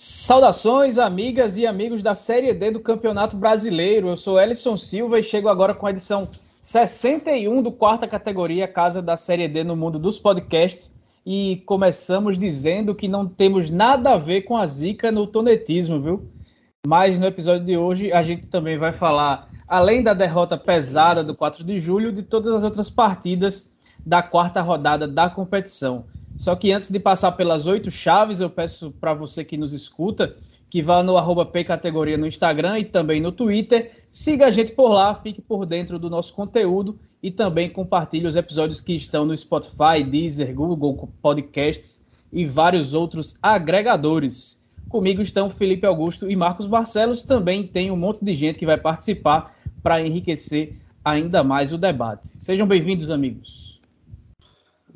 Saudações, 0.00 0.96
amigas 0.96 1.58
e 1.58 1.66
amigos 1.66 2.04
da 2.04 2.14
Série 2.14 2.54
D 2.54 2.70
do 2.70 2.78
Campeonato 2.78 3.36
Brasileiro. 3.36 4.06
Eu 4.06 4.16
sou 4.16 4.40
Elison 4.40 4.76
Silva 4.76 5.18
e 5.18 5.24
chego 5.24 5.48
agora 5.48 5.74
com 5.74 5.88
a 5.88 5.90
edição 5.90 6.28
61 6.62 7.60
do 7.60 7.72
quarta 7.72 8.06
categoria 8.06 8.68
Casa 8.68 9.02
da 9.02 9.16
Série 9.16 9.48
D 9.48 9.64
no 9.64 9.74
mundo 9.74 9.98
dos 9.98 10.16
podcasts. 10.16 10.94
E 11.26 11.64
começamos 11.66 12.38
dizendo 12.38 12.94
que 12.94 13.08
não 13.08 13.26
temos 13.26 13.72
nada 13.72 14.12
a 14.12 14.16
ver 14.16 14.42
com 14.42 14.56
a 14.56 14.64
zica 14.66 15.10
no 15.10 15.26
tonetismo, 15.26 16.00
viu? 16.00 16.30
Mas 16.86 17.18
no 17.18 17.26
episódio 17.26 17.66
de 17.66 17.76
hoje 17.76 18.12
a 18.12 18.22
gente 18.22 18.46
também 18.46 18.78
vai 18.78 18.92
falar, 18.92 19.48
além 19.66 20.00
da 20.00 20.14
derrota 20.14 20.56
pesada 20.56 21.24
do 21.24 21.34
4 21.34 21.64
de 21.64 21.80
julho, 21.80 22.12
de 22.12 22.22
todas 22.22 22.54
as 22.54 22.62
outras 22.62 22.88
partidas 22.88 23.74
da 24.06 24.22
quarta 24.22 24.62
rodada 24.62 25.08
da 25.08 25.28
competição. 25.28 26.04
Só 26.38 26.54
que 26.54 26.70
antes 26.70 26.88
de 26.88 27.00
passar 27.00 27.32
pelas 27.32 27.66
oito 27.66 27.90
chaves, 27.90 28.38
eu 28.38 28.48
peço 28.48 28.92
para 28.92 29.12
você 29.12 29.44
que 29.44 29.56
nos 29.56 29.72
escuta 29.72 30.36
que 30.70 30.80
vá 30.80 31.02
no 31.02 31.16
arroba 31.16 31.44
Categoria 31.64 32.16
no 32.16 32.28
Instagram 32.28 32.78
e 32.78 32.84
também 32.84 33.20
no 33.20 33.32
Twitter. 33.32 33.90
Siga 34.08 34.46
a 34.46 34.50
gente 34.50 34.70
por 34.70 34.92
lá, 34.92 35.14
fique 35.16 35.40
por 35.40 35.66
dentro 35.66 35.98
do 35.98 36.08
nosso 36.08 36.32
conteúdo 36.32 36.96
e 37.20 37.30
também 37.32 37.68
compartilhe 37.68 38.26
os 38.26 38.36
episódios 38.36 38.80
que 38.80 38.92
estão 38.92 39.24
no 39.24 39.36
Spotify, 39.36 40.04
Deezer, 40.08 40.54
Google 40.54 41.08
Podcasts 41.20 42.06
e 42.32 42.46
vários 42.46 42.94
outros 42.94 43.36
agregadores. 43.42 44.64
Comigo 44.88 45.20
estão 45.20 45.50
Felipe 45.50 45.86
Augusto 45.86 46.30
e 46.30 46.36
Marcos 46.36 46.66
Barcelos. 46.66 47.24
Também 47.24 47.66
tem 47.66 47.90
um 47.90 47.96
monte 47.96 48.24
de 48.24 48.32
gente 48.32 48.60
que 48.60 48.66
vai 48.66 48.78
participar 48.78 49.56
para 49.82 50.00
enriquecer 50.00 50.76
ainda 51.04 51.42
mais 51.42 51.72
o 51.72 51.78
debate. 51.78 52.28
Sejam 52.28 52.66
bem-vindos, 52.66 53.10
amigos. 53.10 53.67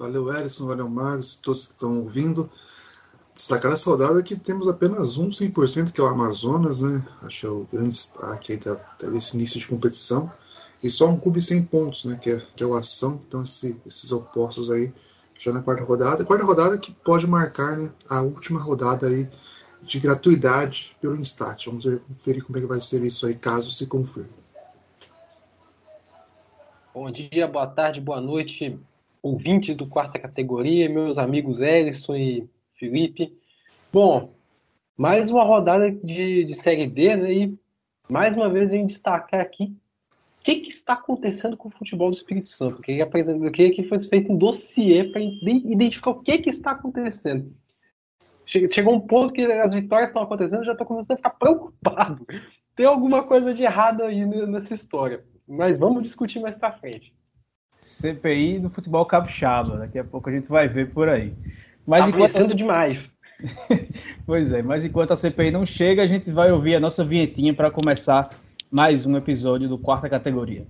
Valeu, 0.02 0.34
Erison, 0.34 0.66
valeu, 0.66 0.88
Marcos, 0.88 1.36
todos 1.36 1.68
que 1.68 1.74
estão 1.74 2.00
ouvindo. 2.00 2.50
Destacar 3.32 3.70
essa 3.70 3.88
rodada 3.88 4.20
que 4.20 4.34
temos 4.34 4.66
apenas 4.66 5.16
um 5.16 5.28
100%, 5.28 5.92
que 5.92 6.00
é 6.00 6.02
o 6.02 6.08
Amazonas, 6.08 6.82
né? 6.82 7.06
Acho 7.22 7.40
que 7.40 7.46
é 7.46 7.48
o 7.48 7.68
grande 7.72 7.90
destaque 7.90 8.52
aí 8.52 9.10
desse 9.12 9.36
início 9.36 9.60
de 9.60 9.68
competição. 9.68 10.28
E 10.82 10.90
só 10.90 11.08
um 11.08 11.16
clube 11.16 11.40
sem 11.40 11.62
pontos, 11.62 12.04
né? 12.04 12.18
Que 12.20 12.32
é, 12.32 12.42
que 12.56 12.64
é 12.64 12.66
o 12.66 12.74
Ação. 12.74 13.22
Então, 13.28 13.44
esse, 13.44 13.80
esses 13.86 14.10
opostos 14.10 14.72
aí 14.72 14.92
já 15.38 15.52
na 15.52 15.62
quarta 15.62 15.84
rodada. 15.84 16.24
Quarta 16.24 16.44
rodada 16.44 16.76
que 16.76 16.92
pode 16.92 17.24
marcar 17.28 17.78
né, 17.78 17.88
a 18.10 18.22
última 18.22 18.60
rodada 18.60 19.06
aí 19.06 19.30
de 19.82 20.00
gratuidade 20.00 20.96
pelo 21.00 21.14
Instat. 21.14 21.66
Vamos 21.66 21.84
ver, 21.84 22.00
conferir 22.00 22.42
como 22.42 22.58
é 22.58 22.60
que 22.60 22.66
vai 22.66 22.80
ser 22.80 23.04
isso 23.04 23.24
aí, 23.24 23.36
caso 23.36 23.70
se 23.70 23.86
confirme. 23.86 24.30
Bom 26.92 27.08
dia, 27.08 27.46
boa 27.46 27.68
tarde, 27.68 28.00
boa 28.00 28.20
noite, 28.20 28.76
ouvintes 29.22 29.76
do 29.76 29.86
quarta 29.86 30.18
categoria, 30.18 30.88
meus 30.88 31.16
amigos 31.16 31.60
Ellison 31.60 32.16
e 32.16 32.48
Felipe. 32.74 33.32
Bom, 33.92 34.34
mais 34.96 35.30
uma 35.30 35.44
rodada 35.44 35.90
de, 35.90 36.44
de 36.44 36.54
Série 36.54 36.88
D, 36.88 37.16
né? 37.16 37.32
E 37.32 37.58
mais 38.10 38.36
uma 38.36 38.50
vez 38.50 38.72
em 38.72 38.86
destacar 38.86 39.40
aqui 39.40 39.74
o 40.40 40.44
que, 40.44 40.56
que, 40.56 40.70
está 40.70 40.94
acontecendo 40.94 41.56
com 41.56 41.68
o 41.68 41.72
futebol 41.72 42.10
do 42.10 42.16
Espírito 42.16 42.50
Santo. 42.56 42.78
Eu 42.78 42.82
queria, 42.82 43.04
eu 43.04 43.52
queria 43.52 43.74
que 43.76 43.84
fosse 43.84 44.08
feito 44.08 44.32
um 44.32 44.36
dossiê 44.36 45.04
para 45.04 45.20
identificar 45.20 46.10
o 46.10 46.20
que, 46.20 46.38
que 46.38 46.50
está 46.50 46.72
acontecendo. 46.72 47.54
Chegou 48.44 48.92
um 48.92 49.00
ponto 49.00 49.32
que 49.32 49.40
as 49.40 49.72
vitórias 49.72 50.08
estão 50.08 50.22
acontecendo, 50.22 50.64
já 50.64 50.72
estou 50.72 50.86
começando 50.86 51.12
a 51.12 51.16
ficar 51.16 51.30
preocupado. 51.30 52.26
Tem 52.74 52.84
alguma 52.84 53.22
coisa 53.22 53.54
de 53.54 53.62
errado 53.62 54.02
aí 54.02 54.26
nessa 54.26 54.74
história. 54.74 55.24
Mas 55.46 55.78
vamos 55.78 56.02
discutir 56.02 56.40
mais 56.40 56.56
para 56.56 56.72
frente. 56.72 57.14
CPI 57.82 58.60
do 58.60 58.70
futebol 58.70 59.04
capixaba. 59.04 59.76
Daqui 59.76 59.98
a 59.98 60.04
pouco 60.04 60.30
a 60.30 60.32
gente 60.32 60.48
vai 60.48 60.68
ver 60.68 60.90
por 60.90 61.08
aí. 61.08 61.34
Mas 61.86 62.04
tá 62.04 62.10
enquanto 62.10 62.36
a... 62.36 62.54
demais. 62.54 63.10
pois 64.24 64.52
é, 64.52 64.62
mas 64.62 64.84
enquanto 64.84 65.12
a 65.12 65.16
CPI 65.16 65.50
não 65.50 65.66
chega, 65.66 66.02
a 66.02 66.06
gente 66.06 66.30
vai 66.30 66.52
ouvir 66.52 66.76
a 66.76 66.80
nossa 66.80 67.04
vinhetinha 67.04 67.52
para 67.52 67.70
começar 67.70 68.30
mais 68.70 69.04
um 69.04 69.16
episódio 69.16 69.68
do 69.68 69.76
Quarta 69.76 70.08
Categoria. 70.08 70.66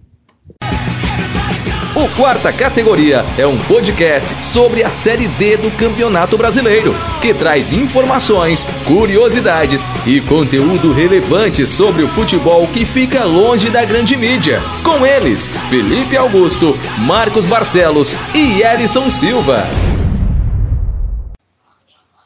O 1.94 2.08
Quarta 2.16 2.50
Categoria 2.50 3.22
é 3.36 3.46
um 3.46 3.58
podcast 3.64 4.42
sobre 4.42 4.82
a 4.82 4.90
Série 4.90 5.28
D 5.28 5.58
do 5.58 5.70
Campeonato 5.76 6.38
Brasileiro, 6.38 6.94
que 7.20 7.34
traz 7.34 7.70
informações, 7.70 8.62
curiosidades 8.86 9.82
e 10.06 10.18
conteúdo 10.22 10.90
relevante 10.94 11.66
sobre 11.66 12.02
o 12.02 12.08
futebol 12.08 12.66
que 12.68 12.86
fica 12.86 13.24
longe 13.24 13.68
da 13.68 13.84
grande 13.84 14.16
mídia. 14.16 14.58
Com 14.82 15.04
eles, 15.04 15.48
Felipe 15.68 16.16
Augusto, 16.16 16.74
Marcos 17.06 17.46
Barcelos 17.46 18.16
e 18.34 18.62
Elison 18.62 19.10
Silva. 19.10 19.62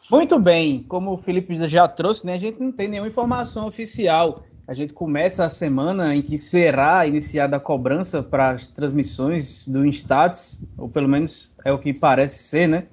Muito 0.09 0.39
bem, 0.39 0.85
como 0.89 1.15
o 1.15 1.17
Felipe 1.19 1.67
já 1.67 1.89
trouxe, 1.89 2.25
né, 2.25 2.35
a 2.35 2.39
gente 2.39 2.61
não 2.61 2.71
tem 2.71 2.87
nenhuma 2.87 3.09
informação 3.09 3.67
oficial 3.67 4.45
a 4.69 4.75
gente 4.75 4.93
começa 4.93 5.45
a 5.45 5.49
semana 5.49 6.15
em 6.15 6.21
que 6.21 6.37
será 6.37 7.07
iniciada 7.07 7.57
a 7.57 7.61
cobrança 7.61 8.23
para 8.23 8.51
as 8.51 8.67
transmissões 8.67 9.67
do 9.67 9.87
Instats, 9.87 10.61
ou 10.77 10.89
pelo 10.89 11.09
menos 11.09 11.55
é 11.65 11.73
o 11.73 11.79
que 11.79 11.97
parece 11.97 12.43
ser, 12.43 12.69
né? 12.69 12.85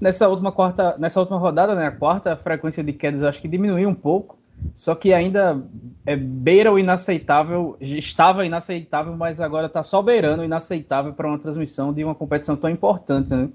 Nessa 0.00 0.28
última 0.28 0.50
quarta, 0.50 0.96
nessa 0.98 1.20
última 1.20 1.38
rodada, 1.38 1.76
né, 1.76 1.86
a 1.86 1.92
quarta, 1.92 2.32
a 2.32 2.36
frequência 2.36 2.82
de 2.82 2.92
quedas 2.92 3.22
acho 3.22 3.40
que 3.40 3.46
diminuiu 3.46 3.88
um 3.88 3.94
pouco, 3.94 4.36
só 4.74 4.96
que 4.96 5.14
ainda 5.14 5.62
é 6.04 6.16
beira 6.16 6.72
o 6.72 6.78
inaceitável, 6.78 7.76
estava 7.80 8.44
inaceitável, 8.44 9.16
mas 9.16 9.40
agora 9.40 9.66
está 9.66 9.84
só 9.84 10.02
beirando 10.02 10.42
o 10.42 10.44
inaceitável 10.44 11.12
para 11.12 11.28
uma 11.28 11.38
transmissão 11.38 11.92
de 11.92 12.02
uma 12.02 12.16
competição 12.16 12.56
tão 12.56 12.68
importante, 12.68 13.32
né? 13.32 13.48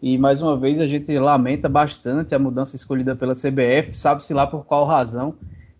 E 0.00 0.16
mais 0.16 0.40
uma 0.40 0.56
vez 0.56 0.80
a 0.80 0.86
gente 0.86 1.18
lamenta 1.18 1.68
bastante 1.68 2.34
a 2.34 2.38
mudança 2.38 2.76
escolhida 2.76 3.14
pela 3.14 3.34
CBF, 3.34 3.92
sabe-se 3.92 4.32
lá 4.32 4.46
por 4.46 4.64
qual 4.64 4.86
razão 4.86 5.34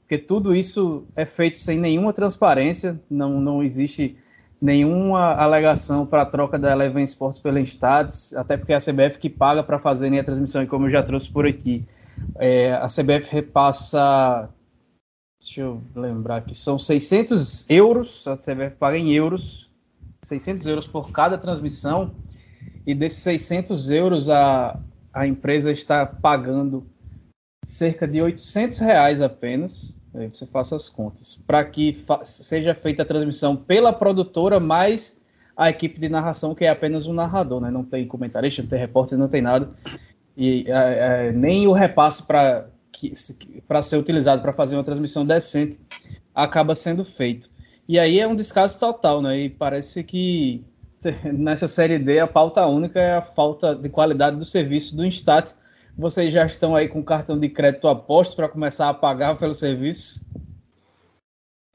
porque 0.08 0.16
tudo 0.16 0.56
isso 0.56 1.06
é 1.14 1.26
feito 1.26 1.58
sem 1.58 1.78
nenhuma 1.78 2.14
transparência, 2.14 2.98
não, 3.10 3.38
não 3.38 3.62
existe 3.62 4.16
nenhuma 4.58 5.34
alegação 5.34 6.06
para 6.06 6.22
a 6.22 6.26
troca 6.26 6.58
da 6.58 6.72
Eleven 6.72 7.04
Sports 7.04 7.38
pela 7.38 7.60
Instads, 7.60 8.34
até 8.34 8.56
porque 8.56 8.72
é 8.72 8.76
a 8.76 8.80
CBF 8.80 9.19
que 9.19 9.28
paga 9.28 9.62
para 9.62 9.78
fazerem 9.78 10.19
a 10.19 10.24
transmissão, 10.24 10.62
e 10.62 10.66
como 10.66 10.86
eu 10.86 10.91
já 10.91 11.02
trouxe 11.02 11.30
por 11.30 11.46
aqui, 11.46 11.84
é, 12.36 12.72
a 12.72 12.86
CBF 12.86 13.30
repassa, 13.30 14.48
deixa 15.38 15.60
eu 15.60 15.82
lembrar 15.94 16.40
que 16.40 16.54
são 16.54 16.78
600 16.78 17.69
euros, 17.69 18.26
a 18.26 18.34
CBF 18.34 18.76
paga 18.76 18.96
em 18.96 19.12
euros, 19.12 19.70
600 20.25 20.66
euros 20.69 20.86
por 20.86 21.12
cada 21.12 21.36
transmissão, 21.36 22.14
e 22.86 22.94
desses 22.94 23.22
600 23.25 23.90
euros 23.90 24.30
a, 24.30 24.80
a 25.12 25.26
empresa 25.26 25.70
está 25.70 26.06
pagando 26.06 26.86
cerca 27.62 28.08
de 28.08 28.22
800 28.22 28.78
reais 28.78 29.20
apenas 29.20 29.97
Você 30.12 30.46
faça 30.46 30.74
as 30.74 30.88
contas. 30.88 31.38
Para 31.46 31.64
que 31.64 31.92
fa 31.92 32.24
seja 32.24 32.74
feita 32.74 33.02
a 33.02 33.06
transmissão 33.06 33.56
pela 33.56 33.92
produtora, 33.92 34.58
mais 34.58 35.20
a 35.56 35.69
equipe 35.69 36.00
de 36.00 36.08
narração, 36.08 36.54
que 36.54 36.64
é 36.64 36.69
apenas 36.69 37.06
um 37.06 37.12
narrador, 37.12 37.60
né? 37.60 37.70
Não 37.70 37.84
tem 37.84 38.06
comentarista, 38.06 38.62
não 38.62 38.69
tem 38.69 38.78
repórter, 38.78 39.19
não 39.19 39.28
tem 39.28 39.42
nada. 39.42 39.70
E 40.36 40.64
é, 40.69 41.26
é, 41.28 41.32
nem 41.32 41.66
o 41.66 41.72
repasse 41.72 42.22
para 42.22 42.70
ser 43.82 43.96
utilizado 43.96 44.41
para 44.41 44.52
fazer 44.52 44.76
uma 44.76 44.84
transmissão 44.84 45.26
decente 45.26 45.80
acaba 46.34 46.75
sendo 46.75 47.04
feito. 47.04 47.50
E 47.88 47.98
aí 47.98 48.20
é 48.20 48.26
um 48.26 48.36
descaso 48.36 48.78
total, 48.78 49.20
né? 49.20 49.36
E 49.36 49.50
parece 49.50 50.04
que 50.04 50.64
nessa 51.32 51.66
série 51.66 51.98
D 51.98 52.20
a 52.20 52.26
pauta 52.26 52.64
única 52.66 53.00
é 53.00 53.14
a 53.14 53.22
falta 53.22 53.75
de 53.75 53.88
qualidade 53.88 54.36
do 54.36 54.44
serviço 54.44 54.96
do 54.96 55.04
Instat 55.04 55.52
vocês 55.98 56.32
já 56.32 56.47
estão 56.47 56.76
aí 56.76 56.88
com 56.88 57.03
cartão 57.03 57.36
de 57.36 57.48
crédito 57.48 57.88
aposto 57.88 58.36
para 58.36 58.48
começar 58.48 58.88
a 58.88 58.94
pagar 58.94 59.36
pelo 59.36 59.53
serviço? 59.53 60.20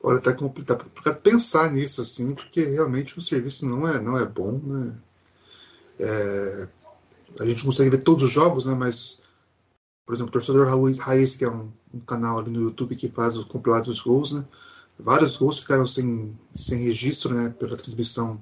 Olha, 0.01 0.21
tá 0.21 0.33
complicado, 0.33 0.77
tá 0.77 0.85
complicado 0.85 1.21
pensar 1.21 1.69
nisso 1.69 2.01
assim, 2.01 2.33
porque 2.33 2.61
realmente 2.61 3.19
o 3.19 3.21
serviço 3.21 3.65
não 3.65 3.85
é, 3.85 3.99
não 3.99 4.17
é 4.17 4.25
bom, 4.25 4.59
né? 4.59 4.97
É, 5.99 6.69
a 7.41 7.45
gente 7.45 7.65
consegue 7.65 7.89
ver 7.89 7.97
todos 7.97 8.23
os 8.23 8.31
jogos, 8.31 8.65
né? 8.65 8.73
Mas, 8.75 9.21
por 10.05 10.13
exemplo, 10.15 10.29
o 10.29 10.33
Torcedor 10.33 10.67
Raiz, 10.99 11.35
que 11.35 11.43
é 11.43 11.49
um, 11.49 11.69
um, 11.93 11.99
canal 11.99 12.39
ali 12.39 12.49
no 12.49 12.61
YouTube 12.61 12.95
que 12.95 13.09
faz 13.09 13.35
o 13.35 13.45
compilado 13.45 13.85
dos 13.85 13.99
gols, 13.99 14.31
né? 14.31 14.45
Vários 14.97 15.35
gols 15.35 15.59
ficaram 15.59 15.85
sem, 15.85 16.37
sem 16.53 16.79
registro, 16.79 17.33
né? 17.33 17.49
Pela 17.59 17.75
transmissão 17.75 18.41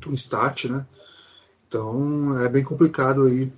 do 0.00 0.12
Stat, 0.14 0.68
né? 0.68 0.84
Então 1.68 2.38
é 2.40 2.48
bem 2.48 2.64
complicado 2.64 3.22
aí 3.24 3.52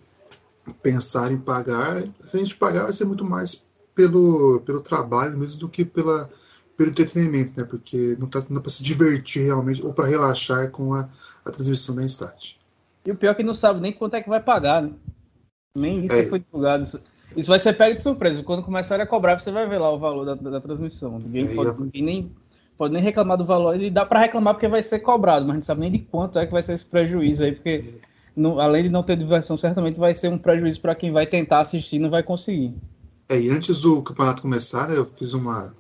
pensar 0.74 1.32
em 1.32 1.38
pagar, 1.38 2.02
se 2.20 2.36
a 2.36 2.40
gente 2.40 2.56
pagar 2.56 2.84
vai 2.84 2.92
ser 2.92 3.04
muito 3.04 3.24
mais 3.24 3.66
pelo, 3.94 4.60
pelo 4.60 4.80
trabalho 4.80 5.38
mesmo 5.38 5.60
do 5.60 5.68
que 5.68 5.84
pela, 5.84 6.28
pelo 6.76 6.90
entretenimento, 6.90 7.58
né? 7.58 7.66
Porque 7.68 8.16
não 8.18 8.26
está 8.26 8.40
dando 8.40 8.60
para 8.60 8.70
se 8.70 8.82
divertir 8.82 9.44
realmente 9.44 9.84
ou 9.84 9.92
para 9.92 10.06
relaxar 10.06 10.70
com 10.70 10.92
a, 10.92 11.08
a 11.44 11.50
transmissão 11.50 11.96
da 11.96 12.04
Instat. 12.04 12.56
E 13.04 13.10
o 13.10 13.16
pior 13.16 13.30
é 13.30 13.34
que 13.34 13.42
não 13.42 13.54
sabe 13.54 13.80
nem 13.80 13.92
quanto 13.92 14.14
é 14.14 14.22
que 14.22 14.28
vai 14.28 14.42
pagar, 14.42 14.82
né? 14.82 14.90
Nem 15.76 16.04
isso 16.04 16.14
é. 16.14 16.26
foi 16.26 16.40
divulgado. 16.40 16.84
Isso 17.36 17.48
vai 17.48 17.58
ser 17.58 17.74
pego 17.74 17.94
de 17.94 18.02
surpresa. 18.02 18.42
Quando 18.42 18.62
começarem 18.62 19.04
a 19.04 19.06
cobrar, 19.06 19.38
você 19.38 19.50
vai 19.50 19.68
ver 19.68 19.78
lá 19.78 19.92
o 19.92 19.98
valor 19.98 20.24
da, 20.24 20.34
da, 20.34 20.60
transmissão. 20.60 21.18
Ninguém, 21.18 21.46
é, 21.46 21.54
pode, 21.54 21.80
ninguém 21.80 22.02
nem 22.02 22.32
pode 22.76 22.94
nem 22.94 23.02
reclamar 23.02 23.36
do 23.36 23.44
valor. 23.44 23.80
E 23.80 23.90
dá 23.90 24.04
para 24.04 24.20
reclamar 24.20 24.54
porque 24.54 24.68
vai 24.68 24.82
ser 24.82 25.00
cobrado, 25.00 25.46
mas 25.46 25.56
não 25.56 25.62
sabe 25.62 25.80
nem 25.82 25.92
de 25.92 25.98
quanto 25.98 26.38
é 26.38 26.46
que 26.46 26.52
vai 26.52 26.62
ser 26.62 26.74
esse 26.74 26.84
prejuízo 26.84 27.44
aí, 27.44 27.52
porque 27.52 27.70
é 27.70 27.82
não, 28.36 28.60
além 28.60 28.84
de 28.84 28.90
não 28.90 29.02
ter 29.02 29.16
diversão, 29.16 29.56
certamente 29.56 29.98
vai 29.98 30.14
ser 30.14 30.28
um 30.28 30.38
prejuízo 30.38 30.80
para 30.80 30.94
quem 30.94 31.10
vai 31.10 31.26
tentar 31.26 31.60
assistir 31.60 31.96
e 31.96 31.98
não 31.98 32.10
vai 32.10 32.22
conseguir. 32.22 32.74
É, 33.28 33.40
e 33.40 33.50
antes 33.50 33.80
do 33.80 34.02
campeonato 34.02 34.42
começar, 34.42 34.88
né, 34.88 34.96
eu 34.96 35.06
fiz 35.06 35.32
uma, 35.32 35.74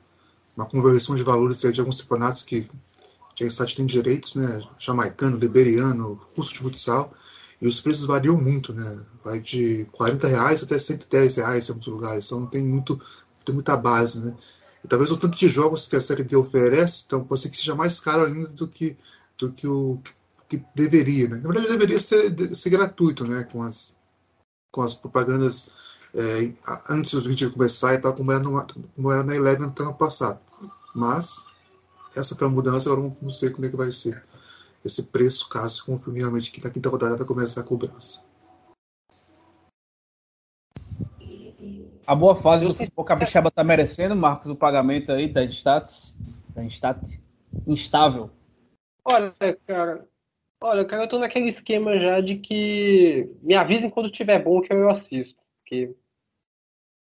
uma 0.56 0.66
conversão 0.66 1.14
de 1.14 1.22
valores 1.22 1.60
de 1.60 1.78
alguns 1.78 2.00
campeonatos 2.00 2.42
que, 2.42 2.66
que 3.34 3.44
a 3.44 3.46
Instat 3.46 3.76
tem 3.76 3.84
direitos, 3.84 4.34
né? 4.34 4.62
Jamaicano, 4.78 5.36
liberiano, 5.36 6.18
russo 6.34 6.54
de 6.54 6.60
futsal. 6.60 7.12
E 7.60 7.66
os 7.66 7.80
preços 7.80 8.06
variam 8.06 8.36
muito, 8.36 8.72
né? 8.72 9.00
Vai 9.22 9.38
de 9.40 9.86
40 9.92 10.26
reais 10.26 10.62
até 10.62 10.78
110 10.78 11.36
reais 11.36 11.68
em 11.68 11.72
alguns 11.72 11.86
lugares. 11.86 12.26
Então 12.26 12.40
não 12.40 12.46
tem, 12.48 12.66
muito, 12.66 13.00
tem 13.44 13.54
muita 13.54 13.76
base, 13.76 14.24
né? 14.24 14.34
E 14.82 14.88
talvez 14.88 15.10
o 15.10 15.16
tanto 15.16 15.36
de 15.36 15.48
jogos 15.48 15.86
que 15.86 15.96
a 15.96 16.00
Série 16.00 16.24
D 16.24 16.36
oferece, 16.36 17.04
então 17.06 17.24
pode 17.24 17.42
ser 17.42 17.50
que 17.50 17.56
seja 17.56 17.74
mais 17.74 18.00
caro 18.00 18.24
ainda 18.24 18.48
do 18.48 18.66
que, 18.66 18.96
do 19.38 19.52
que 19.52 19.66
o 19.66 20.00
que 20.48 20.64
deveria, 20.74 21.28
né? 21.28 21.36
Na 21.36 21.48
verdade, 21.48 21.68
deveria 21.68 22.00
ser, 22.00 22.36
ser 22.54 22.70
gratuito, 22.70 23.26
né? 23.26 23.44
Com 23.50 23.62
as, 23.62 23.96
com 24.72 24.82
as 24.82 24.94
propagandas 24.94 25.70
é, 26.14 26.52
antes 26.88 27.12
do 27.12 27.22
vídeo 27.22 27.52
começar 27.52 27.94
e 27.94 27.98
tal, 27.98 28.14
como 28.14 28.32
era, 28.32 28.42
no, 28.42 28.66
como 28.94 29.12
era 29.12 29.22
na 29.22 29.34
Eleven 29.34 29.66
no 29.66 29.84
ano 29.84 29.94
passado. 29.94 30.40
Mas 30.94 31.44
essa 32.16 32.34
foi 32.34 32.46
a 32.46 32.50
mudança, 32.50 32.90
agora 32.90 33.08
vamos 33.20 33.40
ver 33.40 33.52
como 33.52 33.66
é 33.66 33.70
que 33.70 33.76
vai 33.76 33.92
ser 33.92 34.22
esse 34.84 35.04
preço, 35.04 35.48
caso 35.48 35.84
confirme 35.84 36.20
realmente 36.20 36.50
que 36.50 36.64
na 36.64 36.70
quinta 36.70 36.88
rodada 36.88 37.16
vai 37.16 37.26
começar 37.26 37.60
a 37.60 37.64
cobrança. 37.64 38.24
A 42.06 42.14
boa 42.14 42.36
fase 42.36 42.64
o 42.94 43.04
Capixaba 43.04 43.48
está 43.48 43.64
merecendo, 43.64 44.14
Marcos, 44.14 44.48
o 44.48 44.54
pagamento 44.54 45.10
aí 45.10 45.30
da 45.30 45.44
Instat, 45.44 45.90
da 46.54 46.62
Instat 46.64 47.00
instável. 47.66 48.30
Olha, 49.04 49.28
cara, 49.66 50.06
olha, 50.66 50.84
cara, 50.84 51.04
eu 51.04 51.08
tô 51.08 51.18
naquele 51.18 51.48
esquema 51.48 51.98
já 51.98 52.20
de 52.20 52.36
que 52.36 53.30
me 53.42 53.54
avisem 53.54 53.90
quando 53.90 54.10
tiver 54.10 54.42
bom 54.42 54.60
que 54.60 54.72
eu 54.72 54.90
assisto, 54.90 55.40
porque 55.60 55.94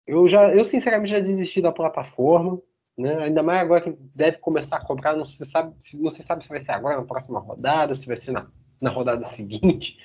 eu 0.07 0.27
já, 0.27 0.53
eu 0.53 0.63
sinceramente 0.63 1.11
já 1.11 1.19
desisti 1.19 1.61
da 1.61 1.71
plataforma. 1.71 2.61
Né? 2.97 3.15
Ainda 3.23 3.41
mais 3.41 3.61
agora 3.61 3.81
que 3.81 3.95
deve 4.13 4.39
começar 4.39 4.75
a 4.75 4.85
cobrar, 4.85 5.15
não 5.15 5.25
se 5.25 5.45
sabe, 5.45 5.73
não 5.93 6.11
se 6.11 6.21
sabe 6.21 6.43
se 6.43 6.49
vai 6.49 6.61
ser 6.61 6.73
agora 6.73 6.97
na 6.97 7.05
próxima 7.05 7.39
rodada, 7.39 7.95
se 7.95 8.05
vai 8.05 8.17
ser 8.17 8.31
na, 8.33 8.47
na 8.81 8.89
rodada 8.89 9.23
seguinte. 9.23 9.97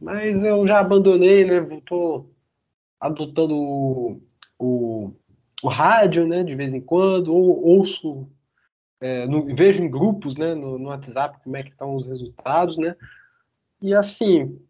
Mas 0.00 0.42
eu 0.42 0.66
já 0.66 0.78
abandonei, 0.78 1.44
né? 1.44 1.76
Estou 1.76 2.32
adotando 2.98 3.54
o, 3.54 4.22
o, 4.58 5.12
o, 5.62 5.68
rádio, 5.68 6.26
né? 6.26 6.42
De 6.42 6.54
vez 6.54 6.72
em 6.72 6.80
quando, 6.80 7.34
ou 7.34 7.62
ouço, 7.66 8.26
é, 9.00 9.26
no, 9.26 9.54
vejo 9.54 9.82
em 9.82 9.90
grupos, 9.90 10.36
né? 10.36 10.54
No, 10.54 10.78
no 10.78 10.88
WhatsApp 10.88 11.38
como 11.42 11.56
é 11.56 11.62
que 11.62 11.70
estão 11.70 11.94
os 11.94 12.06
resultados, 12.06 12.76
né? 12.76 12.96
E 13.80 13.94
assim, 13.94 14.60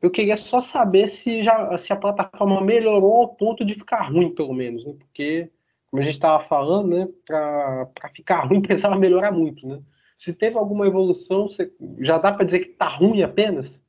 eu 0.00 0.10
queria 0.10 0.36
só 0.36 0.62
saber 0.62 1.10
se, 1.10 1.44
já, 1.44 1.76
se 1.76 1.92
a 1.92 1.96
plataforma 1.96 2.60
melhorou 2.60 3.22
ao 3.22 3.28
ponto 3.28 3.64
de 3.64 3.74
ficar 3.74 4.08
ruim, 4.08 4.34
pelo 4.34 4.54
menos, 4.54 4.84
né? 4.84 4.94
Porque 4.98 5.50
como 5.90 6.00
a 6.00 6.04
gente 6.04 6.14
estava 6.14 6.44
falando, 6.44 6.88
né, 6.88 7.08
para 7.26 8.08
ficar 8.14 8.44
ruim 8.46 8.62
precisava 8.62 8.96
melhorar 8.96 9.32
muito, 9.32 9.66
né? 9.66 9.80
Se 10.16 10.34
teve 10.34 10.56
alguma 10.56 10.86
evolução, 10.86 11.48
você, 11.48 11.72
já 12.00 12.18
dá 12.18 12.32
para 12.32 12.44
dizer 12.44 12.60
que 12.60 12.70
está 12.72 12.88
ruim 12.88 13.22
apenas? 13.22 13.80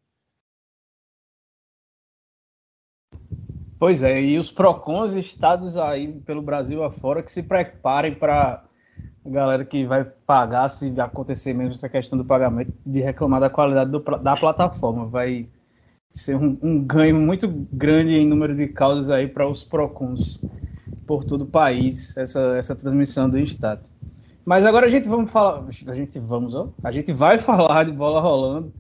Pois 3.78 4.04
é, 4.04 4.22
e 4.22 4.38
os 4.38 4.52
PROCONs 4.52 5.16
estados 5.16 5.76
aí 5.76 6.20
pelo 6.22 6.42
Brasil 6.42 6.84
afora 6.84 7.24
que 7.24 7.32
se 7.32 7.44
preparem 7.44 8.14
para 8.14 8.64
galera 9.26 9.64
que 9.64 9.86
vai 9.86 10.04
pagar, 10.04 10.70
se 10.70 11.00
acontecer 11.00 11.54
mesmo 11.54 11.74
essa 11.74 11.90
questão 11.90 12.18
do 12.18 12.26
pagamento, 12.26 12.74
de 12.86 13.02
reclamar 13.02 13.40
da 13.40 13.50
qualidade 13.50 13.92
do, 13.92 14.00
da 14.00 14.36
plataforma. 14.36 15.06
Vai 15.06 15.48
ser 16.12 16.36
um, 16.36 16.58
um 16.62 16.84
ganho 16.84 17.16
muito 17.16 17.48
grande 17.72 18.12
em 18.12 18.28
número 18.28 18.56
de 18.56 18.68
causas 18.68 19.10
aí 19.10 19.28
para 19.28 19.48
os 19.48 19.64
PROCONs 19.64 20.42
por 21.06 21.24
todo 21.24 21.44
o 21.44 21.48
país 21.48 22.16
essa, 22.18 22.56
essa 22.58 22.76
transmissão 22.76 23.30
do 23.30 23.40
Instat. 23.40 23.82
Mas 24.46 24.66
agora 24.66 24.88
a 24.88 24.90
gente 24.90 25.08
vamos 25.08 25.32
falar, 25.32 25.64
a 25.88 25.94
gente 25.94 26.20
vamos, 26.20 26.56
ó, 26.56 26.70
a 26.84 26.92
gente 26.92 27.14
vai 27.14 27.38
falar 27.40 27.86
de 27.86 27.92
bola 27.92 28.20
rolando. 28.20 28.74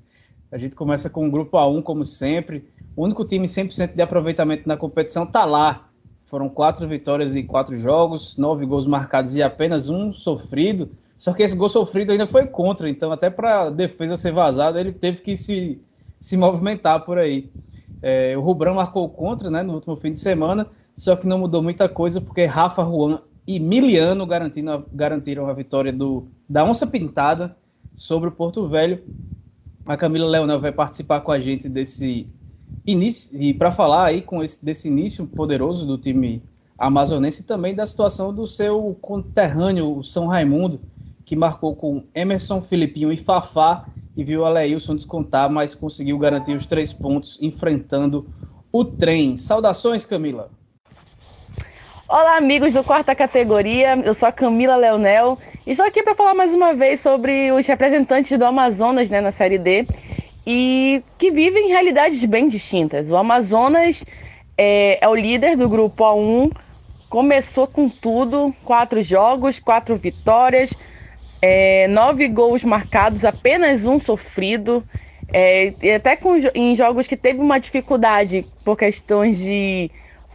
A 0.51 0.57
gente 0.57 0.75
começa 0.75 1.09
com 1.09 1.25
o 1.27 1.31
grupo 1.31 1.57
A1 1.57 1.81
como 1.81 2.03
sempre. 2.03 2.67
O 2.95 3.05
único 3.05 3.23
time 3.23 3.47
100% 3.47 3.95
de 3.95 4.01
aproveitamento 4.01 4.67
na 4.67 4.75
competição 4.75 5.25
tá 5.25 5.45
lá. 5.45 5.87
Foram 6.31 6.47
quatro 6.47 6.87
vitórias 6.87 7.35
em 7.35 7.45
quatro 7.45 7.77
jogos, 7.77 8.37
nove 8.37 8.65
gols 8.65 8.87
marcados 8.87 9.35
e 9.35 9.43
apenas 9.43 9.89
um 9.89 10.13
sofrido. 10.13 10.89
Só 11.17 11.33
que 11.33 11.43
esse 11.43 11.57
gol 11.57 11.67
sofrido 11.67 12.13
ainda 12.13 12.25
foi 12.25 12.47
contra, 12.47 12.89
então 12.89 13.11
até 13.11 13.29
para 13.29 13.69
defesa 13.69 14.15
ser 14.15 14.31
vazada 14.31 14.79
ele 14.79 14.93
teve 14.93 15.21
que 15.21 15.35
se, 15.35 15.79
se 16.21 16.37
movimentar 16.37 17.03
por 17.03 17.17
aí. 17.17 17.51
É, 18.01 18.35
o 18.37 18.41
Rubrão 18.41 18.75
marcou 18.75 19.09
contra 19.09 19.51
né, 19.51 19.61
no 19.61 19.73
último 19.73 19.97
fim 19.97 20.13
de 20.13 20.19
semana 20.19 20.65
só 20.95 21.15
que 21.15 21.27
não 21.27 21.39
mudou 21.39 21.61
muita 21.61 21.89
coisa 21.89 22.21
porque 22.21 22.45
Rafa 22.45 22.83
Juan 22.83 23.19
e 23.45 23.59
Miliano 23.59 24.25
garantiram, 24.25 24.85
garantiram 24.93 25.47
a 25.47 25.53
vitória 25.53 25.91
do, 25.91 26.27
da 26.47 26.63
Onça 26.63 26.87
Pintada 26.87 27.57
sobre 27.93 28.29
o 28.29 28.31
Porto 28.31 28.67
Velho. 28.67 29.03
A 29.85 29.97
Camila 29.97 30.29
Leonel 30.29 30.61
vai 30.61 30.71
participar 30.71 31.21
com 31.21 31.31
a 31.31 31.39
gente 31.39 31.67
desse 31.67 32.27
e 32.85 33.53
para 33.53 33.71
falar 33.71 34.05
aí 34.05 34.21
com 34.21 34.43
esse 34.43 34.63
desse 34.63 34.87
início 34.87 35.27
poderoso 35.27 35.85
do 35.85 35.97
time 35.97 36.41
amazonense 36.77 37.41
e 37.41 37.45
também 37.45 37.75
da 37.75 37.85
situação 37.85 38.33
do 38.33 38.47
seu 38.47 38.97
conterrâneo, 38.99 39.97
o 39.97 40.03
São 40.03 40.25
Raimundo, 40.25 40.81
que 41.23 41.35
marcou 41.35 41.75
com 41.75 42.03
Emerson, 42.15 42.61
Filipinho 42.61 43.13
e 43.13 43.17
Fafá 43.17 43.85
e 44.17 44.23
viu 44.23 44.43
a 44.45 44.49
Leilson 44.49 44.95
descontar, 44.95 45.49
mas 45.49 45.75
conseguiu 45.75 46.17
garantir 46.17 46.53
os 46.53 46.65
três 46.65 46.91
pontos 46.91 47.37
enfrentando 47.41 48.27
o 48.71 48.83
trem. 48.83 49.37
Saudações, 49.37 50.05
Camila! 50.05 50.49
Olá, 52.09 52.35
amigos 52.35 52.73
do 52.73 52.83
quarta 52.83 53.15
categoria. 53.15 53.95
Eu 54.03 54.13
sou 54.13 54.27
a 54.27 54.33
Camila 54.33 54.75
Leonel 54.75 55.37
e 55.65 55.71
estou 55.71 55.85
aqui 55.85 56.03
para 56.03 56.13
falar 56.13 56.33
mais 56.33 56.53
uma 56.53 56.73
vez 56.73 56.99
sobre 56.99 57.53
os 57.53 57.65
representantes 57.65 58.37
do 58.37 58.43
Amazonas 58.43 59.09
né, 59.09 59.21
na 59.21 59.31
Série 59.31 59.57
D 59.57 59.87
e 60.45 61.03
que 61.17 61.31
vivem 61.31 61.67
realidades 61.67 62.23
bem 62.25 62.47
distintas. 62.47 63.09
O 63.09 63.15
Amazonas 63.15 64.03
é, 64.57 64.97
é 65.01 65.07
o 65.07 65.15
líder 65.15 65.55
do 65.55 65.69
grupo 65.69 66.03
A1, 66.03 66.51
começou 67.09 67.67
com 67.67 67.89
tudo: 67.89 68.53
quatro 68.63 69.01
jogos, 69.01 69.59
quatro 69.59 69.95
vitórias, 69.97 70.73
é, 71.41 71.87
nove 71.87 72.27
gols 72.27 72.63
marcados, 72.63 73.25
apenas 73.25 73.83
um 73.85 73.99
sofrido. 73.99 74.83
É, 75.33 75.73
até 75.95 76.17
com, 76.17 76.35
em 76.53 76.75
jogos 76.75 77.07
que 77.07 77.15
teve 77.15 77.39
uma 77.39 77.57
dificuldade 77.57 78.45
por 78.65 78.77
questões 78.77 79.37
de 79.37 79.89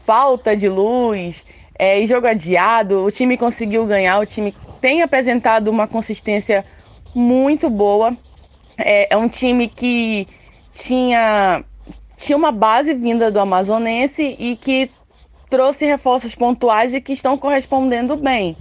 falta 0.07 0.57
de 0.57 0.69
luz, 0.69 1.45
é, 1.79 2.01
em 2.01 2.07
jogo 2.07 2.27
adiado, 2.27 3.05
o 3.05 3.11
time 3.11 3.37
conseguiu 3.37 3.85
ganhar, 3.85 4.19
o 4.19 4.25
time 4.25 4.55
tem 4.81 5.03
apresentado 5.03 5.69
uma 5.69 5.87
consistência 5.87 6.65
muito 7.15 7.69
boa. 7.69 8.17
É, 8.77 9.15
é 9.15 9.17
um 9.17 9.29
time 9.29 9.69
que 9.69 10.29
tinha, 10.73 11.65
tinha 12.17 12.37
uma 12.37 12.53
base 12.53 12.95
vinda 12.95 13.31
do 13.31 13.41
Amazonense 13.41 14.37
e 14.39 14.57
que 14.57 14.91
trouxe 15.49 15.85
reforços 15.85 16.35
pontuais 16.35 16.93
e 16.93 17.01
que 17.01 17.13
estão 17.13 17.39
correspondendo 17.39 18.17
bem. 18.17 18.57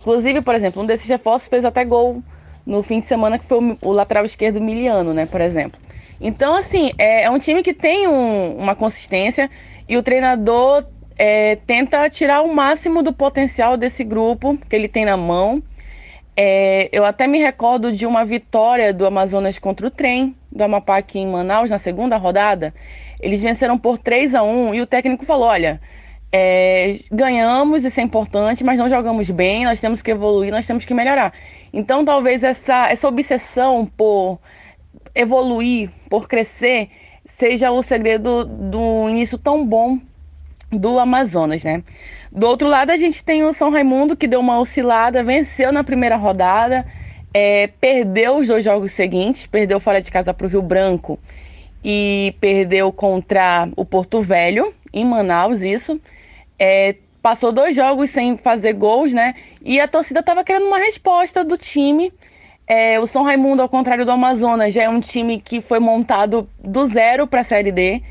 Inclusive, 0.00 0.40
por 0.42 0.54
exemplo, 0.54 0.82
um 0.82 0.86
desses 0.86 1.08
reforços 1.08 1.48
fez 1.48 1.64
até 1.64 1.84
gol 1.84 2.22
no 2.64 2.82
fim 2.82 3.00
de 3.00 3.08
semana, 3.08 3.38
que 3.38 3.46
foi 3.46 3.58
o, 3.58 3.78
o 3.80 3.92
lateral 3.92 4.24
esquerdo 4.24 4.60
Miliano, 4.60 5.14
né, 5.14 5.26
por 5.26 5.40
exemplo. 5.40 5.80
Então, 6.20 6.54
assim, 6.54 6.92
é, 6.98 7.24
é 7.24 7.30
um 7.30 7.38
time 7.38 7.62
que 7.62 7.72
tem 7.72 8.06
um, 8.06 8.56
uma 8.56 8.74
consistência 8.74 9.50
e 9.88 9.96
o 9.96 10.02
treinador 10.02 10.84
é, 11.16 11.56
tenta 11.56 12.08
tirar 12.10 12.42
o 12.42 12.54
máximo 12.54 13.02
do 13.02 13.12
potencial 13.12 13.76
desse 13.76 14.04
grupo 14.04 14.58
que 14.68 14.76
ele 14.76 14.88
tem 14.88 15.04
na 15.04 15.16
mão. 15.16 15.62
É, 16.40 16.88
eu 16.92 17.04
até 17.04 17.26
me 17.26 17.40
recordo 17.40 17.90
de 17.90 18.06
uma 18.06 18.24
vitória 18.24 18.94
do 18.94 19.04
Amazonas 19.04 19.58
contra 19.58 19.88
o 19.88 19.90
trem 19.90 20.36
do 20.52 20.62
Amapá 20.62 20.96
aqui 20.96 21.18
em 21.18 21.26
Manaus 21.26 21.68
na 21.68 21.80
segunda 21.80 22.16
rodada. 22.16 22.72
Eles 23.18 23.42
venceram 23.42 23.76
por 23.76 23.98
3 23.98 24.36
a 24.36 24.44
1 24.44 24.72
e 24.76 24.80
o 24.80 24.86
técnico 24.86 25.26
falou: 25.26 25.48
olha, 25.48 25.80
é, 26.30 27.00
ganhamos, 27.10 27.84
isso 27.84 27.98
é 27.98 28.04
importante, 28.04 28.62
mas 28.62 28.78
não 28.78 28.88
jogamos 28.88 29.28
bem, 29.30 29.64
nós 29.64 29.80
temos 29.80 30.00
que 30.00 30.12
evoluir, 30.12 30.52
nós 30.52 30.64
temos 30.64 30.84
que 30.84 30.94
melhorar. 30.94 31.32
Então 31.72 32.04
talvez 32.04 32.44
essa, 32.44 32.88
essa 32.88 33.08
obsessão 33.08 33.84
por 33.84 34.38
evoluir, 35.16 35.90
por 36.08 36.28
crescer, 36.28 36.88
seja 37.36 37.72
o 37.72 37.82
segredo 37.82 38.44
do 38.44 39.08
início 39.08 39.38
tão 39.38 39.66
bom 39.66 39.98
do 40.70 41.00
Amazonas, 41.00 41.64
né? 41.64 41.82
Do 42.30 42.46
outro 42.46 42.68
lado, 42.68 42.90
a 42.90 42.96
gente 42.96 43.24
tem 43.24 43.44
o 43.44 43.54
São 43.54 43.70
Raimundo, 43.70 44.16
que 44.16 44.26
deu 44.26 44.40
uma 44.40 44.60
oscilada, 44.60 45.24
venceu 45.24 45.72
na 45.72 45.82
primeira 45.82 46.16
rodada, 46.16 46.84
é, 47.32 47.68
perdeu 47.80 48.38
os 48.38 48.46
dois 48.46 48.64
jogos 48.64 48.92
seguintes, 48.92 49.46
perdeu 49.46 49.80
fora 49.80 50.00
de 50.02 50.10
casa 50.10 50.34
para 50.34 50.46
o 50.46 50.50
Rio 50.50 50.62
Branco 50.62 51.18
e 51.84 52.34
perdeu 52.40 52.92
contra 52.92 53.68
o 53.76 53.84
Porto 53.84 54.22
Velho, 54.22 54.74
em 54.92 55.04
Manaus, 55.04 55.60
isso. 55.62 56.00
É, 56.58 56.96
passou 57.22 57.52
dois 57.52 57.74
jogos 57.74 58.10
sem 58.10 58.36
fazer 58.36 58.72
gols, 58.74 59.12
né? 59.12 59.34
E 59.62 59.80
a 59.80 59.88
torcida 59.88 60.20
estava 60.20 60.44
querendo 60.44 60.66
uma 60.66 60.78
resposta 60.78 61.44
do 61.44 61.56
time. 61.56 62.12
É, 62.66 63.00
o 63.00 63.06
São 63.06 63.22
Raimundo, 63.22 63.62
ao 63.62 63.68
contrário 63.68 64.04
do 64.04 64.10
Amazonas, 64.10 64.74
já 64.74 64.82
é 64.82 64.88
um 64.88 65.00
time 65.00 65.40
que 65.40 65.60
foi 65.62 65.78
montado 65.78 66.48
do 66.62 66.88
zero 66.88 67.26
para 67.26 67.40
a 67.40 67.44
Série 67.44 67.72
D. 67.72 68.02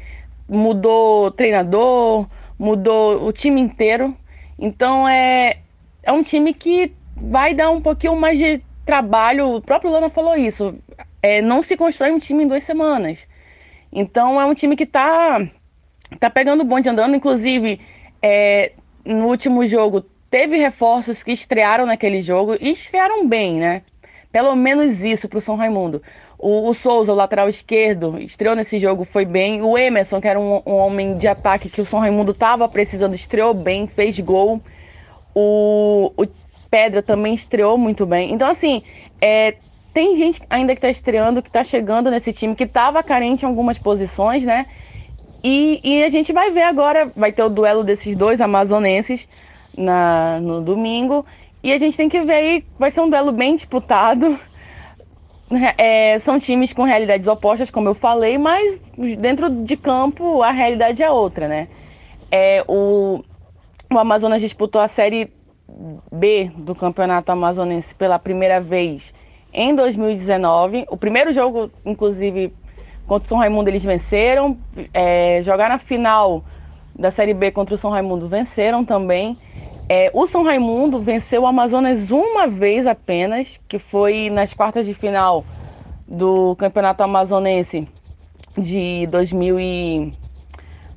Mudou 0.50 1.30
treinador, 1.32 2.28
mudou 2.58 3.26
o 3.26 3.32
time 3.32 3.62
inteiro. 3.62 4.16
Então 4.58 5.08
é, 5.08 5.58
é 6.04 6.12
um 6.12 6.24
time 6.24 6.54
que 6.54 6.92
vai 7.16 7.54
dar 7.54 7.70
um 7.70 7.82
pouquinho 7.82 8.16
mais 8.16 8.38
de 8.38 8.62
trabalho. 8.86 9.56
O 9.56 9.62
próprio 9.62 9.92
Lana 9.92 10.10
falou 10.10 10.36
isso. 10.36 10.76
É, 11.22 11.42
não 11.42 11.64
se 11.64 11.76
constrói 11.76 12.12
um 12.12 12.20
time 12.20 12.44
em 12.44 12.48
duas 12.48 12.64
semanas. 12.64 13.18
Então 13.92 14.40
é 14.40 14.46
um 14.46 14.54
time 14.54 14.76
que 14.76 14.84
está 14.84 15.48
tá 16.20 16.30
pegando 16.30 16.62
o 16.62 16.66
bonde 16.66 16.90
andando. 16.90 17.16
Inclusive, 17.16 17.80
é, 18.22 18.72
no 19.06 19.28
último 19.28 19.68
jogo, 19.68 20.06
teve 20.30 20.58
reforços 20.58 21.24
que 21.24 21.32
estrearam 21.32 21.86
naquele 21.86 22.22
jogo 22.22 22.56
e 22.60 22.72
estrearam 22.72 23.28
bem, 23.28 23.56
né? 23.56 23.82
Pelo 24.32 24.56
menos 24.56 25.00
isso 25.00 25.28
para 25.28 25.40
o 25.40 25.42
São 25.42 25.56
Raimundo. 25.56 26.02
O, 26.40 26.70
o, 26.70 26.74
Souza, 26.74 27.12
o 27.12 27.16
lateral 27.16 27.50
esquerdo, 27.50 28.20
estreou 28.20 28.56
nesse 28.56 28.80
jogo, 28.80 29.06
foi 29.06 29.26
bem. 29.26 29.62
O 29.64 29.78
Emerson, 29.78 30.22
que 30.22 30.28
era 30.28 30.40
um, 30.40 30.62
um 30.66 30.76
homem 30.76 31.18
de 31.18 31.28
ataque 31.28 31.70
que 31.70 31.82
o 31.82 31.86
São 31.86 32.00
Raimundo 32.00 32.32
estava 32.32 32.70
precisando, 32.70 33.16
estreou 33.16 33.54
bem, 33.54 33.88
fez 33.88 34.20
gol. 34.20 34.62
O, 35.34 36.12
o, 36.16 36.28
Pedra 36.70 37.02
também 37.02 37.34
estreou 37.34 37.78
muito 37.78 38.06
bem. 38.06 38.34
Então, 38.34 38.50
assim, 38.50 38.84
é, 39.22 39.56
tem 39.94 40.16
gente 40.16 40.42
ainda 40.50 40.76
que 40.76 40.80
está 40.80 40.90
estreando, 40.90 41.42
que 41.42 41.50
está 41.50 41.64
chegando 41.64 42.12
nesse 42.12 42.34
time, 42.34 42.56
que 42.56 42.66
estava 42.66 43.02
carente 43.02 43.44
em 43.44 43.48
algumas 43.48 43.78
posições, 43.78 44.44
né? 44.44 44.68
E, 45.44 45.80
e, 45.84 46.04
a 46.04 46.10
gente 46.10 46.34
vai 46.34 46.52
ver 46.52 46.64
agora, 46.64 47.12
vai 47.16 47.32
ter 47.32 47.44
o 47.44 47.50
duelo 47.50 47.84
desses 47.84 48.16
dois 48.16 48.42
amazonenses 48.42 49.28
na, 49.78 50.40
no 50.40 50.62
domingo. 50.62 51.26
E 51.64 51.72
a 51.72 51.80
gente 51.80 51.98
tem 51.98 52.10
que 52.10 52.22
ver 52.22 52.34
aí, 52.34 52.66
vai 52.78 52.92
ser 52.92 53.02
um 53.02 53.10
duelo 53.10 53.32
bem 53.32 53.56
disputado. 53.56 54.38
É, 55.78 56.20
são 56.20 56.40
times 56.40 56.74
com 56.74 56.84
realidades 56.84 57.28
opostas, 57.28 57.70
como 57.70 57.88
eu 57.88 57.96
falei, 57.96 58.38
mas 58.38 58.80
dentro 59.18 59.50
de 59.64 59.78
campo 59.78 60.42
a 60.42 60.52
realidade 60.52 61.02
é 61.02 61.10
outra, 61.10 61.48
né? 61.48 61.68
É, 62.30 62.64
o, 62.68 63.24
o 63.90 63.98
Amazonas 63.98 64.42
disputou 64.42 64.82
a 64.82 64.90
Série 64.90 65.32
B 66.12 66.52
do 66.58 66.76
Campeonato 66.76 67.32
Amazonense 67.32 67.94
pela 67.96 68.20
primeira 68.20 68.60
vez 68.60 69.14
em 69.54 69.74
2019. 69.74 70.86
O 70.90 70.98
primeiro 70.98 71.34
jogo, 71.34 71.72
inclusive, 71.86 72.54
contra 73.08 73.26
o 73.26 73.30
São 73.30 73.38
Raimundo, 73.38 73.70
eles 73.70 73.84
venceram. 73.84 74.58
É, 74.94 75.42
jogaram 75.44 75.76
a 75.76 75.80
final 75.80 76.44
da 76.98 77.12
Série 77.12 77.34
B 77.34 77.52
contra 77.52 77.76
o 77.76 77.78
São 77.78 77.92
Raimundo, 77.92 78.28
venceram 78.28 78.84
também. 78.84 79.38
É, 79.90 80.12
o 80.14 80.28
São 80.28 80.44
Raimundo 80.44 81.00
venceu 81.00 81.44
o 81.44 81.48
Amazonas 81.48 82.12
uma 82.12 82.46
vez 82.48 82.86
apenas, 82.86 83.48
que 83.70 83.80
foi 83.80 84.30
nas 84.30 84.54
quartas 84.54 84.86
de 84.86 84.94
final 84.94 85.46
do 86.06 86.58
Campeonato 86.58 87.04
Amazonense 87.04 87.88
de, 88.58 89.08
2000 89.08 89.60
e, 89.60 90.14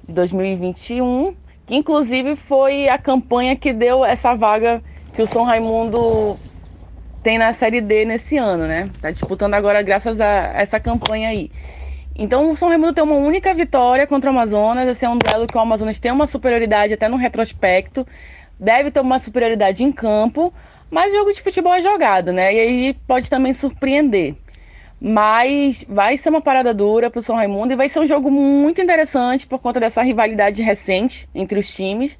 de 0.09 0.13
2021, 0.13 1.35
que 1.67 1.77
inclusive 1.77 2.35
foi 2.35 2.89
a 2.89 2.99
campanha 2.99 3.55
que 3.55 3.73
deu 3.73 4.05
essa 4.05 4.35
vaga 4.35 4.83
que 5.15 5.23
o 5.23 5.29
São 5.29 5.45
Raimundo 5.45 6.37
tem 7.23 7.39
na 7.39 7.55
Série 7.55 7.81
D 7.81 8.05
nesse 8.05 8.37
ano, 8.39 8.67
né? 8.67 8.91
Tá 9.01 9.13
disputando 9.13 9.55
agora 9.55 9.83
graças 9.83 10.21
a 10.21 10.53
essa 10.55 10.81
campanha 10.81 11.29
aí. 11.29 11.51
Então 12.17 12.51
o 12.51 12.57
São 12.57 12.69
Raimundo 12.69 12.95
tem 12.95 13.05
uma 13.05 13.15
única 13.15 13.55
vitória 13.55 14.05
contra 14.05 14.31
o 14.31 14.33
Amazonas, 14.33 14.89
esse 14.89 15.05
é 15.05 15.09
um 15.09 15.17
duelo 15.17 15.47
que 15.47 15.57
o 15.57 15.61
Amazonas 15.61 15.99
tem 16.01 16.11
uma 16.11 16.27
superioridade 16.27 16.93
até 16.93 17.09
no 17.09 17.17
retrospecto 17.17 18.05
deve 18.61 18.91
ter 18.91 19.01
uma 19.01 19.19
superioridade 19.19 19.83
em 19.83 19.91
campo, 19.91 20.53
mas 20.91 21.13
jogo 21.13 21.33
de 21.33 21.43
futebol 21.43 21.75
é 21.75 21.83
jogado, 21.83 22.33
né? 22.33 22.55
E 22.55 22.61
aí 22.61 22.95
pode 23.07 23.31
também 23.31 23.55
surpreender. 23.55 24.35
Mas 25.01 25.83
vai 25.89 26.19
ser 26.19 26.29
uma 26.29 26.43
parada 26.43 26.75
dura 26.75 27.11
para 27.11 27.21
o 27.21 27.23
São 27.23 27.35
Raimundo 27.35 27.73
e 27.73 27.77
vai 27.77 27.89
ser 27.89 28.01
um 28.01 28.07
jogo 28.07 28.31
muito 28.31 28.83
interessante 28.83 29.47
por 29.47 29.59
conta 29.59 29.81
dessa 29.81 30.03
rivalidade 30.03 30.61
recente 30.61 31.27
entre 31.35 31.59
os 31.59 31.73
times. 31.73 32.15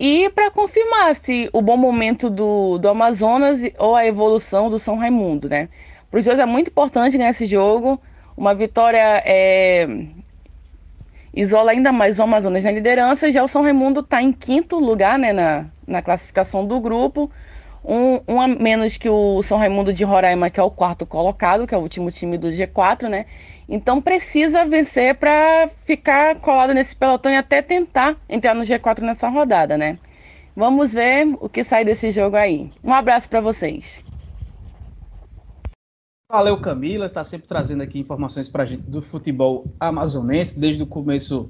E 0.00 0.30
para 0.30 0.50
confirmar 0.50 1.16
se 1.16 1.50
o 1.52 1.60
bom 1.60 1.76
momento 1.76 2.30
do, 2.30 2.78
do 2.78 2.88
Amazonas 2.88 3.60
ou 3.78 3.94
a 3.94 4.06
evolução 4.06 4.70
do 4.70 4.78
São 4.78 4.96
Raimundo, 4.96 5.48
né? 5.48 5.68
Para 6.10 6.20
os 6.20 6.24
dois 6.24 6.38
é 6.38 6.46
muito 6.46 6.68
importante 6.68 7.18
ganhar 7.18 7.30
esse 7.30 7.46
jogo. 7.46 8.00
Uma 8.34 8.54
vitória 8.54 9.22
é, 9.26 9.86
isola 11.36 11.72
ainda 11.72 11.92
mais 11.92 12.18
o 12.18 12.22
Amazonas 12.22 12.64
na 12.64 12.70
liderança. 12.70 13.30
Já 13.30 13.44
o 13.44 13.48
São 13.48 13.62
Raimundo 13.62 14.00
está 14.00 14.22
em 14.22 14.32
quinto 14.32 14.78
lugar 14.78 15.18
né, 15.18 15.32
na, 15.32 15.66
na 15.86 16.00
classificação 16.00 16.66
do 16.66 16.80
grupo. 16.80 17.30
Um, 17.84 18.20
um, 18.26 18.40
a 18.40 18.48
menos 18.48 18.96
que 18.96 19.08
o 19.08 19.42
São 19.44 19.58
Raimundo 19.58 19.92
de 19.92 20.02
Roraima, 20.02 20.50
que 20.50 20.58
é 20.58 20.62
o 20.62 20.70
quarto 20.70 21.06
colocado, 21.06 21.66
que 21.66 21.74
é 21.74 21.78
o 21.78 21.82
último 21.82 22.10
time 22.10 22.36
do 22.36 22.48
G4, 22.48 23.08
né? 23.08 23.26
Então 23.68 24.00
precisa 24.00 24.64
vencer 24.64 25.14
para 25.14 25.70
ficar 25.84 26.36
colado 26.36 26.72
nesse 26.72 26.96
pelotão 26.96 27.30
e 27.30 27.36
até 27.36 27.62
tentar 27.62 28.16
entrar 28.28 28.54
no 28.54 28.64
G4 28.64 29.00
nessa 29.02 29.28
rodada, 29.28 29.76
né? 29.76 29.98
Vamos 30.56 30.92
ver 30.92 31.28
o 31.40 31.48
que 31.48 31.62
sai 31.62 31.84
desse 31.84 32.10
jogo 32.10 32.34
aí. 32.34 32.70
Um 32.82 32.92
abraço 32.92 33.28
para 33.28 33.40
vocês. 33.40 34.05
Valeu, 36.28 36.58
Camila, 36.58 37.06
está 37.06 37.22
sempre 37.22 37.46
trazendo 37.46 37.84
aqui 37.84 38.00
informações 38.00 38.48
para 38.48 38.64
a 38.64 38.66
gente 38.66 38.82
do 38.82 39.00
futebol 39.00 39.64
amazonense, 39.78 40.58
desde 40.58 40.82
o 40.82 40.86
começo 40.86 41.48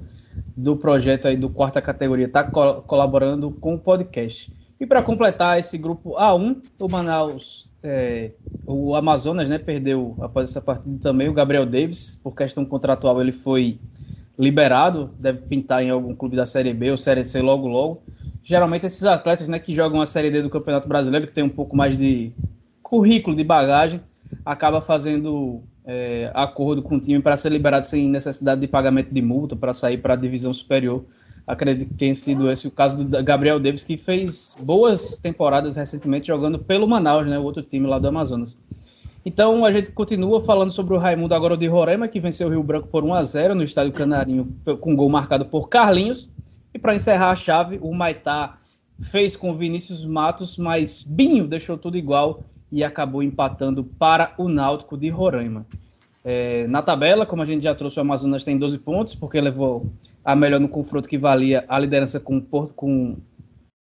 do 0.55 0.77
projeto 0.77 1.27
aí 1.27 1.35
do 1.35 1.49
quarta 1.49 1.81
categoria, 1.81 2.27
está 2.27 2.43
co 2.43 2.83
colaborando 2.83 3.49
com 3.49 3.73
o 3.73 3.79
podcast. 3.79 4.53
E 4.79 4.85
para 4.85 5.01
completar 5.01 5.57
esse 5.57 5.79
grupo 5.79 6.11
A1, 6.11 6.61
o 6.79 6.91
Manaus, 6.91 7.67
é, 7.81 8.33
o 8.67 8.93
Amazonas, 8.93 9.49
né, 9.49 9.57
perdeu 9.57 10.15
após 10.21 10.51
essa 10.51 10.61
partida 10.61 10.99
também 11.01 11.27
o 11.27 11.33
Gabriel 11.33 11.65
Davis, 11.65 12.19
por 12.23 12.35
questão 12.35 12.63
contratual 12.63 13.19
ele 13.19 13.31
foi 13.31 13.79
liberado, 14.37 15.09
deve 15.17 15.39
pintar 15.39 15.81
em 15.81 15.89
algum 15.89 16.15
clube 16.15 16.35
da 16.35 16.45
Série 16.45 16.71
B 16.71 16.91
ou 16.91 16.97
Série 16.97 17.25
C 17.25 17.41
logo 17.41 17.67
logo. 17.67 18.03
Geralmente 18.43 18.85
esses 18.85 19.03
atletas, 19.05 19.47
né, 19.47 19.57
que 19.57 19.73
jogam 19.73 19.99
a 20.01 20.05
Série 20.05 20.29
D 20.29 20.43
do 20.43 20.51
Campeonato 20.51 20.87
Brasileiro, 20.87 21.25
que 21.25 21.33
tem 21.33 21.43
um 21.43 21.49
pouco 21.49 21.75
mais 21.75 21.97
de 21.97 22.31
currículo, 22.83 23.35
de 23.35 23.43
bagagem, 23.43 23.99
acaba 24.45 24.81
fazendo 24.81 25.61
é, 25.85 26.31
acordo 26.33 26.81
com 26.81 26.95
o 26.95 26.99
time 26.99 27.21
para 27.21 27.37
ser 27.37 27.51
liberado 27.51 27.85
sem 27.85 28.09
necessidade 28.09 28.61
de 28.61 28.67
pagamento 28.67 29.13
de 29.13 29.21
multa 29.21 29.55
para 29.55 29.73
sair 29.73 29.97
para 29.97 30.13
a 30.13 30.17
divisão 30.17 30.53
superior. 30.53 31.05
Acredito 31.45 31.87
que 31.87 31.93
tenha 31.93 32.13
sido 32.13 32.51
esse 32.51 32.67
o 32.67 32.71
caso 32.71 33.03
do 33.03 33.23
Gabriel 33.23 33.59
Davis, 33.59 33.85
que 33.85 33.95
fez 33.95 34.55
boas 34.59 35.17
temporadas 35.17 35.77
recentemente 35.77 36.27
jogando 36.27 36.59
pelo 36.59 36.85
Manaus, 36.87 37.25
né, 37.25 37.39
o 37.39 37.43
outro 37.43 37.63
time 37.63 37.87
lá 37.87 37.97
do 37.97 38.07
Amazonas. 38.09 38.61
Então 39.25 39.65
a 39.65 39.71
gente 39.71 39.91
continua 39.91 40.41
falando 40.41 40.71
sobre 40.71 40.93
o 40.93 40.97
Raimundo 40.97 41.33
agora 41.33 41.55
de 41.55 41.67
Roraima, 41.67 42.07
que 42.07 42.19
venceu 42.19 42.47
o 42.47 42.51
Rio 42.51 42.63
Branco 42.63 42.87
por 42.87 43.03
1 43.03 43.13
a 43.13 43.23
0 43.23 43.55
no 43.55 43.63
estádio 43.63 43.93
Canarinho, 43.93 44.53
com 44.81 44.95
gol 44.95 45.09
marcado 45.09 45.45
por 45.45 45.69
Carlinhos. 45.69 46.29
E 46.73 46.79
para 46.79 46.95
encerrar 46.95 47.31
a 47.31 47.35
chave, 47.35 47.79
o 47.81 47.93
Maitá 47.93 48.57
fez 49.01 49.35
com 49.35 49.55
Vinícius 49.55 50.05
Matos, 50.05 50.57
mas 50.57 51.01
Binho 51.01 51.47
deixou 51.47 51.77
tudo 51.77 51.97
igual 51.97 52.43
e 52.71 52.83
acabou 52.83 53.23
empatando 53.23 53.83
para 53.83 54.33
o 54.37 54.47
Náutico 54.49 54.97
de 54.97 55.09
Roraima. 55.09 55.65
É, 56.23 56.67
na 56.67 56.81
tabela, 56.81 57.25
como 57.25 57.41
a 57.41 57.45
gente 57.45 57.63
já 57.63 57.73
trouxe, 57.73 57.97
o 57.97 58.01
Amazonas 58.01 58.43
tem 58.43 58.57
12 58.57 58.79
pontos, 58.79 59.15
porque 59.15 59.39
levou 59.39 59.89
a 60.25 60.35
melhor 60.35 60.59
no 60.59 60.67
confronto 60.67 61.07
que 61.07 61.17
valia 61.17 61.63
a 61.69 61.79
liderança 61.79 62.19
com 62.19 62.37
o 62.37 62.41
Porto, 62.41 62.73
com 62.73 63.15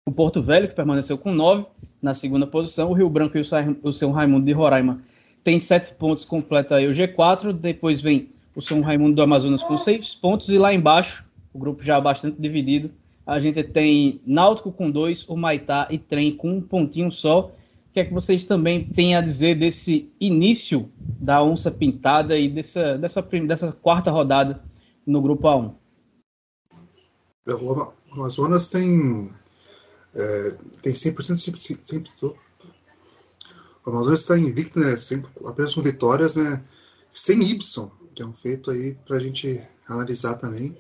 o 0.05 0.11
Porto 0.11 0.41
Velho, 0.41 0.67
que 0.67 0.75
permaneceu 0.75 1.17
com 1.17 1.31
9 1.31 1.65
na 2.01 2.13
segunda 2.13 2.45
posição. 2.45 2.91
O 2.91 2.93
Rio 2.93 3.09
Branco 3.09 3.37
e 3.37 3.41
o 3.81 3.93
São 3.93 4.11
Raimundo 4.11 4.45
de 4.45 4.51
Roraima 4.51 4.99
tem 5.45 5.59
7 5.59 5.93
pontos, 5.93 6.25
completa 6.25 6.75
aí 6.75 6.87
o 6.87 6.91
G4. 6.91 7.53
Depois 7.53 8.01
vem 8.01 8.29
o 8.53 8.61
São 8.61 8.81
Raimundo 8.81 9.15
do 9.15 9.21
Amazonas 9.21 9.63
com 9.63 9.77
6 9.77 10.15
pontos. 10.15 10.49
E 10.49 10.57
lá 10.57 10.73
embaixo, 10.73 11.25
o 11.53 11.57
grupo 11.57 11.81
já 11.83 12.01
bastante 12.01 12.41
dividido, 12.41 12.91
a 13.25 13.39
gente 13.39 13.63
tem 13.63 14.19
Náutico 14.25 14.71
com 14.71 14.91
2, 14.91 15.29
o 15.29 15.37
Maitá 15.37 15.87
e 15.89 15.97
Trem 15.97 16.31
com 16.35 16.49
um 16.51 16.61
pontinho 16.61 17.09
só 17.09 17.49
que 17.95 18.01
é 18.01 18.05
que 18.05 18.13
vocês 18.13 18.43
também 18.43 18.89
têm 18.89 19.15
a 19.15 19.21
dizer 19.21 19.57
desse 19.57 20.11
início 20.19 20.91
da 20.99 21.41
onça 21.41 21.71
pintada 21.71 22.37
e 22.37 22.49
dessa, 22.49 22.97
dessa, 22.97 23.21
dessa 23.21 23.71
quarta 23.71 24.11
rodada 24.11 24.61
no 25.07 25.21
grupo 25.21 25.47
A1? 25.47 25.73
O 27.47 27.93
Amazonas 28.11 28.67
tem, 28.67 29.31
é, 30.13 30.57
tem 30.81 30.91
100%, 30.91 31.15
100%, 31.15 32.05
100%, 32.21 32.35
o 33.85 33.89
Amazonas 33.89 34.19
está 34.19 34.37
invicto, 34.37 34.77
né, 34.77 34.97
sempre, 34.97 35.31
apenas 35.47 35.73
com 35.73 35.81
vitórias, 35.81 36.35
né, 36.35 36.61
sem 37.13 37.41
Y, 37.41 37.89
que 38.13 38.21
é 38.21 38.25
um 38.25 38.33
feito 38.33 38.71
aí 38.71 38.97
para 39.05 39.15
a 39.15 39.19
gente 39.21 39.65
analisar 39.87 40.35
também. 40.35 40.77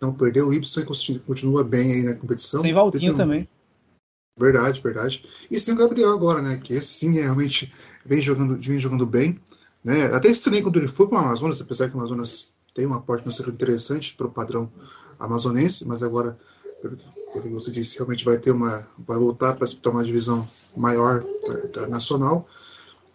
Não 0.00 0.14
perdeu 0.14 0.46
o 0.46 0.54
Y 0.54 0.80
e 0.80 1.18
continua 1.18 1.64
bem 1.64 1.92
aí 1.92 2.02
na 2.04 2.14
competição. 2.14 2.60
Sem 2.60 2.72
Valtinho 2.72 3.14
um, 3.14 3.16
também. 3.16 3.48
Verdade, 4.42 4.80
verdade. 4.82 5.24
E 5.48 5.60
sim 5.60 5.70
o 5.70 5.76
Gabriel 5.76 6.10
agora, 6.10 6.42
né? 6.42 6.56
Que 6.56 6.80
sim 6.80 7.12
realmente 7.14 7.72
vem 8.04 8.20
jogando, 8.20 8.60
vem 8.60 8.76
jogando 8.76 9.06
bem. 9.06 9.38
Né? 9.84 10.06
Até 10.06 10.28
estranho 10.28 10.64
quando 10.64 10.78
ele 10.78 10.88
foi 10.88 11.06
para 11.06 11.18
o 11.18 11.20
Amazonas, 11.20 11.60
apesar 11.60 11.88
que 11.88 11.94
o 11.94 12.00
Amazonas 12.00 12.48
tem 12.74 12.84
uma 12.84 13.00
porte 13.00 13.22
financeira 13.22 13.52
interessante 13.52 14.14
para 14.16 14.26
o 14.26 14.32
padrão 14.32 14.68
amazonense, 15.20 15.86
mas 15.86 16.02
agora, 16.02 16.36
pelo 16.82 16.96
que 16.96 17.48
você 17.50 17.70
disse, 17.70 17.98
realmente 17.98 18.24
vai 18.24 18.36
ter 18.36 18.50
uma. 18.50 18.84
vai 19.06 19.16
voltar 19.16 19.54
para 19.54 19.64
disputar 19.64 19.92
uma 19.92 20.02
divisão 20.02 20.48
maior 20.76 21.24
da, 21.46 21.82
da 21.82 21.86
nacional. 21.86 22.48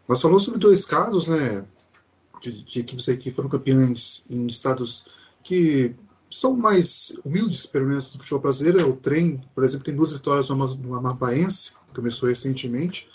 Mas 0.07 0.21
falou 0.21 0.39
sobre 0.39 0.59
dois 0.59 0.85
casos, 0.85 1.27
né? 1.27 1.65
De, 2.41 2.63
de 2.63 2.79
equipes 2.79 3.05
que 3.17 3.31
foram 3.31 3.49
campeões 3.49 4.23
em 4.29 4.47
estados 4.47 5.07
que 5.43 5.93
são 6.29 6.55
mais 6.55 7.19
humildes, 7.23 7.65
pelo 7.65 7.87
menos 7.87 8.13
no 8.13 8.19
futebol 8.19 8.41
brasileiro. 8.41 8.89
O 8.89 8.95
trem, 8.95 9.41
por 9.55 9.63
exemplo, 9.63 9.85
tem 9.85 9.95
duas 9.95 10.11
vitórias 10.11 10.49
no 10.49 10.95
Amapaense, 10.95 11.71
que 11.71 11.95
começou 11.95 12.29
recentemente, 12.29 13.07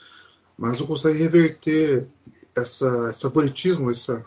mas 0.56 0.78
não 0.78 0.86
consegue 0.86 1.18
reverter 1.18 2.08
essa, 2.56 3.10
esse 3.10 3.22
favoritismo, 3.22 3.90
essa, 3.90 4.24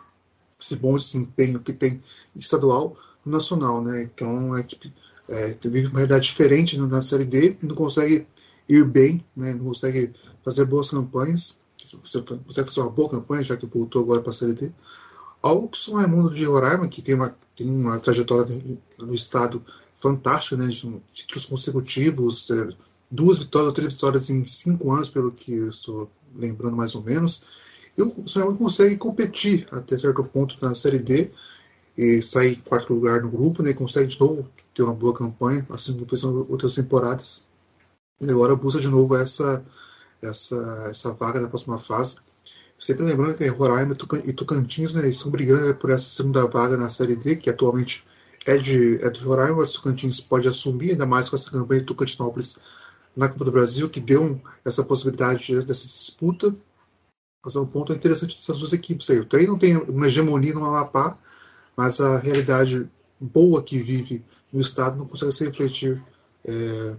esse 0.60 0.76
bom 0.76 0.98
desempenho 0.98 1.60
que 1.60 1.74
tem 1.74 2.02
estadual 2.36 2.98
no 3.26 3.32
nacional. 3.32 3.84
Né? 3.84 4.04
Então 4.04 4.54
a 4.54 4.60
equipe 4.60 4.94
é, 5.28 5.58
vive 5.64 5.88
uma 5.88 5.98
realidade 5.98 6.26
diferente 6.26 6.78
na 6.78 7.02
Série 7.02 7.26
D, 7.26 7.58
não 7.62 7.76
consegue 7.76 8.28
ir 8.68 8.86
bem, 8.86 9.24
né? 9.36 9.54
não 9.54 9.66
consegue 9.66 10.14
fazer 10.44 10.66
boas 10.66 10.90
campanhas. 10.90 11.60
Você 11.84 12.22
consegue 12.22 12.68
fazer 12.68 12.82
uma 12.82 12.90
boa 12.90 13.10
campanha, 13.10 13.44
já 13.44 13.56
que 13.56 13.66
voltou 13.68 14.04
agora 14.04 14.22
para 14.22 14.32
a 14.32 14.34
Série 14.34 14.54
D. 14.54 14.72
Ao 15.46 15.70
São 15.76 15.94
Raimundo 15.94 16.32
de 16.32 16.44
Roraima, 16.44 16.88
que 16.88 17.04
tem 17.04 17.14
uma, 17.14 17.30
tem 17.56 17.70
uma 17.70 18.00
trajetória 18.00 18.60
no 18.98 19.14
estado 19.14 19.64
fantástica, 19.96 20.58
né, 20.58 20.66
de 20.66 21.00
títulos 21.14 21.46
consecutivos, 21.46 22.50
é, 22.50 22.70
duas 23.12 23.38
vitórias 23.38 23.68
ou 23.68 23.74
três 23.74 23.94
vitórias 23.94 24.30
em 24.32 24.44
cinco 24.44 24.92
anos, 24.92 25.08
pelo 25.08 25.32
que 25.32 25.54
estou 25.54 26.10
lembrando 26.36 26.76
mais 26.76 26.96
ou 26.96 27.04
menos. 27.04 27.44
E 27.96 28.02
o 28.02 28.28
São 28.28 28.42
Raimundo 28.42 28.58
consegue 28.58 28.98
competir 28.98 29.68
até 29.72 29.96
certo 30.00 30.24
ponto 30.24 30.58
na 30.64 30.74
Série 30.74 30.98
D 30.98 31.30
e 31.96 32.24
sair 32.24 32.54
em 32.54 32.62
quarto 32.62 32.92
lugar 32.92 33.22
no 33.22 33.30
grupo, 33.30 33.62
né, 33.62 33.72
consegue 33.72 34.08
de 34.08 34.20
novo 34.20 34.50
ter 34.74 34.82
uma 34.82 34.96
boa 34.96 35.14
campanha, 35.14 35.64
assim 35.70 35.94
como 35.94 36.08
fez 36.08 36.24
outras 36.24 36.74
temporadas. 36.74 37.46
E 38.20 38.32
agora 38.32 38.56
busca 38.56 38.82
de 38.82 38.88
novo 38.88 39.16
essa, 39.16 39.64
essa, 40.24 40.88
essa 40.90 41.14
vaga 41.14 41.40
na 41.40 41.50
próxima 41.50 41.78
fase. 41.78 42.18
Sempre 42.78 43.06
lembrando 43.06 43.36
que 43.36 43.48
Roraima 43.48 43.96
e 44.26 44.34
Tocantins 44.34 44.94
né, 44.94 45.08
estão 45.08 45.32
brigando 45.32 45.74
por 45.76 45.90
essa 45.90 46.10
segunda 46.10 46.46
vaga 46.48 46.76
na 46.76 46.90
Série 46.90 47.16
D, 47.16 47.38
que 47.38 47.50
atualmente 47.50 48.06
é 48.46 48.58
de, 48.58 48.98
é 49.04 49.10
de 49.10 49.22
Roraima, 49.22 49.58
mas 49.58 49.72
Tocantins 49.72 50.20
pode 50.20 50.48
assumir, 50.48 50.92
ainda 50.92 51.06
mais 51.06 51.30
com 51.30 51.36
essa 51.36 51.50
campanha 51.50 51.82
de 51.82 51.88
Tocantinópolis 51.88 52.60
na 53.16 53.30
Copa 53.30 53.46
do 53.46 53.52
Brasil, 53.52 53.90
que 53.90 54.00
deu 54.00 54.40
essa 54.64 54.84
possibilidade 54.84 55.54
dessa 55.66 55.88
disputa. 55.88 56.56
Mas 57.44 57.56
é 57.56 57.60
um 57.60 57.66
ponto 57.66 57.94
interessante 57.94 58.36
dessas 58.36 58.58
duas 58.58 58.74
equipes 58.74 59.10
aí. 59.10 59.20
O 59.20 59.26
treino 59.26 59.54
não 59.54 59.60
tem 59.60 59.78
uma 59.78 60.08
hegemonia 60.08 60.54
no 60.54 60.66
Amapá, 60.66 61.18
mas 61.78 62.00
a 62.02 62.18
realidade 62.20 62.90
boa 63.20 63.64
que 63.64 63.78
vive 63.78 64.24
no 64.52 64.60
Estado 64.62 64.98
não 64.98 65.08
consegue 65.08 65.32
se 65.32 65.46
refletir 65.46 66.04
é, 66.44 66.98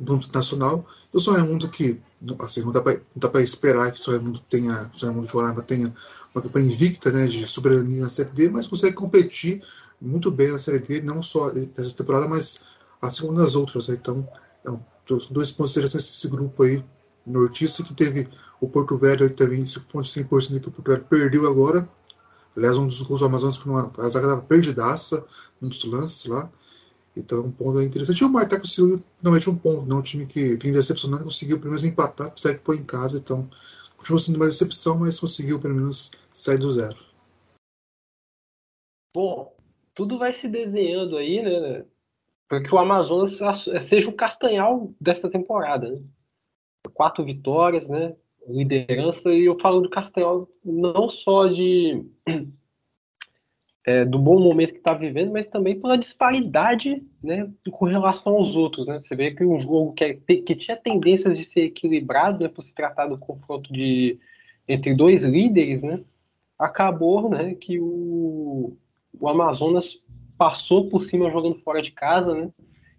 no 0.00 0.20
nacional. 0.34 0.86
Eu 1.12 1.20
sou 1.20 1.36
um 1.36 1.46
mundo 1.46 1.68
que 1.68 2.00
assim, 2.38 2.62
não 2.62 2.72
dá 2.72 3.28
para 3.28 3.42
esperar 3.42 3.90
que 3.90 4.00
o 4.00 4.04
São 4.04 4.14
Raimundo 4.14 4.40
tenha, 4.48 4.90
o 4.92 4.98
São 4.98 5.08
Raimundo 5.08 5.26
de 5.56 5.66
tenha 5.66 5.92
uma 6.34 6.42
campanha 6.42 6.66
invicta 6.66 7.10
né, 7.10 7.26
de 7.26 7.46
soberania 7.46 8.02
na 8.02 8.08
Série 8.08 8.30
D, 8.30 8.48
mas 8.48 8.66
consegue 8.66 8.94
competir 8.94 9.62
muito 10.00 10.30
bem 10.30 10.50
na 10.50 10.58
Série 10.58 10.80
D, 10.80 11.02
não 11.02 11.22
só 11.22 11.52
nessa 11.52 11.96
temporada, 11.96 12.26
mas 12.26 12.62
assim 13.00 13.22
como 13.22 13.38
nas 13.38 13.54
outras. 13.54 13.88
Né? 13.88 13.96
Então, 14.00 14.26
é 14.64 14.70
um, 14.70 14.80
dois 15.30 15.50
pontos 15.50 15.72
interessantes 15.72 16.08
desse 16.08 16.28
grupo 16.28 16.62
aí, 16.62 16.82
nortista, 17.26 17.82
que 17.82 17.94
teve 17.94 18.28
o 18.60 18.68
Porto 18.68 18.96
Velho 18.96 19.28
também, 19.34 19.66
se 19.66 19.80
fonte 19.80 20.08
100% 20.24 20.60
que 20.60 20.68
o 20.68 20.72
Porto 20.72 20.88
Velho 20.88 21.04
perdeu 21.04 21.48
agora. 21.48 21.86
Aliás, 22.56 22.76
um 22.76 22.86
dos 22.86 23.02
gols 23.02 23.20
do 23.20 23.26
Amazonas 23.26 23.56
foi 23.56 23.72
uma 23.72 23.90
a 23.98 24.08
zaga 24.08 24.26
estava 24.26 24.42
perdidaça, 24.42 25.24
um 25.60 25.68
dos 25.68 25.84
lances 25.84 26.26
lá. 26.26 26.50
Então, 27.16 27.44
um 27.44 27.52
ponto 27.52 27.80
interessante. 27.82 28.20
E 28.20 28.24
o 28.24 28.30
Maitá 28.30 28.58
conseguiu 28.58 29.02
finalmente 29.18 29.50
um 29.50 29.56
ponto, 29.56 29.86
não 29.86 29.98
um 29.98 30.02
time 30.02 30.26
que 30.26 30.56
vinha 30.56 30.72
decepcionando, 30.72 31.24
conseguiu 31.24 31.58
pelo 31.58 31.70
menos 31.70 31.84
empatar, 31.84 32.28
apesar 32.28 32.54
que 32.54 32.64
foi 32.64 32.78
em 32.78 32.84
casa, 32.84 33.18
então 33.18 33.48
continua 33.96 34.18
sendo 34.18 34.36
uma 34.36 34.46
decepção, 34.46 34.98
mas 34.98 35.20
conseguiu 35.20 35.60
pelo 35.60 35.74
menos 35.74 36.10
sair 36.30 36.58
do 36.58 36.72
zero. 36.72 36.96
Bom, 39.14 39.54
tudo 39.94 40.18
vai 40.18 40.32
se 40.32 40.48
desenhando 40.48 41.18
aí, 41.18 41.42
né? 41.42 41.84
Para 42.48 42.62
que 42.62 42.74
o 42.74 42.78
Amazonas 42.78 43.38
seja 43.82 44.08
o 44.08 44.16
castanhal 44.16 44.92
desta 45.00 45.30
temporada. 45.30 45.90
Né? 45.90 46.02
Quatro 46.94 47.24
vitórias, 47.24 47.88
né? 47.88 48.16
Liderança, 48.48 49.32
e 49.32 49.44
eu 49.44 49.58
falo 49.60 49.80
do 49.80 49.90
castanhal 49.90 50.48
não 50.64 51.10
só 51.10 51.46
de 51.46 52.04
é, 53.84 54.04
do 54.04 54.18
bom 54.18 54.38
momento 54.38 54.72
que 54.72 54.78
está 54.78 54.94
vivendo, 54.94 55.32
mas 55.32 55.46
também 55.46 55.78
pela 55.80 55.98
disparidade 55.98 57.02
né, 57.22 57.50
com 57.70 57.84
relação 57.84 58.34
aos 58.34 58.54
outros. 58.54 58.86
Né? 58.86 59.00
Você 59.00 59.14
vê 59.16 59.32
que 59.32 59.44
um 59.44 59.60
jogo 59.60 59.92
que, 59.92 60.04
é, 60.04 60.14
que 60.14 60.54
tinha 60.54 60.76
tendências 60.76 61.36
de 61.36 61.44
ser 61.44 61.64
equilibrado, 61.64 62.42
né, 62.42 62.48
por 62.48 62.62
se 62.62 62.74
tratar 62.74 63.06
do 63.08 63.18
confronto 63.18 63.72
de, 63.72 64.18
entre 64.68 64.94
dois 64.94 65.24
líderes, 65.24 65.82
né, 65.82 66.00
acabou 66.58 67.28
né, 67.28 67.54
que 67.54 67.80
o, 67.80 68.76
o 69.18 69.28
Amazonas 69.28 70.00
passou 70.38 70.88
por 70.88 71.02
cima 71.02 71.30
jogando 71.30 71.58
fora 71.60 71.82
de 71.82 71.90
casa 71.90 72.34
né, 72.34 72.50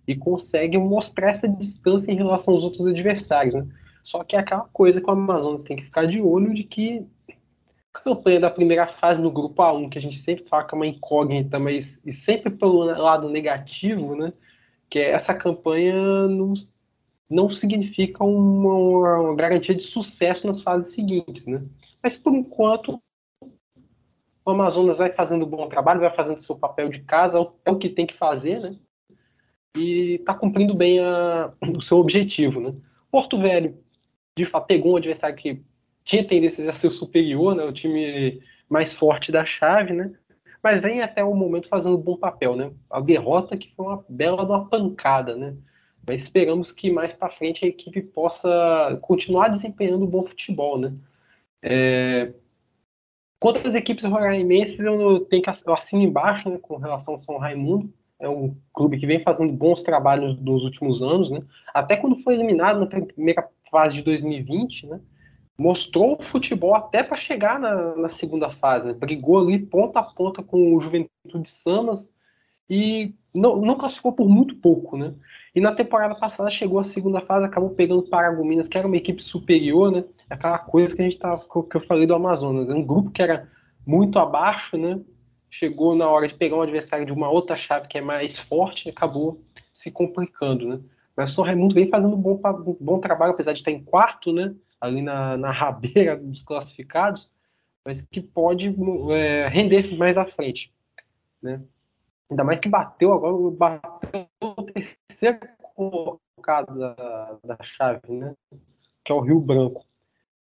e 0.06 0.15
consegue 0.15 0.78
mostrar 0.78 1.32
essa 1.32 1.48
distância 1.48 2.12
em 2.12 2.15
relação 2.15 2.54
aos 2.54 2.63
outros 2.63 2.88
adversários. 2.88 3.54
Né? 3.56 3.67
Só 4.04 4.22
que 4.22 4.36
é 4.36 4.39
aquela 4.39 4.67
coisa 4.74 5.00
que 5.00 5.08
o 5.08 5.13
Amazonas 5.13 5.63
tem 5.63 5.78
que 5.78 5.84
ficar 5.84 6.06
de 6.06 6.22
olho 6.22 6.54
de 6.54 6.65
que 6.65 7.06
campanha 7.93 8.39
da 8.39 8.49
primeira 8.49 8.88
fase 8.88 9.21
no 9.21 9.32
grupo 9.32 9.62
A1, 9.62 9.89
que 9.89 9.99
a 9.99 10.01
gente 10.01 10.17
sempre 10.17 10.45
fala 10.49 10.63
que 10.63 10.73
é 10.73 10.77
uma 10.77 10.88
incógnita, 10.88 11.60
mas 11.60 12.01
e 12.03 12.12
sempre 12.12 12.49
pelo 12.49 12.84
lado 12.84 13.29
negativo, 13.29 14.15
né? 14.15 14.34
Que 14.89 14.99
é 14.99 15.12
essa 15.12 15.34
campanha 15.34 15.93
não, 16.27 16.53
não 17.29 17.53
significa 17.53 18.23
uma, 18.23 19.19
uma 19.19 19.36
garantia 19.36 19.75
de 19.75 19.84
sucesso 19.84 20.47
nas 20.47 20.62
fases 20.62 20.93
seguintes, 20.93 21.45
né? 21.45 21.63
Mas 22.01 22.17
por 22.17 22.34
enquanto 22.34 22.99
o 24.45 24.51
Amazonas 24.51 24.97
vai 24.97 25.12
fazendo 25.13 25.45
um 25.45 25.49
bom 25.49 25.69
trabalho, 25.69 26.01
vai 26.01 26.13
fazendo 26.13 26.41
seu 26.41 26.56
papel 26.56 26.89
de 26.89 26.99
casa, 27.01 27.38
é 27.63 27.71
o 27.71 27.77
que 27.77 27.89
tem 27.89 28.06
que 28.06 28.17
fazer, 28.17 28.60
né? 28.60 28.75
E 29.77 30.15
está 30.15 30.34
cumprindo 30.34 30.75
bem 30.75 30.99
a, 30.99 31.53
o 31.62 31.82
seu 31.82 31.97
objetivo, 31.99 32.60
né? 32.60 32.75
Porto 33.12 33.39
Velho, 33.39 33.77
de 34.36 34.45
fato, 34.45 34.65
pegou 34.65 34.93
um 34.93 34.97
adversário 34.97 35.36
que 35.36 35.63
tinha 36.03 36.27
tendências 36.27 36.67
a 36.67 36.75
ser 36.75 36.91
superior, 36.91 37.55
né, 37.55 37.63
o 37.63 37.73
time 37.73 38.41
mais 38.69 38.95
forte 38.95 39.31
da 39.31 39.45
chave, 39.45 39.93
né? 39.93 40.13
Mas 40.61 40.79
vem 40.79 41.01
até 41.01 41.23
o 41.23 41.35
momento 41.35 41.67
fazendo 41.67 41.97
um 41.97 42.01
bom 42.01 42.17
papel, 42.17 42.55
né? 42.55 42.71
A 42.89 43.01
derrota 43.01 43.57
que 43.57 43.73
foi 43.75 43.85
uma 43.85 44.05
bela 44.07 44.43
uma 44.43 44.69
pancada, 44.69 45.35
né? 45.35 45.55
Mas 46.07 46.23
esperamos 46.23 46.71
que 46.71 46.91
mais 46.91 47.13
para 47.13 47.29
frente 47.29 47.65
a 47.65 47.67
equipe 47.67 48.01
possa 48.01 48.97
continuar 49.01 49.49
desempenhando 49.49 50.05
um 50.05 50.09
bom 50.09 50.25
futebol, 50.25 50.79
né? 50.79 50.93
É... 51.61 52.33
Quanto 53.39 53.67
às 53.67 53.75
equipes 53.75 54.05
roraimenses, 54.05 54.79
eu 54.79 55.19
tenho 55.25 55.43
que 55.43 55.49
eu 55.49 55.73
assino 55.73 56.01
embaixo, 56.01 56.49
né, 56.49 56.57
com 56.61 56.77
relação 56.77 57.15
ao 57.15 57.19
São 57.19 57.37
Raimundo. 57.37 57.93
É 58.17 58.29
um 58.29 58.55
clube 58.73 58.97
que 58.97 59.05
vem 59.05 59.21
fazendo 59.21 59.51
bons 59.51 59.83
trabalhos 59.83 60.39
nos 60.39 60.63
últimos 60.63 61.01
anos, 61.01 61.29
né? 61.29 61.43
Até 61.73 61.97
quando 61.97 62.23
foi 62.23 62.35
eliminado 62.35 62.79
na 62.79 62.85
primeira 62.85 63.49
fase 63.69 63.95
de 63.95 64.03
2020, 64.03 64.87
né? 64.87 65.01
Mostrou 65.57 66.17
o 66.19 66.23
futebol 66.23 66.75
até 66.75 67.03
para 67.03 67.17
chegar 67.17 67.59
na, 67.59 67.95
na, 67.95 68.09
segunda 68.09 68.49
fase. 68.49 68.87
Né? 68.87 68.93
Brigou 68.93 69.39
ali 69.39 69.59
ponta 69.59 69.99
a 69.99 70.03
ponta 70.03 70.41
com 70.41 70.75
o 70.75 70.79
Juventude 70.79 71.49
Samas 71.49 72.11
e 72.69 73.13
não, 73.33 73.57
não 73.57 73.77
classificou 73.77 74.13
por 74.13 74.27
muito 74.27 74.55
pouco, 74.55 74.97
né? 74.97 75.13
E 75.53 75.61
na 75.61 75.73
temporada 75.73 76.15
passada 76.15 76.49
chegou 76.49 76.79
a 76.79 76.83
segunda 76.83 77.21
fase, 77.21 77.45
acabou 77.45 77.71
pegando 77.71 77.99
o 77.99 78.09
Paragominas, 78.09 78.67
que 78.67 78.77
era 78.77 78.87
uma 78.87 78.97
equipe 78.97 79.23
superior, 79.23 79.91
né? 79.91 80.03
Aquela 80.29 80.57
coisa 80.57 80.95
que 80.95 81.01
a 81.01 81.05
gente 81.05 81.19
tava, 81.19 81.45
que 81.69 81.77
eu 81.77 81.81
falei 81.81 82.07
do 82.07 82.15
Amazonas, 82.15 82.69
um 82.69 82.83
grupo 82.83 83.11
que 83.11 83.21
era 83.21 83.47
muito 83.85 84.17
abaixo, 84.17 84.77
né? 84.77 84.99
Chegou 85.51 85.95
na 85.95 86.09
hora 86.09 86.27
de 86.27 86.33
pegar 86.33 86.55
um 86.55 86.61
adversário 86.61 87.05
de 87.05 87.11
uma 87.11 87.29
outra 87.29 87.55
chave 87.55 87.87
que 87.87 87.97
é 87.97 88.01
mais 88.01 88.39
forte, 88.39 88.89
acabou 88.89 89.41
se 89.71 89.91
complicando, 89.91 90.67
né? 90.67 90.79
Mas 91.15 91.31
o 91.31 91.33
São 91.33 91.43
Raimundo 91.43 91.75
vem 91.75 91.89
fazendo 91.89 92.15
um 92.15 92.21
bom, 92.21 92.39
um 92.65 92.77
bom 92.79 92.99
trabalho, 92.99 93.33
apesar 93.33 93.53
de 93.53 93.59
estar 93.59 93.71
em 93.71 93.83
quarto, 93.83 94.31
né? 94.31 94.53
Ali 94.84 95.02
na, 95.02 95.38
na 95.38 95.50
rabeira 95.50 96.17
dos 96.19 96.43
classificados, 96.43 97.30
mas 97.86 98.02
que 98.02 98.22
pode 98.22 98.76
é, 99.12 99.48
render 99.48 99.98
mais 99.98 100.17
à 100.17 100.26
frente. 100.26 100.74
Né? 101.41 101.62
Ainda 102.30 102.43
mais 102.43 102.60
que 102.60 102.67
bateu 102.67 103.13
agora, 103.13 103.52
bateu 103.52 104.28
o 104.41 104.63
terceiro 104.63 105.39
colocado 105.76 106.78
da, 106.78 107.38
da 107.43 107.58
chave, 107.63 108.12
né? 108.12 108.36
que 109.06 109.12
é 109.12 109.15
o 109.15 109.22
Rio 109.22 109.39
Branco. 109.39 109.86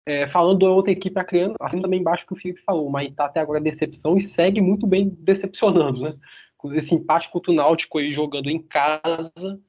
É, 0.06 0.26
falando 0.28 0.60
da 0.60 0.70
outra 0.70 0.90
equipe 0.90 1.22
criando, 1.24 1.56
assim 1.60 1.80
também 1.80 2.00
embaixo 2.00 2.26
que 2.26 2.32
o 2.32 2.36
Felipe 2.36 2.62
falou, 2.62 2.86
o 2.86 2.90
Maitá 2.90 3.26
até 3.26 3.40
agora 3.40 3.60
decepção 3.60 4.16
e 4.16 4.22
segue 4.22 4.60
muito 4.60 4.86
bem 4.86 5.10
decepcionando, 5.20 6.00
né? 6.00 6.16
Esse 6.72 6.94
empate 6.94 7.30
contra 7.30 7.52
o 7.52 7.54
Náutico 7.54 7.98
aí 7.98 8.12
jogando 8.12 8.50
em 8.50 8.60
casa, 8.60 9.60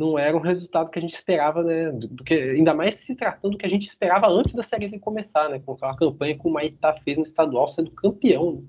não 0.00 0.18
era 0.18 0.36
um 0.36 0.40
resultado 0.40 0.90
que 0.90 0.98
a 0.98 1.02
gente 1.02 1.14
esperava, 1.14 1.62
né? 1.62 1.90
Do 1.92 2.24
que, 2.24 2.34
ainda 2.34 2.74
mais 2.74 2.96
se 2.96 3.14
tratando 3.14 3.52
do 3.52 3.58
que 3.58 3.66
a 3.66 3.68
gente 3.68 3.86
esperava 3.86 4.26
antes 4.28 4.54
da 4.54 4.62
série 4.62 4.98
começar, 4.98 5.48
né? 5.48 5.60
Com 5.60 5.72
aquela 5.72 5.96
campanha 5.96 6.38
que 6.38 6.46
o 6.46 6.50
Maitá 6.50 6.94
fez 6.94 7.18
no 7.18 7.24
estadual 7.24 7.68
sendo 7.68 7.90
campeão. 7.90 8.64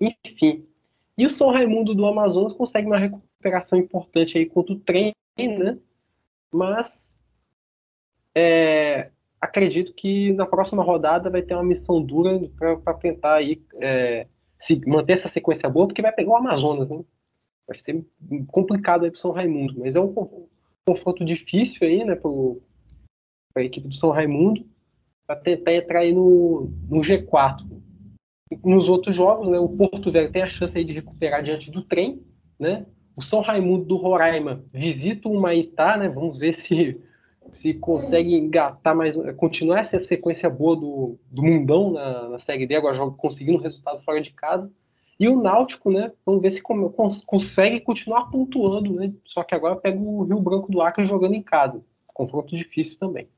Enfim. 0.00 0.66
E 1.16 1.26
o 1.26 1.30
São 1.30 1.50
Raimundo 1.50 1.94
do 1.94 2.06
Amazonas 2.06 2.54
consegue 2.54 2.86
uma 2.86 2.98
recuperação 2.98 3.78
importante 3.78 4.38
aí 4.38 4.46
contra 4.46 4.72
o 4.72 4.78
trem, 4.78 5.14
né? 5.36 5.78
Mas 6.52 7.18
é, 8.34 9.10
acredito 9.40 9.92
que 9.94 10.32
na 10.32 10.46
próxima 10.46 10.82
rodada 10.82 11.30
vai 11.30 11.42
ter 11.42 11.54
uma 11.54 11.64
missão 11.64 12.02
dura 12.02 12.40
para 12.56 12.94
tentar 12.94 13.34
aí, 13.34 13.62
é, 13.80 14.26
se 14.58 14.80
manter 14.86 15.14
essa 15.14 15.28
sequência 15.28 15.68
boa, 15.68 15.86
porque 15.86 16.02
vai 16.02 16.12
pegar 16.12 16.30
o 16.30 16.36
Amazonas, 16.36 16.88
né? 16.88 17.02
Vai 17.70 17.78
ser 17.78 18.04
complicado 18.48 19.04
aí 19.04 19.12
pro 19.12 19.20
São 19.20 19.30
Raimundo, 19.30 19.78
mas 19.78 19.94
é 19.94 20.00
um 20.00 20.12
confronto 20.84 21.24
difícil 21.24 21.86
aí, 21.86 22.04
né, 22.04 22.16
para 22.16 23.62
a 23.62 23.64
equipe 23.64 23.86
do 23.86 23.94
São 23.94 24.10
Raimundo, 24.10 24.66
para 25.24 25.36
tentar 25.36 25.74
entrar 25.74 26.00
aí 26.00 26.12
no, 26.12 26.68
no 26.88 27.00
G4. 27.00 27.64
Nos 28.64 28.88
outros 28.88 29.14
jogos, 29.14 29.48
né, 29.48 29.56
o 29.60 29.68
Porto 29.68 30.10
Velho 30.10 30.32
tem 30.32 30.42
a 30.42 30.48
chance 30.48 30.76
aí 30.76 30.84
de 30.84 30.94
recuperar 30.94 31.44
diante 31.44 31.70
do 31.70 31.82
trem, 31.82 32.20
né? 32.58 32.84
O 33.14 33.22
São 33.22 33.40
Raimundo 33.40 33.84
do 33.84 33.96
Roraima 33.96 34.64
visita 34.72 35.28
o 35.28 35.40
Maitá, 35.40 35.96
né? 35.96 36.08
Vamos 36.08 36.38
ver 36.38 36.54
se 36.54 37.00
se 37.52 37.74
consegue 37.74 38.34
engatar 38.34 38.94
mais, 38.94 39.16
continuar 39.36 39.80
essa 39.80 39.98
sequência 39.98 40.48
boa 40.48 40.76
do, 40.76 41.18
do 41.30 41.42
Mundão 41.42 41.92
na, 41.92 42.28
na 42.28 42.38
Série 42.38 42.66
D, 42.66 42.76
agora 42.76 42.94
joga 42.94 43.16
conseguindo 43.16 43.58
um 43.58 43.62
resultado 43.62 44.02
fora 44.02 44.20
de 44.20 44.30
casa. 44.30 44.70
E 45.20 45.28
o 45.28 45.40
Náutico, 45.40 45.92
né? 45.92 46.10
Vamos 46.24 46.40
ver 46.40 46.50
se 46.50 46.62
cons 46.62 47.22
consegue 47.24 47.78
continuar 47.80 48.30
pontuando, 48.30 48.94
né? 48.94 49.12
Só 49.26 49.44
que 49.44 49.54
agora 49.54 49.76
pega 49.76 49.98
o 49.98 50.24
Rio 50.24 50.40
Branco 50.40 50.72
do 50.72 50.80
Acre 50.80 51.04
jogando 51.04 51.34
em 51.34 51.42
casa. 51.42 51.84
Confronto 52.06 52.56
difícil 52.56 52.98
também. 52.98 53.28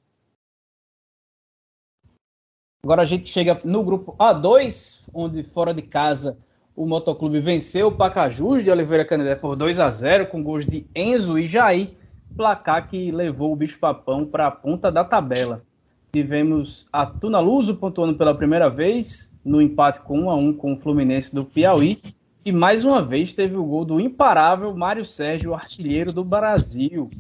Agora 2.85 3.03
a 3.03 3.05
gente 3.05 3.27
chega 3.27 3.61
no 3.65 3.83
grupo 3.83 4.17
A2, 4.17 5.09
onde 5.13 5.43
fora 5.43 5.75
de 5.75 5.83
casa 5.83 6.39
o 6.75 6.87
Motoclube 6.87 7.41
venceu 7.41 7.89
o 7.89 7.97
Pacajus 7.97 8.63
de 8.63 8.71
Oliveira 8.71 9.05
Canedé 9.05 9.35
por 9.35 9.57
2 9.57 9.81
a 9.81 9.91
0 9.91 10.29
com 10.29 10.43
gols 10.43 10.65
de 10.65 10.87
Enzo 10.95 11.37
e 11.37 11.47
Jair 11.47 11.97
placar 12.37 12.89
que 12.89 13.11
levou 13.11 13.53
o 13.53 13.57
bicho-papão 13.57 14.25
para 14.25 14.47
a 14.47 14.51
ponta 14.51 14.91
da 14.91 15.05
tabela. 15.05 15.65
Tivemos 16.13 16.89
a 16.93 17.05
Tuna 17.07 17.41
Luso 17.41 17.77
pontuando 17.77 18.17
pela 18.17 18.35
primeira 18.35 18.71
vez 18.71 19.32
no 19.45 19.61
empate 19.61 20.01
com 20.01 20.21
1 20.21 20.31
a 20.31 20.37
1 20.37 20.53
com 20.55 20.73
o 20.73 20.77
Fluminense 20.77 21.35
do 21.35 21.45
Piauí. 21.45 22.01
E 22.45 22.51
mais 22.51 22.85
uma 22.85 23.03
vez 23.03 23.33
teve 23.33 23.57
o 23.57 23.65
gol 23.65 23.85
do 23.85 24.01
imparável 24.01 24.75
Mário 24.75 25.05
Sérgio, 25.05 25.55
artilheiro 25.55 26.13
do 26.13 26.25
Brasil. 26.25 27.11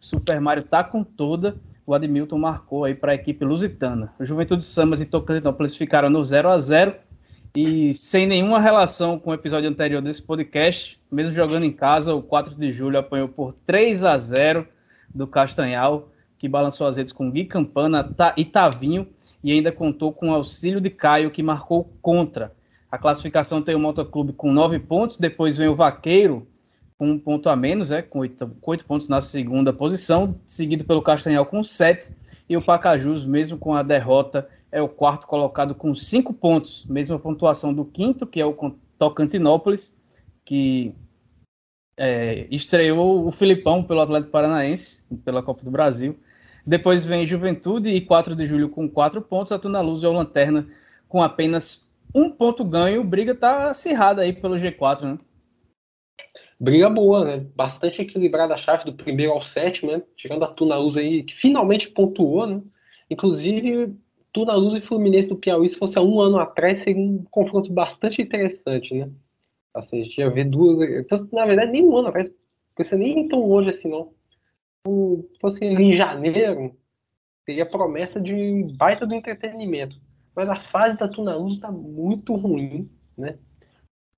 Super 0.00 0.40
Mário 0.40 0.64
tá 0.64 0.82
com 0.82 1.04
toda. 1.04 1.56
O 1.86 1.94
Admilton 1.94 2.38
marcou 2.38 2.84
aí 2.84 2.94
para 2.94 3.12
a 3.12 3.14
equipe 3.14 3.44
lusitana. 3.44 4.12
O 4.18 4.24
Juventude 4.24 4.64
Samas 4.64 5.00
e 5.00 5.06
Tocantinópolis 5.06 5.74
ficaram 5.74 6.10
no 6.10 6.24
0 6.24 6.48
a 6.48 6.58
0 6.58 6.94
e 7.54 7.92
sem 7.92 8.26
nenhuma 8.26 8.58
relação 8.58 9.18
com 9.18 9.30
o 9.30 9.34
episódio 9.34 9.68
anterior 9.68 10.00
desse 10.00 10.22
podcast, 10.22 10.98
mesmo 11.10 11.34
jogando 11.34 11.64
em 11.64 11.72
casa, 11.72 12.14
o 12.14 12.22
4 12.22 12.54
de 12.54 12.72
julho 12.72 12.98
apanhou 12.98 13.28
por 13.28 13.52
3 13.66 14.04
a 14.04 14.16
0 14.16 14.66
do 15.14 15.26
Castanhal, 15.26 16.08
que 16.38 16.48
balançou 16.48 16.86
as 16.86 16.96
redes 16.96 17.12
com 17.12 17.30
Gui 17.30 17.44
Campana 17.44 18.10
e 18.38 18.44
Tavinho, 18.46 19.06
e 19.42 19.52
ainda 19.52 19.72
contou 19.72 20.12
com 20.12 20.30
o 20.30 20.34
auxílio 20.34 20.80
de 20.80 20.90
Caio, 20.90 21.30
que 21.30 21.42
marcou 21.42 21.92
contra. 22.00 22.52
A 22.90 22.98
classificação 22.98 23.62
tem 23.62 23.74
o 23.74 23.80
Motoclube 23.80 24.32
com 24.32 24.52
9 24.52 24.78
pontos, 24.80 25.18
depois 25.18 25.56
vem 25.56 25.68
o 25.68 25.74
Vaqueiro 25.74 26.46
com 26.98 27.10
um 27.10 27.18
ponto 27.18 27.48
a 27.48 27.56
menos, 27.56 27.90
é, 27.90 28.00
com 28.00 28.20
8, 28.20 28.46
com 28.60 28.70
8 28.70 28.84
pontos 28.84 29.08
na 29.08 29.20
segunda 29.20 29.72
posição, 29.72 30.36
seguido 30.46 30.84
pelo 30.84 31.02
Castanhal 31.02 31.44
com 31.44 31.62
7, 31.62 32.12
e 32.48 32.56
o 32.56 32.62
Pacajus, 32.62 33.24
mesmo 33.24 33.58
com 33.58 33.74
a 33.74 33.82
derrota, 33.82 34.48
é 34.70 34.80
o 34.80 34.88
quarto 34.88 35.26
colocado 35.26 35.74
com 35.74 35.94
cinco 35.94 36.32
pontos, 36.32 36.86
mesma 36.86 37.18
pontuação 37.18 37.74
do 37.74 37.84
quinto, 37.84 38.26
que 38.26 38.40
é 38.40 38.46
o 38.46 38.54
Tocantinópolis, 38.98 39.92
que 40.44 40.94
é, 41.96 42.46
estreou 42.50 43.26
o 43.26 43.30
Filipão 43.32 43.82
pelo 43.82 44.00
Atlético 44.00 44.32
Paranaense, 44.32 45.02
pela 45.24 45.42
Copa 45.42 45.64
do 45.64 45.70
Brasil. 45.70 46.16
Depois 46.66 47.04
vem 47.04 47.26
Juventude 47.26 47.90
e 47.90 48.00
4 48.00 48.36
de 48.36 48.46
julho 48.46 48.68
com 48.68 48.88
quatro 48.88 49.20
pontos. 49.20 49.52
A 49.52 49.58
Tuna 49.58 49.80
Luz 49.80 50.04
é 50.04 50.08
o 50.08 50.12
Lanterna 50.12 50.66
com 51.08 51.22
apenas 51.22 51.90
um 52.14 52.30
ponto 52.30 52.64
ganho. 52.64 53.02
Briga 53.02 53.34
tá 53.34 53.70
acirrada 53.70 54.22
aí 54.22 54.32
pelo 54.32 54.54
G4, 54.54 55.02
né? 55.02 55.18
Briga 56.58 56.88
boa, 56.88 57.24
né? 57.24 57.46
Bastante 57.56 58.02
equilibrada 58.02 58.54
a 58.54 58.56
chave 58.56 58.84
do 58.84 58.92
primeiro 58.92 59.32
ao 59.32 59.42
sétimo, 59.42 59.90
né? 59.90 60.02
Tirando 60.16 60.44
a 60.44 60.48
Tuna 60.48 60.76
Luz 60.76 60.96
aí, 60.96 61.24
que 61.24 61.34
finalmente 61.34 61.90
pontuou, 61.90 62.46
né? 62.46 62.62
Inclusive, 63.10 63.96
Tuna 64.32 64.54
Luz 64.54 64.74
e 64.74 64.86
Fluminense 64.86 65.28
do 65.28 65.36
Piauí, 65.36 65.68
se 65.68 65.76
fosse 65.76 65.98
há 65.98 66.02
um 66.02 66.20
ano 66.20 66.38
atrás, 66.38 66.82
seria 66.82 67.02
um 67.02 67.24
confronto 67.30 67.72
bastante 67.72 68.22
interessante, 68.22 68.94
né? 68.94 69.10
Assim, 69.74 70.00
a 70.00 70.04
gente 70.04 70.18
ia 70.18 70.30
ver 70.30 70.44
duas. 70.44 70.88
Na 71.32 71.44
verdade, 71.44 71.72
nem 71.72 71.82
um 71.82 71.96
ano 71.96 72.08
atrás, 72.08 72.30
não 72.78 72.84
ser 72.84 72.96
nem 72.96 73.26
tão 73.26 73.46
longe 73.46 73.70
assim, 73.70 73.88
não. 73.88 74.12
Se 74.86 75.38
fosse 75.40 75.64
em 75.64 75.94
janeiro, 75.94 76.76
seria 77.44 77.64
promessa 77.64 78.20
de 78.20 78.74
baita 78.76 79.06
do 79.06 79.14
entretenimento. 79.14 80.00
Mas 80.34 80.48
a 80.48 80.56
fase 80.56 80.96
da 80.96 81.08
Tuna 81.08 81.36
Luz 81.36 81.54
está 81.54 81.70
muito 81.70 82.34
ruim, 82.34 82.90
né? 83.16 83.38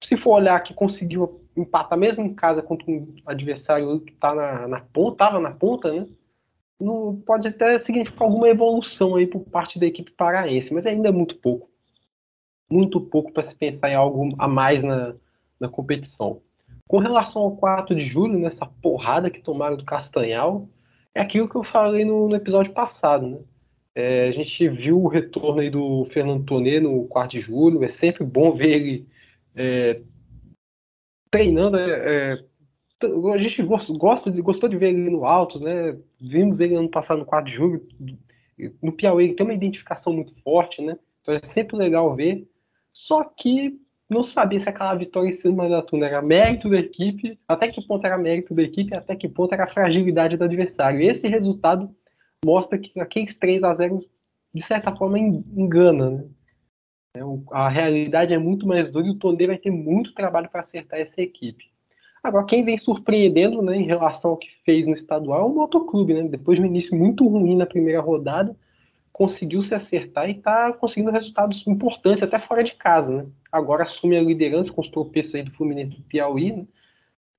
Se 0.03 0.17
for 0.17 0.37
olhar 0.37 0.61
que 0.61 0.75
conseguiu 0.75 1.29
empatar 1.57 1.99
mesmo 1.99 2.25
em 2.25 2.35
casa 2.35 2.63
contra 2.63 2.91
um 2.91 3.15
adversário 3.25 4.01
que 4.01 4.13
tá 4.13 4.35
na, 4.35 4.69
na 4.69 4.81
ponta, 4.81 5.17
tava 5.17 5.41
na 5.41 5.51
ponta, 5.51 5.93
né? 5.93 6.07
não 6.79 7.21
pode 7.25 7.49
até 7.49 7.79
significar 7.79 8.23
alguma 8.23 8.49
evolução 8.49 9.17
aí 9.17 9.27
por 9.27 9.41
parte 9.45 9.79
da 9.79 9.87
equipe 9.87 10.11
paraense, 10.13 10.73
mas 10.75 10.87
ainda 10.87 11.09
é 11.09 11.13
muito 11.13 11.37
pouco. 11.37 11.71
Muito 12.71 13.01
pouco 13.01 13.33
para 13.33 13.45
se 13.45 13.57
pensar 13.57 13.91
em 13.91 13.95
algo 13.95 14.35
a 14.39 14.49
mais 14.49 14.83
na, 14.83 15.15
na 15.59 15.69
competição. 15.69 16.43
Com 16.89 16.99
relação 16.99 17.43
ao 17.43 17.57
4 17.57 17.95
de 17.95 18.03
julho, 18.03 18.39
nessa 18.39 18.67
porrada 18.67 19.31
que 19.31 19.41
tomaram 19.41 19.77
do 19.77 19.85
Castanhal, 19.85 20.69
é 21.15 21.21
aquilo 21.21 21.49
que 21.49 21.57
eu 21.57 21.65
falei 21.65 22.05
no, 22.05 22.29
no 22.29 22.37
episódio 22.37 22.73
passado, 22.73 23.27
né? 23.27 23.39
É, 23.95 24.29
a 24.29 24.33
gente 24.33 24.69
viu 24.69 25.01
o 25.01 25.07
retorno 25.07 25.61
aí 25.61 25.71
do 25.71 26.05
Fernando 26.07 26.45
Tonê 26.45 26.81
no 26.81 27.07
4 27.07 27.39
de 27.39 27.45
julho, 27.45 27.85
é 27.85 27.89
sempre 27.89 28.25
bom 28.25 28.53
ver 28.53 28.71
ele 28.71 29.09
é, 29.55 30.01
treinando, 31.31 31.79
é, 31.79 32.33
é 32.33 32.45
a 33.33 33.39
gente 33.39 33.63
gosta, 33.63 34.31
gostou 34.41 34.69
de 34.69 34.77
ver 34.77 34.91
ele 34.91 35.11
no 35.11 35.25
Altos, 35.25 35.61
né? 35.61 35.97
Vimos 36.21 36.61
ele 36.61 36.75
ano 36.75 36.89
passado 36.89 37.19
no 37.19 37.27
4 37.27 37.51
de 37.51 37.57
julho. 37.57 37.87
No 38.81 38.93
Piauí 38.93 39.25
ele 39.25 39.35
tem 39.35 39.45
uma 39.45 39.55
identificação 39.55 40.13
muito 40.13 40.35
forte, 40.43 40.81
né? 40.81 40.97
Então 41.21 41.35
é 41.35 41.41
sempre 41.45 41.77
legal 41.77 42.15
ver. 42.15 42.49
Só 42.93 43.25
que 43.25 43.79
não 44.09 44.23
sabia 44.23 44.61
se 44.61 44.69
aquela 44.69 44.95
vitória 44.95 45.29
em 45.29 45.33
cima 45.33 45.69
da 45.69 45.83
Tuna 45.83 46.07
era 46.07 46.23
mérito 46.23 46.69
da 46.69 46.79
equipe, 46.79 47.39
até 47.49 47.69
que 47.69 47.85
ponto 47.87 48.07
era 48.07 48.19
mérito 48.19 48.55
da 48.55 48.63
equipe, 48.63 48.95
até 48.95 49.17
que 49.17 49.29
ponto 49.29 49.53
era 49.53 49.65
a 49.65 49.73
fragilidade 49.73 50.37
do 50.37 50.45
adversário. 50.45 51.01
E 51.01 51.09
esse 51.09 51.27
resultado 51.29 51.95
mostra 52.45 52.79
que 52.79 53.01
aqueles 53.01 53.37
3 53.37 53.65
a 53.65 53.75
0 53.75 54.05
de 54.53 54.63
certa 54.63 54.95
forma 54.95 55.19
engana, 55.19 56.11
né? 56.11 56.25
É, 57.17 57.21
a 57.53 57.69
realidade 57.69 58.35
é 58.35 58.39
muito 58.39 58.67
mais 58.67 58.91
dura 58.91 59.07
e 59.07 59.11
o 59.11 59.15
Tondê 59.15 59.47
vai 59.47 59.57
ter 59.57 59.71
muito 59.71 60.13
trabalho 60.15 60.49
para 60.49 60.61
acertar 60.61 60.99
essa 60.99 61.23
equipe. 61.23 61.73
Agora, 62.23 62.45
quem 62.47 62.65
vem 62.65 62.79
surpreendendo 62.79 63.63
né, 63.63 63.77
em 63.77 63.85
relação 63.85 64.33
ao 64.33 64.37
que 64.37 64.49
fez 64.65 64.87
no 64.87 64.95
estadual 64.95 65.41
é 65.41 65.45
o 65.45 65.55
Motoclube, 65.55 66.15
né? 66.15 66.23
Depois 66.25 66.59
de 66.59 66.65
um 66.65 66.67
início 66.67 66.97
muito 66.97 67.27
ruim 67.29 67.57
na 67.57 67.67
primeira 67.67 68.01
rodada, 68.01 68.57
conseguiu 69.15 69.63
se 69.63 69.73
acertar 69.73 70.29
e 70.29 70.33
está 70.33 70.73
conseguindo 70.73 71.13
resultados 71.13 71.65
importantes, 71.69 72.25
até 72.25 72.37
fora 72.37 72.65
de 72.65 72.75
casa, 72.75 73.23
né? 73.23 73.27
Agora 73.51 73.85
assume 73.85 74.17
a 74.17 74.21
liderança 74.21 74.73
com 74.73 74.81
os 74.81 74.89
tropeços 74.89 75.33
aí 75.37 75.45
do 75.45 75.53
Fluminense 75.53 75.97
do 75.97 76.03
Piauí, 76.03 76.51
né? 76.53 76.67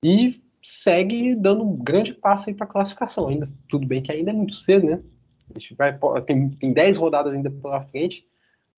E 0.02 0.42
segue 0.64 1.36
dando 1.36 1.66
um 1.66 1.76
grande 1.76 2.14
passo 2.14 2.50
aí 2.50 2.56
para 2.56 2.66
a 2.66 2.70
classificação 2.70 3.28
ainda. 3.28 3.52
Tudo 3.68 3.86
bem 3.86 4.02
que 4.02 4.10
ainda 4.10 4.32
é 4.32 4.34
muito 4.34 4.56
cedo, 4.56 4.88
né? 4.88 5.04
A 5.54 5.60
gente 5.60 5.76
vai, 5.76 6.00
tem, 6.26 6.50
tem 6.52 6.72
10 6.72 6.96
rodadas 6.96 7.34
ainda 7.34 7.52
pela 7.52 7.84
frente, 7.88 8.26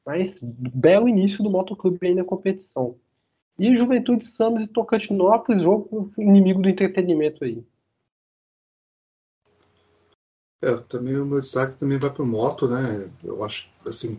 mas 0.03 0.39
belo 0.41 1.07
início 1.07 1.43
do 1.43 1.51
Motoclube 1.51 1.99
aí 2.01 2.15
na 2.15 2.23
competição. 2.23 2.95
E 3.59 3.77
Juventude 3.77 4.25
Santos 4.25 4.63
e 4.63 4.67
Tocantinópolis, 4.67 5.61
jogo 5.61 6.11
inimigo 6.17 6.63
do 6.63 6.69
entretenimento 6.69 7.43
aí. 7.43 7.63
É, 10.61 10.75
também 10.77 11.15
o 11.19 11.25
meu 11.25 11.39
destaque 11.39 11.77
também 11.77 11.99
vai 11.99 12.09
para 12.11 12.23
o 12.23 12.25
Moto, 12.25 12.67
né? 12.67 13.11
Eu 13.23 13.43
acho 13.43 13.69
assim, 13.85 14.17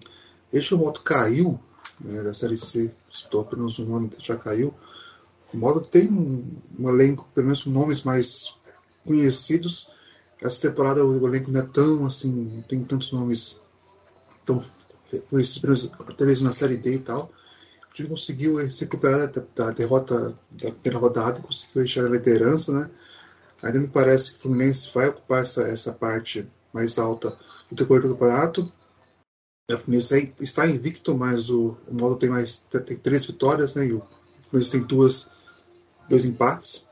desde 0.53 0.69
que 0.69 0.75
o 0.77 0.79
Moto 0.79 1.03
caiu 1.03 1.59
né, 2.01 2.23
da 2.23 2.33
Série 2.33 2.57
C, 2.57 2.95
estou 3.11 3.41
apenas 3.41 3.79
um 3.81 3.97
ano 3.97 4.09
que 4.09 4.25
já 4.25 4.37
caiu, 4.37 4.73
o 5.53 5.57
Moto 5.57 5.81
tem 5.89 6.09
um, 6.13 6.45
um 6.79 6.89
elenco, 6.89 7.29
pelo 7.35 7.47
menos 7.47 7.67
nomes 7.67 8.03
mais 8.05 8.61
conhecidos. 9.05 9.91
Essa 10.41 10.69
temporada 10.69 11.05
o 11.05 11.27
elenco 11.27 11.51
não 11.51 11.61
é 11.61 11.67
tão 11.67 12.07
assim, 12.07 12.33
não 12.55 12.63
tem 12.63 12.85
tantos 12.85 13.13
nomes 13.13 13.61
tão 14.45 14.63
conhecidos, 15.31 15.91
até 16.07 16.25
mesmo 16.25 16.47
na 16.47 16.53
Série 16.53 16.77
D 16.77 16.95
e 16.95 16.99
tal 17.01 17.33
o 17.91 17.95
time 17.95 18.09
conseguiu 18.09 18.71
se 18.71 18.85
recuperar 18.85 19.31
da, 19.33 19.43
da 19.55 19.71
derrota 19.71 20.35
da 20.53 20.71
primeira 20.71 20.99
rodada, 20.99 21.41
conseguiu 21.41 21.87
chegar 21.87 22.09
na 22.09 22.17
liderança, 22.17 22.73
né? 22.73 22.91
Ainda 23.63 23.79
me 23.79 23.89
parece 23.89 24.31
que 24.31 24.37
o 24.37 24.41
Fluminense 24.41 24.91
vai 24.95 25.09
ocupar 25.09 25.43
essa, 25.43 25.63
essa 25.63 25.93
parte 25.93 26.49
mais 26.73 26.99
alta 26.99 27.37
do 27.69 27.77
decorrer 27.77 28.03
do 28.03 28.11
campeonato. 28.11 28.73
O 29.71 29.79
Fluminense 29.79 30.35
está 30.41 30.67
invicto, 30.67 31.17
mas 31.17 31.51
o, 31.51 31.77
o 31.87 31.95
Modo 31.95 32.17
tem 32.17 32.31
mais 32.31 32.63
tem 32.87 32.97
três 32.97 33.27
vitórias, 33.27 33.75
né? 33.75 33.87
E 33.87 33.93
o 33.93 34.03
Fluminense 34.41 34.71
tem 34.71 34.83
duas, 34.83 35.29
dois 36.09 36.25
empates. 36.25 36.87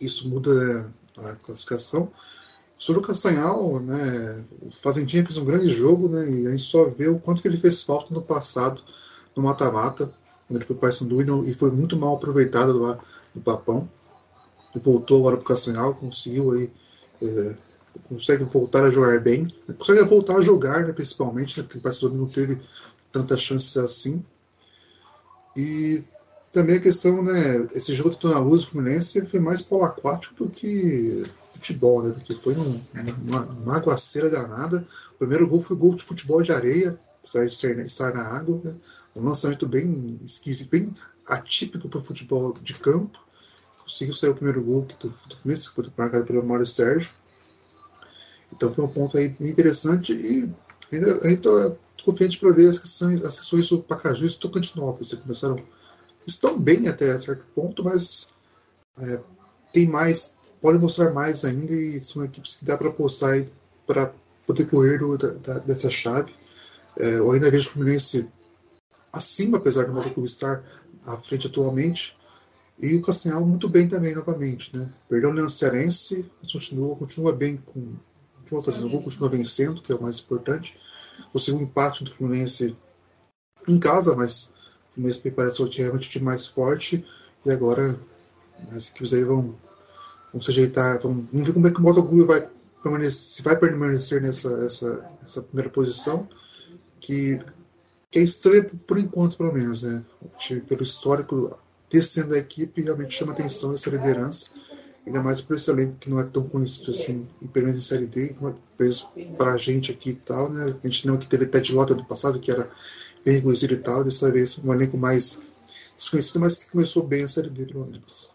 Isso 0.00 0.28
muda 0.28 0.54
né, 0.54 0.92
a 1.18 1.36
classificação. 1.36 2.10
Sobre 2.78 3.02
o 3.02 3.04
Castanhal, 3.04 3.78
né, 3.80 4.44
o 4.62 4.70
Fazendinha 4.70 5.22
fez 5.22 5.36
um 5.36 5.44
grande 5.44 5.68
jogo, 5.68 6.08
né, 6.08 6.30
e 6.30 6.46
a 6.46 6.50
gente 6.52 6.62
só 6.62 6.88
vê 6.88 7.08
o 7.08 7.18
quanto 7.18 7.42
que 7.42 7.48
ele 7.48 7.58
fez 7.58 7.82
falta 7.82 8.14
no 8.14 8.22
passado 8.22 8.82
no 9.36 9.42
mata-mata 9.42 10.10
quando 10.50 10.56
ele 10.56 10.66
foi 10.66 10.76
para 10.76 10.88
o 10.88 10.90
Paysandu 10.90 11.48
e 11.48 11.54
foi 11.54 11.70
muito 11.70 11.96
mal 11.96 12.16
aproveitado 12.16 12.76
lá 12.78 12.98
no 13.32 13.40
Papão. 13.40 13.88
Voltou 14.74 15.18
agora 15.18 15.36
para 15.36 15.44
o 15.44 15.46
Castanhal, 15.46 15.94
conseguiu 15.94 16.52
aí, 16.52 16.72
é, 17.22 17.56
consegue 18.08 18.44
voltar 18.44 18.84
a 18.84 18.90
jogar 18.90 19.20
bem, 19.20 19.52
consegue 19.78 20.04
voltar 20.04 20.36
a 20.36 20.42
jogar, 20.42 20.86
né, 20.86 20.92
principalmente, 20.92 21.58
né, 21.58 21.64
porque 21.64 21.78
o 21.78 21.80
Paysandu 21.80 22.16
não 22.16 22.28
teve 22.28 22.60
tantas 23.10 23.40
chances 23.40 23.76
assim. 23.76 24.24
E 25.56 26.04
também 26.52 26.76
a 26.76 26.80
questão, 26.80 27.22
né, 27.22 27.68
esse 27.72 27.92
jogo 27.94 28.16
na 28.24 28.38
Luz 28.38 28.64
Fluminense 28.64 29.26
foi 29.26 29.40
mais 29.40 29.60
polo 29.60 29.84
aquático 29.84 30.44
do 30.44 30.50
que 30.50 31.22
futebol, 31.52 32.02
né, 32.02 32.12
porque 32.12 32.34
foi 32.34 32.54
um, 32.56 32.80
uma, 33.24 33.46
uma 33.46 33.76
aguaceira 33.76 34.30
danada. 34.30 34.86
O 35.14 35.18
primeiro 35.18 35.48
gol 35.48 35.60
foi 35.60 35.76
gol 35.76 35.94
de 35.94 36.04
futebol 36.04 36.42
de 36.42 36.52
areia, 36.52 36.98
apesar 37.22 37.44
de 37.44 37.82
estar 37.82 38.14
na 38.14 38.22
água, 38.22 38.60
né, 38.64 38.74
um 39.14 39.24
lançamento 39.24 39.66
bem 39.66 40.18
esquisito, 40.22 40.70
bem 40.70 40.94
atípico 41.26 41.88
para 41.88 41.98
o 41.98 42.04
futebol 42.04 42.52
de 42.52 42.74
campo. 42.74 43.18
Conseguiu 43.90 44.14
sair 44.14 44.30
o 44.30 44.34
primeiro 44.34 44.62
gol 44.62 44.82
do, 44.82 45.08
do 45.08 45.36
Fluminense, 45.36 45.68
que 45.68 45.74
foi 45.74 45.84
marcado 45.96 46.24
pelo 46.24 46.46
Mário 46.46 46.64
Sérgio. 46.64 47.12
Então 48.52 48.72
foi 48.72 48.84
um 48.84 48.88
ponto 48.88 49.16
aí 49.16 49.34
interessante 49.40 50.12
e 50.12 50.50
ainda 50.92 51.28
estou 51.28 51.78
confiante 52.04 52.38
para 52.38 52.52
ver 52.52 52.68
as 52.68 52.76
sessões, 52.76 53.24
as 53.24 53.34
sessões 53.34 53.66
sobre 53.66 53.86
Pacajus 53.86 54.34
e 54.34 54.38
Tocantinópolis, 54.38 55.10
que 55.10 55.16
começaram 55.16 55.62
estão 56.26 56.58
bem 56.58 56.88
até 56.88 57.16
certo 57.18 57.44
ponto, 57.54 57.82
mas 57.82 58.28
é, 58.98 59.20
tem 59.72 59.86
mais, 59.86 60.36
pode 60.60 60.78
mostrar 60.78 61.10
mais 61.12 61.44
ainda 61.44 61.72
e 61.72 61.98
são 62.00 62.24
equipes 62.24 62.56
que 62.56 62.64
dá 62.64 62.76
para 62.76 62.92
postar 62.92 63.44
para 63.86 64.14
poder 64.46 64.66
correr 64.66 64.98
do, 64.98 65.16
da, 65.16 65.58
dessa 65.60 65.90
chave. 65.90 66.34
É, 66.98 67.18
eu 67.18 67.30
ainda 67.32 67.50
vejo 67.50 67.68
o 67.68 67.72
Fluminense 67.72 68.28
acima, 69.12 69.58
apesar 69.58 69.86
do 69.86 69.92
Moto 69.92 70.24
estar 70.24 70.62
à 71.04 71.16
frente 71.18 71.46
atualmente. 71.46 72.16
E 72.82 72.96
o 72.96 73.02
Castanhal 73.02 73.44
muito 73.46 73.68
bem 73.68 73.86
também, 73.86 74.14
novamente. 74.14 74.76
Né? 74.76 74.90
Perdeu 75.08 75.30
o 75.30 75.32
Leão 75.32 75.48
Cearense, 75.48 76.30
mas 76.40 76.52
continua, 76.52 76.96
continua 76.96 77.32
bem 77.32 77.56
com. 77.56 77.94
Continua 78.38 78.64
fazendo 78.64 78.88
gol, 78.88 79.02
continua 79.02 79.28
vencendo, 79.28 79.82
que 79.82 79.92
é 79.92 79.94
o 79.94 80.02
mais 80.02 80.18
importante. 80.18 80.80
Conseguiu 81.32 81.60
um 81.60 81.64
empate 81.64 82.02
do 82.02 82.10
Fluminense 82.10 82.76
em 83.68 83.78
casa, 83.78 84.16
mas 84.16 84.54
o 84.90 84.94
Fluminense 84.94 85.20
me 85.24 85.30
parece 85.30 85.62
realmente 85.62 86.08
o 86.08 86.10
time 86.10 86.24
mais 86.24 86.46
forte. 86.46 87.04
E 87.44 87.50
agora 87.50 87.98
as 88.72 88.88
equipes 88.88 89.12
aí 89.12 89.24
vão, 89.24 89.56
vão 90.32 90.40
se 90.40 90.50
ajeitar. 90.50 91.00
Vamos, 91.00 91.26
vamos 91.30 91.46
ver 91.46 91.52
como 91.52 91.68
é 91.68 91.70
que 91.70 91.78
o 91.78 91.82
Motoglu 91.82 92.26
vai 92.26 92.48
permanecer, 92.82 93.12
se 93.12 93.42
vai 93.42 93.56
permanecer 93.56 94.22
nessa 94.22 94.48
essa, 94.64 95.10
essa 95.24 95.42
primeira 95.42 95.70
posição. 95.70 96.26
Que 96.98 97.38
que 98.10 98.18
é 98.18 98.22
estranho 98.22 98.68
por 98.86 98.98
enquanto, 98.98 99.36
pelo 99.36 99.52
menos, 99.52 99.82
né? 99.82 100.04
Pelo 100.66 100.82
histórico 100.82 101.56
descendo 101.90 102.34
a 102.34 102.38
equipe, 102.38 102.82
realmente 102.82 103.14
chama 103.14 103.32
atenção 103.32 103.74
essa 103.74 103.90
liderança, 103.90 104.50
ainda 105.06 105.22
mais 105.22 105.40
por 105.40 105.56
esse 105.56 105.70
elenco 105.70 105.96
que 105.98 106.08
não 106.08 106.20
é 106.20 106.24
tão 106.24 106.48
conhecido 106.48 106.92
assim, 106.92 107.26
pelo 107.52 107.66
menos 107.66 107.82
em 107.82 107.86
Série 107.86 108.06
D, 108.06 108.36
para 109.36 109.52
a 109.52 109.58
gente 109.58 109.90
aqui 109.90 110.10
e 110.10 110.14
tal, 110.14 110.50
né? 110.50 110.74
A 110.82 110.86
gente 110.86 111.06
não 111.06 111.18
que 111.18 111.26
teve 111.26 111.46
Ted 111.46 111.72
Lota 111.74 111.94
do 111.94 112.04
passado, 112.04 112.38
que 112.38 112.50
era 112.50 112.70
reconhecido 113.26 113.74
e 113.74 113.78
tal, 113.78 114.04
dessa 114.04 114.30
vez 114.30 114.58
um 114.58 114.72
elenco 114.72 114.96
mais 114.96 115.42
desconhecido, 115.96 116.40
mas 116.40 116.64
que 116.64 116.70
começou 116.70 117.06
bem 117.06 117.24
a 117.24 117.28
Série 117.28 117.50
D, 117.50 117.66
pelo 117.66 117.84
menos. 117.84 118.30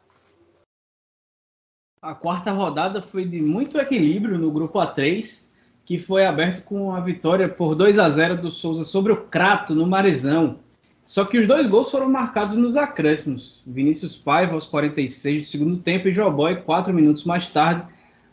A 2.01 2.13
quarta 2.13 2.51
rodada 2.51 3.01
foi 3.01 3.25
de 3.25 3.41
muito 3.41 3.79
equilíbrio 3.79 4.37
no 4.37 4.51
grupo 4.51 4.77
A3, 4.77 5.45
que 5.85 5.97
foi 5.97 6.25
aberto 6.25 6.63
com 6.63 6.93
a 6.93 6.99
vitória 6.99 7.49
por 7.49 7.73
2 7.75 7.97
a 7.97 8.09
0 8.09 8.41
do 8.41 8.51
Souza 8.51 8.83
sobre 8.83 9.11
o 9.11 9.25
Crato, 9.27 9.73
no 9.73 9.87
Marizão. 9.87 10.59
Só 11.05 11.23
que 11.23 11.37
os 11.37 11.47
dois 11.47 11.67
gols 11.67 11.91
foram 11.91 12.09
marcados 12.09 12.57
nos 12.57 12.75
acréscimos. 12.75 13.61
Vinícius 13.65 14.15
Paiva, 14.15 14.53
aos 14.53 14.65
46 14.65 15.43
do 15.43 15.47
segundo 15.47 15.77
tempo, 15.77 16.07
e 16.07 16.13
Joboy, 16.13 16.57
quatro 16.57 16.93
minutos 16.93 17.23
mais 17.25 17.51
tarde, 17.51 17.83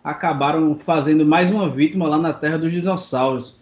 acabaram 0.02 0.74
fazendo 0.76 1.24
mais 1.24 1.52
uma 1.52 1.68
vítima 1.68 2.08
lá 2.08 2.16
na 2.16 2.32
terra 2.32 2.56
dos 2.56 2.72
dinossauros. 2.72 3.60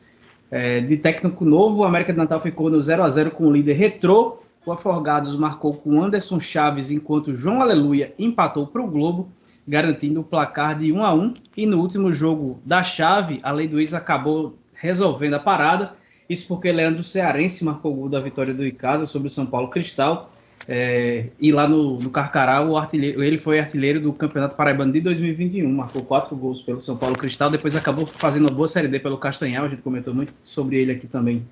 É, 0.50 0.80
de 0.80 0.96
técnico 0.96 1.44
novo, 1.44 1.78
o 1.78 1.84
América 1.84 2.12
de 2.12 2.18
Natal 2.18 2.40
ficou 2.40 2.70
no 2.70 2.80
0 2.80 3.02
a 3.02 3.10
0 3.10 3.32
com 3.32 3.48
o 3.48 3.52
líder 3.52 3.74
Retrô. 3.74 4.38
O 4.64 4.72
Afogados 4.72 5.36
marcou 5.36 5.74
com 5.74 6.02
Anderson 6.02 6.40
Chaves, 6.40 6.90
enquanto 6.90 7.34
João 7.34 7.60
Aleluia 7.60 8.14
empatou 8.18 8.66
para 8.66 8.82
o 8.82 8.86
Globo 8.86 9.28
garantindo 9.70 10.20
o 10.20 10.24
placar 10.24 10.76
de 10.76 10.92
1 10.92 11.04
a 11.04 11.14
1 11.14 11.34
e 11.56 11.64
no 11.64 11.80
último 11.80 12.12
jogo 12.12 12.60
da 12.64 12.82
chave, 12.82 13.38
a 13.42 13.52
Lei 13.52 13.68
do 13.68 13.80
Ex 13.80 13.94
acabou 13.94 14.58
resolvendo 14.74 15.34
a 15.34 15.38
parada. 15.38 15.92
Isso 16.30 16.46
porque 16.46 16.70
Leandro 16.70 17.02
Cearense 17.02 17.64
marcou 17.64 17.92
o 17.92 17.96
gol 17.96 18.08
da 18.08 18.20
vitória 18.20 18.54
do 18.54 18.64
Icasa 18.64 19.04
sobre 19.04 19.26
o 19.26 19.30
São 19.30 19.44
Paulo 19.44 19.66
Cristal. 19.66 20.32
É, 20.68 21.26
e 21.40 21.50
lá 21.50 21.66
no, 21.66 21.98
no 21.98 22.08
Carcará, 22.08 22.64
o 22.64 22.80
ele 22.94 23.36
foi 23.36 23.58
artilheiro 23.58 24.00
do 24.00 24.12
Campeonato 24.12 24.54
Paraibano 24.54 24.92
de 24.92 25.00
2021, 25.00 25.68
marcou 25.68 26.04
quatro 26.04 26.36
gols 26.36 26.62
pelo 26.62 26.80
São 26.80 26.96
Paulo 26.96 27.16
Cristal, 27.16 27.50
depois 27.50 27.74
acabou 27.74 28.06
fazendo 28.06 28.42
uma 28.42 28.54
boa 28.54 28.68
Série 28.68 28.86
D 28.86 29.00
pelo 29.00 29.18
Castanhal, 29.18 29.64
a 29.64 29.68
gente 29.68 29.82
comentou 29.82 30.14
muito 30.14 30.32
sobre 30.36 30.76
ele 30.76 30.92
aqui 30.92 31.08
também 31.08 31.42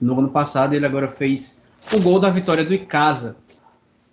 no 0.00 0.18
ano 0.18 0.30
passado, 0.30 0.74
ele 0.74 0.86
agora 0.86 1.06
fez 1.06 1.64
o 1.94 2.00
gol 2.00 2.18
da 2.18 2.30
vitória 2.30 2.64
do 2.64 2.74
Icasa 2.74 3.36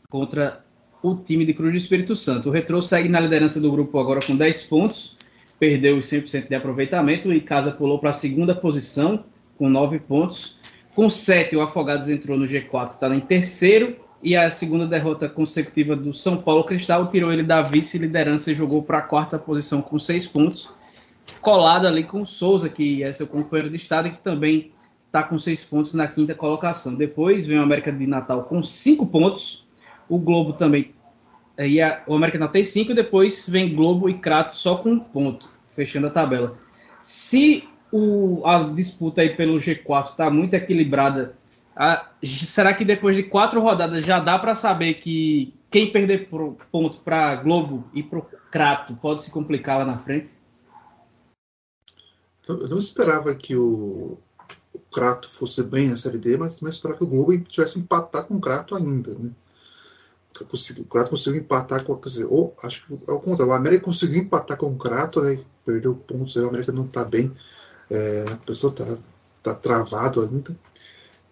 contra 0.10 0.63
o 1.02 1.15
time 1.15 1.46
de 1.46 1.54
Cruz 1.54 1.72
do 1.72 1.78
Espírito 1.78 2.15
Santo. 2.15 2.50
O 2.50 2.52
Retrô 2.52 2.82
segue 2.82 3.10
na 3.10 3.20
liderança 3.20 3.60
do 3.60 3.72
grupo 3.72 3.98
agora 3.98 4.20
com 4.20 4.36
10 4.36 4.63
pontos, 4.65 5.18
perdeu 5.58 5.98
os 5.98 6.06
100% 6.06 6.50
de 6.50 6.56
aproveitamento. 6.56 7.34
E 7.34 7.39
Casa 7.39 7.72
pulou 7.72 8.00
para 8.00 8.10
a 8.10 8.13
segunda 8.13 8.54
posição 8.54 9.24
com 9.58 9.70
9 9.70 10.00
pontos. 10.00 10.60
Com 10.94 11.10
7, 11.10 11.56
o 11.56 11.62
Afogados 11.62 12.10
entrou 12.10 12.38
no 12.38 12.46
G4, 12.46 12.91
está 12.91 13.13
em 13.13 13.20
terceiro 13.20 13.98
e 14.24 14.36
a 14.36 14.50
segunda 14.50 14.88
derrota 14.88 15.28
consecutiva 15.28 15.96
do 15.96 16.13
São 16.13 16.38
Paulo 16.38 16.63
Cristal 16.63 17.10
tirou 17.10 17.32
ele 17.32 17.44
da 17.44 17.62
vice-liderança 17.62 18.52
e 18.52 18.56
jogou 18.56 18.82
para 18.82 19.00
a 19.00 19.02
quarta 19.02 19.38
posição 19.38 19.82
com 19.82 20.00
6 20.00 20.28
pontos, 20.28 20.72
colado 21.41 21.86
ali 21.86 22.04
com 22.04 22.22
o 22.22 22.28
Souza, 22.28 22.70
que 22.70 23.04
é 23.04 23.12
seu 23.12 23.28
companheiro 23.28 23.70
de 23.70 23.76
estado 23.76 24.10
que 24.10 24.24
também 24.24 24.72
está 25.06 25.22
com 25.22 25.38
6 25.38 25.65
pontos 25.65 25.94
na 25.94 26.08
quinta 26.08 26.34
colocação. 26.34 26.96
Depois 26.96 27.46
vem 27.46 27.60
o 27.60 27.63
América 27.63 27.91
de 27.91 28.08
Natal 28.08 28.44
com 28.44 28.63
5 28.63 29.06
pontos, 29.08 29.68
o 30.08 30.18
Globo 30.18 30.54
também 30.54 30.96
e 31.58 31.82
a, 31.82 32.04
o 32.06 32.15
América 32.15 32.38
Natal 32.38 32.54
tem 32.54 32.65
cinco, 32.65 32.94
depois 32.94 33.48
vem 33.48 33.74
Globo 33.74 34.10
e 34.10 34.15
Crato 34.15 34.58
só 34.58 34.76
com 34.76 34.91
um 34.91 35.00
ponto, 35.00 35.50
fechando 35.76 36.08
a 36.08 36.10
tabela. 36.10 36.58
Se 37.02 37.68
o, 37.95 38.45
a 38.45 38.60
disputa 38.60 39.21
aí 39.21 39.36
pelo 39.36 39.58
G4 39.58 40.10
está 40.10 40.29
muito 40.29 40.53
equilibrada, 40.53 41.36
a, 41.75 42.10
será 42.23 42.73
que 42.73 42.84
depois 42.84 43.15
de 43.15 43.23
quatro 43.23 43.62
rodadas 43.62 44.05
já 44.05 44.19
dá 44.19 44.38
para 44.38 44.53
saber 44.53 44.95
que 44.95 45.53
quem 45.69 45.91
perder 45.91 46.29
pro, 46.29 46.58
ponto 46.71 46.99
para 46.99 47.36
Globo 47.36 47.89
e 47.93 48.03
para 48.03 48.19
o 48.19 48.25
Crato 48.51 48.95
pode 48.95 49.23
se 49.23 49.31
complicar 49.31 49.79
lá 49.79 49.86
na 49.86 49.97
frente? 49.97 50.31
Eu 52.47 52.67
não 52.67 52.77
esperava 52.77 53.34
que 53.34 53.55
o, 53.55 54.17
o 54.73 54.79
Crato 54.93 55.29
fosse 55.29 55.63
bem 55.63 55.89
na 55.89 55.95
Série 55.95 56.17
D, 56.17 56.38
mas 56.38 56.62
não 56.62 56.69
esperava 56.69 56.99
que 56.99 57.05
o 57.05 57.10
Globo 57.10 57.38
tivesse 57.39 57.79
empatar 57.79 58.25
com 58.25 58.36
o 58.36 58.41
Crato 58.41 58.75
ainda, 58.75 59.17
né? 59.17 59.31
o 60.41 60.84
Crato 60.86 61.12
conseguiu 61.12 61.41
empatar 61.41 61.84
com. 61.86 61.95
Quer 61.95 62.10
dizer, 62.10 62.25
ou, 62.25 62.53
acho 62.63 62.86
que 62.86 62.93
o 62.93 63.19
contrário. 63.19 63.53
O 63.53 63.55
América 63.55 63.86
conseguiu 63.86 64.21
empatar 64.21 64.58
com 64.58 64.67
o 64.67 64.77
Crato, 64.77 65.21
né? 65.21 65.39
Perdeu 65.63 65.95
pontos 65.95 66.36
o 66.36 66.49
América 66.49 66.73
não 66.73 66.86
está 66.86 67.05
bem. 67.05 67.34
É, 67.89 68.26
a 68.30 68.38
pessoa 68.38 68.71
está 68.71 68.98
tá 69.43 69.56
travado 69.56 70.21
ainda. 70.21 70.58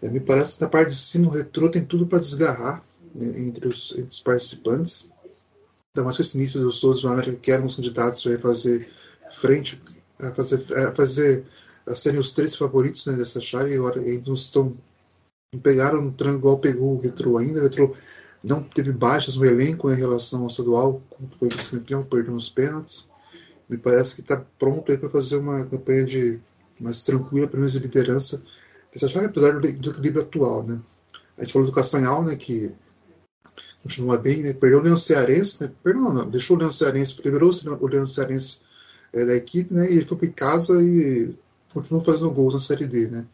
É, 0.01 0.09
me 0.09 0.19
parece 0.19 0.57
que 0.57 0.63
na 0.63 0.69
parte 0.69 0.89
de 0.89 0.95
cima 0.95 1.27
o 1.27 1.31
retrô 1.31 1.69
tem 1.69 1.85
tudo 1.85 2.05
para 2.05 2.19
desgarrar 2.19 2.83
né, 3.15 3.47
entre, 3.47 3.67
os, 3.67 3.91
entre, 3.91 4.09
os, 4.09 4.19
participantes. 4.19 5.11
Ainda 5.95 6.05
mais 6.05 6.17
com 6.17 6.23
esse 6.23 6.37
início 6.37 6.61
dos 6.61 6.79
todos 6.79 7.01
do 7.01 7.07
América, 7.07 7.37
que 7.37 7.51
eram 7.51 7.65
os 7.65 7.75
candidatos 7.75 8.25
a 8.27 8.39
fazer 8.39 8.91
frente, 9.31 9.81
a 10.19 10.33
fazer, 10.33 10.77
a 10.87 10.95
fazer 10.95 11.45
a 11.85 11.95
serem 11.95 12.19
os 12.19 12.31
três 12.31 12.55
favoritos 12.55 13.05
né, 13.05 13.13
dessa 13.13 13.41
chave. 13.41 13.75
Agora 13.75 13.99
eles 14.01 14.27
não 14.27 14.33
estão. 14.33 14.77
Não 15.53 15.61
pegaram 15.61 16.01
no 16.01 16.11
tranco 16.11 16.39
igual 16.39 16.59
pegou 16.59 16.95
o 16.95 16.99
retrô 16.99 17.37
ainda. 17.37 17.59
O 17.59 17.63
retrô 17.63 17.95
não 18.43 18.63
teve 18.63 18.91
baixas 18.91 19.35
no 19.35 19.45
elenco 19.45 19.89
em 19.89 19.95
relação 19.95 20.41
ao 20.41 20.47
estadual, 20.47 21.01
como 21.09 21.29
foi 21.39 21.49
vice-campeão, 21.49 22.03
perdeu 22.03 22.33
nos 22.33 22.49
pênaltis. 22.49 23.07
Me 23.73 23.79
parece 23.79 24.13
que 24.13 24.21
está 24.21 24.39
pronto 24.59 24.91
aí 24.91 24.99
para 24.99 25.09
fazer 25.09 25.37
uma 25.37 25.65
campanha 25.65 26.05
de 26.05 26.39
mais 26.79 27.03
tranquila, 27.03 27.47
pelo 27.47 27.61
menos 27.61 27.73
de 27.73 27.79
liderança, 27.79 28.43
apesar 28.87 29.57
do, 29.57 29.67
equilíbrio 29.67 30.21
atual, 30.21 30.63
né? 30.63 30.79
A 31.35 31.41
gente 31.41 31.53
falou 31.53 31.67
do 31.67 31.73
Castanhal, 31.73 32.23
né, 32.23 32.35
que 32.35 32.71
continua 33.81 34.19
bem, 34.19 34.43
né? 34.43 34.53
Perdeu 34.53 34.79
o 34.79 34.83
Leão 34.83 34.95
Cearense, 34.95 35.63
né? 35.63 35.71
Perdeu, 35.83 36.03
não, 36.03 36.29
deixou 36.29 36.55
o 36.55 36.59
Leão 36.59 36.71
Cearense, 36.71 37.19
liberou 37.25 37.51
o 37.51 37.87
Leão 37.87 38.05
Cearense 38.05 38.61
é, 39.11 39.25
da 39.25 39.33
equipe, 39.33 39.73
né? 39.73 39.89
E 39.89 39.93
ele 39.93 40.05
foi 40.05 40.17
para 40.19 40.29
casa 40.29 40.79
e 40.83 41.33
continuou 41.73 42.03
fazendo 42.03 42.29
gols 42.29 42.53
na 42.53 42.59
Série 42.59 42.85
D, 42.85 43.09
né? 43.09 43.25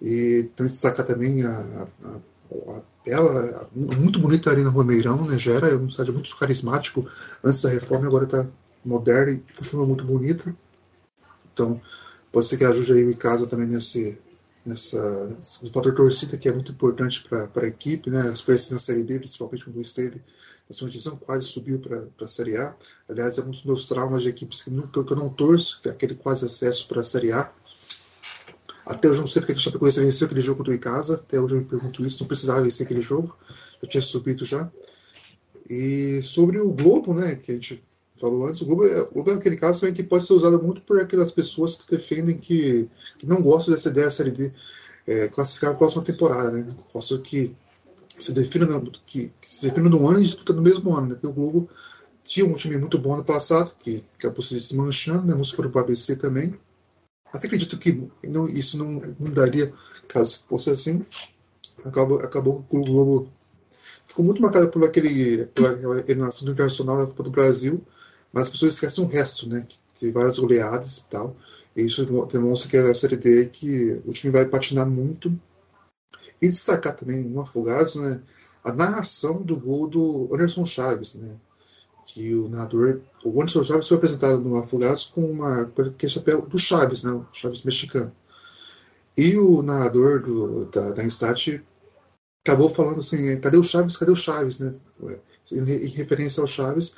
E 0.00 0.48
também 0.54 0.72
destacar 0.72 1.04
também 1.04 1.44
a, 1.44 1.50
a, 1.50 2.70
a 2.70 2.82
ela 3.04 3.68
muito 3.74 4.20
bonita 4.20 4.50
ali 4.50 4.62
na 4.62 4.70
Romeirão, 4.70 5.26
né? 5.26 5.36
Já 5.36 5.54
era 5.54 5.76
um 5.76 5.88
estádio 5.88 6.14
muito 6.14 6.36
carismático 6.36 7.04
antes 7.42 7.60
da 7.62 7.70
reforma, 7.70 8.06
agora 8.06 8.24
está 8.24 8.46
moderna 8.84 9.32
e 9.32 9.54
funciona 9.54 9.86
muito 9.86 10.04
bonita. 10.04 10.54
Então, 11.52 11.80
pode 12.32 12.46
ser 12.46 12.58
que 12.58 12.64
ajude 12.64 12.92
aí 12.92 13.04
o 13.04 13.10
Icasa 13.10 13.46
também 13.46 13.66
nesse, 13.66 14.18
nessa 14.64 14.98
o 15.62 15.72
fator 15.72 15.94
torcida 15.94 16.36
que 16.36 16.48
é 16.48 16.52
muito 16.52 16.72
importante 16.72 17.24
para 17.28 17.62
a 17.62 17.68
equipe, 17.68 18.10
né? 18.10 18.34
Foi 18.36 18.54
assim 18.54 18.72
na 18.72 18.78
Série 18.78 19.04
B, 19.04 19.18
principalmente 19.18 19.64
quando 19.64 19.80
esteve 19.80 20.20
na 20.68 20.74
segunda 20.74 20.92
divisão, 20.92 21.16
quase 21.16 21.46
subiu 21.46 21.78
para 21.78 22.08
a 22.22 22.28
Série 22.28 22.56
A. 22.56 22.74
Aliás, 23.08 23.36
é 23.36 23.42
um 23.42 23.50
dos 23.50 23.64
meus 23.64 23.86
traumas 23.86 24.22
de 24.22 24.30
equipes 24.30 24.62
que, 24.62 24.70
nunca, 24.70 25.04
que 25.04 25.12
eu 25.12 25.16
não 25.16 25.28
torço, 25.28 25.80
que 25.82 25.88
é 25.88 25.92
aquele 25.92 26.14
quase 26.14 26.44
acesso 26.46 26.88
para 26.88 27.02
a 27.02 27.04
Série 27.04 27.32
A. 27.32 27.52
Até 28.86 29.08
hoje 29.08 29.18
eu 29.18 29.22
não 29.22 29.26
sei 29.26 29.40
porque 29.40 29.52
a 29.52 29.58
Chapecoense 29.58 30.00
venceu 30.00 30.26
aquele 30.26 30.42
jogo 30.42 30.62
do 30.62 30.72
Icasa, 30.72 31.14
até 31.14 31.40
hoje 31.40 31.54
eu 31.54 31.60
me 31.60 31.66
pergunto 31.66 32.04
isso, 32.04 32.20
não 32.20 32.26
precisava 32.26 32.62
vencer 32.62 32.84
aquele 32.84 33.00
jogo, 33.00 33.36
já 33.82 33.88
tinha 33.88 34.02
subido 34.02 34.44
já. 34.44 34.70
E 35.68 36.20
sobre 36.22 36.58
o 36.58 36.72
Globo, 36.72 37.14
né, 37.14 37.34
que 37.34 37.50
a 37.50 37.54
gente 37.54 37.82
falou 38.16 38.46
antes, 38.46 38.60
o 38.60 38.66
Globo, 38.66 38.86
é, 38.86 39.08
o 39.12 39.30
é 39.30 39.34
aquele 39.34 39.56
caso 39.56 39.90
que 39.92 40.02
pode 40.02 40.24
ser 40.24 40.34
usado 40.34 40.62
muito 40.62 40.80
por 40.82 41.00
aquelas 41.00 41.32
pessoas 41.32 41.76
que 41.76 41.90
defendem 41.90 42.38
que, 42.38 42.88
que 43.18 43.26
não 43.26 43.42
gostam 43.42 43.74
dessa 43.74 43.88
ideia 43.88 44.06
da 44.06 44.10
Série 44.10 44.30
D 44.30 44.52
é, 45.06 45.28
classificar 45.28 45.72
a 45.72 45.74
próxima 45.74 46.02
temporada, 46.02 46.50
né? 46.50 46.74
Posso 46.92 47.18
que 47.20 47.54
se 48.08 48.32
defina 48.32 48.66
que, 49.04 49.32
que 49.40 49.54
se 49.54 49.66
defina 49.66 49.88
no 49.88 50.08
ano 50.08 50.20
e 50.20 50.22
disputa 50.22 50.52
no 50.52 50.62
mesmo 50.62 50.94
ano, 50.96 51.08
né? 51.08 51.14
Porque 51.14 51.26
o 51.26 51.32
Globo 51.32 51.68
tinha 52.22 52.46
um 52.46 52.54
time 52.54 52.76
muito 52.76 52.98
bom 52.98 53.16
no 53.16 53.24
passado, 53.24 53.74
que 53.78 54.02
acabou 54.18 54.42
se 54.42 54.54
desmanchando, 54.54 55.26
né? 55.26 55.34
Uns 55.34 55.52
para 55.52 55.68
o 55.68 55.78
ABC 55.78 56.16
também. 56.16 56.54
Até 57.32 57.48
acredito 57.48 57.76
que 57.76 58.08
não, 58.22 58.46
isso 58.46 58.78
não 58.78 59.14
mudaria 59.18 59.72
caso 60.08 60.44
fosse 60.48 60.70
assim. 60.70 61.04
Acabou, 61.84 62.20
acabou 62.20 62.64
que 62.70 62.76
o 62.76 62.84
Globo 62.84 63.28
ficou 64.04 64.24
muito 64.24 64.40
marcado 64.40 64.70
por 64.70 64.84
aquele, 64.84 65.46
pela 65.46 65.72
eliminação 66.00 66.48
internacional 66.48 66.98
da 66.98 67.06
Copa 67.06 67.24
do 67.24 67.30
Brasil, 67.30 67.82
mas 68.34 68.44
as 68.44 68.50
pessoas 68.50 68.72
esquecem 68.72 69.04
o 69.04 69.06
resto, 69.06 69.48
né? 69.48 69.64
Que 69.68 70.00
tem 70.00 70.12
várias 70.12 70.38
goleadas 70.38 70.98
e 70.98 71.08
tal. 71.08 71.36
E 71.76 71.82
isso 71.82 72.04
demonstra 72.26 72.68
que 72.68 72.76
a 72.76 72.92
Série 72.92 73.16
D 73.16 73.46
que 73.46 74.02
o 74.04 74.12
time 74.12 74.32
vai 74.32 74.44
patinar 74.46 74.86
muito. 74.86 75.32
E 76.42 76.48
destacar 76.48 76.96
também 76.96 77.22
no 77.22 77.40
Afogados 77.40 77.94
né, 77.94 78.20
a 78.64 78.72
narração 78.72 79.40
do 79.40 79.56
gol 79.56 79.86
do 79.88 80.28
Anderson 80.34 80.64
Chaves, 80.64 81.14
né? 81.14 81.36
Que 82.06 82.34
o 82.34 82.48
narrador, 82.48 83.00
o 83.24 83.40
Anderson 83.40 83.62
Chaves 83.62 83.86
foi 83.86 83.96
apresentado 83.98 84.40
no 84.40 84.56
Afogados 84.56 85.04
com 85.04 85.24
uma 85.24 85.72
que 85.96 86.06
é 86.06 86.08
chapéu 86.08 86.42
do 86.42 86.58
Chaves, 86.58 87.04
né? 87.04 87.12
O 87.12 87.24
Chaves 87.32 87.62
mexicano. 87.62 88.12
E 89.16 89.38
o 89.38 89.62
narrador 89.62 90.20
do, 90.20 90.66
da, 90.66 90.90
da 90.90 91.04
Instat 91.04 91.62
acabou 92.44 92.68
falando 92.68 92.98
assim, 92.98 93.38
cadê 93.40 93.56
o 93.56 93.62
Chaves, 93.62 93.96
cadê 93.96 94.10
o 94.10 94.16
Chaves, 94.16 94.58
né? 94.58 94.74
Em 95.52 95.86
referência 95.86 96.40
ao 96.40 96.48
Chaves. 96.48 96.96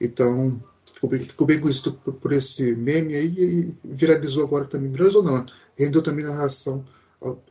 Então, 0.00 0.62
ficou 0.98 1.10
bem, 1.10 1.20
ficou 1.20 1.46
bem 1.46 1.60
conhecido 1.60 1.92
por, 1.92 2.14
por, 2.14 2.32
esse 2.32 2.74
meme 2.74 3.14
aí 3.14 3.34
e 3.38 3.76
viralizou 3.84 4.44
agora 4.44 4.64
também. 4.64 4.90
Viralizou 4.90 5.22
não, 5.22 5.46
rendeu 5.78 6.02
também 6.02 6.24
narração 6.24 6.84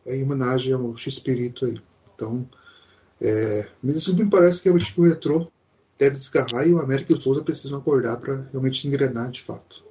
em 0.06 0.24
homenagem 0.24 0.74
ao 0.74 0.96
X-Perito 0.98 1.66
aí. 1.66 1.80
Então, 2.14 2.48
é, 3.22 3.68
isso 3.84 4.16
me 4.18 4.30
parece 4.30 4.62
que 4.62 4.66
realmente 4.66 4.94
o 5.00 5.04
retrô 5.04 5.48
deve 5.98 6.16
desgarrar 6.16 6.68
e 6.68 6.74
o 6.74 6.80
América 6.80 7.12
e 7.12 7.16
o 7.16 7.18
Souza 7.18 7.44
precisam 7.44 7.80
acordar 7.80 8.20
para 8.20 8.42
realmente 8.52 8.88
engrenar 8.88 9.32
de 9.32 9.42
fato. 9.42 9.86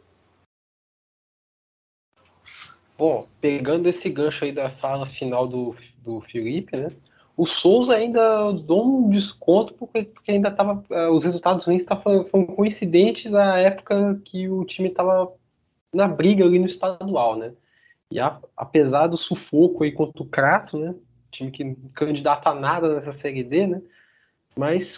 Bom, 2.98 3.28
pegando 3.40 3.88
esse 3.88 4.08
gancho 4.08 4.44
aí 4.44 4.52
da 4.52 4.70
fala 4.78 5.06
final 5.06 5.46
do, 5.46 5.76
do 5.98 6.20
Felipe, 6.22 6.76
né? 6.76 6.90
O 7.36 7.44
Souza 7.44 7.94
ainda 7.94 8.50
dou 8.52 8.86
um 8.86 9.10
desconto 9.10 9.74
porque, 9.74 10.04
porque 10.04 10.30
ainda 10.30 10.48
estava. 10.48 10.82
Uh, 10.88 11.12
os 11.12 11.22
resultados 11.22 11.66
ruins 11.66 11.84
tavam, 11.84 12.24
foram 12.24 12.46
coincidentes 12.46 13.34
à 13.34 13.58
época 13.58 14.20
que 14.24 14.48
o 14.48 14.64
time 14.64 14.88
estava 14.88 15.30
na 15.92 16.08
briga 16.08 16.44
ali 16.44 16.58
no 16.58 16.66
estadual, 16.66 17.36
né? 17.36 17.52
E 18.10 18.18
a, 18.18 18.40
apesar 18.56 19.08
do 19.08 19.18
sufoco 19.18 19.84
aí 19.84 19.92
contra 19.92 20.22
o 20.22 20.26
Crato, 20.26 20.78
né? 20.78 20.94
Time 21.30 21.50
que 21.50 21.76
candidata 21.94 22.50
a 22.50 22.54
nada 22.54 22.94
nessa 22.94 23.12
Série 23.12 23.44
D, 23.44 23.66
né? 23.66 23.82
Mas 24.56 24.96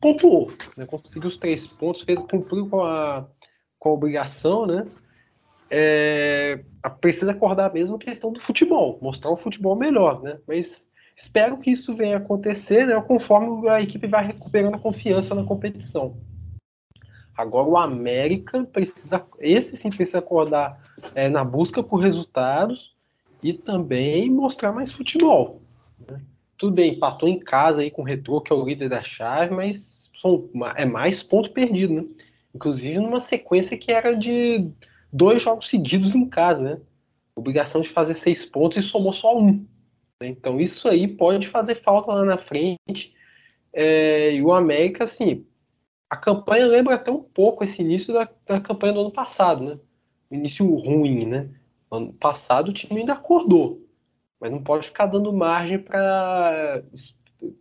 pontuou, 0.00 0.48
né? 0.76 0.84
Conseguiu 0.84 1.28
os 1.28 1.38
três 1.38 1.66
pontos, 1.66 2.02
fez 2.02 2.20
cumpriu 2.22 2.68
com 2.68 2.84
a, 2.84 3.26
com 3.78 3.88
a 3.88 3.92
obrigação, 3.92 4.66
né? 4.66 4.86
É, 5.70 6.60
precisa 7.00 7.32
acordar 7.32 7.72
mesmo 7.72 7.96
a 7.96 7.98
questão 7.98 8.32
do 8.32 8.40
futebol, 8.40 8.98
mostrar 9.00 9.30
o 9.30 9.36
futebol 9.36 9.76
melhor, 9.76 10.22
né? 10.22 10.38
Mas 10.46 10.87
Espero 11.18 11.58
que 11.58 11.72
isso 11.72 11.96
venha 11.96 12.16
acontecer 12.16 12.86
né, 12.86 12.94
conforme 13.00 13.68
a 13.68 13.82
equipe 13.82 14.06
vai 14.06 14.24
recuperando 14.24 14.78
confiança 14.78 15.34
na 15.34 15.42
competição. 15.42 16.16
Agora 17.36 17.66
o 17.66 17.76
América 17.76 18.62
precisa, 18.64 19.26
esse 19.40 19.76
sim 19.76 19.90
precisa 19.90 20.20
acordar 20.20 20.80
é, 21.16 21.28
na 21.28 21.42
busca 21.44 21.82
por 21.82 21.96
resultados 21.96 22.94
e 23.42 23.52
também 23.52 24.30
mostrar 24.30 24.70
mais 24.70 24.92
futebol. 24.92 25.60
Né? 26.08 26.20
Tudo 26.56 26.74
bem, 26.74 26.94
empatou 26.94 27.28
em 27.28 27.40
casa 27.40 27.80
aí 27.80 27.90
com 27.90 28.02
o 28.02 28.04
Retro, 28.04 28.40
que 28.40 28.52
é 28.52 28.56
o 28.56 28.64
líder 28.64 28.88
da 28.88 29.02
chave, 29.02 29.52
mas 29.52 30.08
são, 30.22 30.48
é 30.76 30.84
mais 30.84 31.20
ponto 31.22 31.50
perdido, 31.50 31.94
né? 31.94 32.04
Inclusive 32.54 32.98
numa 32.98 33.20
sequência 33.20 33.76
que 33.76 33.90
era 33.90 34.14
de 34.16 34.68
dois 35.12 35.42
jogos 35.42 35.68
seguidos 35.68 36.14
em 36.14 36.28
casa, 36.28 36.62
né? 36.62 36.80
Obrigação 37.34 37.80
de 37.80 37.88
fazer 37.88 38.14
seis 38.14 38.44
pontos 38.44 38.78
e 38.78 38.82
somou 38.82 39.12
só 39.12 39.36
um. 39.36 39.64
Né? 40.20 40.28
Então 40.28 40.60
isso 40.60 40.88
aí 40.88 41.08
pode 41.08 41.48
fazer 41.48 41.76
falta 41.76 42.12
lá 42.12 42.24
na 42.24 42.38
frente. 42.38 43.14
É, 43.72 44.32
e 44.32 44.42
o 44.42 44.52
América, 44.52 45.04
assim, 45.04 45.46
a 46.10 46.16
campanha 46.16 46.66
lembra 46.66 46.94
até 46.94 47.10
um 47.10 47.22
pouco 47.22 47.64
esse 47.64 47.82
início 47.82 48.12
da, 48.12 48.28
da 48.46 48.60
campanha 48.60 48.94
do 48.94 49.00
ano 49.00 49.12
passado, 49.12 49.64
né? 49.64 49.78
início 50.30 50.66
ruim, 50.66 51.26
né? 51.26 51.48
Ano 51.90 52.12
passado 52.12 52.68
o 52.68 52.72
time 52.72 53.00
ainda 53.00 53.14
acordou, 53.14 53.86
mas 54.40 54.50
não 54.50 54.62
pode 54.62 54.86
ficar 54.86 55.06
dando 55.06 55.32
margem 55.32 55.78
para 55.78 56.82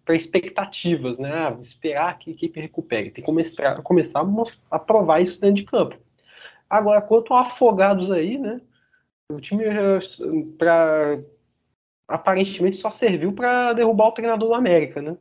para 0.04 0.16
expectativas, 0.16 1.20
né? 1.20 1.32
Ah, 1.32 1.58
esperar 1.62 2.18
que 2.18 2.32
a 2.32 2.34
equipe 2.34 2.60
recupere. 2.60 3.12
Tem 3.12 3.16
que 3.16 3.22
começar, 3.22 3.82
começar 3.84 4.22
a, 4.22 4.76
a 4.76 4.80
provar 4.80 5.22
isso 5.22 5.40
dentro 5.40 5.58
de 5.58 5.66
campo. 5.66 5.96
Agora, 6.70 7.02
quanto 7.02 7.34
a 7.34 7.42
afogados 7.42 8.12
aí, 8.12 8.40
né? 8.40 8.60
O 9.32 9.40
time 9.40 9.66
para 10.58 11.20
aparentemente 12.08 12.78
só 12.78 12.90
serviu 12.90 13.34
para 13.34 13.74
derrubar 13.74 14.08
o 14.08 14.12
treinador 14.12 14.50
do 14.50 14.56
América, 14.56 15.02
né? 15.02 15.18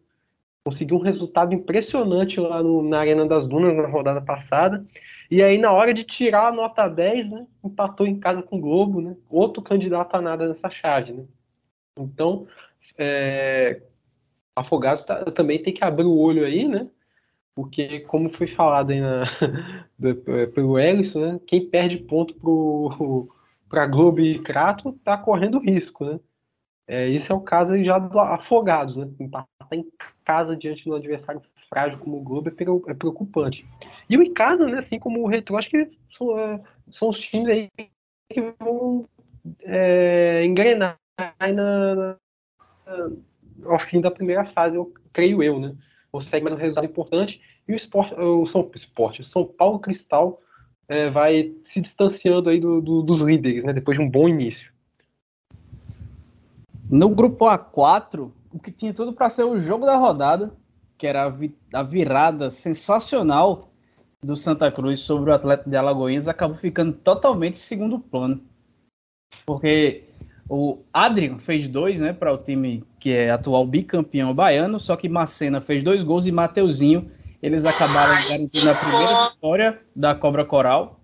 Conseguiu 0.65 0.97
um 0.97 1.03
resultado 1.03 1.55
impressionante 1.55 2.41
lá 2.41 2.63
no, 2.63 2.83
na 2.83 3.01
Arena 3.01 3.27
das 3.27 3.47
Dunas 3.47 3.77
na 3.77 3.87
rodada 3.87 4.21
passada. 4.21 4.85
E 5.31 5.43
aí, 5.43 5.59
na 5.59 5.73
hora 5.73 5.93
de 5.93 6.05
tirar 6.05 6.49
a 6.49 6.53
nota 6.53 6.89
10, 6.89 7.31
né, 7.31 7.47
empatou 7.65 8.07
em 8.07 8.19
casa 8.19 8.43
com 8.43 8.59
o 8.59 8.61
Globo, 8.61 9.01
né? 9.01 9.17
Outro 9.29 9.63
candidato 9.63 10.15
a 10.15 10.21
nada 10.21 10.47
nessa 10.47 10.71
chave, 10.71 11.13
né? 11.13 11.25
Então, 11.99 12.47
é, 12.97 13.83
Afogados 14.55 15.05
tá, 15.05 15.25
também 15.33 15.63
tem 15.63 15.75
que 15.75 15.85
abrir 15.85 16.05
o 16.05 16.17
olho 16.17 16.45
aí, 16.45 16.69
né? 16.69 16.89
Porque, 17.55 18.01
como 18.01 18.31
foi 18.31 18.47
falado 18.47 18.91
aí 18.91 19.01
na, 19.01 19.25
pelo 20.55 20.79
Ellison, 20.79 21.21
né? 21.21 21.41
Quem 21.47 21.69
perde 21.69 21.97
ponto 21.99 22.35
para 23.69 23.87
Globo 23.89 24.21
e 24.21 24.43
Crato 24.43 24.93
tá 25.05 25.17
correndo 25.19 25.59
risco, 25.59 26.05
né? 26.05 26.21
É, 26.87 27.09
esse 27.11 27.31
é 27.33 27.35
o 27.35 27.41
caso 27.41 27.83
já 27.83 27.99
do 27.99 28.19
Afogados, 28.19 28.97
né? 28.97 29.09
Empatar 29.19 29.49
em 29.73 29.87
casa 30.25 30.57
diante 30.57 30.85
de 30.85 30.91
um 30.91 30.95
adversário 30.95 31.43
frágil 31.69 31.99
como 31.99 32.19
o 32.19 32.23
Globo 32.23 32.49
é, 32.49 32.91
é 32.91 32.95
preocupante. 32.95 33.67
E 34.09 34.17
o 34.17 34.23
Icasa, 34.23 34.67
né, 34.67 34.79
assim 34.79 34.99
como 34.99 35.21
o 35.21 35.27
Retro, 35.27 35.57
acho 35.57 35.69
que 35.69 35.91
são, 36.17 36.39
é, 36.39 36.61
são 36.93 37.09
os 37.09 37.19
times 37.19 37.49
aí 37.49 37.69
que 38.31 38.41
vão 38.59 39.09
é, 39.63 40.45
engrenar 40.45 40.97
na, 41.41 41.55
na, 41.95 42.17
ao 43.65 43.79
fim 43.81 44.01
da 44.01 44.11
primeira 44.11 44.45
fase, 44.47 44.77
eu 44.77 44.93
creio 45.13 45.43
eu, 45.43 45.59
né? 45.59 45.75
Consegue 46.13 46.45
mais 46.45 46.57
um 46.57 46.61
resultado 46.61 46.87
importante 46.87 47.41
e 47.67 47.73
o 47.73 47.77
esporte, 47.77 48.15
o 48.15 48.47
São, 48.47 48.71
o 48.71 49.25
São 49.25 49.45
Paulo 49.45 49.81
Cristal 49.81 50.41
é, 50.89 51.11
vai 51.11 51.53
se 51.65 51.81
distanciando 51.81 52.49
aí 52.49 52.61
do, 52.61 52.81
do, 52.81 53.03
dos 53.03 53.21
líderes, 53.23 53.65
né? 53.65 53.73
Depois 53.73 53.99
de 53.99 54.05
um 54.05 54.09
bom 54.09 54.29
início. 54.29 54.73
No 56.89 57.09
grupo 57.09 57.47
A4, 57.47 58.31
o 58.53 58.59
que 58.59 58.71
tinha 58.71 58.95
tudo 58.95 59.13
para 59.13 59.29
ser 59.29 59.45
o 59.45 59.59
jogo 59.59 59.85
da 59.85 59.97
rodada, 59.97 60.53
que 60.97 61.07
era 61.07 61.25
a, 61.25 61.29
vi 61.29 61.55
a, 61.73 61.83
virada 61.83 62.51
sensacional 62.51 63.71
do 64.23 64.37
Santa 64.37 64.71
Cruz 64.71 65.01
sobre 65.01 65.31
o 65.31 65.35
Atlético 65.35 65.69
de 65.69 65.77
Alagoinhas, 65.77 66.29
acabou 66.29 66.57
ficando 66.57 66.93
totalmente 66.93 67.59
segundo 67.59 67.99
plano. 67.99 68.41
Porque 69.45 70.05
o 70.49 70.79
Adrian 70.93 71.39
fez 71.39 71.67
dois, 71.67 72.01
né, 72.01 72.13
para 72.13 72.33
o 72.33 72.39
time 72.39 72.85
que 73.01 73.11
é 73.11 73.31
atual 73.31 73.67
bicampeão 73.67 74.33
baiano, 74.33 74.79
só 74.79 74.97
que 74.97 75.09
Macena 75.09 75.61
fez 75.61 75.83
dois 75.83 76.05
gols 76.05 76.27
e 76.27 76.33
Mateuzinho, 76.33 77.11
eles 77.43 77.65
acabaram 77.65 78.29
garantindo 78.29 78.71
a 78.71 78.75
primeira 78.75 79.29
vitória 79.31 79.81
da 79.95 80.15
Cobra 80.15 80.45
Coral 80.45 81.01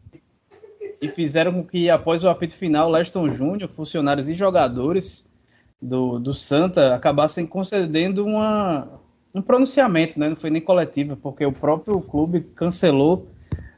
e 1.03 1.09
fizeram 1.09 1.53
com 1.53 1.65
que, 1.65 1.91
após 1.91 2.23
o 2.23 2.29
apito 2.29 2.55
final, 2.55 2.91
Leston 2.91 3.29
Júnior, 3.29 3.69
funcionários 3.69 4.29
e 4.29 4.35
jogadores 4.35 5.29
do, 5.83 6.21
do 6.21 6.33
Santa 6.33 6.95
acabassem 6.95 7.45
concedendo 7.45 8.25
uma, 8.25 8.87
um 9.35 9.43
pronunciamento, 9.43 10.19
né? 10.19 10.29
não 10.29 10.37
foi 10.37 10.49
nem 10.49 10.63
coletiva, 10.63 11.19
porque 11.21 11.45
o 11.45 11.53
próprio 11.53 12.01
clube 12.01 12.41
cancelou 12.41 13.29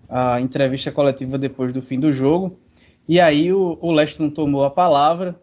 a 0.09 0.39
entrevista 0.39 0.93
coletiva 0.93 1.39
depois 1.39 1.73
do 1.73 1.81
fim 1.81 1.99
do 1.99 2.13
jogo. 2.13 2.59
E 3.09 3.19
aí 3.19 3.53
o, 3.53 3.79
o 3.81 3.91
Leston 3.91 4.29
tomou 4.29 4.65
a 4.65 4.71
palavra, 4.71 5.41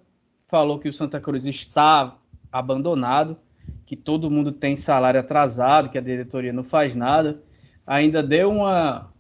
falou 0.48 0.78
que 0.78 0.88
o 0.88 0.94
Santa 0.94 1.20
Cruz 1.20 1.46
está 1.46 2.16
abandonado, 2.52 3.38
que 3.86 3.96
todo 3.96 4.30
mundo 4.30 4.52
tem 4.52 4.76
salário 4.76 5.20
atrasado, 5.20 5.90
que 5.90 5.98
a 5.98 6.02
diretoria 6.02 6.54
não 6.54 6.64
faz 6.64 6.96
nada. 6.96 7.42
Ainda 7.86 8.22
deu 8.22 8.52
uma, 8.52 9.12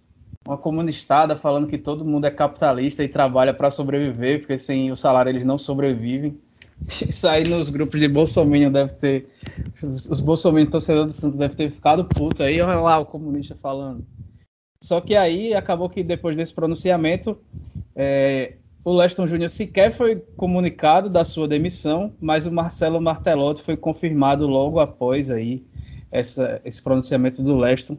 uma 0.45 0.57
comunistada 0.57 1.35
falando 1.35 1.67
que 1.67 1.77
todo 1.77 2.05
mundo 2.05 2.25
é 2.25 2.31
capitalista 2.31 3.03
e 3.03 3.07
trabalha 3.07 3.53
para 3.53 3.71
sobreviver, 3.71 4.39
porque 4.39 4.57
sem 4.57 4.91
o 4.91 4.95
salário 4.95 5.29
eles 5.29 5.45
não 5.45 5.57
sobrevivem. 5.57 6.39
Isso 7.07 7.27
aí 7.27 7.47
nos 7.47 7.69
grupos 7.69 7.99
de 7.99 8.07
Bolsonaro 8.07 8.71
deve 8.71 8.93
ter. 8.93 9.29
Os, 9.81 10.21
Bolsonaro 10.21 10.69
torcedores 10.69 11.15
do 11.15 11.19
Santos 11.19 11.37
devem 11.37 11.55
ter 11.55 11.71
ficado 11.71 12.05
puto 12.05 12.43
aí, 12.43 12.61
olha 12.61 12.79
lá 12.79 12.99
o 12.99 13.05
comunista 13.05 13.55
falando. 13.55 14.05
Só 14.83 14.99
que 14.99 15.15
aí 15.15 15.53
acabou 15.53 15.89
que 15.89 16.03
depois 16.03 16.35
desse 16.35 16.53
pronunciamento, 16.53 17.37
é, 17.95 18.55
o 18.83 18.91
Leston 18.91 19.27
Júnior 19.27 19.49
sequer 19.49 19.91
foi 19.91 20.15
comunicado 20.35 21.07
da 21.07 21.23
sua 21.23 21.47
demissão, 21.47 22.13
mas 22.19 22.47
o 22.47 22.51
Marcelo 22.51 22.99
Martelotti 22.99 23.61
foi 23.61 23.77
confirmado 23.77 24.47
logo 24.47 24.79
após 24.79 25.29
aí 25.29 25.63
essa, 26.11 26.59
esse 26.65 26.81
pronunciamento 26.81 27.43
do 27.43 27.55
Leston 27.55 27.97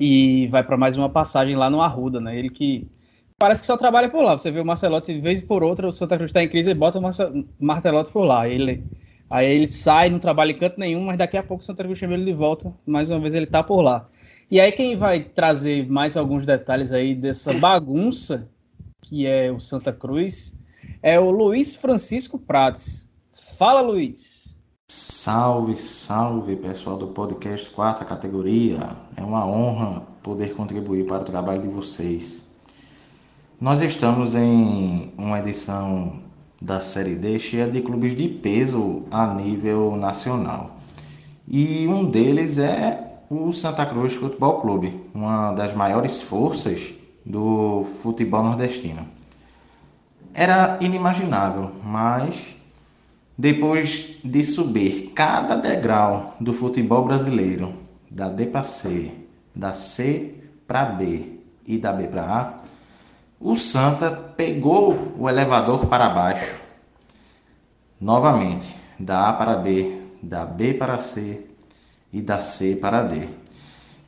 e 0.00 0.46
vai 0.48 0.64
para 0.64 0.78
mais 0.78 0.96
uma 0.96 1.10
passagem 1.10 1.54
lá 1.54 1.68
no 1.68 1.82
Arruda, 1.82 2.20
né? 2.20 2.38
Ele 2.38 2.48
que 2.48 2.88
parece 3.42 3.60
que 3.60 3.66
só 3.66 3.76
trabalha 3.76 4.08
por 4.08 4.22
lá. 4.22 4.38
Você 4.38 4.52
vê 4.52 4.60
o 4.60 4.64
Martelotti 4.64 5.12
de 5.12 5.20
vez 5.20 5.42
por 5.42 5.64
outra, 5.64 5.88
o 5.88 5.90
Santa 5.90 6.14
Cruz 6.16 6.28
está 6.28 6.44
em 6.44 6.48
crise 6.48 6.70
e 6.70 6.74
bota 6.74 7.00
o 7.00 7.44
Martelotti 7.58 8.12
por 8.12 8.22
lá. 8.22 8.48
Ele 8.48 8.84
aí 9.28 9.50
ele 9.50 9.66
sai, 9.66 10.10
não 10.10 10.20
trabalha 10.20 10.52
em 10.52 10.56
canto 10.56 10.78
nenhum, 10.78 11.06
mas 11.06 11.18
daqui 11.18 11.36
a 11.36 11.42
pouco 11.42 11.60
o 11.60 11.66
Santa 11.66 11.82
Cruz 11.82 11.98
chama 11.98 12.14
ele 12.14 12.24
de 12.24 12.32
volta. 12.32 12.72
Mais 12.86 13.10
uma 13.10 13.18
vez 13.18 13.34
ele 13.34 13.46
está 13.46 13.60
por 13.60 13.82
lá. 13.82 14.08
E 14.48 14.60
aí 14.60 14.70
quem 14.70 14.96
vai 14.96 15.24
trazer 15.24 15.90
mais 15.90 16.16
alguns 16.16 16.46
detalhes 16.46 16.92
aí 16.92 17.16
dessa 17.16 17.52
bagunça 17.52 18.48
que 19.00 19.26
é 19.26 19.50
o 19.50 19.58
Santa 19.58 19.92
Cruz 19.92 20.56
é 21.02 21.18
o 21.18 21.32
Luiz 21.32 21.74
Francisco 21.74 22.38
Prates. 22.38 23.08
Fala, 23.58 23.80
Luiz. 23.80 24.56
Salve, 24.88 25.76
salve, 25.76 26.54
pessoal 26.54 26.96
do 26.96 27.08
podcast 27.08 27.68
Quarta 27.70 28.04
Categoria. 28.04 28.78
É 29.16 29.22
uma 29.22 29.44
honra 29.44 30.02
poder 30.22 30.54
contribuir 30.54 31.06
para 31.06 31.22
o 31.22 31.24
trabalho 31.24 31.62
de 31.62 31.68
vocês. 31.68 32.41
Nós 33.62 33.80
estamos 33.80 34.34
em 34.34 35.12
uma 35.16 35.38
edição 35.38 36.14
da 36.60 36.80
Série 36.80 37.14
D 37.14 37.38
cheia 37.38 37.68
de 37.68 37.80
clubes 37.80 38.16
de 38.16 38.26
peso 38.26 39.04
a 39.08 39.32
nível 39.32 39.94
nacional. 39.94 40.78
E 41.46 41.86
um 41.86 42.04
deles 42.04 42.58
é 42.58 43.20
o 43.30 43.52
Santa 43.52 43.86
Cruz 43.86 44.14
Futebol 44.14 44.60
Clube, 44.60 45.00
uma 45.14 45.52
das 45.52 45.74
maiores 45.74 46.20
forças 46.20 46.92
do 47.24 47.84
futebol 48.02 48.42
nordestino. 48.42 49.06
Era 50.34 50.78
inimaginável, 50.80 51.70
mas 51.84 52.56
depois 53.38 54.16
de 54.24 54.42
subir 54.42 55.12
cada 55.14 55.54
degrau 55.54 56.34
do 56.40 56.52
futebol 56.52 57.04
brasileiro, 57.04 57.72
da 58.10 58.28
D 58.28 58.44
para 58.46 58.64
C, 58.64 59.12
da 59.54 59.72
C 59.72 60.34
para 60.66 60.84
B 60.84 61.38
e 61.64 61.78
da 61.78 61.92
B 61.92 62.08
para 62.08 62.22
A, 62.24 62.71
o 63.42 63.56
Santa 63.56 64.10
pegou 64.10 65.14
o 65.18 65.28
elevador 65.28 65.86
para 65.86 66.08
baixo. 66.08 66.56
Novamente, 68.00 68.74
da 68.98 69.28
A 69.28 69.32
para 69.32 69.56
B, 69.56 70.00
da 70.22 70.44
B 70.44 70.74
para 70.74 70.98
C 70.98 71.40
e 72.12 72.22
da 72.22 72.40
C 72.40 72.76
para 72.76 73.02
D. 73.02 73.28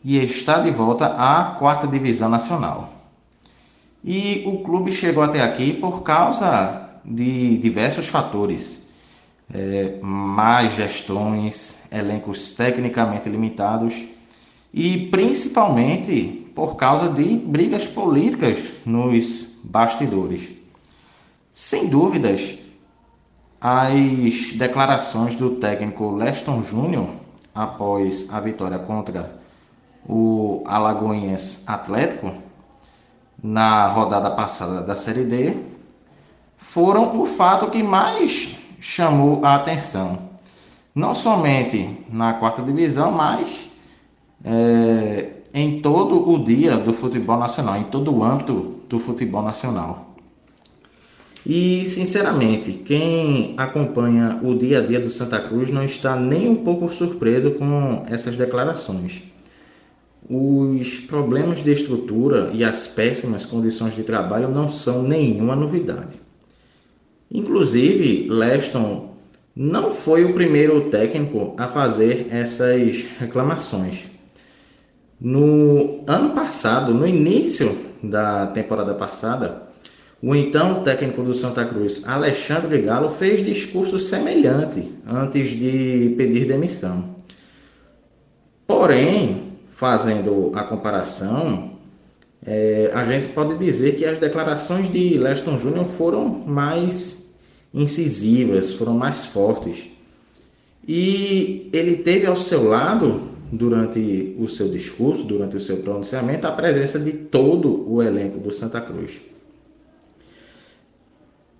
E 0.05 0.19
está 0.19 0.61
de 0.61 0.71
volta 0.71 1.07
à 1.07 1.57
quarta 1.59 1.87
divisão 1.87 2.29
nacional. 2.29 2.93
E 4.05 4.45
o 4.47 4.63
clube 4.63 4.93
chegou 4.93 5.23
até 5.23 5.43
aqui 5.43 5.73
por 5.73 6.03
causa 6.03 6.91
de 7.05 7.59
diversos 7.59 8.07
fatores. 8.07 8.85
É, 9.53 9.99
mais 10.01 10.75
gestões, 10.75 11.79
elencos 11.93 12.53
tecnicamente 12.53 13.29
limitados 13.29 14.05
e 14.73 15.07
principalmente 15.09 16.44
por 16.55 16.77
causa 16.77 17.09
de 17.09 17.37
brigas 17.37 17.87
políticas 17.87 18.73
nos 18.87 19.57
bastidores. 19.65 20.53
Sem 21.53 21.89
dúvidas, 21.89 22.59
as 23.61 24.53
declarações 24.53 25.35
do 25.35 25.53
técnico 25.57 26.11
Leston 26.11 26.63
Júnior 26.63 27.09
após 27.55 28.29
a 28.33 28.41
vitória 28.41 28.79
contra 28.79 29.39
o 30.07 30.63
Alagoinhas 30.67 31.63
Atlético 31.67 32.35
na 33.43 33.87
rodada 33.87 34.31
passada 34.31 34.83
da 34.83 34.95
Série 34.95 35.25
D 35.25 35.57
foram 36.57 37.21
o 37.21 37.27
fato 37.27 37.71
que 37.71 37.83
mais 37.83 38.57
chamou 38.81 39.45
a 39.45 39.55
atenção. 39.55 40.31
Não 40.95 41.15
somente 41.15 42.05
na 42.11 42.35
quarta 42.35 42.63
divisão, 42.63 43.13
mas 43.13 43.69
é, 44.45 45.34
em 45.55 45.81
todo 45.81 46.29
o 46.29 46.43
dia 46.43 46.77
do 46.77 46.93
futebol 46.93 47.39
nacional, 47.39 47.77
em 47.77 47.85
todo 47.85 48.13
o 48.13 48.25
âmbito 48.25 48.81
do 48.89 48.99
futebol 48.99 49.41
nacional. 49.41 50.17
E, 51.47 51.85
sinceramente, 51.85 52.73
quem 52.73 53.55
acompanha 53.57 54.41
o 54.43 54.55
dia 54.55 54.79
a 54.79 54.83
dia 54.83 54.99
do 54.99 55.11
Santa 55.11 55.39
Cruz 55.39 55.71
não 55.71 55.85
está 55.85 56.17
nem 56.17 56.49
um 56.49 56.57
pouco 56.57 56.93
surpreso 56.93 57.53
com 57.53 58.05
essas 58.11 58.37
declarações. 58.37 59.23
Os 60.29 61.01
problemas 61.01 61.63
de 61.63 61.71
estrutura 61.71 62.51
e 62.53 62.65
as 62.65 62.89
péssimas 62.89 63.45
condições 63.47 63.95
de 63.95 64.03
trabalho 64.03 64.49
não 64.49 64.69
são 64.69 65.03
nenhuma 65.03 65.55
novidade. 65.55 66.19
Inclusive, 67.31 68.27
Leston 68.29 69.11
não 69.55 69.93
foi 69.93 70.25
o 70.25 70.35
primeiro 70.35 70.89
técnico 70.89 71.55
a 71.59 71.69
fazer 71.69 72.27
essas 72.31 73.05
reclamações. 73.21 74.14
No 75.21 76.05
ano 76.07 76.31
passado, 76.31 76.93
no 76.93 77.07
início 77.07 77.77
da 78.03 78.47
temporada 78.49 78.95
passada, 78.95 79.63
o 80.23 80.35
então 80.35 80.83
técnico 80.83 81.23
do 81.23 81.35
Santa 81.35 81.65
Cruz, 81.65 82.03
Alexandre 82.07 82.81
Galo, 82.81 83.09
fez 83.09 83.45
discurso 83.45 83.99
semelhante 83.99 84.91
antes 85.07 85.51
de 85.51 86.15
pedir 86.17 86.47
demissão. 86.47 87.15
Porém, 88.67 89.53
fazendo 89.71 90.51
a 90.55 90.63
comparação, 90.63 91.73
é, 92.47 92.91
a 92.95 93.05
gente 93.05 93.29
pode 93.29 93.59
dizer 93.59 93.97
que 93.97 94.05
as 94.07 94.19
declarações 94.19 94.91
de 94.91 95.19
Leston 95.19 95.59
Júnior 95.59 95.85
foram 95.85 96.27
mais 96.27 97.31
incisivas, 97.73 98.73
foram 98.73 98.95
mais 98.95 99.27
fortes. 99.27 99.89
E 100.87 101.69
ele 101.73 101.97
teve 101.97 102.27
ao 102.27 102.37
seu 102.37 102.69
lado, 102.69 103.34
durante 103.57 104.35
o 104.39 104.49
seu 104.49 104.69
discurso, 104.69 105.25
durante 105.25 105.57
o 105.57 105.61
seu 105.61 105.79
pronunciamento, 105.79 106.47
a 106.47 106.53
presença 106.53 106.99
de 106.99 107.13
todo 107.13 107.91
o 107.91 108.03
elenco 108.03 108.39
do 108.39 108.53
Santa 108.53 108.81
Cruz. 108.81 109.21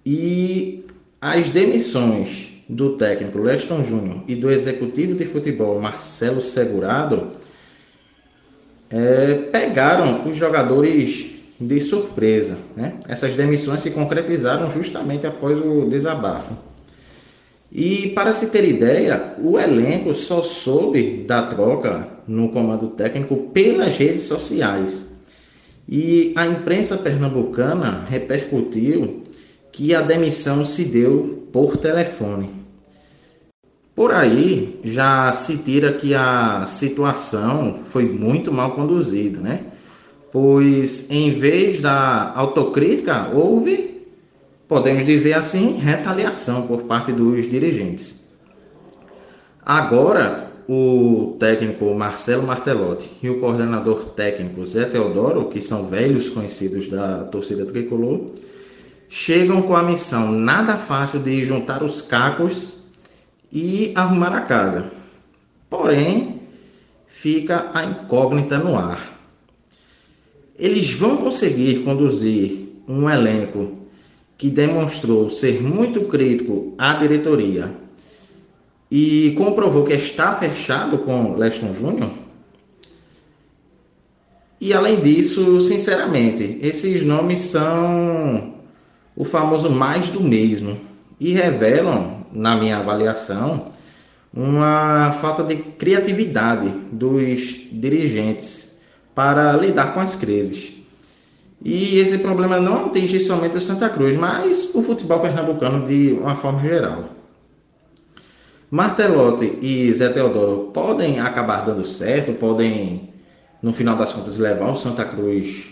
E 0.05 0.85
as 1.21 1.49
demissões 1.49 2.63
do 2.69 2.97
técnico 2.97 3.39
Leston 3.39 3.85
Júnior 3.85 4.23
e 4.27 4.35
do 4.35 4.51
executivo 4.51 5.15
de 5.15 5.25
futebol 5.25 5.81
Marcelo 5.81 6.41
Segurado 6.41 7.31
é, 8.91 9.35
pegaram 9.51 10.29
os 10.29 10.37
jogadores 10.37 11.35
de 11.59 11.81
surpresa. 11.81 12.59
Né? 12.77 12.95
Essas 13.09 13.35
demissões 13.35 13.81
se 13.81 13.91
concretizaram 13.91 14.71
justamente 14.71 15.27
após 15.27 15.59
o 15.59 15.87
desabafo. 15.89 16.55
E 17.75 18.11
para 18.11 18.33
se 18.33 18.51
ter 18.51 18.65
ideia, 18.65 19.35
o 19.43 19.59
elenco 19.59 20.15
só 20.15 20.45
soube 20.45 21.25
da 21.27 21.43
troca 21.43 22.07
no 22.29 22.49
comando 22.51 22.87
técnico 22.91 23.37
pelas 23.53 23.99
redes 23.99 24.23
sociais. 24.23 25.13
E 25.89 26.33
a 26.37 26.47
imprensa 26.47 26.97
pernambucana 26.97 28.07
repercutiu 28.09 29.25
que 29.73 29.93
a 29.93 30.01
demissão 30.01 30.65
se 30.65 30.85
deu 30.85 31.49
por 31.53 31.77
telefone. 31.77 32.49
Por 33.93 34.13
aí 34.13 34.79
já 34.85 35.33
se 35.33 35.59
tira 35.59 35.93
que 35.93 36.15
a 36.15 36.67
situação 36.67 37.75
foi 37.81 38.05
muito 38.05 38.53
mal 38.53 38.77
conduzida, 38.77 39.41
né? 39.41 39.61
Pois 40.31 41.11
em 41.11 41.39
vez 41.39 41.81
da 41.81 42.33
autocrítica, 42.37 43.31
houve, 43.33 43.94
podemos 44.69 45.05
dizer 45.05 45.35
assim, 45.35 45.79
retaliação 45.79 46.67
por 46.67 46.83
parte 46.83 47.13
dos 47.13 47.49
dirigentes. 47.49 48.29
Agora, 49.65 50.53
o 50.69 51.37
técnico 51.39 51.95
Marcelo 51.95 52.47
Martelotti 52.47 53.11
e 53.23 53.29
o 53.29 53.39
coordenador 53.41 54.07
técnico 54.07 54.65
Zé 54.65 54.85
Teodoro, 54.85 55.49
que 55.49 55.61
são 55.61 55.87
velhos 55.87 56.29
conhecidos 56.29 56.89
da 56.89 57.25
torcida 57.25 57.67
tricolor, 57.67 58.27
chegam 59.09 59.63
com 59.63 59.77
a 59.77 59.83
missão 59.83 60.33
nada 60.33 60.77
fácil 60.77 61.21
de 61.21 61.43
juntar 61.43 61.83
os 61.83 62.01
cacos 62.01 62.85
e 63.53 63.93
arrumar 63.95 64.35
a 64.35 64.41
casa. 64.41 64.91
Porém, 65.69 66.41
fica 67.07 67.71
a 67.75 67.85
incógnita 67.85 68.59
no 68.59 68.77
ar. 68.77 69.13
Eles 70.59 70.95
vão 70.95 71.17
conseguir 71.19 71.85
conduzir 71.85 72.83
um 72.87 73.09
elenco 73.09 73.74
que 74.37 74.51
demonstrou 74.51 75.31
ser 75.31 75.63
muito 75.63 76.03
crítico 76.03 76.75
à 76.77 76.95
diretoria 76.95 77.71
e 78.91 79.33
comprovou 79.37 79.85
que 79.85 79.93
está 79.93 80.35
fechado 80.35 80.99
com 80.99 81.37
Leston 81.37 81.73
Júnior. 81.75 82.11
E 84.61 84.73
além 84.73 85.01
disso, 85.01 85.61
sinceramente, 85.61 86.59
esses 86.63 87.03
nomes 87.03 87.41
são 87.41 88.55
o 89.17 89.25
famoso 89.25 89.71
mais 89.71 90.09
do 90.09 90.21
mesmo 90.21 90.77
e 91.21 91.33
revelam, 91.33 92.25
na 92.33 92.57
minha 92.57 92.79
avaliação, 92.79 93.67
uma 94.33 95.13
falta 95.21 95.45
de 95.45 95.57
criatividade 95.57 96.69
dos 96.91 97.69
dirigentes 97.71 98.81
para 99.15 99.53
lidar 99.57 99.95
com 99.95 100.01
as 100.01 100.17
crises. 100.17 100.73
E 101.65 101.99
esse 101.99 102.19
problema 102.19 102.61
não 102.61 102.87
atinge 102.87 103.19
somente 103.19 103.57
o 103.57 103.61
Santa 103.61 103.89
Cruz, 103.89 104.17
mas 104.17 104.75
o 104.75 104.83
futebol 104.83 105.21
pernambucano 105.21 105.87
de 105.87 106.13
uma 106.13 106.37
forma 106.37 106.61
geral. 106.61 107.09
Martelotti 108.71 109.61
e 109.63 109.91
Zé 109.95 110.11
Teodoro 110.11 110.71
podem 110.75 111.21
acabar 111.21 111.65
dando 111.65 111.83
certo, 111.87 112.35
podem, 112.35 113.09
no 113.63 113.73
final 113.73 113.97
das 113.97 114.13
contas, 114.13 114.37
levar 114.37 114.71
o 114.71 114.77
Santa 114.77 115.07
Cruz 115.07 115.71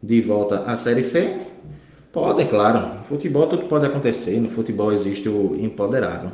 de 0.00 0.20
volta 0.20 0.60
à 0.60 0.76
Série 0.76 1.02
C? 1.02 1.36
Podem, 2.12 2.46
claro. 2.46 2.98
No 2.98 3.04
futebol 3.04 3.48
tudo 3.48 3.66
pode 3.66 3.86
acontecer, 3.86 4.38
no 4.38 4.48
futebol 4.48 4.92
existe 4.92 5.28
o 5.28 5.56
impoderável. 5.58 6.30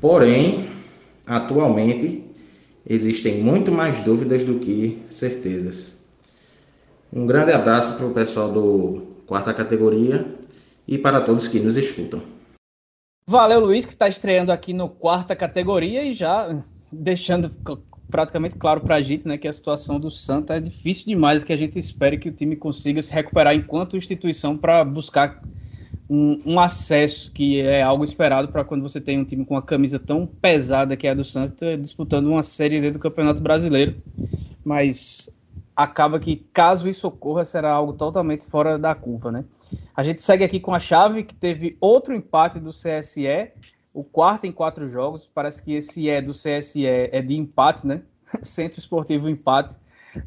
Porém, 0.00 0.64
atualmente 1.24 2.24
existem 2.88 3.40
muito 3.40 3.70
mais 3.70 4.00
dúvidas 4.00 4.42
do 4.42 4.58
que 4.58 5.00
certezas. 5.06 5.99
Um 7.12 7.26
grande 7.26 7.52
abraço 7.52 7.96
para 7.96 8.06
o 8.06 8.12
pessoal 8.12 8.50
do 8.50 9.02
quarta 9.26 9.52
categoria 9.52 10.26
e 10.86 10.96
para 10.96 11.20
todos 11.20 11.48
que 11.48 11.58
nos 11.58 11.76
escutam. 11.76 12.20
Valeu, 13.26 13.60
Luiz, 13.60 13.84
que 13.84 13.92
está 13.92 14.08
estreando 14.08 14.52
aqui 14.52 14.72
no 14.72 14.88
quarta 14.88 15.36
categoria 15.36 16.02
e 16.04 16.14
já 16.14 16.62
deixando 16.90 17.52
praticamente 18.10 18.56
claro 18.56 18.80
para 18.80 18.96
a 18.96 19.00
gente 19.00 19.26
né, 19.26 19.38
que 19.38 19.46
a 19.46 19.52
situação 19.52 20.00
do 20.00 20.10
Santa 20.10 20.56
é 20.56 20.60
difícil 20.60 21.06
demais 21.06 21.44
que 21.44 21.52
a 21.52 21.56
gente 21.56 21.78
espere 21.78 22.18
que 22.18 22.28
o 22.28 22.32
time 22.32 22.56
consiga 22.56 23.00
se 23.00 23.12
recuperar 23.12 23.54
enquanto 23.54 23.96
instituição 23.96 24.56
para 24.56 24.84
buscar 24.84 25.40
um, 26.08 26.42
um, 26.44 26.58
acesso, 26.58 27.30
que 27.30 27.60
é 27.60 27.82
algo 27.82 28.02
esperado 28.02 28.48
para 28.48 28.64
quando 28.64 28.82
você 28.82 29.00
tem 29.00 29.16
um 29.16 29.24
time 29.24 29.44
com 29.44 29.54
uma 29.54 29.62
camisa 29.62 29.96
tão 29.96 30.26
pesada 30.26 30.96
que 30.96 31.06
é 31.06 31.10
a 31.10 31.14
do 31.14 31.22
Santa, 31.22 31.78
disputando 31.78 32.26
uma 32.26 32.42
Série 32.42 32.80
D 32.80 32.90
do 32.90 32.98
Campeonato 32.98 33.40
Brasileiro. 33.40 33.94
Mas 34.64 35.30
acaba 35.82 36.18
que, 36.18 36.36
caso 36.52 36.88
isso 36.88 37.08
ocorra, 37.08 37.44
será 37.44 37.72
algo 37.72 37.92
totalmente 37.92 38.44
fora 38.44 38.78
da 38.78 38.94
curva, 38.94 39.32
né? 39.32 39.44
A 39.94 40.02
gente 40.02 40.20
segue 40.20 40.44
aqui 40.44 40.60
com 40.60 40.74
a 40.74 40.80
chave, 40.80 41.22
que 41.22 41.34
teve 41.34 41.76
outro 41.80 42.14
empate 42.14 42.58
do 42.58 42.70
CSE, 42.70 43.52
o 43.92 44.04
quarto 44.04 44.46
em 44.46 44.52
quatro 44.52 44.88
jogos. 44.88 45.30
Parece 45.32 45.62
que 45.62 45.74
esse 45.74 46.08
é 46.08 46.20
do 46.20 46.32
CSE 46.32 46.86
é 46.86 47.22
de 47.22 47.36
empate, 47.36 47.86
né? 47.86 48.02
Centro 48.42 48.78
Esportivo 48.78 49.28
empate. 49.28 49.76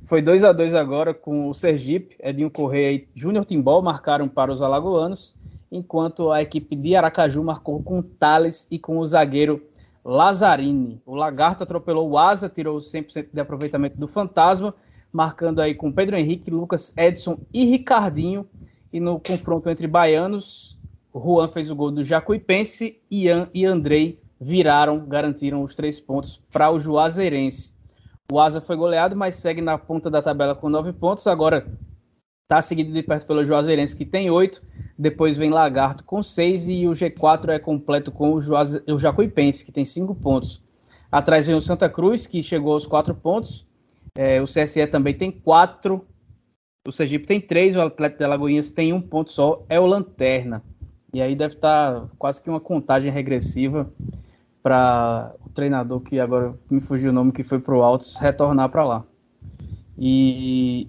Foi 0.05 0.21
2 0.21 0.43
a 0.43 0.53
2 0.53 0.73
agora 0.73 1.13
com 1.13 1.49
o 1.49 1.53
Sergipe, 1.53 2.15
Edinho 2.21 2.49
Correia 2.49 2.93
e 2.93 3.07
Júnior 3.13 3.43
Timbó 3.43 3.81
marcaram 3.81 4.29
para 4.29 4.51
os 4.51 4.61
alagoanos 4.61 5.35
enquanto 5.73 6.31
a 6.31 6.41
equipe 6.41 6.75
de 6.75 6.95
Aracaju 6.95 7.43
marcou 7.43 7.81
com 7.81 8.01
Thales 8.01 8.67
e 8.69 8.77
com 8.77 8.99
o 8.99 9.05
zagueiro 9.05 9.61
Lazzarini. 10.05 11.01
O 11.05 11.15
Lagarto 11.15 11.63
atropelou 11.63 12.09
o 12.09 12.17
Asa, 12.17 12.47
tirou 12.47 12.77
100% 12.77 13.27
de 13.33 13.41
aproveitamento 13.41 13.97
do 13.97 14.07
Fantasma, 14.07 14.73
marcando 15.13 15.61
aí 15.61 15.73
com 15.73 15.91
Pedro 15.91 16.17
Henrique, 16.17 16.51
Lucas 16.51 16.93
Edson 16.97 17.39
e 17.53 17.63
Ricardinho. 17.63 18.45
E 18.91 18.99
no 18.99 19.19
confronto 19.19 19.69
entre 19.69 19.87
baianos, 19.87 20.77
Juan 21.15 21.47
fez 21.47 21.69
o 21.71 21.75
gol 21.75 21.91
do 21.91 22.03
Jacuipense, 22.03 22.99
Ian 23.09 23.49
e 23.53 23.65
Andrei 23.65 24.19
viraram, 24.41 25.05
garantiram 25.05 25.63
os 25.63 25.73
três 25.73 25.99
pontos 25.99 26.41
para 26.51 26.69
o 26.69 26.79
Juazeirense. 26.79 27.71
O 28.31 28.39
Asa 28.39 28.59
foi 28.59 28.75
goleado, 28.75 29.15
mas 29.15 29.35
segue 29.35 29.61
na 29.61 29.77
ponta 29.77 30.09
da 30.09 30.21
tabela 30.21 30.55
com 30.55 30.67
nove 30.67 30.91
pontos. 30.91 31.27
Agora 31.27 31.65
Está 32.43 32.61
seguido 32.61 32.93
de 32.93 33.01
perto 33.01 33.25
pelo 33.25 33.43
Juazeirense, 33.43 33.95
que 33.95 34.05
tem 34.05 34.29
oito. 34.29 34.61
Depois 34.95 35.37
vem 35.37 35.49
Lagarto 35.49 36.03
com 36.03 36.21
seis. 36.21 36.67
E 36.67 36.87
o 36.87 36.91
G4 36.91 37.49
é 37.49 37.57
completo 37.57 38.11
com 38.11 38.33
o, 38.33 38.39
Juaze... 38.39 38.83
o 38.87 38.99
Jacuipense, 38.99 39.65
que 39.65 39.71
tem 39.71 39.83
cinco 39.83 40.13
pontos. 40.13 40.61
Atrás 41.11 41.47
vem 41.47 41.55
o 41.55 41.61
Santa 41.61 41.89
Cruz, 41.89 42.27
que 42.27 42.43
chegou 42.43 42.73
aos 42.73 42.85
quatro 42.85 43.15
pontos. 43.15 43.65
É, 44.15 44.41
o 44.41 44.45
CSE 44.45 44.85
também 44.87 45.13
tem 45.13 45.31
quatro. 45.31 46.05
O 46.87 46.91
Sergipe 46.91 47.25
tem 47.25 47.41
três. 47.41 47.75
O 47.75 47.81
Atlético 47.81 48.19
de 48.19 48.25
Alagoinhas 48.25 48.71
tem 48.71 48.93
um 48.93 49.01
ponto 49.01 49.31
só. 49.31 49.63
É 49.69 49.79
o 49.79 49.85
Lanterna. 49.85 50.63
E 51.13 51.21
aí 51.21 51.35
deve 51.35 51.55
estar 51.55 52.01
tá 52.01 52.07
quase 52.17 52.41
que 52.41 52.49
uma 52.49 52.59
contagem 52.59 53.11
regressiva 53.11 53.91
para 54.61 55.33
o 55.45 55.49
treinador 55.49 55.99
que 55.99 56.19
agora 56.19 56.55
me 56.69 56.79
fugiu 56.79 57.11
o 57.11 57.13
nome, 57.13 57.31
que 57.31 57.43
foi 57.43 57.59
para 57.59 57.75
o 57.75 57.83
Altos, 57.83 58.15
retornar 58.15 58.69
para 58.69 58.85
lá. 58.85 59.05
E 59.97 60.87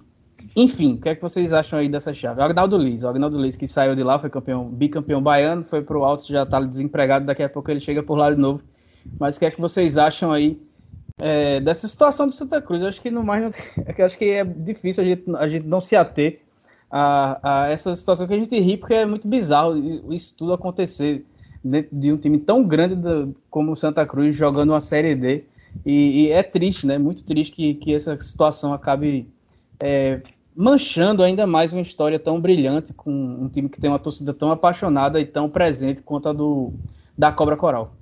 enfim, 0.55 0.93
o 0.93 1.01
que 1.01 1.09
é 1.09 1.15
que 1.15 1.21
vocês 1.21 1.51
acham 1.51 1.77
aí 1.77 1.89
dessa 1.89 2.13
chave? 2.13 2.39
O 2.39 2.43
Agnaldo 2.43 2.77
Liz, 2.77 3.03
o 3.03 3.07
Agnaldo 3.07 3.39
Liz 3.39 3.55
que 3.55 3.67
saiu 3.67 3.95
de 3.95 4.03
lá, 4.03 4.17
foi 4.17 4.29
campeão, 4.29 4.69
bicampeão 4.69 5.21
baiano, 5.21 5.63
foi 5.63 5.81
pro 5.81 6.03
Alto, 6.03 6.25
já 6.27 6.45
tá 6.45 6.59
desempregado, 6.61 7.25
daqui 7.25 7.43
a 7.43 7.49
pouco 7.49 7.69
ele 7.69 7.81
chega 7.81 8.01
por 8.01 8.17
lá 8.17 8.31
de 8.31 8.39
novo. 8.39 8.61
Mas 9.19 9.35
o 9.35 9.39
que 9.39 9.45
é 9.45 9.51
que 9.51 9.59
vocês 9.59 9.97
acham 9.97 10.31
aí 10.31 10.59
é, 11.19 11.59
dessa 11.59 11.87
situação 11.87 12.27
do 12.27 12.33
Santa 12.33 12.61
Cruz? 12.61 12.81
Eu 12.81 12.87
acho 12.87 13.01
que 13.01 13.11
no 13.11 13.23
mais 13.23 13.43
não, 13.43 13.49
é 13.85 14.03
acho 14.03 14.17
que 14.17 14.25
é 14.25 14.43
difícil 14.43 15.03
a 15.03 15.07
gente, 15.07 15.23
a 15.35 15.47
gente 15.47 15.67
não 15.67 15.81
se 15.81 15.95
ater 15.95 16.41
a, 16.89 17.39
a, 17.41 17.69
essa 17.69 17.95
situação 17.95 18.27
que 18.27 18.33
a 18.33 18.37
gente 18.37 18.57
ri, 18.59 18.77
porque 18.77 18.93
é 18.93 19.05
muito 19.05 19.27
bizarro 19.27 19.75
isso 20.13 20.35
tudo 20.37 20.53
acontecer 20.53 21.25
dentro 21.63 21.95
de 21.97 22.11
um 22.11 22.17
time 22.17 22.37
tão 22.37 22.63
grande 22.63 22.95
do, 22.95 23.35
como 23.49 23.71
o 23.71 23.75
Santa 23.75 24.05
Cruz 24.05 24.35
jogando 24.35 24.69
uma 24.69 24.79
Série 24.79 25.15
D. 25.15 25.43
E, 25.85 26.27
e, 26.27 26.31
é 26.31 26.41
triste, 26.41 26.87
né? 26.87 26.97
Muito 26.97 27.23
triste 27.23 27.51
que, 27.53 27.73
que 27.73 27.93
essa 27.93 28.17
situação 28.21 28.73
acabe 28.73 29.27
é, 29.83 30.21
manchando 30.55 31.21
ainda 31.21 31.45
mais 31.45 31.73
uma 31.73 31.81
história 31.81 32.17
tão 32.17 32.39
brilhante 32.39 32.93
com 32.93 33.11
um 33.11 33.49
time 33.49 33.67
que 33.67 33.79
tem 33.79 33.89
uma 33.89 33.99
torcida 33.99 34.33
tão 34.33 34.51
apaixonada 34.51 35.19
e 35.19 35.25
tão 35.25 35.49
presente 35.49 36.01
quanto 36.01 36.29
a 36.29 36.33
do 36.33 36.73
da 37.17 37.31
Cobra 37.31 37.57
Coral. 37.57 37.93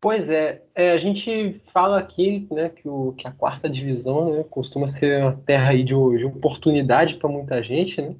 Pois 0.00 0.30
é, 0.30 0.62
é 0.74 0.92
a 0.92 0.98
gente 0.98 1.60
fala 1.72 1.98
aqui 1.98 2.46
né, 2.52 2.68
que, 2.68 2.88
o, 2.88 3.12
que 3.14 3.26
a 3.26 3.32
quarta 3.32 3.68
divisão 3.68 4.32
né, 4.32 4.44
costuma 4.48 4.86
ser 4.86 5.22
uma 5.22 5.32
terra 5.32 5.70
aí 5.70 5.82
de, 5.82 5.92
de 5.92 6.24
oportunidade 6.24 7.16
para 7.16 7.28
muita 7.28 7.62
gente, 7.62 8.00
né, 8.00 8.14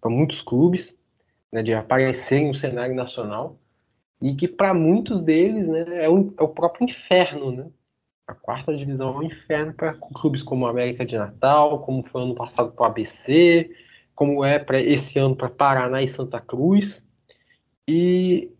para 0.00 0.10
muitos 0.10 0.42
clubes, 0.42 0.94
né, 1.50 1.62
de 1.62 1.72
aparecerem 1.72 2.48
no 2.48 2.54
cenário 2.54 2.94
nacional, 2.94 3.58
e 4.20 4.34
que 4.34 4.46
para 4.46 4.74
muitos 4.74 5.22
deles 5.22 5.66
né, 5.66 6.04
é, 6.04 6.08
o, 6.10 6.34
é 6.38 6.42
o 6.42 6.48
próprio 6.48 6.84
inferno, 6.84 7.52
né, 7.52 7.70
a 8.26 8.34
quarta 8.34 8.74
divisão 8.74 9.14
é 9.14 9.18
um 9.18 9.22
inferno 9.22 9.72
para 9.72 9.94
clubes 9.94 10.42
como 10.42 10.66
a 10.66 10.70
América 10.70 11.04
de 11.04 11.16
Natal, 11.16 11.80
como 11.80 12.02
foi 12.02 12.22
ano 12.22 12.34
passado 12.34 12.72
para 12.72 12.82
o 12.82 12.86
ABC, 12.86 13.70
como 14.14 14.44
é 14.44 14.58
para 14.58 14.80
esse 14.80 15.18
ano 15.18 15.36
para 15.36 15.50
Paraná 15.50 16.02
e 16.02 16.08
Santa 16.08 16.40
Cruz. 16.40 17.06
E, 17.86 18.50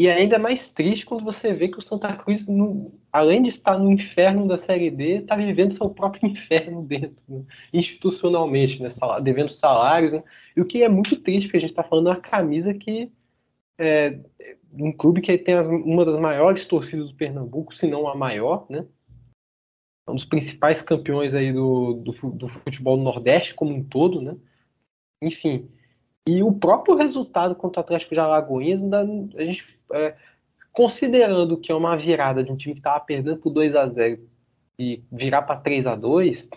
e 0.00 0.06
é 0.06 0.14
ainda 0.14 0.38
mais 0.38 0.72
triste 0.72 1.04
quando 1.04 1.22
você 1.22 1.52
vê 1.52 1.68
que 1.68 1.78
o 1.78 1.82
Santa 1.82 2.16
Cruz, 2.16 2.48
no, 2.48 2.98
além 3.12 3.42
de 3.42 3.50
estar 3.50 3.78
no 3.78 3.92
inferno 3.92 4.48
da 4.48 4.56
Série 4.56 4.90
D, 4.90 5.18
está 5.18 5.36
vivendo 5.36 5.76
seu 5.76 5.90
próprio 5.90 6.26
inferno 6.26 6.82
dentro, 6.82 7.22
né? 7.28 7.44
institucionalmente, 7.70 8.82
né? 8.82 8.88
Sal, 8.88 9.20
devendo 9.20 9.52
salários. 9.52 10.14
Né? 10.14 10.24
E 10.56 10.60
o 10.62 10.64
que 10.64 10.82
é 10.82 10.88
muito 10.88 11.20
triste, 11.20 11.48
porque 11.48 11.58
a 11.58 11.60
gente 11.60 11.68
está 11.72 11.82
falando 11.82 12.06
de 12.06 12.12
uma 12.12 12.20
camisa 12.22 12.72
que 12.72 13.12
é 13.76 14.18
um 14.72 14.90
clube 14.90 15.20
que 15.20 15.36
tem 15.36 15.52
as, 15.56 15.66
uma 15.66 16.06
das 16.06 16.16
maiores 16.16 16.64
torcidas 16.64 17.10
do 17.10 17.14
Pernambuco, 17.14 17.76
se 17.76 17.86
não 17.86 18.08
a 18.08 18.14
maior, 18.14 18.64
né? 18.70 18.86
um 20.08 20.14
dos 20.14 20.24
principais 20.24 20.80
campeões 20.80 21.34
aí 21.34 21.52
do, 21.52 21.92
do, 21.92 22.12
do, 22.30 22.48
futebol 22.48 22.96
do 22.96 23.02
Nordeste 23.02 23.52
como 23.54 23.74
um 23.74 23.84
todo, 23.84 24.22
né? 24.22 24.34
Enfim, 25.20 25.68
e 26.26 26.42
o 26.42 26.52
próprio 26.52 26.96
resultado 26.96 27.54
contra 27.54 27.80
o 27.80 27.84
Atlético 27.84 28.14
de 28.14 28.20
Alagoinhas, 28.20 28.82
a 28.92 29.42
gente, 29.42 29.64
é, 29.92 30.14
considerando 30.72 31.56
que 31.56 31.72
é 31.72 31.74
uma 31.74 31.96
virada 31.96 32.44
de 32.44 32.52
um 32.52 32.56
time 32.56 32.74
que 32.74 32.80
estava 32.80 33.00
perdendo 33.00 33.38
por 33.38 33.50
2 33.50 33.74
a 33.74 33.86
0 33.86 34.20
e 34.78 35.02
virar 35.10 35.42
para 35.42 35.60
3 35.60 35.86
a 35.86 35.94
2 35.94 36.50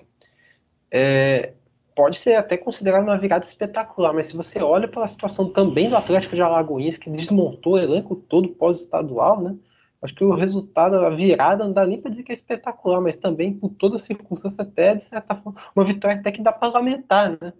é, 0.92 1.54
pode 1.96 2.18
ser 2.18 2.36
até 2.36 2.58
considerado 2.58 3.04
uma 3.04 3.18
virada 3.18 3.46
espetacular, 3.46 4.14
mas 4.14 4.28
se 4.28 4.38
você 4.38 4.62
olha 4.62 4.88
para 4.88 5.06
a 5.06 5.08
situação 5.08 5.50
também 5.50 5.90
do 5.90 5.98
Atlético 5.98 6.36
de 6.36 6.42
Alagoinhas, 6.42 6.98
que 6.98 7.10
desmontou 7.10 7.74
o 7.74 7.80
elenco 7.80 8.16
todo 8.16 8.50
pós-estadual, 8.50 9.42
né? 9.42 9.56
Acho 10.02 10.14
que 10.16 10.24
o 10.24 10.36
resultado, 10.36 10.98
a 10.98 11.10
virada, 11.10 11.64
não 11.64 11.72
dá 11.72 11.86
nem 11.86 12.00
para 12.00 12.12
dizer 12.12 12.24
que 12.24 12.32
é 12.32 12.36
espetacular, 12.36 13.00
mas 13.00 13.16
também, 13.16 13.54
por 13.54 13.70
toda 13.70 13.98
circunstância, 13.98 14.62
até, 14.62 14.94
de 14.96 15.04
certa 15.06 15.34
forma, 15.36 15.60
uma 15.74 15.86
vitória 15.86 16.20
até 16.20 16.32
que 16.32 16.42
dá 16.42 16.52
para 16.52 16.74
lamentar, 16.74 17.38
né? 17.42 17.54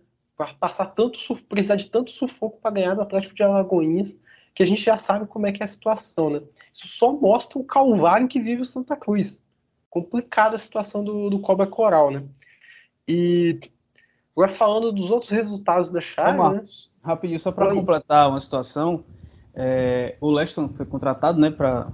Passar 0.60 0.88
tanto, 0.88 1.20
precisar 1.48 1.76
de 1.76 1.90
tanto 1.90 2.12
sufoco 2.12 2.60
para 2.62 2.72
ganhar 2.72 2.94
do 2.96 3.02
Atlético 3.02 3.36
de 3.36 3.44
Alagoinhas, 3.44 4.20
que 4.54 4.64
a 4.64 4.66
gente 4.66 4.84
já 4.84 4.98
sabe 4.98 5.26
como 5.28 5.48
é 5.48 5.52
que 5.52 5.64
é 5.64 5.66
a 5.66 5.70
situação, 5.70 6.30
né? 6.30 6.42
Isso 6.74 6.88
só 6.88 7.12
mostra 7.12 7.60
o 7.60 7.64
calvário 7.64 8.28
que 8.28 8.40
vive 8.40 8.62
o 8.62 8.66
Santa 8.66 8.96
Cruz. 8.96 9.44
Complicada 9.90 10.56
a 10.56 10.60
situação 10.60 11.04
do, 11.04 11.30
do 11.30 11.40
Cobra 11.40 11.68
Coral, 11.68 12.12
né? 12.12 12.24
E 13.08 13.60
Agora 14.36 14.52
falando 14.52 14.92
dos 14.92 15.12
outros 15.12 15.30
resultados 15.30 15.92
da 15.92 16.02
chave, 16.02 16.32
Ô, 16.40 16.44
né? 16.44 16.50
Marcos, 16.50 16.90
rapidinho, 17.04 17.40
só 17.40 17.52
para 17.52 17.74
completar 17.74 18.30
uma 18.30 18.40
situação, 18.40 19.04
é, 19.54 20.16
o 20.20 20.32
Leston 20.32 20.70
foi 20.70 20.86
contratado, 20.86 21.40
né, 21.40 21.52
para 21.52 21.88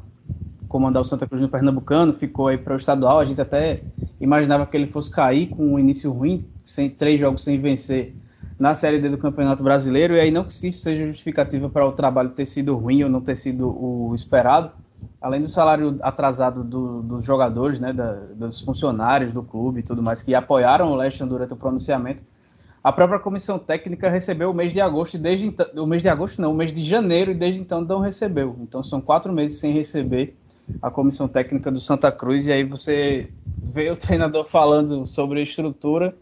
comandar 0.70 1.02
o 1.02 1.06
Santa 1.06 1.28
Cruz 1.28 1.42
no 1.42 1.50
Pernambucano, 1.50 2.14
ficou 2.14 2.48
aí 2.48 2.58
para 2.58 2.76
o 2.76 2.78
estadual, 2.78 3.20
a 3.20 3.26
gente 3.26 3.42
até 3.42 3.82
imaginava 4.22 4.66
que 4.66 4.78
ele 4.78 4.88
fosse 4.88 5.12
cair 5.12 5.48
com 5.50 5.74
um 5.74 5.80
início 5.80 6.12
ruim, 6.12 6.48
sem 6.64 6.90
três 6.90 7.20
jogos 7.20 7.44
sem 7.44 7.60
vencer 7.60 8.16
na 8.60 8.76
Série 8.76 9.00
D 9.00 9.08
do 9.08 9.18
Campeonato 9.18 9.64
Brasileiro, 9.64 10.16
e 10.16 10.20
aí 10.20 10.32
não 10.32 10.44
que 10.44 10.52
isso 10.52 10.84
seja 10.84 11.08
justificativa 11.08 11.70
para 11.70 11.88
o 11.88 11.94
trabalho 11.94 12.30
ter 12.32 12.46
sido 12.46 12.76
ruim 12.76 13.04
ou 13.04 13.10
não 13.10 13.22
ter 13.22 13.38
sido 13.38 13.70
o 13.70 14.14
esperado, 14.14 14.72
além 15.22 15.40
do 15.40 15.48
salário 15.48 15.98
atrasado 16.02 16.62
do, 16.62 17.02
dos 17.02 17.24
jogadores, 17.24 17.80
né, 17.80 17.94
da, 17.94 18.14
dos 18.36 18.60
funcionários 18.60 19.34
do 19.34 19.42
clube 19.42 19.80
e 19.80 19.84
tudo 19.84 20.04
mais, 20.04 20.22
que 20.22 20.36
apoiaram 20.36 20.92
o 20.92 20.96
Leston 20.96 21.26
durante 21.26 21.54
o 21.54 21.56
pronunciamento, 21.56 22.22
a 22.84 22.92
própria 22.92 23.20
comissão 23.20 23.58
técnica 23.58 24.10
recebeu 24.10 24.52
o 24.52 24.54
mês 24.54 24.74
de 24.74 24.82
agosto, 24.82 25.16
e 25.16 25.18
desde 25.18 25.48
então, 25.48 25.66
o 25.76 25.86
mês 25.86 26.02
de 26.02 26.10
agosto 26.10 26.42
não, 26.42 26.52
o 26.52 26.56
mês 26.56 26.74
de 26.74 26.84
janeiro, 26.84 27.32
e 27.32 27.36
desde 27.36 27.62
então 27.62 27.82
não 27.82 28.00
recebeu. 28.00 28.58
Então 28.62 28.84
são 28.84 29.00
quatro 29.00 29.32
meses 29.32 29.58
sem 29.58 29.74
receber 29.74 30.36
a 30.82 30.90
comissão 30.90 31.28
técnica 31.28 31.72
do 31.72 31.80
Santa 31.80 32.12
Cruz, 32.12 32.48
e 32.48 32.52
aí 32.52 32.64
você 32.64 33.30
vê 33.46 33.90
o 33.90 33.96
treinador 33.96 34.46
falando 34.46 35.06
sobre 35.06 35.42
estrutura, 35.42 36.16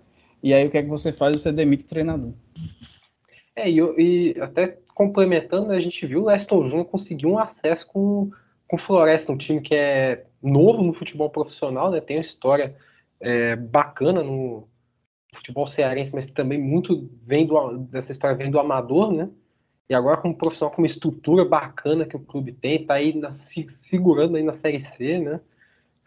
e 0.48 0.54
aí 0.54 0.66
o 0.66 0.72
que 0.72 0.78
é 0.78 0.84
que 0.84 0.90
você 0.90 1.12
faz? 1.12 1.42
Você 1.42 1.52
demite 1.52 1.84
o 1.84 1.88
treinador. 1.88 2.34
É, 3.54 3.70
e, 3.70 3.80
e 3.98 4.40
até 4.40 4.78
complementando, 4.96 5.72
a 5.72 5.80
gente 5.80 6.06
viu 6.06 6.22
o 6.22 6.26
Leston 6.28 6.70
Júnior 6.70 6.86
conseguir 6.86 7.26
um 7.26 7.38
acesso 7.38 7.86
com, 7.88 8.32
com 8.68 8.78
o 8.78 8.80
Floresta, 8.80 9.32
um 9.32 9.38
time 9.38 9.60
que 9.60 9.76
é 9.76 10.26
novo 10.42 10.82
no 10.84 10.94
futebol 10.94 11.30
profissional, 11.30 11.92
né? 11.92 12.00
Tem 12.00 12.18
uma 12.18 12.22
história 12.22 12.76
é, 13.20 13.56
bacana 13.56 14.24
no 14.24 14.68
futebol 15.36 15.68
cearense, 15.68 16.16
mas 16.16 16.28
também 16.28 16.60
muito 16.60 17.10
vem 17.26 17.46
do, 17.46 17.78
dessa 17.80 18.14
história 18.14 18.38
vem 18.38 18.50
do 18.50 18.60
amador, 18.60 19.12
né? 19.12 19.30
E 19.90 19.94
agora 19.94 20.18
como 20.18 20.38
profissional 20.38 20.74
com 20.74 20.82
uma 20.82 20.88
estrutura 20.88 21.44
bacana 21.44 22.06
que 22.06 22.16
o 22.16 22.20
clube 22.20 22.54
tem, 22.54 22.86
tá 22.86 22.94
aí 22.94 23.14
na, 23.14 23.32
se, 23.32 23.68
segurando 23.70 24.38
aí 24.38 24.44
na 24.44 24.54
Série 24.54 24.80
C, 24.80 25.20
né? 25.20 25.42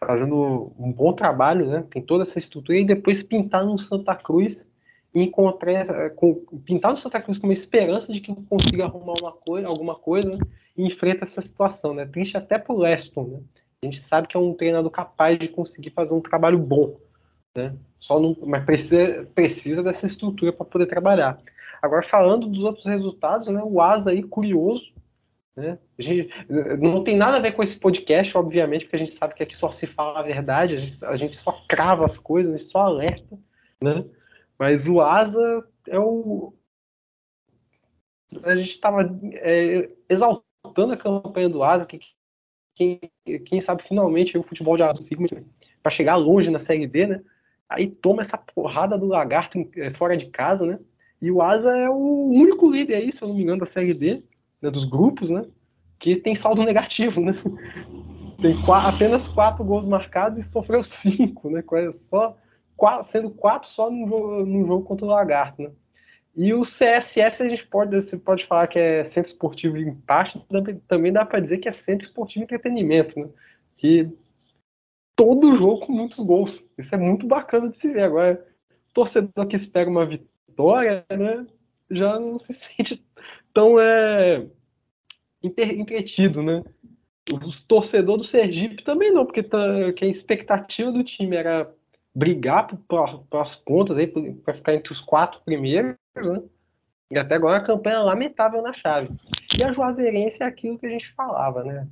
Fazendo 0.04 0.72
um 0.78 0.90
bom 0.92 1.12
trabalho, 1.12 1.66
né? 1.66 1.84
Tem 1.90 2.02
toda 2.02 2.22
essa 2.22 2.38
estrutura 2.38 2.78
e 2.78 2.84
depois 2.84 3.22
pintar 3.22 3.64
no 3.64 3.78
Santa 3.78 4.14
Cruz 4.14 4.68
e 5.14 5.22
encontrar 5.22 6.10
com, 6.10 6.34
pintar 6.64 6.92
no 6.92 6.96
Santa 6.96 7.20
Cruz 7.20 7.36
com 7.36 7.46
uma 7.46 7.52
esperança 7.52 8.12
de 8.12 8.20
que 8.20 8.34
consiga 8.46 8.84
arrumar 8.84 9.14
uma 9.20 9.32
coisa, 9.32 9.68
alguma 9.68 9.94
coisa 9.94 10.36
né? 10.36 10.38
e 10.76 10.86
enfrenta 10.86 11.24
essa 11.24 11.40
situação, 11.40 11.92
né? 11.92 12.06
Triste 12.06 12.36
até 12.36 12.58
pro 12.58 12.78
Leston, 12.78 13.24
né? 13.24 13.40
A 13.82 13.86
gente 13.86 14.00
sabe 14.00 14.28
que 14.28 14.36
é 14.36 14.40
um 14.40 14.54
treinador 14.54 14.90
capaz 14.90 15.38
de 15.38 15.48
conseguir 15.48 15.90
fazer 15.90 16.14
um 16.14 16.20
trabalho 16.20 16.58
bom, 16.58 16.96
né? 17.56 17.74
Só 17.98 18.18
não, 18.18 18.36
mas 18.46 18.64
precisa, 18.64 19.28
precisa 19.34 19.82
dessa 19.82 20.06
estrutura 20.06 20.52
para 20.52 20.66
poder 20.66 20.86
trabalhar. 20.86 21.38
Agora, 21.82 22.02
falando 22.02 22.46
dos 22.46 22.60
outros 22.60 22.84
resultados, 22.84 23.48
né, 23.48 23.60
o 23.64 23.80
Asa 23.80 24.10
aí, 24.10 24.22
curioso, 24.22 24.92
né, 25.60 25.78
a 25.98 26.02
gente, 26.02 26.30
não 26.78 27.04
tem 27.04 27.16
nada 27.16 27.36
a 27.36 27.40
ver 27.40 27.52
com 27.52 27.62
esse 27.62 27.78
podcast, 27.78 28.36
obviamente, 28.36 28.84
porque 28.84 28.96
a 28.96 28.98
gente 28.98 29.12
sabe 29.12 29.34
que 29.34 29.42
aqui 29.42 29.56
só 29.56 29.70
se 29.70 29.86
fala 29.86 30.20
a 30.20 30.22
verdade, 30.22 30.76
a 30.76 30.80
gente, 30.80 31.04
a 31.04 31.16
gente 31.16 31.40
só 31.40 31.52
crava 31.68 32.04
as 32.04 32.18
coisas, 32.18 32.52
a 32.52 32.56
gente 32.56 32.70
só 32.70 32.80
alerta, 32.80 33.38
né, 33.82 34.04
mas 34.58 34.88
o 34.88 35.00
Asa 35.00 35.64
é 35.88 35.98
o... 35.98 36.54
A 38.44 38.54
gente 38.54 38.70
estava 38.70 39.02
é, 39.34 39.90
exaltando 40.08 40.92
a 40.92 40.96
campanha 40.96 41.48
do 41.48 41.62
Asa, 41.62 41.86
que 41.86 42.00
quem, 42.74 43.00
quem 43.46 43.60
sabe 43.60 43.82
finalmente 43.82 44.38
o 44.38 44.42
futebol 44.42 44.76
de 44.76 45.04
sigma 45.04 45.28
para 45.82 45.90
chegar 45.90 46.16
longe 46.16 46.50
na 46.50 46.58
Série 46.58 46.86
D, 46.86 47.06
né, 47.06 47.22
aí 47.68 47.88
toma 47.88 48.22
essa 48.22 48.36
porrada 48.36 48.98
do 48.98 49.06
lagarto 49.06 49.58
é, 49.76 49.92
fora 49.92 50.16
de 50.16 50.26
casa, 50.26 50.66
né? 50.66 50.78
E 51.22 51.30
o 51.30 51.40
Asa 51.40 51.76
é 51.76 51.88
o 51.88 52.30
único 52.30 52.70
líder 52.70 52.96
aí, 52.96 53.12
se 53.12 53.22
eu 53.22 53.28
não 53.28 53.36
me 53.36 53.42
engano, 53.42 53.60
da 53.60 53.66
Série 53.66 53.94
D, 53.94 54.22
né, 54.60 54.70
dos 54.70 54.84
grupos, 54.84 55.30
né? 55.30 55.44
Que 55.98 56.16
tem 56.16 56.34
saldo 56.34 56.62
negativo, 56.62 57.20
né? 57.20 57.34
Tem 58.40 58.60
quatro, 58.62 58.88
apenas 58.88 59.28
quatro 59.28 59.62
gols 59.64 59.86
marcados 59.86 60.38
e 60.38 60.42
sofreu 60.42 60.82
cinco, 60.82 61.50
né? 61.50 61.62
Só, 61.92 62.36
quatro, 62.76 63.08
sendo 63.10 63.30
quatro 63.30 63.68
só 63.68 63.90
no 63.90 64.08
jogo, 64.08 64.46
no 64.46 64.66
jogo 64.66 64.84
contra 64.84 65.04
o 65.04 65.08
Lagarto, 65.08 65.62
né? 65.62 65.70
E 66.36 66.54
o 66.54 66.62
CSS 66.62 67.42
a 67.42 67.48
gente 67.48 67.66
pode, 67.66 67.94
você 67.94 68.16
pode 68.16 68.46
falar 68.46 68.68
que 68.68 68.78
é 68.78 69.04
Centro 69.04 69.30
Esportivo 69.30 69.76
de 69.76 69.88
Empate, 69.88 70.42
também 70.86 71.12
dá 71.12 71.24
para 71.24 71.40
dizer 71.40 71.58
que 71.58 71.68
é 71.68 71.72
Centro 71.72 72.06
Esportivo 72.06 72.46
de 72.46 72.54
Entretenimento, 72.54 73.18
né? 73.18 73.28
Que 73.76 74.08
todo 75.16 75.54
jogo 75.54 75.86
com 75.86 75.92
muitos 75.92 76.18
gols. 76.24 76.64
Isso 76.78 76.94
é 76.94 76.98
muito 76.98 77.26
bacana 77.26 77.68
de 77.68 77.76
se 77.76 77.92
ver. 77.92 78.04
Agora, 78.04 78.46
torcedor 78.94 79.46
que 79.46 79.56
espera 79.56 79.90
uma 79.90 80.06
vitória, 80.06 81.04
né, 81.10 81.46
já 81.90 82.18
não 82.18 82.38
se 82.38 82.54
sente 82.56 83.04
tão 83.52 83.78
é, 83.78 84.46
entretido, 85.42 86.42
né? 86.42 86.62
Os 87.44 87.62
torcedores 87.64 88.22
do 88.22 88.28
Sergipe 88.28 88.82
também 88.82 89.12
não, 89.12 89.24
porque 89.24 89.42
tá, 89.42 89.92
que 89.94 90.04
a 90.04 90.08
expectativa 90.08 90.90
do 90.90 91.04
time 91.04 91.36
era 91.36 91.70
brigar 92.14 92.68
para 92.88 93.40
as 93.40 93.54
contas 93.54 93.96
aí 93.96 94.06
para 94.06 94.54
ficar 94.54 94.74
entre 94.74 94.92
os 94.92 95.00
quatro 95.00 95.40
primeiros, 95.44 95.96
né? 96.16 96.42
E 97.10 97.18
até 97.18 97.34
agora 97.34 97.58
a 97.58 97.64
campanha 97.64 97.96
é 97.96 98.00
lamentável 98.00 98.62
na 98.62 98.72
chave. 98.72 99.08
E 99.58 99.64
a 99.64 99.72
Juazeirense 99.72 100.42
é 100.42 100.46
aquilo 100.46 100.78
que 100.78 100.86
a 100.86 100.90
gente 100.90 101.12
falava, 101.14 101.64
né? 101.64 101.86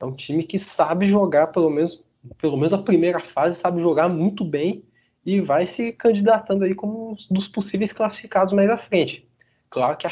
É 0.00 0.04
um 0.04 0.14
time 0.14 0.44
que 0.44 0.58
sabe 0.58 1.06
jogar 1.06 1.48
pelo 1.48 1.70
menos 1.70 2.02
pelo 2.38 2.56
menos 2.56 2.72
a 2.72 2.78
primeira 2.78 3.20
fase, 3.20 3.58
sabe 3.58 3.80
jogar 3.80 4.08
muito 4.08 4.44
bem 4.44 4.84
e 5.24 5.40
vai 5.40 5.66
se 5.66 5.92
candidatando 5.92 6.64
aí 6.64 6.74
como 6.74 7.12
um 7.12 7.34
dos 7.34 7.48
possíveis 7.48 7.92
classificados 7.92 8.52
mais 8.52 8.68
à 8.68 8.78
frente. 8.78 9.26
Claro 9.70 9.96
que 9.96 10.06
a 10.06 10.10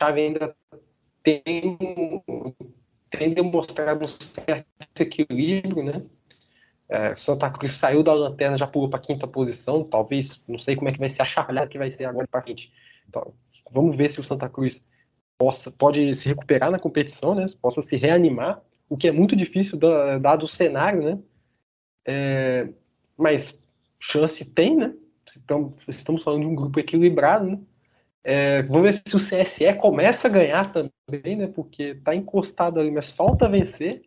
chave 0.00 0.20
ainda 0.20 0.56
tem, 1.22 1.44
tem 3.10 3.34
demonstrado 3.34 4.04
um 4.04 4.08
certo 4.20 5.00
equilíbrio, 5.00 5.82
né? 5.82 6.04
É, 6.88 7.16
Santa 7.16 7.50
Cruz 7.50 7.72
saiu 7.72 8.02
da 8.02 8.12
lanterna, 8.12 8.56
já 8.56 8.66
pulou 8.66 8.88
para 8.88 9.00
quinta 9.00 9.26
posição, 9.26 9.82
talvez, 9.82 10.40
não 10.46 10.58
sei 10.58 10.76
como 10.76 10.88
é 10.88 10.92
que 10.92 11.00
vai 11.00 11.10
ser 11.10 11.22
a 11.22 11.26
chavalhada 11.26 11.68
que 11.68 11.78
vai 11.78 11.90
ser 11.90 12.04
agora 12.04 12.28
para 12.28 12.42
frente. 12.42 12.72
Então, 13.08 13.34
vamos 13.72 13.96
ver 13.96 14.08
se 14.08 14.20
o 14.20 14.24
Santa 14.24 14.48
Cruz 14.48 14.84
possa, 15.36 15.70
pode 15.70 16.14
se 16.14 16.28
recuperar 16.28 16.70
na 16.70 16.78
competição, 16.78 17.34
né? 17.34 17.46
Possa 17.60 17.82
se 17.82 17.96
reanimar, 17.96 18.62
o 18.88 18.96
que 18.96 19.08
é 19.08 19.12
muito 19.12 19.34
difícil 19.34 19.78
dado 20.20 20.44
o 20.44 20.48
cenário, 20.48 21.02
né? 21.02 21.18
É, 22.06 22.68
mas 23.16 23.58
chance 23.98 24.44
tem, 24.44 24.76
né? 24.76 24.94
Estamos 25.88 26.22
falando 26.22 26.42
de 26.42 26.46
um 26.46 26.54
grupo 26.54 26.78
equilibrado, 26.78 27.46
né? 27.46 27.58
É, 28.28 28.62
vamos 28.62 28.82
ver 28.82 28.92
se 28.92 29.14
o 29.14 29.20
CSE 29.20 29.72
começa 29.80 30.26
a 30.26 30.30
ganhar 30.30 30.72
também, 30.72 31.36
né? 31.36 31.46
Porque 31.46 31.84
está 31.84 32.12
encostado 32.12 32.80
ali, 32.80 32.90
mas 32.90 33.08
falta 33.08 33.48
vencer. 33.48 34.02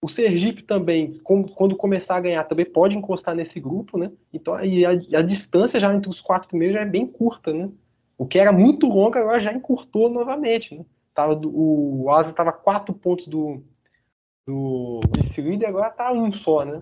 O 0.00 0.08
Sergipe 0.08 0.62
também, 0.62 1.18
quando 1.24 1.74
começar 1.74 2.14
a 2.14 2.20
ganhar, 2.20 2.44
também 2.44 2.64
pode 2.64 2.96
encostar 2.96 3.34
nesse 3.34 3.58
grupo, 3.58 3.98
né? 3.98 4.12
Então, 4.32 4.54
a, 4.54 4.60
a 4.60 5.22
distância 5.22 5.80
já 5.80 5.92
entre 5.92 6.08
os 6.08 6.20
quatro 6.20 6.48
primeiros 6.48 6.76
já 6.76 6.82
é 6.82 6.86
bem 6.86 7.04
curta, 7.04 7.52
né? 7.52 7.68
O 8.16 8.28
que 8.28 8.38
era 8.38 8.52
muito 8.52 8.86
longo 8.86 9.18
agora 9.18 9.40
já 9.40 9.52
encurtou 9.52 10.08
novamente, 10.08 10.76
né? 10.76 10.86
Tava 11.12 11.34
o 11.44 12.08
Asa 12.10 12.30
estava 12.30 12.52
quatro 12.52 12.94
pontos 12.94 13.26
do, 13.26 13.60
do 14.46 15.00
vice-líder, 15.16 15.66
agora 15.66 15.88
está 15.88 16.12
um 16.12 16.32
só, 16.32 16.64
né? 16.64 16.80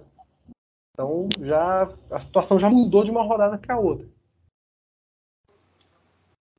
Então 0.93 1.27
já 1.41 1.89
a 2.11 2.21
situação 2.21 2.59
já 2.59 2.69
mudou 2.69 3.03
de 3.03 3.11
uma 3.11 3.23
rodada 3.23 3.57
para 3.57 3.79
outra. 3.79 4.07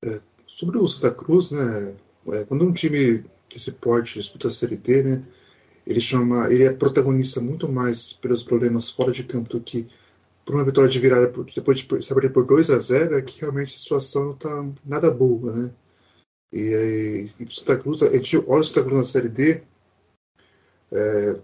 É, 0.04 0.22
sobre 0.46 0.78
o 0.78 0.88
Santa 0.88 1.14
Cruz, 1.14 1.52
né? 1.52 1.96
É, 2.28 2.46
quando 2.46 2.66
um 2.66 2.74
time 2.74 3.24
desse 3.52 3.72
porte 3.74 4.20
disputa 4.20 4.48
a 4.48 4.52
Série 4.52 4.78
D, 4.78 5.04
né? 5.04 5.24
Ele 5.86 6.02
chama, 6.02 6.52
ele 6.52 6.64
é 6.64 6.74
protagonista 6.74 7.40
muito 7.40 7.68
mais 7.72 8.14
pelos 8.14 8.44
problemas 8.44 8.90
fora 8.90 9.12
de 9.12 9.24
campo 9.24 9.50
do 9.50 9.62
que 9.62 9.88
por 10.44 10.56
uma 10.56 10.64
vitória 10.64 10.90
de 10.90 11.00
virada 11.00 11.30
por, 11.30 11.46
depois 11.46 11.80
de 11.80 12.04
se 12.04 12.14
perder 12.14 12.32
por 12.32 12.46
2 12.46 12.70
a 12.70 12.80
0 12.80 13.18
é 13.18 13.22
que 13.22 13.42
realmente 13.42 13.74
a 13.74 13.78
situação 13.78 14.26
não 14.26 14.34
está 14.34 14.72
nada 14.86 15.12
boa, 15.12 15.52
né? 15.52 15.74
E, 16.54 17.30
e, 17.40 17.44
e 17.44 17.54
Santa 17.54 17.78
Cruz, 17.78 18.02
a 18.04 18.12
gente 18.12 18.38
olha 18.38 18.62
o 18.62 18.64
Santa 18.64 18.84
Cruz 18.84 18.98
na 18.98 19.04
Série 19.04 19.30
D, 19.30 19.64
é, 20.92 21.40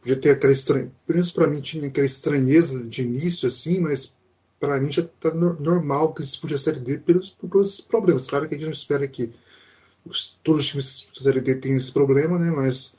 podia 0.00 0.16
ter 0.16 0.30
aquela 0.30 0.52
estranha, 0.52 0.92
pelo 1.06 1.16
menos 1.16 1.30
para 1.32 1.48
mim 1.48 1.60
tinha 1.60 1.88
aquela 1.88 2.06
estranheza 2.06 2.86
de 2.86 3.02
início 3.02 3.48
assim, 3.48 3.80
mas 3.80 4.16
para 4.60 4.80
mim 4.80 4.90
já 4.90 5.02
está 5.02 5.32
no, 5.34 5.58
normal 5.60 6.12
que 6.14 6.22
se 6.22 6.40
podia 6.40 6.58
Série 6.58 6.80
D 6.80 6.98
pelos, 6.98 7.30
pelos 7.30 7.80
problemas. 7.80 8.26
Claro 8.26 8.48
que 8.48 8.54
a 8.54 8.58
gente 8.58 8.66
não 8.66 8.72
espera 8.72 9.06
que 9.06 9.32
os, 10.04 10.38
todos 10.42 10.62
os 10.62 10.68
times 10.68 11.08
da 11.14 11.22
Série 11.22 11.40
D 11.40 11.54
tenham 11.56 11.76
esse 11.76 11.92
problema, 11.92 12.38
né? 12.38 12.50
Mas 12.50 12.96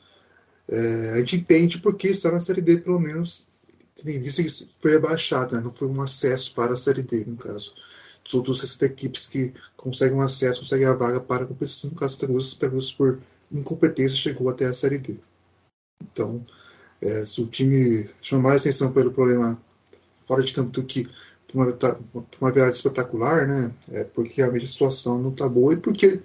é, 0.68 1.12
a 1.14 1.18
gente 1.18 1.38
entende 1.38 1.80
porque 1.80 2.08
está 2.08 2.32
na 2.32 2.40
Série 2.40 2.62
D, 2.62 2.78
pelo 2.78 3.00
menos, 3.00 3.48
tendo 3.96 4.10
em 4.10 4.20
vista 4.20 4.44
que 4.44 4.50
foi 4.82 4.96
abaixado, 4.96 5.56
né? 5.56 5.62
não 5.62 5.72
foi 5.72 5.88
um 5.88 6.02
acesso 6.02 6.54
para 6.54 6.74
a 6.74 6.78
Série 6.78 7.04
D, 7.04 7.26
no 7.26 7.38
caso. 7.38 7.74
Os 8.28 8.34
outros 8.34 8.60
60 8.60 8.86
equipes 8.88 9.28
que 9.28 9.54
conseguem 9.78 10.18
um 10.18 10.22
acesso, 10.22 10.62
conseguem 10.62 10.88
a 10.88 10.96
vaga 10.96 11.22
para 11.22 11.44
a 11.44 11.48
competição, 11.48 11.92
no 11.92 11.96
caso, 11.96 12.16
Santa 12.16 12.70
Cruz, 12.70 12.92
por 12.94 13.20
incompetência, 13.52 14.18
chegou 14.18 14.50
até 14.50 14.66
a 14.66 14.74
Série 14.74 14.98
D. 14.98 15.20
Então, 16.02 16.46
é, 17.02 17.24
se 17.24 17.40
o 17.40 17.46
time 17.46 18.10
chama 18.22 18.50
mais 18.50 18.62
atenção 18.62 18.92
pelo 18.92 19.12
problema 19.12 19.62
fora 20.18 20.44
de 20.44 20.54
campo 20.54 20.72
do 20.72 20.84
que 20.84 21.08
uma, 21.56 21.78
uma 22.42 22.52
virada 22.52 22.72
espetacular, 22.72 23.48
né? 23.48 23.74
É 23.92 24.04
porque 24.04 24.42
a 24.42 24.52
situação 24.66 25.22
não 25.22 25.32
está 25.32 25.48
boa 25.48 25.74
e 25.74 25.78
porque 25.78 26.22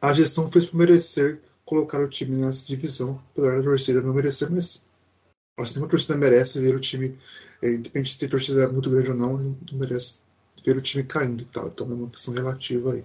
a 0.00 0.14
gestão 0.14 0.46
fez 0.46 0.66
por 0.66 0.78
merecer 0.78 1.40
colocar 1.64 2.00
o 2.00 2.08
time 2.08 2.36
nessa 2.36 2.64
divisão, 2.64 3.22
apesar 3.32 3.56
da 3.56 3.62
torcida 3.62 4.00
não 4.00 4.14
merecer, 4.14 4.50
mas 4.50 4.86
acho 5.58 5.72
que 5.72 5.78
uma 5.78 5.88
torcida 5.88 6.16
merece 6.16 6.60
ver 6.60 6.74
o 6.74 6.80
time, 6.80 7.16
é, 7.62 7.74
independente 7.74 8.12
de 8.12 8.18
ter 8.18 8.28
torcida 8.28 8.68
muito 8.68 8.88
grande 8.88 9.10
ou 9.10 9.16
não, 9.16 9.36
não 9.38 9.78
merece 9.78 10.22
ver 10.64 10.76
o 10.76 10.80
time 10.80 11.04
caindo 11.04 11.42
e 11.42 11.46
tal. 11.46 11.68
Então 11.68 11.90
é 11.90 11.94
uma 11.94 12.08
questão 12.08 12.32
relativa 12.32 12.92
aí. 12.92 13.04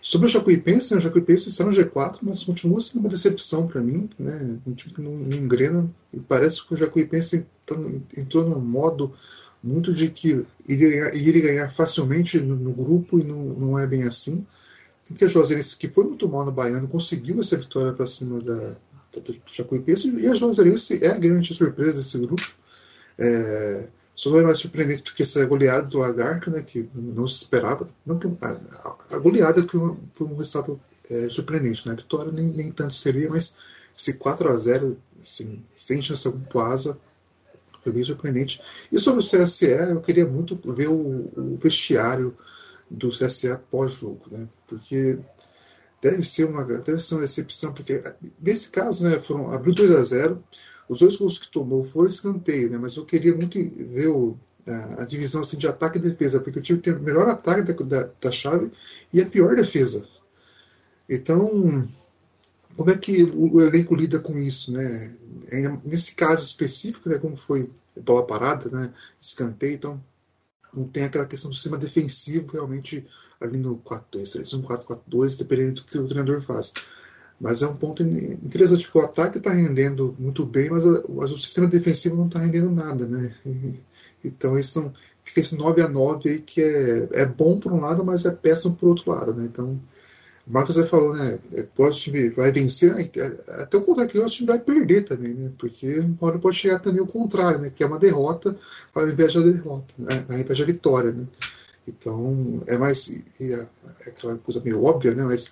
Sobre 0.00 0.28
o 0.28 0.30
Jacuipense, 0.30 0.92
né, 0.92 0.98
o 0.98 1.00
Jacuipense 1.00 1.48
está 1.48 1.64
no 1.64 1.72
G4, 1.72 2.18
mas 2.22 2.44
continua 2.44 2.80
sendo 2.80 3.00
uma 3.00 3.08
decepção 3.08 3.66
para 3.66 3.82
mim, 3.82 4.08
né? 4.16 4.56
Um 4.64 4.72
time 4.72 4.94
que 4.94 5.02
não, 5.02 5.16
não 5.16 5.36
engrena. 5.36 5.90
E 6.12 6.20
parece 6.20 6.64
que 6.64 6.74
o 6.74 6.76
Jacuipense 6.76 7.44
entrou 8.16 8.48
num 8.48 8.60
modo 8.60 9.12
muito 9.66 9.92
de 9.92 10.08
que 10.08 10.46
iria 10.68 11.14
iria 11.14 11.42
ganhar 11.42 11.70
facilmente 11.70 12.38
no, 12.40 12.56
no, 12.56 12.72
grupo 12.72 13.18
e 13.18 13.24
não, 13.24 13.36
não 13.36 13.78
é 13.78 13.86
bem 13.86 14.04
assim. 14.04 14.46
Que 15.14 15.24
a 15.24 15.28
Juazeirense, 15.28 15.76
que 15.76 15.88
foi 15.88 16.04
muito 16.04 16.28
mal 16.28 16.44
no 16.44 16.52
Baiano, 16.52 16.88
conseguiu 16.88 17.40
essa 17.40 17.56
vitória 17.56 17.92
para 17.92 18.06
cima 18.06 18.40
da, 18.40 18.56
da, 18.56 19.20
do 19.24 19.34
Jacuipense. 19.46 20.08
E 20.08 20.26
a 20.26 20.34
Juazeirense 20.34 21.04
é 21.04 21.08
a 21.08 21.18
grande 21.18 21.54
surpresa 21.54 21.98
desse 21.98 22.18
grupo. 22.18 22.42
É, 23.18 23.88
só 24.14 24.30
não 24.30 24.38
é 24.38 24.42
mais 24.42 24.58
surpreendente 24.58 25.04
do 25.04 25.14
que 25.14 25.22
essa 25.22 25.44
goleada 25.44 25.86
do 25.86 25.98
Lagarto, 25.98 26.50
né, 26.50 26.62
que 26.62 26.88
não 26.94 27.26
se 27.28 27.42
esperava. 27.42 27.88
Não 28.04 28.18
que, 28.18 28.26
a, 28.26 28.96
a, 29.10 29.18
goleada 29.18 29.62
foi 29.62 29.96
foi 30.14 30.26
um 30.26 30.36
resultado 30.36 30.80
é, 31.10 31.28
surpreendente. 31.28 31.86
Né? 31.86 31.92
A 31.92 31.96
vitória 31.96 32.32
nem, 32.32 32.46
nem 32.46 32.72
tanto 32.72 32.94
seria, 32.94 33.28
mas 33.28 33.58
esse 33.96 34.14
4 34.14 34.48
a 34.48 34.56
0 34.56 34.96
assim, 35.22 35.62
sem 35.76 36.00
chance 36.00 36.26
alguma 36.26 36.44
pro 36.46 36.60
Asa, 36.60 36.98
foi 37.86 37.92
bem 37.92 38.02
surpreendente. 38.02 38.60
E 38.90 38.98
sobre 38.98 39.22
o 39.22 39.26
CSE, 39.26 39.66
eu 39.66 40.00
queria 40.00 40.26
muito 40.26 40.58
ver 40.72 40.88
o, 40.88 41.30
o 41.36 41.56
vestiário 41.56 42.36
do 42.90 43.10
CSE 43.10 43.56
pós-jogo, 43.70 44.26
né? 44.30 44.48
porque 44.66 45.18
deve 46.02 46.22
ser 46.22 46.44
uma 46.44 46.64
deve 46.64 47.00
ser 47.00 47.14
uma 47.14 47.20
decepção, 47.20 47.72
porque 47.72 48.02
nesse 48.40 48.70
caso 48.70 49.04
né, 49.04 49.18
foram, 49.18 49.50
abriu 49.50 49.74
2 49.74 49.90
a 49.92 50.02
0 50.02 50.44
os 50.88 51.00
dois 51.00 51.16
gols 51.16 51.38
que 51.38 51.50
tomou 51.50 51.82
foram 51.82 52.06
escanteio, 52.06 52.70
né? 52.70 52.78
Mas 52.78 52.96
eu 52.96 53.04
queria 53.04 53.34
muito 53.34 53.58
ver 53.58 54.06
o, 54.06 54.38
a, 54.68 55.02
a, 55.02 55.04
divisão 55.04 55.40
assim, 55.40 55.56
de 55.56 55.66
ataque 55.66 55.98
e 55.98 56.00
defesa, 56.00 56.38
porque 56.38 56.60
o 56.60 56.62
time 56.62 56.78
tem 56.78 56.92
o 56.92 57.00
melhor 57.00 57.28
ataque 57.28 57.62
da, 57.62 57.72
da, 57.84 58.10
da 58.20 58.30
chave 58.30 58.70
e 59.12 59.20
a 59.20 59.26
pior 59.26 59.56
defesa. 59.56 60.06
Então, 61.08 61.84
como 62.76 62.90
é 62.90 62.96
que 62.96 63.22
o, 63.34 63.60
elenco 63.60 63.94
lida 63.94 64.18
com 64.18 64.36
isso, 64.38 64.72
né? 64.72 65.14
nesse 65.84 66.14
caso 66.14 66.44
específico, 66.44 67.08
né, 67.08 67.18
como 67.18 67.36
foi 67.36 67.70
bola 68.02 68.26
parada, 68.26 68.68
né, 68.68 68.92
escanteio, 69.20 69.74
então 69.74 70.04
não 70.74 70.86
tem 70.88 71.04
aquela 71.04 71.26
questão 71.26 71.48
do 71.48 71.54
sistema 71.54 71.78
defensivo 71.78 72.52
realmente 72.52 73.06
ali 73.40 73.56
no 73.56 73.78
4-2-3, 73.78 74.52
no 74.52 74.62
4-4-2, 74.66 75.38
dependendo 75.38 75.74
do 75.74 75.84
que 75.84 75.98
o 75.98 76.06
treinador 76.06 76.42
faz. 76.42 76.72
Mas 77.40 77.62
é 77.62 77.66
um 77.66 77.76
ponto 77.76 78.02
interessante, 78.02 78.90
que 78.90 78.98
o 78.98 79.02
ataque 79.02 79.38
está 79.38 79.52
rendendo 79.52 80.16
muito 80.18 80.44
bem, 80.44 80.70
mas, 80.70 80.84
mas, 81.08 81.30
o 81.30 81.38
sistema 81.38 81.66
defensivo 81.66 82.16
não 82.16 82.26
está 82.26 82.38
rendendo 82.38 82.70
nada, 82.70 83.06
né? 83.06 83.34
Então 84.24 84.58
isso 84.58 84.92
fica 85.22 85.40
esse 85.40 85.54
9 85.56 85.82
a 85.82 85.88
9 85.88 86.28
aí 86.28 86.40
que 86.40 86.62
é, 86.62 87.08
é 87.12 87.26
bom 87.26 87.60
por 87.60 87.72
um 87.72 87.80
lado, 87.80 88.04
mas 88.04 88.24
é 88.24 88.30
péssimo 88.30 88.74
por 88.74 88.88
outro 88.88 89.10
lado, 89.10 89.34
né? 89.34 89.44
Então, 89.44 89.80
o 90.46 90.52
Marcos 90.52 90.76
já 90.76 90.86
falou, 90.86 91.14
né? 91.14 91.38
É, 91.54 91.66
o 91.76 91.90
time 91.90 92.30
vai 92.30 92.52
vencer, 92.52 92.94
né? 92.94 93.10
é, 93.16 93.62
até 93.62 93.76
o 93.76 93.80
contrário, 93.80 94.12
que 94.12 94.18
o 94.18 94.26
time 94.26 94.46
vai 94.46 94.60
perder 94.60 95.02
também, 95.02 95.34
né? 95.34 95.52
Porque 95.58 95.98
uma 95.98 96.16
hora 96.20 96.38
pode 96.38 96.56
chegar 96.56 96.78
também 96.78 97.02
o 97.02 97.06
contrário, 97.06 97.58
né? 97.58 97.70
Que 97.70 97.82
é 97.82 97.86
uma 97.86 97.98
derrota 97.98 98.56
ao 98.94 99.08
invés 99.08 99.34
da 99.34 99.40
derrota, 99.40 99.94
né? 99.98 100.24
ao 100.28 100.38
invés 100.38 100.58
da 100.58 100.64
vitória, 100.64 101.10
né? 101.10 101.26
Então, 101.86 102.62
é 102.66 102.78
mais. 102.78 103.10
É, 103.40 103.52
é 103.52 103.68
aquela 104.10 104.38
coisa 104.38 104.60
meio 104.60 104.84
óbvia, 104.84 105.14
né? 105.14 105.24
Mas 105.24 105.50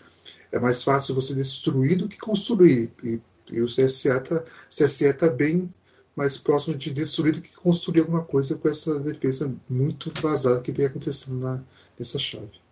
é 0.53 0.61
mais 0.61 0.85
fácil 0.85 1.15
você 1.15 1.35
destruir 1.35 1.97
do 1.97 2.09
que 2.09 2.19
construir. 2.19 2.93
E, 3.03 3.21
e 3.53 3.61
o 3.61 3.67
CSE 3.67 4.09
está 4.09 5.19
tá 5.19 5.29
bem 5.29 5.73
mais 6.15 6.39
próximo 6.39 6.77
de 6.77 6.93
destruir 6.93 7.33
do 7.33 7.41
que 7.41 7.53
construir 7.57 8.01
alguma 8.01 8.23
coisa 8.23 8.55
com 8.55 8.69
essa 8.69 9.01
defesa 9.01 9.53
muito 9.69 10.13
vazada 10.23 10.61
que 10.61 10.71
vem 10.71 10.87
acontecendo 10.87 11.41
na, 11.41 11.63
nessa 11.99 12.19
chave. 12.19 12.64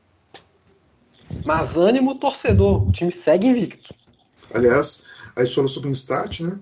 Mas 1.45 1.77
ânimo, 1.77 2.19
torcedor. 2.19 2.89
O 2.89 2.93
time 2.93 3.13
segue 3.13 3.47
invicto. 3.47 3.95
Aliás, 4.55 5.05
a 5.37 5.45
gente 5.45 5.55
falou 5.55 5.69
sobre 5.69 5.89
o 5.89 5.93
Instat, 5.93 6.41
né? 6.41 6.59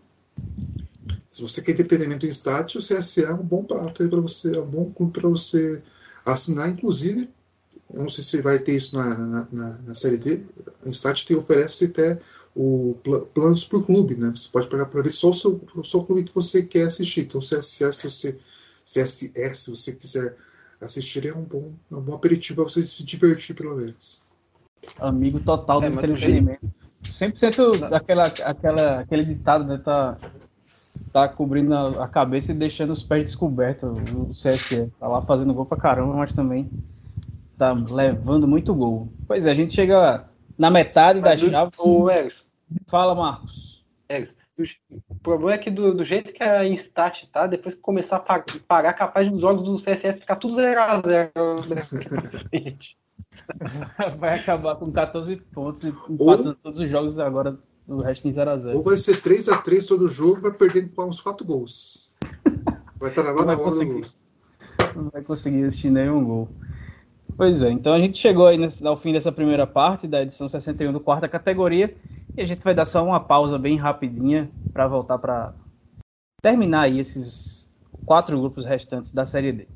Se 1.30 1.42
você 1.42 1.62
quer 1.62 1.72
entretenimento 1.72 2.26
em 2.26 2.28
Instat, 2.28 2.76
o 2.76 2.80
CSE 2.80 3.24
é 3.24 3.32
um 3.32 3.42
bom 3.42 3.64
prato 3.64 4.02
aí 4.02 4.08
para 4.08 4.20
você, 4.20 4.56
é 4.56 4.60
um 4.60 4.66
bom 4.66 4.90
clube 4.90 5.12
para 5.12 5.28
você 5.28 5.82
assinar, 6.24 6.68
inclusive 6.68 7.28
eu 7.92 8.02
não 8.02 8.08
sei 8.08 8.22
se 8.22 8.40
vai 8.40 8.58
ter 8.58 8.76
isso 8.76 8.96
na, 8.96 9.16
na, 9.16 9.48
na, 9.50 9.78
na 9.78 9.94
série 9.94 10.16
D. 10.16 10.42
O 10.84 10.88
Instat 10.88 11.26
tem, 11.26 11.36
oferece 11.36 11.86
até 11.86 12.20
o 12.54 12.96
pl 13.02 13.26
planos 13.34 13.64
por 13.64 13.84
clube, 13.84 14.14
né? 14.14 14.32
Você 14.34 14.48
pode 14.48 14.68
pagar 14.68 14.86
para 14.86 15.02
ver 15.02 15.10
só 15.10 15.30
o 15.30 15.34
seu, 15.34 15.60
só 15.82 15.98
o 15.98 16.04
clube 16.04 16.24
que 16.24 16.34
você 16.34 16.62
quer 16.62 16.82
assistir. 16.82 17.22
Então, 17.22 17.40
CSS, 17.40 17.96
se 17.96 18.10
você, 18.10 18.38
CSS, 18.84 19.64
se 19.64 19.70
você 19.70 19.92
quiser 19.92 20.36
assistir, 20.80 21.26
é 21.26 21.34
um 21.34 21.42
bom, 21.42 21.72
é 21.90 21.94
um 21.96 22.00
bom 22.00 22.14
aperitivo 22.14 22.56
para 22.62 22.70
você 22.70 22.82
se 22.82 23.02
divertir, 23.02 23.54
pelo 23.54 23.76
menos. 23.76 24.22
Amigo 24.98 25.40
total 25.40 25.80
do 25.80 25.86
é, 25.86 25.88
entretenimento. 25.88 26.70
100% 27.02 27.88
daquela, 27.88 28.24
aquela, 28.24 29.00
aquele 29.00 29.24
ditado, 29.24 29.64
né? 29.64 29.78
Tá, 29.78 30.16
tá 31.12 31.28
cobrindo 31.28 31.74
a, 31.74 32.04
a 32.04 32.08
cabeça 32.08 32.52
e 32.52 32.54
deixando 32.54 32.92
os 32.92 33.02
pés 33.02 33.24
descobertos, 33.24 33.90
o 34.12 34.28
CSE. 34.28 34.92
Tá 34.98 35.08
lá 35.08 35.22
fazendo 35.22 35.54
gol 35.54 35.66
pra 35.66 35.78
caramba, 35.78 36.14
mas 36.14 36.32
também 36.32 36.68
tá 37.56 37.72
levando 37.90 38.46
muito 38.46 38.74
gol. 38.74 39.12
Pois 39.26 39.46
é, 39.46 39.50
a 39.50 39.54
gente 39.54 39.74
chega 39.74 40.24
na 40.58 40.70
metade 40.70 41.20
Mas 41.20 41.40
da 41.40 41.46
do, 41.46 41.50
chave. 41.50 41.70
O 41.78 42.10
Eros. 42.10 42.44
Fala, 42.86 43.14
Marcos. 43.14 43.84
Eros, 44.08 44.30
o 45.08 45.14
problema 45.22 45.54
é 45.54 45.58
que 45.58 45.70
do, 45.70 45.94
do, 45.94 46.04
jeito 46.04 46.34
que 46.34 46.42
a 46.42 46.66
Instat 46.66 47.26
tá, 47.32 47.46
depois 47.46 47.74
que 47.74 47.80
começar 47.80 48.16
a 48.16 48.42
pagar, 48.68 48.92
capaz 48.92 49.30
dos 49.30 49.40
jogos 49.40 49.64
do 49.64 49.76
CSF 49.76 50.20
ficar 50.20 50.36
tudo 50.36 50.56
0x0 50.56 51.30
Vai 54.18 54.38
acabar 54.38 54.76
com 54.76 54.90
14 54.90 55.36
pontos 55.36 55.84
e 55.84 55.88
empatando 55.88 56.48
Ou... 56.50 56.54
todos 56.54 56.80
os 56.80 56.90
jogos 56.90 57.18
agora 57.18 57.58
do 57.86 57.98
resto 57.98 58.28
em 58.28 58.32
0x0. 58.32 58.74
Ou 58.74 58.84
vai 58.84 58.96
ser 58.96 59.16
3x3 59.16 59.86
todo 59.86 60.08
jogo, 60.08 60.42
vai 60.42 60.52
perdendo 60.52 60.90
uns 60.98 61.20
4 61.20 61.44
gols. 61.44 62.14
Vai 62.98 63.10
estar 63.10 63.22
na 63.24 63.30
hora 63.30 63.56
do 63.56 63.86
gol. 63.86 64.04
Não 64.94 65.10
vai 65.10 65.22
conseguir 65.22 65.64
assistir 65.64 65.90
nenhum 65.90 66.24
gol. 66.24 66.48
Pois 67.36 67.62
é, 67.62 67.70
então 67.70 67.94
a 67.94 67.98
gente 67.98 68.18
chegou 68.18 68.46
aí 68.46 68.58
nesse, 68.58 68.86
ao 68.86 68.96
fim 68.96 69.12
dessa 69.12 69.32
primeira 69.32 69.66
parte 69.66 70.06
da 70.06 70.22
edição 70.22 70.48
61 70.48 70.92
do 70.92 71.00
quarta 71.00 71.28
categoria 71.28 71.96
e 72.36 72.42
a 72.42 72.46
gente 72.46 72.62
vai 72.62 72.74
dar 72.74 72.84
só 72.84 73.02
uma 73.04 73.18
pausa 73.18 73.58
bem 73.58 73.76
rapidinha 73.76 74.50
para 74.72 74.86
voltar 74.86 75.18
para 75.18 75.54
terminar 76.42 76.82
aí 76.82 77.00
esses 77.00 77.80
quatro 78.04 78.38
grupos 78.38 78.66
restantes 78.66 79.12
da 79.12 79.24
Série 79.24 79.52
D. 79.52 79.68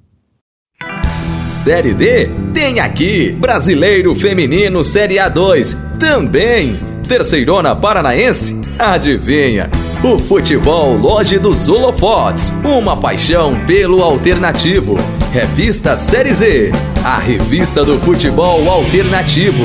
Série 1.45 1.93
D 1.93 2.29
tem 2.55 2.81
aqui 2.81 3.33
Brasileiro 3.33 4.15
Feminino 4.15 4.83
Série 4.83 5.17
A2 5.17 5.77
também. 5.99 6.75
Terceirona 7.07 7.77
Paranaense? 7.77 8.59
Adivinha? 8.79 9.71
O 10.03 10.19
futebol 10.19 10.97
Loja 10.97 11.39
dos 11.39 11.69
Holofotes, 11.69 12.53
uma 12.65 12.97
paixão 12.97 13.55
pelo 13.67 14.03
alternativo. 14.03 14.97
Revista 15.33 15.99
Série 15.99 16.33
Z, 16.33 16.73
a 17.05 17.19
revista 17.19 17.85
do 17.85 17.99
futebol 18.01 18.67
alternativo. 18.69 19.65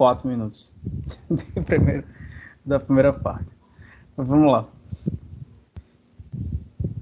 44 0.00 0.26
minutos 0.26 0.72
primeiro, 1.66 2.04
da 2.64 2.80
primeira 2.80 3.12
parte. 3.12 3.50
Vamos 4.16 4.50
lá. 4.50 4.66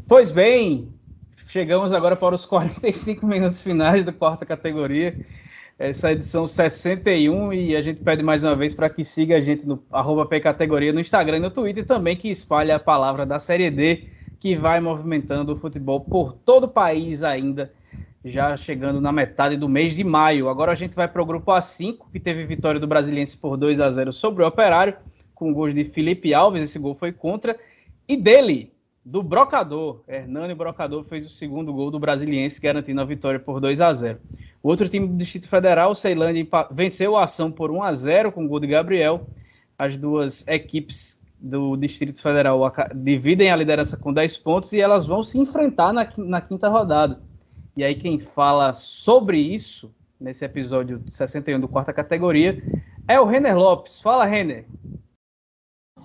Pois 0.09 0.33
bem, 0.33 0.89
chegamos 1.47 1.93
agora 1.93 2.17
para 2.17 2.35
os 2.35 2.45
45 2.47 3.25
minutos 3.25 3.63
finais 3.63 4.05
da 4.05 4.13
quarta 4.13 4.45
categoria. 4.45 5.17
Essa 5.79 6.11
edição 6.11 6.49
61 6.49 7.53
e 7.53 7.77
a 7.77 7.83
gente 7.83 8.03
pede 8.03 8.21
mais 8.21 8.43
uma 8.43 8.57
vez 8.57 8.75
para 8.75 8.91
que 8.91 9.05
siga 9.05 9.37
a 9.37 9.41
gente 9.41 9.65
no 9.65 9.81
arroba 9.93 10.27
Pcategoria 10.27 10.93
no 10.93 10.99
Instagram 10.99 11.37
e 11.37 11.41
no 11.41 11.53
Twitter 11.53 11.87
também, 11.87 12.17
que 12.17 12.29
espalhe 12.29 12.73
a 12.73 12.81
palavra 12.81 13.25
da 13.25 13.39
Série 13.39 13.71
D 13.71 14.09
que 14.41 14.57
vai 14.57 14.81
movimentando 14.81 15.53
o 15.53 15.57
futebol 15.57 16.01
por 16.01 16.33
todo 16.33 16.65
o 16.65 16.69
país 16.69 17.23
ainda, 17.23 17.73
já 18.25 18.57
chegando 18.57 19.01
na 19.01 19.13
metade 19.13 19.57
do 19.57 19.69
mês 19.69 19.95
de 19.95 20.05
maio. 20.05 20.49
Agora 20.49 20.73
a 20.73 20.75
gente 20.75 20.95
vai 20.95 21.09
para 21.09 21.23
o 21.23 21.27
grupo 21.27 21.53
A5, 21.53 22.11
que 22.11 22.19
teve 22.19 22.45
vitória 22.45 22.81
do 22.81 22.87
Brasiliense 22.87 23.37
por 23.37 23.57
2 23.57 23.81
a 23.81 23.91
0 23.91 24.13
sobre 24.13 24.43
o 24.43 24.47
Operário, 24.47 24.97
com 25.35 25.53
gols 25.53 25.75
de 25.75 25.85
Felipe 25.85 26.35
Alves, 26.35 26.63
esse 26.63 26.79
gol 26.79 26.95
foi 26.95 27.13
contra, 27.13 27.59
e 28.09 28.17
dele, 28.17 28.73
do 29.05 29.23
Brocador. 29.23 30.03
Hernani 30.09 30.55
Brocador 30.55 31.05
fez 31.05 31.25
o 31.27 31.31
segundo 31.31 31.73
gol 31.73 31.91
do 31.91 31.99
Brasiliense, 31.99 32.61
garantindo 32.61 33.01
a 33.01 33.05
vitória 33.05 33.39
por 33.39 33.61
2 33.61 33.81
a 33.81 33.93
0 33.93 34.19
O 34.63 34.69
outro 34.69 34.89
time 34.89 35.07
do 35.07 35.17
Distrito 35.17 35.49
Federal, 35.49 35.93
o 35.93 35.95
Ceilândia, 35.95 36.47
venceu 36.71 37.17
a 37.17 37.25
ação 37.25 37.51
por 37.51 37.71
1 37.71 37.83
a 37.83 37.95
0 37.95 38.33
com 38.33 38.47
gol 38.49 38.61
de 38.61 38.67
Gabriel. 38.67 39.27
As 39.79 39.97
duas 39.97 40.47
equipes 40.49 41.25
do 41.41 41.77
Distrito 41.77 42.21
Federal 42.21 42.61
dividem 42.95 43.51
a 43.51 43.57
liderança 43.57 43.97
com 43.97 44.13
10 44.13 44.37
pontos 44.39 44.73
e 44.73 44.81
elas 44.81 45.07
vão 45.07 45.23
se 45.23 45.39
enfrentar 45.39 45.93
na, 45.93 46.07
na 46.17 46.41
quinta 46.41 46.69
rodada. 46.69 47.21
E 47.79 47.85
aí 47.85 47.95
quem 47.95 48.19
fala 48.19 48.73
sobre 48.73 49.39
isso, 49.39 49.95
nesse 50.21 50.45
episódio 50.45 51.01
61 51.13 51.61
do 51.61 51.69
quarta 51.69 51.93
categoria, 51.93 52.61
é 53.07 53.21
o 53.21 53.25
Renner 53.25 53.57
Lopes. 53.57 54.01
Fala, 54.01 54.25
Renner. 54.25 54.67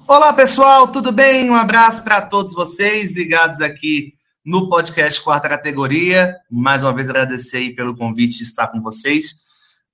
Olá, 0.07 0.32
pessoal, 0.34 0.91
tudo 0.91 1.11
bem? 1.11 1.49
Um 1.49 1.55
abraço 1.55 2.03
para 2.03 2.30
todos 2.30 2.53
vocês 2.53 3.17
ligados 3.17 3.59
aqui 3.59 4.13
no 4.45 4.69
podcast 4.69 5.19
Quarta 5.24 5.49
Categoria. 5.49 6.36
Mais 6.47 6.84
uma 6.84 6.93
vez 6.93 7.09
agradecer 7.09 7.57
aí 7.57 7.76
pelo 7.76 7.97
convite 7.97 8.38
de 8.38 8.43
estar 8.43 8.67
com 8.67 8.80
vocês. 8.80 9.34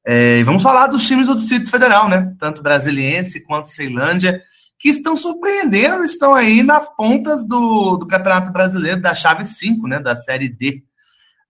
É, 0.06 0.44
vamos 0.44 0.62
falar 0.62 0.88
dos 0.88 1.08
times 1.08 1.28
do 1.28 1.36
Distrito 1.36 1.72
Federal, 1.72 2.10
né? 2.10 2.36
Tanto 2.38 2.62
Brasiliense 2.62 3.40
quanto 3.46 3.70
Ceilândia, 3.70 4.44
que 4.78 4.90
estão 4.90 5.16
surpreendendo, 5.16 6.04
estão 6.04 6.36
aí 6.36 6.62
nas 6.62 6.94
pontas 6.94 7.48
do, 7.48 7.96
do 7.96 8.06
Campeonato 8.06 8.52
Brasileiro 8.52 9.00
da 9.00 9.16
chave 9.16 9.46
5, 9.46 9.88
né? 9.88 9.98
Da 9.98 10.14
Série 10.14 10.50
D. 10.50 10.84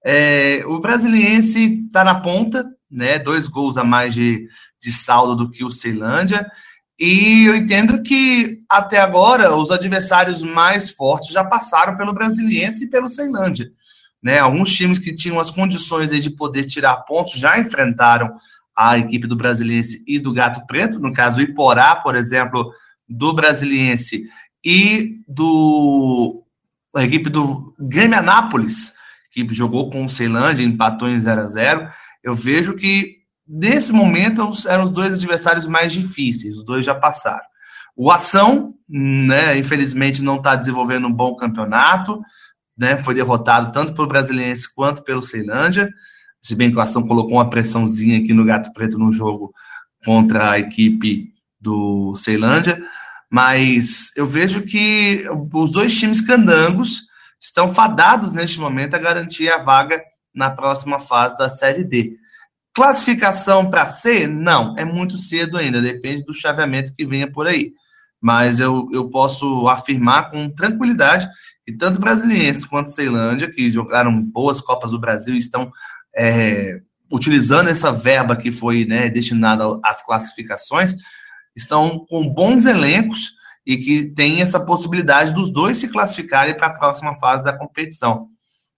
É, 0.06 0.64
o 0.66 0.80
Brasiliense 0.80 1.86
está 1.86 2.04
na 2.04 2.22
ponta, 2.22 2.66
né? 2.90 3.20
Dois 3.20 3.48
gols 3.48 3.78
a 3.78 3.84
mais 3.84 4.14
de, 4.14 4.48
de 4.82 4.92
saldo 4.92 5.36
do 5.36 5.52
que 5.52 5.64
o 5.64 5.72
Ceilândia. 5.72 6.50
E 7.00 7.46
eu 7.48 7.56
entendo 7.56 8.02
que 8.04 8.60
até 8.70 8.98
agora 8.98 9.56
os 9.56 9.72
adversários 9.72 10.44
mais 10.44 10.90
fortes 10.90 11.32
já 11.32 11.44
passaram 11.44 11.96
pelo 11.96 12.14
Brasiliense 12.14 12.86
e 12.86 12.90
pelo 12.90 13.08
Ceilândia. 13.08 13.72
Né? 14.22 14.40
Alguns 14.40 14.76
times 14.76 15.00
que 15.00 15.16
tinham 15.16 15.40
as 15.40 15.50
condições 15.50 16.12
de 16.12 16.30
poder 16.30 16.66
tirar 16.66 16.98
pontos 17.04 17.40
já 17.40 17.58
enfrentaram 17.58 18.30
a 18.76 18.98
equipe 18.98 19.28
do 19.28 19.36
Brasiliense 19.36 20.04
e 20.08 20.20
do 20.20 20.34
Gato 20.34 20.66
Preto, 20.66 21.00
no 21.00 21.14
caso 21.14 21.40
o 21.40 21.42
Iporá, 21.42 21.98
por 21.98 22.16
exemplo, 22.16 22.72
do 23.08 23.34
Brasiliense 23.34 24.24
e 24.64 25.22
do 25.28 26.44
a 26.96 27.04
equipe 27.04 27.30
do 27.30 27.76
Grêmio 27.80 28.18
Anápolis, 28.18 28.94
que 29.48 29.54
jogou 29.54 29.90
com 29.90 30.06
o 30.06 30.10
Ceilândia, 30.10 30.64
empatou 30.64 31.10
em 31.10 31.20
0 31.20 31.42
a 31.42 31.48
0 31.48 31.88
Eu 32.24 32.34
vejo 32.34 32.76
que 32.76 33.20
Nesse 33.52 33.92
momento, 33.92 34.48
eram 34.68 34.84
os 34.84 34.92
dois 34.92 35.16
adversários 35.16 35.66
mais 35.66 35.92
difíceis, 35.92 36.58
os 36.58 36.64
dois 36.64 36.86
já 36.86 36.94
passaram. 36.94 37.44
O 37.96 38.12
Ação, 38.12 38.76
né, 38.88 39.58
infelizmente, 39.58 40.22
não 40.22 40.36
está 40.36 40.56
desenvolvendo 40.56 41.08
um 41.08 41.12
bom 41.12 41.36
campeonato, 41.36 42.22
né, 42.78 42.96
foi 42.96 43.16
derrotado 43.16 43.72
tanto 43.72 43.96
pelo 43.96 44.08
Brasiliense 44.08 44.72
quanto 44.76 45.04
pelo 45.04 45.24
Ceilândia, 45.24 45.92
se 46.40 46.56
bem 46.56 46.70
que 46.70 46.78
o 46.78 46.80
Ação 46.80 47.08
colocou 47.08 47.38
uma 47.38 47.50
pressãozinha 47.50 48.20
aqui 48.20 48.34
no 48.34 48.46
Gato 48.46 48.72
Preto 48.72 49.00
no 49.00 49.12
jogo 49.12 49.52
contra 50.06 50.52
a 50.52 50.60
equipe 50.60 51.34
do 51.60 52.16
Ceilândia, 52.16 52.80
mas 53.32 54.12
eu 54.16 54.28
vejo 54.28 54.62
que 54.62 55.26
os 55.52 55.72
dois 55.72 55.98
times 55.98 56.22
candangos 56.22 57.02
estão 57.40 57.74
fadados 57.74 58.34
neste 58.34 58.60
momento 58.60 58.96
a 58.96 59.00
garantir 59.00 59.50
a 59.50 59.64
vaga 59.64 60.02
na 60.34 60.50
próxima 60.52 61.00
fase 61.00 61.38
da 61.38 61.50
Série 61.50 61.84
D. 61.84 62.18
Classificação 62.74 63.70
para 63.70 63.86
C? 63.86 64.28
Não, 64.28 64.78
é 64.78 64.86
muito 64.86 65.18
cedo 65.18 65.58
ainda, 65.58 65.82
depende 65.82 66.24
do 66.24 66.34
chaveamento 66.34 66.94
que 66.94 67.06
venha 67.06 67.32
por 67.32 67.48
aí. 67.48 67.74
Mas 68.22 68.60
eu, 68.60 68.88
eu 68.92 69.10
posso 69.10 69.68
afirmar 69.70 70.30
com 70.30 70.50
tranquilidade 70.50 71.28
que 71.66 71.74
tanto 71.74 72.00
brasilienses 72.00 72.66
quanto 72.66 72.90
Ceilândia, 72.90 73.52
que 73.52 73.72
jogaram 73.72 74.22
boas 74.22 74.60
Copas 74.60 74.92
do 74.92 75.00
Brasil 75.00 75.36
e 75.36 75.40
estão 75.40 75.72
é, 76.16 76.82
utilizando 77.12 77.70
essa 77.70 77.92
verba 77.92 78.36
que 78.36 78.52
foi 78.52 78.86
né, 78.86 79.10
destinada 79.10 79.64
às 79.84 80.04
classificações, 80.06 80.96
estão 81.56 82.06
com 82.10 82.28
bons 82.28 82.66
elencos 82.66 83.34
e 83.70 83.78
que 83.78 84.10
tem 84.16 84.42
essa 84.42 84.60
possibilidade 84.60 85.32
dos 85.32 85.54
dois 85.54 85.78
se 85.78 85.90
classificarem 85.90 86.58
para 86.58 86.66
a 86.66 86.74
próxima 86.74 87.14
fase 87.20 87.44
da 87.44 87.56
competição. 87.56 88.26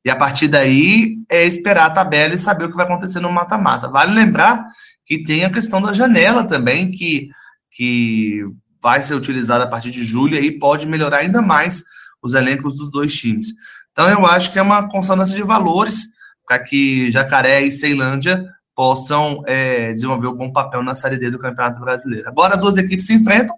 E 0.03 0.09
a 0.09 0.17
partir 0.17 0.49
daí 0.49 1.15
é 1.29 1.45
esperar 1.45 1.85
a 1.85 1.89
tabela 1.91 2.35
e 2.35 2.37
saber 2.37 2.65
o 2.65 2.69
que 2.69 2.75
vai 2.75 2.83
acontecer 2.83 3.21
no 3.21 3.31
mata-mata. 3.31 3.87
Vale 3.87 4.13
lembrar 4.13 4.67
que 5.05 5.23
tem 5.23 5.45
a 5.45 5.49
questão 5.49 5.81
da 5.81 5.93
janela 5.93 6.43
também, 6.43 6.91
que, 6.91 7.29
que 7.71 8.41
vai 8.83 9.01
ser 9.01 9.15
utilizada 9.15 9.63
a 9.63 9.67
partir 9.67 9.91
de 9.91 10.03
julho 10.03 10.35
e 10.35 10.59
pode 10.59 10.85
melhorar 10.85 11.19
ainda 11.19 11.41
mais 11.41 11.85
os 12.21 12.33
elencos 12.33 12.75
dos 12.75 12.91
dois 12.91 13.15
times. 13.15 13.53
Então 13.93 14.09
eu 14.09 14.25
acho 14.25 14.51
que 14.51 14.59
é 14.59 14.61
uma 14.61 14.89
consonância 14.89 15.37
de 15.37 15.43
valores 15.43 16.01
para 16.45 16.59
que 16.59 17.09
Jacaré 17.09 17.61
e 17.61 17.71
Ceilândia 17.71 18.43
possam 18.75 19.41
é, 19.47 19.93
desenvolver 19.93 20.27
um 20.27 20.35
bom 20.35 20.51
papel 20.51 20.83
na 20.83 20.95
Série 20.95 21.17
D 21.17 21.31
do 21.31 21.39
Campeonato 21.39 21.79
Brasileiro. 21.79 22.27
Agora 22.27 22.55
as 22.55 22.61
duas 22.61 22.75
equipes 22.75 23.05
se 23.05 23.13
enfrentam 23.13 23.55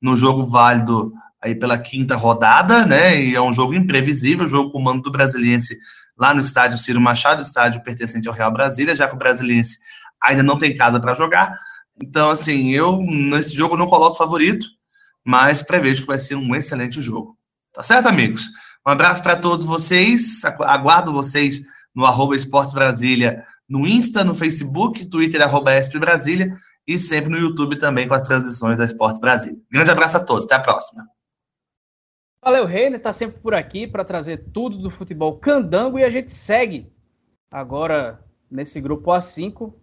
no 0.00 0.16
jogo 0.16 0.44
válido 0.44 1.12
aí 1.42 1.54
pela 1.54 1.78
quinta 1.78 2.16
rodada, 2.16 2.84
né? 2.84 3.20
E 3.20 3.34
é 3.34 3.40
um 3.40 3.52
jogo 3.52 3.74
imprevisível, 3.74 4.48
jogo 4.48 4.70
com 4.70 4.78
o 4.78 4.82
mando 4.82 5.02
do 5.02 5.10
Brasiliense 5.10 5.78
lá 6.18 6.34
no 6.34 6.40
estádio 6.40 6.78
Ciro 6.78 7.00
Machado, 7.00 7.42
estádio 7.42 7.82
pertencente 7.82 8.28
ao 8.28 8.34
Real 8.34 8.52
Brasília, 8.52 8.96
já 8.96 9.06
que 9.06 9.14
o 9.14 9.18
Brasiliense 9.18 9.78
ainda 10.20 10.42
não 10.42 10.58
tem 10.58 10.76
casa 10.76 10.98
para 10.98 11.14
jogar. 11.14 11.56
Então, 12.02 12.30
assim, 12.30 12.70
eu 12.70 13.00
nesse 13.02 13.54
jogo 13.54 13.76
não 13.76 13.86
coloco 13.86 14.16
favorito, 14.16 14.66
mas 15.24 15.62
prevejo 15.62 16.02
que 16.02 16.06
vai 16.06 16.18
ser 16.18 16.34
um 16.34 16.54
excelente 16.54 17.00
jogo. 17.00 17.36
Tá 17.72 17.82
certo, 17.82 18.06
amigos? 18.06 18.46
Um 18.86 18.90
abraço 18.90 19.22
para 19.22 19.36
todos 19.36 19.64
vocês. 19.64 20.42
Aguardo 20.44 21.12
vocês 21.12 21.60
no 21.94 22.04
arroba 22.04 22.34
Esportes 22.34 22.72
Brasília, 22.72 23.44
no 23.68 23.86
Insta, 23.86 24.24
no 24.24 24.34
Facebook, 24.34 25.06
Twitter, 25.06 25.42
arroba 25.42 25.72
Brasília, 26.00 26.56
e 26.88 26.98
sempre 26.98 27.28
no 27.28 27.36
YouTube 27.36 27.76
também 27.76 28.08
com 28.08 28.14
as 28.14 28.26
transmissões 28.26 28.78
da 28.78 28.86
Esportes 28.86 29.20
Brasília. 29.20 29.60
Grande 29.70 29.90
abraço 29.90 30.16
a 30.16 30.24
todos, 30.24 30.46
até 30.46 30.54
a 30.54 30.60
próxima. 30.60 31.06
Valeu, 32.42 32.64
Reiner, 32.64 33.02
tá 33.02 33.12
sempre 33.12 33.38
por 33.40 33.52
aqui 33.52 33.86
para 33.86 34.06
trazer 34.06 34.44
tudo 34.54 34.78
do 34.78 34.88
futebol 34.88 35.36
candango 35.36 35.98
e 35.98 36.04
a 36.04 36.08
gente 36.08 36.32
segue 36.32 36.90
agora 37.50 38.18
nesse 38.50 38.80
grupo 38.80 39.10
A5, 39.10 39.74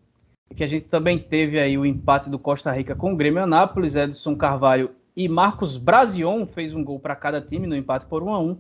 que 0.56 0.64
a 0.64 0.68
gente 0.68 0.88
também 0.88 1.20
teve 1.20 1.60
aí 1.60 1.78
o 1.78 1.86
empate 1.86 2.28
do 2.28 2.39
Costa 2.39 2.72
Rica 2.72 2.95
com 2.95 3.14
o 3.14 3.16
Grêmio 3.16 3.43
Anápolis, 3.43 3.95
Edson 3.95 4.36
Carvalho 4.36 4.95
e 5.16 5.30
Marcos 5.30 5.78
Brazion 5.78 6.47
fez 6.47 6.74
um 6.74 6.84
gol 6.84 6.99
para 6.99 7.16
cada 7.16 7.39
time 7.39 7.68
no 7.68 7.76
empate 7.76 8.08
por 8.08 8.24
1 8.24 8.34
a 8.34 8.39
1. 8.39 8.58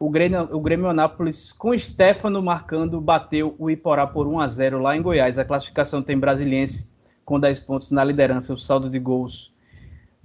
O 0.00 0.10
Grêmio, 0.10 0.48
o 0.50 0.60
Grêmio 0.60 0.88
Anápolis 0.88 1.52
com 1.52 1.76
Stefano 1.78 2.42
marcando 2.42 3.00
bateu 3.00 3.54
o 3.58 3.70
Iporá 3.70 4.06
por 4.08 4.26
1 4.26 4.40
a 4.40 4.48
0 4.48 4.82
lá 4.82 4.96
em 4.96 5.02
Goiás. 5.02 5.38
A 5.38 5.44
classificação 5.44 6.02
tem 6.02 6.18
Brasiliense 6.18 6.95
com 7.26 7.38
10 7.38 7.60
pontos 7.60 7.90
na 7.90 8.02
liderança, 8.02 8.54
o 8.54 8.58
saldo 8.58 8.88
de 8.88 8.98
gols 8.98 9.52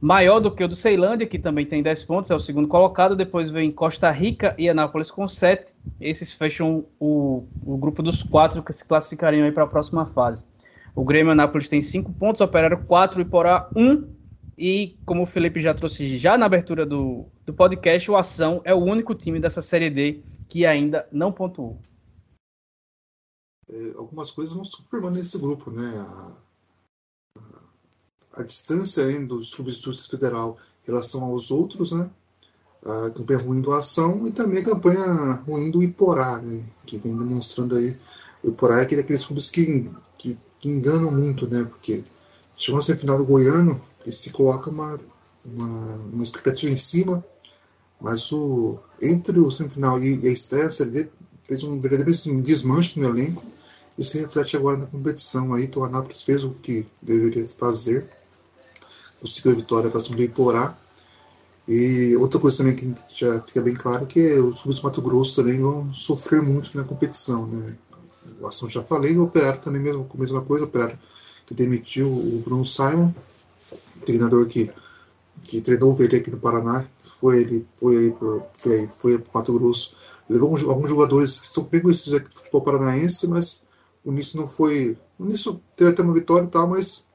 maior 0.01 0.39
do 0.39 0.51
que 0.51 0.63
o 0.63 0.67
do 0.67 0.75
Ceilândia, 0.75 1.27
que 1.27 1.37
também 1.37 1.63
tem 1.63 1.83
10 1.83 2.03
pontos, 2.05 2.31
é 2.31 2.35
o 2.35 2.39
segundo 2.39 2.67
colocado. 2.67 3.15
Depois 3.15 3.51
vem 3.51 3.71
Costa 3.71 4.09
Rica 4.09 4.55
e 4.57 4.67
Anápolis 4.67 5.11
com 5.11 5.27
7. 5.27 5.73
Esses 5.99 6.33
fecham 6.33 6.85
o, 6.99 7.45
o 7.63 7.77
grupo 7.77 8.01
dos 8.01 8.23
quatro 8.23 8.63
que 8.63 8.73
se 8.73 8.83
classificariam 8.83 9.49
para 9.53 9.63
a 9.63 9.67
próxima 9.67 10.07
fase. 10.07 10.45
O 10.95 11.05
Grêmio 11.05 11.31
Anápolis 11.31 11.69
tem 11.69 11.81
5 11.81 12.11
pontos, 12.13 12.41
Operário 12.41 12.83
4 12.85 13.21
e 13.21 13.25
Porá 13.25 13.69
1. 13.75 14.21
E 14.57 14.97
como 15.05 15.23
o 15.23 15.27
Felipe 15.27 15.61
já 15.61 15.73
trouxe 15.73 16.17
já 16.17 16.37
na 16.37 16.47
abertura 16.47 16.85
do, 16.85 17.25
do 17.45 17.53
podcast, 17.53 18.09
o 18.09 18.17
Ação 18.17 18.61
é 18.63 18.73
o 18.73 18.83
único 18.83 19.13
time 19.13 19.39
dessa 19.39 19.61
Série 19.61 19.89
D 19.89 20.21
que 20.49 20.65
ainda 20.65 21.07
não 21.11 21.31
pontuou. 21.31 21.79
É, 23.69 23.93
algumas 23.97 24.31
coisas 24.31 24.53
vão 24.53 24.65
se 24.65 24.75
confirmando 24.75 25.17
nesse 25.17 25.39
grupo, 25.39 25.71
né? 25.71 25.81
A 28.33 28.43
distância 28.43 29.03
clubes 29.53 29.81
do 29.81 29.91
Distrito 29.91 30.09
Federal 30.09 30.57
em 30.83 30.91
relação 30.91 31.23
aos 31.23 31.51
outros, 31.51 31.91
né? 31.91 32.09
A 32.83 33.11
campanha 33.11 33.39
ruim 33.39 33.61
do 33.61 33.71
Ação 33.71 34.27
e 34.27 34.31
também 34.31 34.59
a 34.59 34.65
campanha 34.65 35.33
ruim 35.47 35.69
do 35.69 35.83
Iporá, 35.83 36.41
né? 36.41 36.65
Que 36.85 36.97
vem 36.97 37.15
demonstrando 37.15 37.75
aí. 37.75 37.95
O 38.43 38.49
Iporá 38.49 38.79
é 38.79 38.83
aquele 38.83 39.01
daqueles 39.01 39.25
clubes 39.25 39.49
que, 39.49 39.91
que, 40.17 40.37
que 40.59 40.69
enganam 40.69 41.11
muito, 41.11 41.47
né? 41.47 41.63
Porque 41.63 42.03
chegou 42.57 42.77
na 42.77 42.85
semifinal 42.85 43.17
do 43.17 43.25
Goiano 43.25 43.79
e 44.05 44.11
se 44.11 44.31
coloca 44.31 44.69
uma, 44.69 44.99
uma, 45.45 45.95
uma 46.11 46.23
expectativa 46.23 46.71
em 46.71 46.77
cima, 46.77 47.23
mas 47.99 48.31
o, 48.31 48.79
entre 49.01 49.39
o 49.39 49.51
semifinal 49.51 50.01
e, 50.01 50.19
e 50.21 50.27
a 50.27 50.31
estreia, 50.31 50.71
você 50.71 51.09
fez 51.43 51.63
um 51.63 51.79
verdadeiro 51.79 52.11
desmanche 52.41 52.99
no 52.99 53.07
elenco 53.07 53.43
e 53.97 54.03
se 54.03 54.19
reflete 54.19 54.55
agora 54.57 54.77
na 54.77 54.87
competição 54.87 55.53
aí. 55.53 55.65
Então, 55.65 55.83
o 55.83 55.85
Anápolis 55.85 56.23
fez 56.23 56.43
o 56.43 56.51
que 56.51 56.87
deveria 57.01 57.45
fazer 57.45 58.09
a 59.23 59.53
vitória 59.53 59.89
para 59.89 59.99
cima 59.99 60.17
do 60.17 60.23
Iporá. 60.23 60.75
E 61.67 62.15
outra 62.17 62.39
coisa 62.39 62.57
também 62.57 62.75
que 62.75 62.93
já 63.09 63.41
fica 63.41 63.61
bem 63.61 63.73
claro 63.73 64.03
é 64.03 64.07
que 64.07 64.33
os 64.33 64.61
clubes 64.61 64.81
do 64.81 64.83
Mato 64.83 65.01
Grosso 65.01 65.35
também 65.35 65.61
vão 65.61 65.91
sofrer 65.93 66.41
muito 66.41 66.75
na 66.75 66.83
competição, 66.83 67.45
né? 67.47 67.77
O 68.39 68.47
Ação 68.47 68.69
já 68.69 68.83
falei, 68.83 69.17
o 69.17 69.23
Operário 69.23 69.61
também 69.61 69.81
mesmo, 69.81 70.07
a 70.11 70.17
mesma 70.17 70.41
coisa, 70.41 70.65
o 70.65 70.67
Operário 70.67 70.97
que 71.45 71.53
demitiu 71.53 72.07
o 72.07 72.41
Bruno 72.43 72.65
Simon, 72.65 73.13
treinador 74.05 74.47
que, 74.47 74.71
que 75.43 75.61
treinou 75.61 75.91
o 75.91 75.93
Verê 75.93 76.17
aqui 76.17 76.31
no 76.31 76.37
Paraná, 76.37 76.85
foi 77.03 77.41
ele 77.41 77.67
foi 77.73 78.15
foi, 78.53 78.87
foi 78.87 79.23
Mato 79.33 79.53
Grosso, 79.53 79.95
levou 80.29 80.55
alguns 80.69 80.89
jogadores 80.89 81.39
que 81.39 81.47
são 81.47 81.63
bem 81.63 81.81
conhecidos 81.81 82.15
aqui 82.15 82.29
do 82.29 82.35
futebol 82.35 82.61
paranaense, 82.61 83.27
mas 83.27 83.65
o 84.03 84.11
início 84.11 84.39
não 84.39 84.47
foi, 84.47 84.97
o 85.19 85.25
início 85.25 85.61
teve 85.75 85.91
até 85.91 86.01
uma 86.01 86.13
vitória 86.13 86.45
e 86.45 86.49
tal, 86.49 86.67
mas 86.67 87.07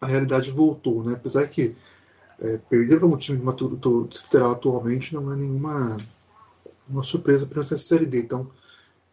a 0.00 0.06
realidade 0.06 0.50
voltou, 0.50 1.02
né? 1.02 1.14
Apesar 1.14 1.46
que 1.48 1.74
é, 2.40 2.58
perder 2.68 2.98
para 2.98 3.06
um 3.06 3.16
time 3.16 3.38
de 3.38 3.44
Mato 3.44 3.78
Federal 4.14 4.52
atualmente 4.52 5.14
não 5.14 5.32
é 5.32 5.36
nenhuma 5.36 5.96
uma 6.88 7.02
surpresa 7.02 7.46
para 7.46 7.60
essa 7.60 7.76
Série 7.76 8.06
D. 8.06 8.20
Então, 8.20 8.48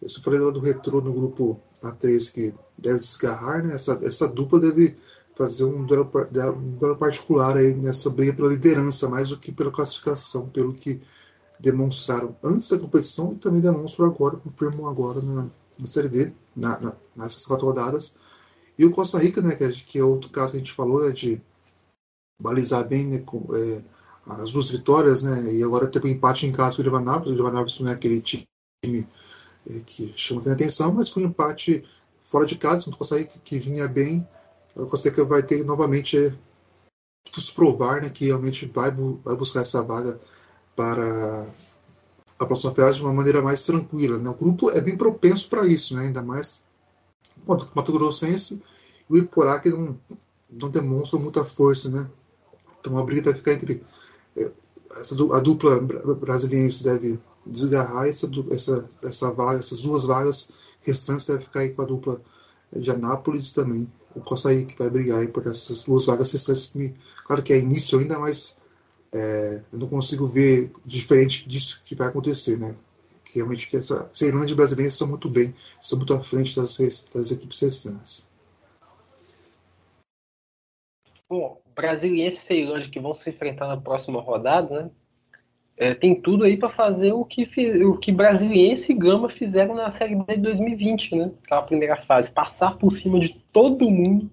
eu 0.01 0.09
só 0.09 0.21
falei 0.21 0.39
lá 0.39 0.51
do 0.51 0.59
retrô 0.59 1.01
no 1.01 1.13
grupo 1.13 1.59
A3 1.81 2.33
que 2.33 2.53
deve 2.77 2.99
desgarrar, 2.99 3.65
né? 3.65 3.75
Essa, 3.75 3.99
essa 4.03 4.27
dupla 4.27 4.59
deve 4.59 4.95
fazer 5.35 5.63
um 5.63 5.83
duelo, 5.85 6.09
um 6.55 6.95
particular 6.95 7.57
aí 7.57 7.73
nessa 7.73 8.09
briga 8.09 8.33
pela 8.33 8.49
liderança, 8.49 9.09
mais 9.09 9.29
do 9.29 9.37
que 9.37 9.51
pela 9.51 9.71
classificação, 9.71 10.47
pelo 10.49 10.73
que 10.73 11.01
demonstraram 11.59 12.35
antes 12.43 12.69
da 12.69 12.77
competição 12.77 13.33
e 13.33 13.37
também 13.37 13.61
demonstram 13.61 14.05
agora, 14.05 14.37
confirmam 14.37 14.87
agora 14.87 15.21
na, 15.21 15.47
na 15.79 15.87
Série 15.87 16.09
D, 16.09 16.33
na, 16.55 16.79
na, 16.79 16.95
nessas 17.15 17.45
quatro 17.45 17.65
rodadas. 17.65 18.17
E 18.77 18.85
o 18.85 18.91
Costa 18.91 19.17
Rica, 19.19 19.41
né, 19.41 19.55
que 19.55 19.63
é, 19.63 19.71
que 19.71 19.99
é 19.99 20.03
outro 20.03 20.29
caso 20.29 20.51
que 20.51 20.57
a 20.57 20.59
gente 20.59 20.73
falou, 20.73 21.03
né, 21.03 21.11
de 21.11 21.41
balizar 22.41 22.87
bem 22.87 23.07
né, 23.07 23.19
com, 23.19 23.45
é, 23.55 23.83
as 24.25 24.53
duas 24.53 24.71
vitórias, 24.71 25.23
né, 25.23 25.53
e 25.53 25.63
agora 25.63 25.87
teve 25.87 26.07
um 26.07 26.11
empate 26.11 26.45
em 26.45 26.51
casa 26.51 26.75
com 26.75 26.81
o 26.81 26.85
Levanápolis. 26.85 27.33
O 27.33 27.37
Levanápolis 27.37 27.79
não 27.79 27.91
é 27.91 27.93
aquele 27.93 28.21
time 28.21 28.47
é, 29.69 29.79
que 29.85 30.11
chama 30.15 30.41
atenção, 30.51 30.93
mas 30.93 31.09
foi 31.09 31.23
um 31.23 31.27
empate 31.27 31.83
fora 32.21 32.45
de 32.45 32.57
casa, 32.57 32.89
o 32.89 32.97
Costa 32.97 33.17
Rica, 33.17 33.39
que 33.43 33.59
vinha 33.59 33.87
bem. 33.87 34.27
O 34.75 34.87
Costa 34.87 35.09
Rica 35.09 35.23
vai 35.23 35.43
ter 35.43 35.63
novamente 35.63 36.17
é, 36.17 36.33
se 37.39 37.53
provar 37.53 38.01
né, 38.01 38.09
que 38.09 38.25
realmente 38.25 38.65
vai, 38.65 38.91
vai 38.91 39.35
buscar 39.35 39.61
essa 39.61 39.83
vaga 39.83 40.19
para 40.75 41.47
a 42.39 42.45
próxima 42.45 42.73
fase 42.73 42.97
de 42.97 43.03
uma 43.03 43.13
maneira 43.13 43.41
mais 43.41 43.63
tranquila. 43.63 44.17
Né? 44.17 44.29
O 44.29 44.35
grupo 44.35 44.71
é 44.71 44.81
bem 44.81 44.97
propenso 44.97 45.49
para 45.49 45.67
isso, 45.67 45.95
né? 45.95 46.03
ainda 46.03 46.21
mais 46.21 46.63
Mato 47.47 47.91
Grossense 47.91 48.61
e 49.09 49.13
o 49.13 49.17
Iporá 49.17 49.59
que 49.59 49.69
não, 49.69 49.97
não 50.61 50.69
demonstram 50.69 51.19
muita 51.19 51.43
força. 51.43 51.89
Né? 51.89 52.09
Então 52.79 52.97
a 52.97 53.03
briga 53.03 53.31
vai 53.31 53.33
ficar 53.33 53.53
entre. 53.53 53.83
É, 54.35 54.51
essa, 54.97 55.15
a 55.35 55.39
dupla 55.39 55.79
brasileira 56.15 56.69
deve 56.83 57.19
desgarrar 57.45 58.07
essa, 58.07 58.29
essa, 58.51 58.87
essa 59.03 59.31
vaga, 59.33 59.59
essas 59.59 59.79
duas 59.79 60.05
vagas 60.05 60.49
restantes 60.81 61.27
deve 61.27 61.43
ficar 61.43 61.61
aí 61.61 61.73
com 61.73 61.81
a 61.81 61.85
dupla 61.85 62.21
de 62.71 62.91
Anápolis 62.91 63.51
também. 63.51 63.91
O 64.15 64.21
Costa 64.21 64.53
Rica 64.53 64.75
vai 64.77 64.89
brigar 64.89 65.19
aí 65.19 65.27
por 65.27 65.45
essas 65.47 65.83
duas 65.83 66.05
vagas 66.05 66.31
restantes. 66.31 66.73
Claro 67.25 67.41
que 67.41 67.53
é 67.53 67.59
início 67.59 67.99
ainda, 67.99 68.19
mas 68.19 68.57
é, 69.11 69.61
eu 69.71 69.79
não 69.79 69.87
consigo 69.87 70.27
ver 70.27 70.71
diferente 70.85 71.47
disso 71.47 71.81
que 71.83 71.95
vai 71.95 72.07
acontecer, 72.07 72.57
né? 72.57 72.75
Realmente 73.33 73.69
que 73.69 73.77
essa 73.77 74.09
Ceilândia 74.13 74.53
e 74.53 74.55
brasileira 74.55 74.87
estão 74.87 75.07
muito 75.07 75.29
bem, 75.29 75.53
estão 75.81 75.97
muito 75.97 76.13
à 76.13 76.19
frente 76.19 76.55
das, 76.55 76.77
das 76.77 77.31
equipes 77.31 77.61
restantes. 77.61 78.29
Bom, 81.29 81.59
Brasiliense 81.75 82.37
e 82.37 82.45
Ceilândia 82.45 82.89
que 82.89 82.99
vão 82.99 83.13
se 83.13 83.29
enfrentar 83.29 83.67
na 83.67 83.77
próxima 83.77 84.21
rodada, 84.21 84.83
né? 84.83 84.91
É, 85.75 85.95
tem 85.95 86.13
tudo 86.13 86.43
aí 86.43 86.55
para 86.55 86.69
fazer 86.69 87.13
o 87.13 87.25
que, 87.25 87.49
o 87.83 87.97
que 87.97 88.11
Brasiliense 88.11 88.91
e 88.91 88.95
Gama 88.95 89.27
fizeram 89.27 89.73
na 89.73 89.89
Série 89.89 90.15
D 90.15 90.35
de 90.35 90.41
2020, 90.41 91.15
né? 91.15 91.31
Aquela 91.43 91.63
primeira 91.63 91.95
fase, 91.95 92.29
passar 92.29 92.77
por 92.77 92.91
cima 92.91 93.19
de 93.19 93.29
todo 93.51 93.89
mundo 93.89 94.29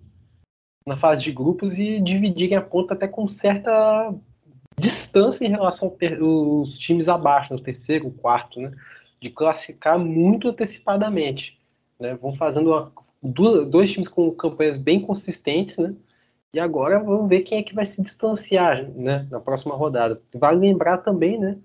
na 0.86 0.98
fase 0.98 1.24
de 1.24 1.32
grupos 1.32 1.78
e 1.78 2.00
dividirem 2.00 2.58
a 2.58 2.62
ponta 2.62 2.92
até 2.92 3.08
com 3.08 3.26
certa 3.28 4.14
distância 4.80 5.44
em 5.44 5.50
relação 5.50 5.96
aos 6.20 6.78
times 6.78 7.08
abaixo, 7.08 7.52
no 7.52 7.60
terceiro, 7.60 8.10
quarto, 8.10 8.60
né? 8.60 8.72
De 9.20 9.30
classificar 9.30 9.98
muito 9.98 10.48
antecipadamente. 10.48 11.60
Né? 11.98 12.14
Vão 12.14 12.34
fazendo 12.34 12.70
uma, 12.70 12.92
duas, 13.22 13.68
dois 13.68 13.92
times 13.92 14.08
com 14.08 14.30
campanhas 14.32 14.78
bem 14.78 15.00
consistentes, 15.00 15.76
né? 15.76 15.94
E 16.52 16.58
agora 16.58 16.98
vamos 16.98 17.28
ver 17.28 17.42
quem 17.42 17.58
é 17.58 17.62
que 17.62 17.74
vai 17.74 17.86
se 17.86 18.02
distanciar 18.02 18.88
né, 18.90 19.26
na 19.30 19.38
próxima 19.38 19.76
rodada. 19.76 20.20
Vale 20.34 20.58
lembrar 20.58 20.98
também 20.98 21.38
né, 21.38 21.56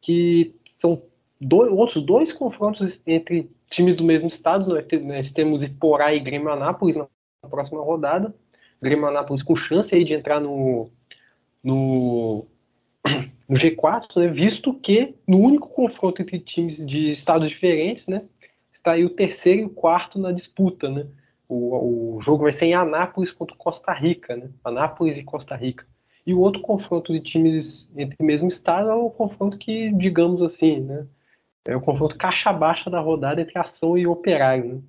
que 0.00 0.56
são 0.76 1.02
dois, 1.40 1.70
outros 1.70 2.04
dois 2.04 2.32
confrontos 2.32 3.00
entre 3.06 3.48
times 3.70 3.94
do 3.94 4.02
mesmo 4.02 4.26
estado. 4.26 4.74
Nós 5.04 5.30
temos 5.30 5.62
Iporá 5.62 6.12
e 6.12 6.18
Grêmio 6.18 6.50
Anápolis 6.50 6.96
na 6.96 7.06
próxima 7.48 7.80
rodada. 7.80 8.34
Grêmio 8.82 9.06
Anápolis 9.06 9.42
com 9.42 9.54
chance 9.54 9.94
aí 9.94 10.04
de 10.04 10.14
entrar 10.14 10.40
no, 10.40 10.90
no 11.62 12.44
no 13.48 13.56
G4, 13.56 14.16
né, 14.16 14.28
visto 14.28 14.72
que 14.74 15.14
no 15.26 15.38
único 15.38 15.68
confronto 15.68 16.22
entre 16.22 16.40
times 16.40 16.84
de 16.84 17.10
estados 17.10 17.48
diferentes, 17.48 18.06
né, 18.06 18.22
está 18.72 18.92
aí 18.92 19.04
o 19.04 19.10
terceiro 19.10 19.62
e 19.62 19.64
o 19.64 19.70
quarto 19.70 20.18
na 20.18 20.32
disputa, 20.32 20.88
né? 20.88 21.06
O, 21.48 22.16
o 22.16 22.20
jogo 22.20 22.42
vai 22.42 22.52
ser 22.52 22.66
em 22.66 22.74
Anápolis 22.74 23.32
contra 23.32 23.56
Costa 23.56 23.92
Rica, 23.92 24.36
né? 24.36 24.50
Anápolis 24.64 25.16
e 25.16 25.24
Costa 25.24 25.54
Rica. 25.54 25.86
E 26.26 26.34
o 26.34 26.40
outro 26.40 26.60
confronto 26.60 27.12
de 27.12 27.20
times 27.20 27.92
entre 27.96 28.16
o 28.18 28.24
mesmo 28.24 28.48
estado 28.48 28.90
é 28.90 28.94
o 28.94 29.10
confronto 29.10 29.58
que, 29.58 29.92
digamos 29.92 30.42
assim, 30.42 30.80
né? 30.80 31.06
É 31.66 31.76
o 31.76 31.80
confronto 31.80 32.16
caixa 32.16 32.52
baixa 32.52 32.90
da 32.90 33.00
rodada 33.00 33.40
entre 33.40 33.58
ação 33.58 33.96
e 33.96 34.06
operário, 34.06 34.74
né? 34.74 34.80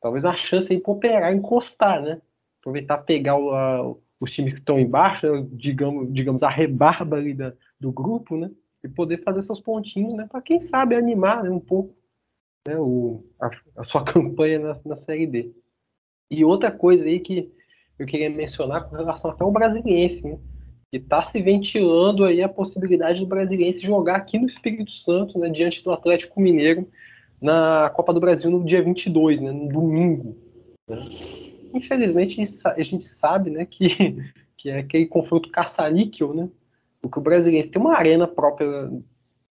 Talvez 0.00 0.24
a 0.24 0.34
chance 0.34 0.72
aí 0.72 0.80
para 0.80 0.92
operar 0.92 1.34
encostar, 1.34 2.02
né? 2.02 2.20
Aproveitar 2.60 2.98
pegar 2.98 3.36
o, 3.36 3.54
a, 3.54 3.94
os 4.20 4.30
times 4.30 4.52
que 4.52 4.58
estão 4.58 4.78
embaixo, 4.78 5.48
digamos, 5.50 6.12
digamos 6.12 6.42
a 6.42 6.48
rebarba 6.50 7.16
ali 7.16 7.32
da, 7.32 7.54
do 7.80 7.90
grupo, 7.90 8.36
né? 8.36 8.50
E 8.84 8.88
poder 8.88 9.22
fazer 9.22 9.42
seus 9.42 9.60
pontinhos, 9.60 10.14
né? 10.14 10.28
Para 10.30 10.42
quem 10.42 10.60
sabe 10.60 10.94
animar 10.94 11.42
né, 11.42 11.50
um 11.50 11.58
pouco 11.58 11.94
né, 12.68 12.76
o, 12.76 13.24
a, 13.40 13.50
a, 13.78 13.84
sua 13.84 14.04
campanha 14.12 14.58
na, 14.58 14.80
na 14.84 14.96
Série 14.96 15.26
D. 15.26 15.52
E 16.30 16.44
outra 16.44 16.70
coisa 16.70 17.04
aí 17.04 17.18
que 17.18 17.50
eu 17.98 18.06
queria 18.06 18.30
mencionar 18.30 18.88
com 18.88 18.96
relação 18.96 19.30
até 19.30 19.42
ao 19.42 19.50
Brasiliense, 19.50 20.26
né? 20.26 20.38
Que 20.90 20.98
está 20.98 21.22
se 21.22 21.40
ventilando 21.40 22.24
aí 22.24 22.42
a 22.42 22.48
possibilidade 22.48 23.20
do 23.20 23.26
Brasiliense 23.26 23.80
jogar 23.80 24.16
aqui 24.16 24.38
no 24.38 24.46
Espírito 24.46 24.92
Santo, 24.92 25.38
né? 25.38 25.48
Diante 25.48 25.82
do 25.82 25.92
Atlético 25.92 26.40
Mineiro 26.40 26.86
na 27.40 27.90
Copa 27.94 28.12
do 28.12 28.20
Brasil 28.20 28.50
no 28.50 28.64
dia 28.64 28.82
22, 28.82 29.40
né? 29.40 29.50
No 29.50 29.68
domingo. 29.68 30.36
Né? 30.86 31.49
Infelizmente 31.72 32.42
a 32.64 32.82
gente 32.82 33.04
sabe 33.04 33.50
né, 33.50 33.66
que, 33.66 33.88
que 34.56 34.70
é 34.70 34.78
aquele 34.78 35.06
confronto 35.06 35.50
caça-níquel, 35.50 36.34
né? 36.34 36.48
Porque 37.00 37.18
o 37.18 37.22
brasileiro 37.22 37.70
tem 37.70 37.80
uma 37.80 37.96
arena 37.96 38.26
própria, 38.28 38.90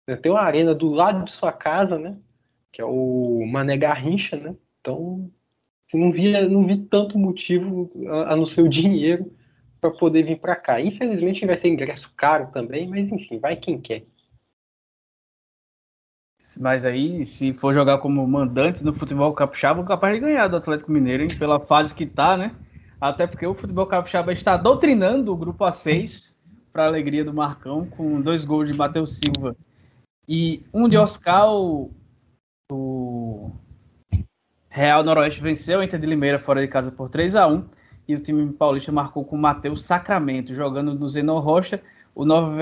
né, 0.08 0.16
tem 0.16 0.32
uma 0.32 0.42
arena 0.42 0.76
do 0.76 0.90
lado 0.90 1.26
de 1.26 1.32
sua 1.32 1.52
casa, 1.52 1.98
né? 1.98 2.18
Que 2.72 2.82
é 2.82 2.86
o 2.86 3.46
Mané 3.46 3.78
Garrincha, 3.78 4.38
né? 4.38 4.56
Então, 4.80 5.32
você 5.88 5.98
não 5.98 6.12
via, 6.12 6.48
não 6.48 6.66
vi 6.66 6.78
tanto 6.78 7.18
motivo 7.18 7.92
a, 8.08 8.34
a 8.34 8.36
não 8.36 8.46
ser 8.46 8.62
o 8.62 8.70
dinheiro 8.70 9.34
para 9.82 9.92
poder 9.92 10.24
vir 10.24 10.40
para 10.40 10.56
cá. 10.56 10.80
Infelizmente 10.80 11.46
vai 11.46 11.58
ser 11.58 11.70
ingresso 11.70 12.14
caro 12.16 12.52
também, 12.52 12.88
mas 12.88 13.12
enfim, 13.12 13.40
vai 13.40 13.56
quem 13.56 13.80
quer. 13.80 14.06
Mas 16.60 16.86
aí, 16.86 17.26
se 17.26 17.54
for 17.54 17.74
jogar 17.74 17.98
como 17.98 18.26
mandante 18.28 18.84
no 18.84 18.94
futebol 18.94 19.34
capixaba, 19.34 19.82
é 19.82 19.86
capaz 19.86 20.14
de 20.14 20.22
ganhar 20.22 20.48
do 20.48 20.58
Atlético 20.58 20.92
Mineiro, 20.92 21.24
hein? 21.24 21.38
Pela 21.38 21.60
fase 21.60 21.94
que 21.94 22.06
tá, 22.06 22.38
né? 22.38 22.56
Até 23.00 23.28
porque 23.28 23.46
o 23.46 23.54
futebol 23.54 23.86
capixaba 23.86 24.32
está 24.32 24.58
doutrinando 24.58 25.34
o 25.34 25.38
grupo 25.38 25.66
A6 25.66 26.36
para 26.72 26.86
alegria 26.86 27.26
do 27.26 27.34
Marcão, 27.34 27.86
com 27.86 28.22
dois 28.22 28.46
gols 28.46 28.70
de 28.70 28.78
Matheus 28.78 29.18
Silva 29.18 29.56
e 30.28 30.64
um 30.74 30.88
de 30.88 30.98
Oscar. 30.98 31.50
O, 31.52 31.90
Real 34.70 35.04
Noroeste 35.04 35.42
venceu 35.42 35.82
Inter 35.84 36.00
de 36.00 36.06
Limeira 36.06 36.40
fora 36.40 36.62
de 36.62 36.68
casa 36.68 36.92
por 36.92 37.10
3 37.10 37.36
a 37.36 37.48
1 37.48 37.66
e 38.08 38.16
o 38.16 38.20
time 38.20 38.54
paulista 38.54 38.92
marcou 38.92 39.26
com 39.26 39.36
o 39.36 39.40
Matheus 39.40 39.84
Sacramento, 39.84 40.54
jogando 40.54 40.94
no 40.94 41.10
Zenon 41.10 41.40
Rocha. 41.40 41.82
O 42.14 42.24
Nova 42.24 42.56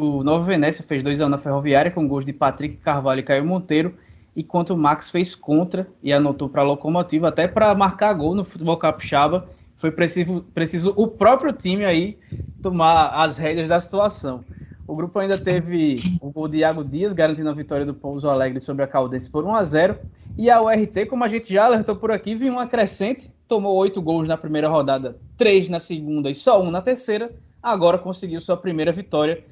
o 0.00 0.24
Nova 0.24 0.44
Venécia 0.44 0.82
fez 0.82 1.02
2 1.02 1.20
anos 1.20 1.32
na 1.32 1.38
Ferroviária 1.38 1.90
com 1.90 2.08
gols 2.08 2.24
de 2.24 2.32
Patrick 2.32 2.76
Carvalho 2.78 3.20
e 3.20 3.22
Caio 3.22 3.44
Monteiro, 3.44 3.94
enquanto 4.34 4.70
o 4.70 4.76
Max 4.76 5.10
fez 5.10 5.34
contra 5.34 5.86
e 6.02 6.12
anotou 6.12 6.48
para 6.48 6.62
a 6.62 6.64
Locomotiva, 6.64 7.28
até 7.28 7.46
para 7.46 7.74
marcar 7.74 8.12
gol 8.14 8.34
no 8.34 8.44
futebol 8.44 8.76
capixaba. 8.76 9.48
Foi 9.76 9.90
preciso, 9.90 10.44
preciso 10.54 10.94
o 10.96 11.06
próprio 11.06 11.52
time 11.52 11.84
aí 11.84 12.18
tomar 12.62 13.08
as 13.08 13.36
rédeas 13.36 13.68
da 13.68 13.80
situação. 13.80 14.44
O 14.86 14.96
grupo 14.96 15.18
ainda 15.18 15.38
teve 15.38 16.18
o 16.20 16.30
gol 16.30 16.48
de 16.48 16.58
Iago 16.58 16.82
Dias, 16.82 17.12
garantindo 17.12 17.48
a 17.48 17.54
vitória 17.54 17.86
do 17.86 17.94
Pouso 17.94 18.28
Alegre 18.28 18.58
sobre 18.58 18.82
a 18.82 18.88
Caldense 18.88 19.30
por 19.30 19.44
1 19.44 19.54
a 19.54 19.62
0 19.62 19.96
E 20.36 20.50
a 20.50 20.60
URT, 20.60 21.06
como 21.08 21.24
a 21.24 21.28
gente 21.28 21.52
já 21.52 21.66
alertou 21.66 21.94
por 21.94 22.10
aqui, 22.10 22.34
vinha 22.34 22.50
uma 22.50 22.66
crescente, 22.66 23.30
tomou 23.46 23.76
oito 23.76 24.02
gols 24.02 24.26
na 24.26 24.36
primeira 24.36 24.68
rodada, 24.68 25.16
três 25.36 25.68
na 25.68 25.78
segunda 25.78 26.28
e 26.28 26.34
só 26.34 26.60
um 26.62 26.70
na 26.70 26.82
terceira. 26.82 27.30
Agora 27.62 27.98
conseguiu 27.98 28.40
sua 28.40 28.56
primeira 28.56 28.90
vitória 28.90 29.44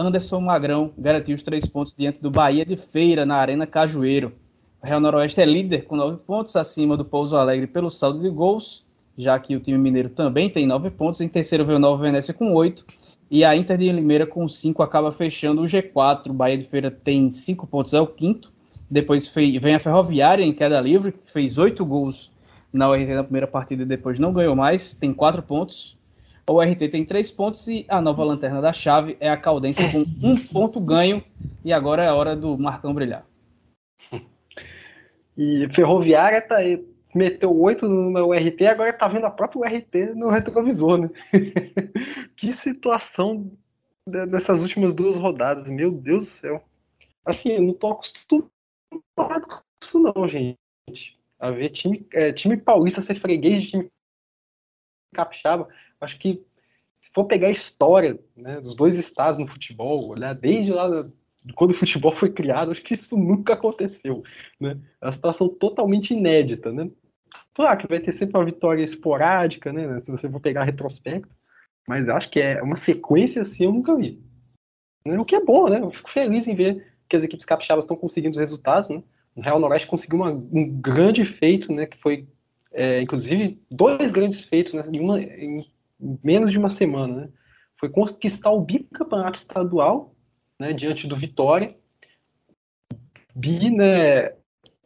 Anderson 0.00 0.40
Magrão 0.40 0.92
garantiu 0.96 1.36
os 1.36 1.42
três 1.42 1.66
pontos 1.66 1.94
diante 1.94 2.22
do 2.22 2.30
Bahia 2.30 2.64
de 2.64 2.74
Feira, 2.74 3.26
na 3.26 3.36
Arena 3.36 3.66
Cajueiro. 3.66 4.32
O 4.82 4.86
Real 4.86 4.98
Noroeste 4.98 5.42
é 5.42 5.44
líder 5.44 5.84
com 5.84 5.94
nove 5.94 6.16
pontos 6.16 6.56
acima 6.56 6.96
do 6.96 7.04
Pouso 7.04 7.36
Alegre 7.36 7.66
pelo 7.66 7.90
saldo 7.90 8.18
de 8.18 8.30
gols, 8.30 8.82
já 9.14 9.38
que 9.38 9.54
o 9.54 9.60
time 9.60 9.76
mineiro 9.76 10.08
também 10.08 10.48
tem 10.48 10.66
nove 10.66 10.88
pontos. 10.88 11.20
Em 11.20 11.28
terceiro 11.28 11.66
veio 11.66 11.76
o 11.76 11.80
Nova 11.80 12.02
Venécia 12.02 12.32
com 12.32 12.54
oito. 12.54 12.86
E 13.30 13.44
a 13.44 13.54
Inter 13.54 13.76
de 13.76 13.92
Limeira 13.92 14.26
com 14.26 14.48
cinco 14.48 14.82
acaba 14.82 15.12
fechando 15.12 15.60
o 15.60 15.66
G4. 15.66 16.30
O 16.30 16.32
Bahia 16.32 16.56
de 16.56 16.64
Feira 16.64 16.90
tem 16.90 17.30
cinco 17.30 17.66
pontos, 17.66 17.92
é 17.92 18.00
o 18.00 18.06
quinto. 18.06 18.50
Depois 18.90 19.28
vem 19.28 19.74
a 19.74 19.78
Ferroviária 19.78 20.42
em 20.42 20.54
queda 20.54 20.80
livre, 20.80 21.12
que 21.12 21.30
fez 21.30 21.58
oito 21.58 21.84
gols 21.84 22.32
na 22.72 22.88
URT 22.88 23.06
na 23.08 23.22
primeira 23.22 23.46
partida 23.46 23.82
e 23.82 23.86
depois 23.86 24.18
não 24.18 24.32
ganhou 24.32 24.56
mais, 24.56 24.94
tem 24.94 25.12
quatro 25.12 25.42
pontos. 25.42 25.99
O 26.50 26.60
RT 26.60 26.88
tem 26.88 27.04
três 27.04 27.30
pontos 27.30 27.68
e 27.68 27.86
a 27.88 28.00
nova 28.00 28.24
lanterna 28.24 28.60
da 28.60 28.72
chave 28.72 29.16
é 29.20 29.30
a 29.30 29.36
Caldense 29.36 29.82
com 29.92 30.00
um 30.00 30.36
ponto 30.48 30.80
ganho. 30.80 31.24
E 31.64 31.72
agora 31.72 32.02
é 32.02 32.08
a 32.08 32.14
hora 32.14 32.34
do 32.34 32.58
Marcão 32.58 32.92
brilhar. 32.92 33.24
E 35.38 35.68
Ferroviária 35.72 36.42
tá, 36.42 36.56
meteu 37.14 37.56
oito 37.56 37.88
no 37.88 38.26
URT, 38.26 38.66
agora 38.66 38.92
tá 38.92 39.06
vendo 39.06 39.26
a 39.26 39.30
própria 39.30 39.60
URT 39.60 40.14
no 40.16 40.28
retrovisor, 40.28 40.98
né? 40.98 41.10
que 42.36 42.52
situação 42.52 43.48
dessas 44.04 44.60
últimas 44.60 44.92
duas 44.92 45.16
rodadas, 45.16 45.68
meu 45.68 45.92
Deus 45.92 46.24
do 46.24 46.30
céu. 46.30 46.64
Assim, 47.24 47.50
eu 47.50 47.62
não 47.62 47.74
tô 47.74 47.92
acostumado 47.92 49.46
com 49.46 49.60
isso 49.80 50.00
não, 50.00 50.26
gente. 50.26 50.58
A 51.38 51.52
ver 51.52 51.70
time, 51.70 52.04
é, 52.12 52.32
time 52.32 52.56
paulista 52.56 53.00
ser 53.00 53.20
freguês 53.20 53.62
de 53.62 53.70
time 53.70 53.90
capixaba, 55.14 55.68
acho 56.00 56.18
que 56.18 56.42
se 57.00 57.10
for 57.12 57.24
pegar 57.24 57.48
a 57.48 57.52
história 57.52 58.18
né, 58.36 58.60
dos 58.60 58.76
dois 58.76 58.98
estados 58.98 59.38
no 59.38 59.46
futebol, 59.46 60.08
olhar 60.08 60.34
desde 60.34 60.72
lá 60.72 61.08
quando 61.54 61.70
o 61.70 61.74
futebol 61.74 62.14
foi 62.14 62.30
criado, 62.30 62.70
acho 62.70 62.82
que 62.82 62.94
isso 62.94 63.16
nunca 63.16 63.54
aconteceu. 63.54 64.22
Né? 64.60 64.78
É 65.00 65.06
uma 65.06 65.12
situação 65.12 65.48
totalmente 65.48 66.12
inédita. 66.12 66.70
Né? 66.70 66.90
Claro 67.54 67.78
que 67.78 67.86
vai 67.86 68.00
ter 68.00 68.12
sempre 68.12 68.36
uma 68.36 68.44
vitória 68.44 68.84
esporádica, 68.84 69.72
né? 69.72 70.00
se 70.00 70.10
você 70.10 70.28
for 70.28 70.40
pegar 70.40 70.64
retrospecto, 70.64 71.34
mas 71.88 72.08
acho 72.08 72.30
que 72.30 72.40
é 72.40 72.62
uma 72.62 72.76
sequência 72.76 73.42
assim 73.42 73.64
eu 73.64 73.72
nunca 73.72 73.96
vi. 73.96 74.22
Né? 75.04 75.18
O 75.18 75.24
que 75.24 75.34
é 75.34 75.44
bom, 75.44 75.68
né? 75.68 75.80
Eu 75.80 75.90
fico 75.90 76.10
feliz 76.10 76.46
em 76.46 76.54
ver 76.54 76.86
que 77.08 77.16
as 77.16 77.22
equipes 77.22 77.46
capixabas 77.46 77.84
estão 77.84 77.96
conseguindo 77.96 78.32
os 78.32 78.40
resultados. 78.40 78.90
Né? 78.90 79.02
O 79.34 79.40
Real 79.40 79.58
Noroeste 79.58 79.88
conseguiu 79.88 80.18
uma, 80.18 80.30
um 80.30 80.68
grande 80.80 81.24
feito, 81.24 81.72
né? 81.72 81.86
que 81.86 81.96
foi, 81.96 82.28
é, 82.70 83.00
inclusive, 83.00 83.58
dois 83.70 84.12
grandes 84.12 84.44
feitos 84.44 84.74
né? 84.74 84.84
em, 84.92 85.00
uma, 85.00 85.20
em 85.20 85.66
menos 86.22 86.50
de 86.50 86.58
uma 86.58 86.68
semana. 86.68 87.22
Né? 87.22 87.28
Foi 87.78 87.88
conquistar 87.88 88.50
o 88.50 88.60
bicampeonato 88.60 89.38
estadual 89.38 90.14
né, 90.58 90.72
diante 90.72 91.06
do 91.06 91.16
Vitória. 91.16 91.76
Bi, 93.34 93.70
né, 93.70 94.32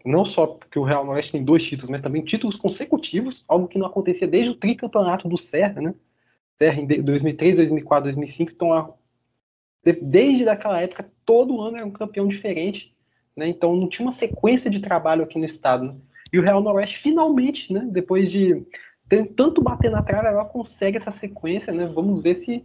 não 0.04 0.24
só 0.24 0.46
porque 0.46 0.78
o 0.78 0.82
Real 0.82 1.04
Noroeste 1.04 1.32
tem 1.32 1.44
dois 1.44 1.64
títulos, 1.64 1.90
mas 1.90 2.02
também 2.02 2.22
títulos 2.22 2.56
consecutivos, 2.56 3.44
algo 3.48 3.66
que 3.66 3.78
não 3.78 3.86
acontecia 3.86 4.28
desde 4.28 4.50
o 4.50 4.56
tricampeonato 4.56 5.28
do 5.28 5.36
Serra, 5.36 5.80
né? 5.80 5.94
Serra 6.56 6.80
em 6.80 7.02
2003, 7.02 7.56
2004, 7.56 8.04
2005, 8.04 8.52
então 8.52 8.94
desde 10.02 10.44
daquela 10.44 10.80
época 10.80 11.10
todo 11.24 11.60
ano 11.60 11.78
era 11.78 11.86
um 11.86 11.90
campeão 11.90 12.28
diferente, 12.28 12.94
né? 13.34 13.48
Então 13.48 13.74
não 13.74 13.88
tinha 13.88 14.06
uma 14.06 14.12
sequência 14.12 14.70
de 14.70 14.80
trabalho 14.80 15.24
aqui 15.24 15.38
no 15.38 15.44
estado. 15.44 15.86
Né? 15.86 15.96
E 16.32 16.38
o 16.38 16.42
Real 16.42 16.62
Noroeste 16.62 16.98
finalmente, 16.98 17.72
né, 17.72 17.86
depois 17.90 18.30
de 18.30 18.62
tanto 19.22 19.62
bater 19.62 19.90
na 19.90 20.02
trave, 20.02 20.28
ela 20.28 20.44
consegue 20.44 20.96
essa 20.96 21.10
sequência, 21.10 21.72
né? 21.72 21.86
Vamos 21.86 22.22
ver 22.22 22.34
se 22.34 22.64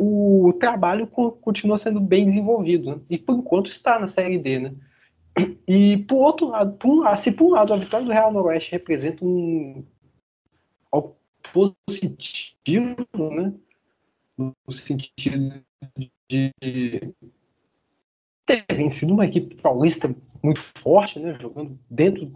o 0.00 0.52
trabalho 0.58 1.06
continua 1.06 1.76
sendo 1.76 2.00
bem 2.00 2.24
desenvolvido. 2.24 2.96
Né? 2.96 3.00
E 3.10 3.18
por 3.18 3.36
enquanto 3.36 3.70
está 3.70 3.98
na 3.98 4.06
Série 4.06 4.38
D, 4.38 4.58
né? 4.58 4.74
E 5.66 5.98
por 6.08 6.16
outro 6.16 6.48
lado, 6.48 6.76
por 6.76 7.06
um, 7.06 7.16
se 7.16 7.32
por 7.32 7.46
um 7.46 7.50
lado 7.50 7.72
a 7.72 7.76
vitória 7.76 8.04
do 8.04 8.12
Real 8.12 8.32
Noroeste 8.32 8.72
representa 8.72 9.24
um 9.24 9.84
algo 10.90 11.16
positivo, 11.52 13.06
né? 13.16 13.54
No 14.36 14.54
sentido 14.72 15.62
de 16.28 16.52
ter 18.46 18.64
vencido 18.72 19.12
uma 19.12 19.26
equipe 19.26 19.54
paulista 19.56 20.14
muito 20.42 20.60
forte, 20.60 21.18
né? 21.20 21.38
Jogando 21.40 21.78
dentro, 21.88 22.32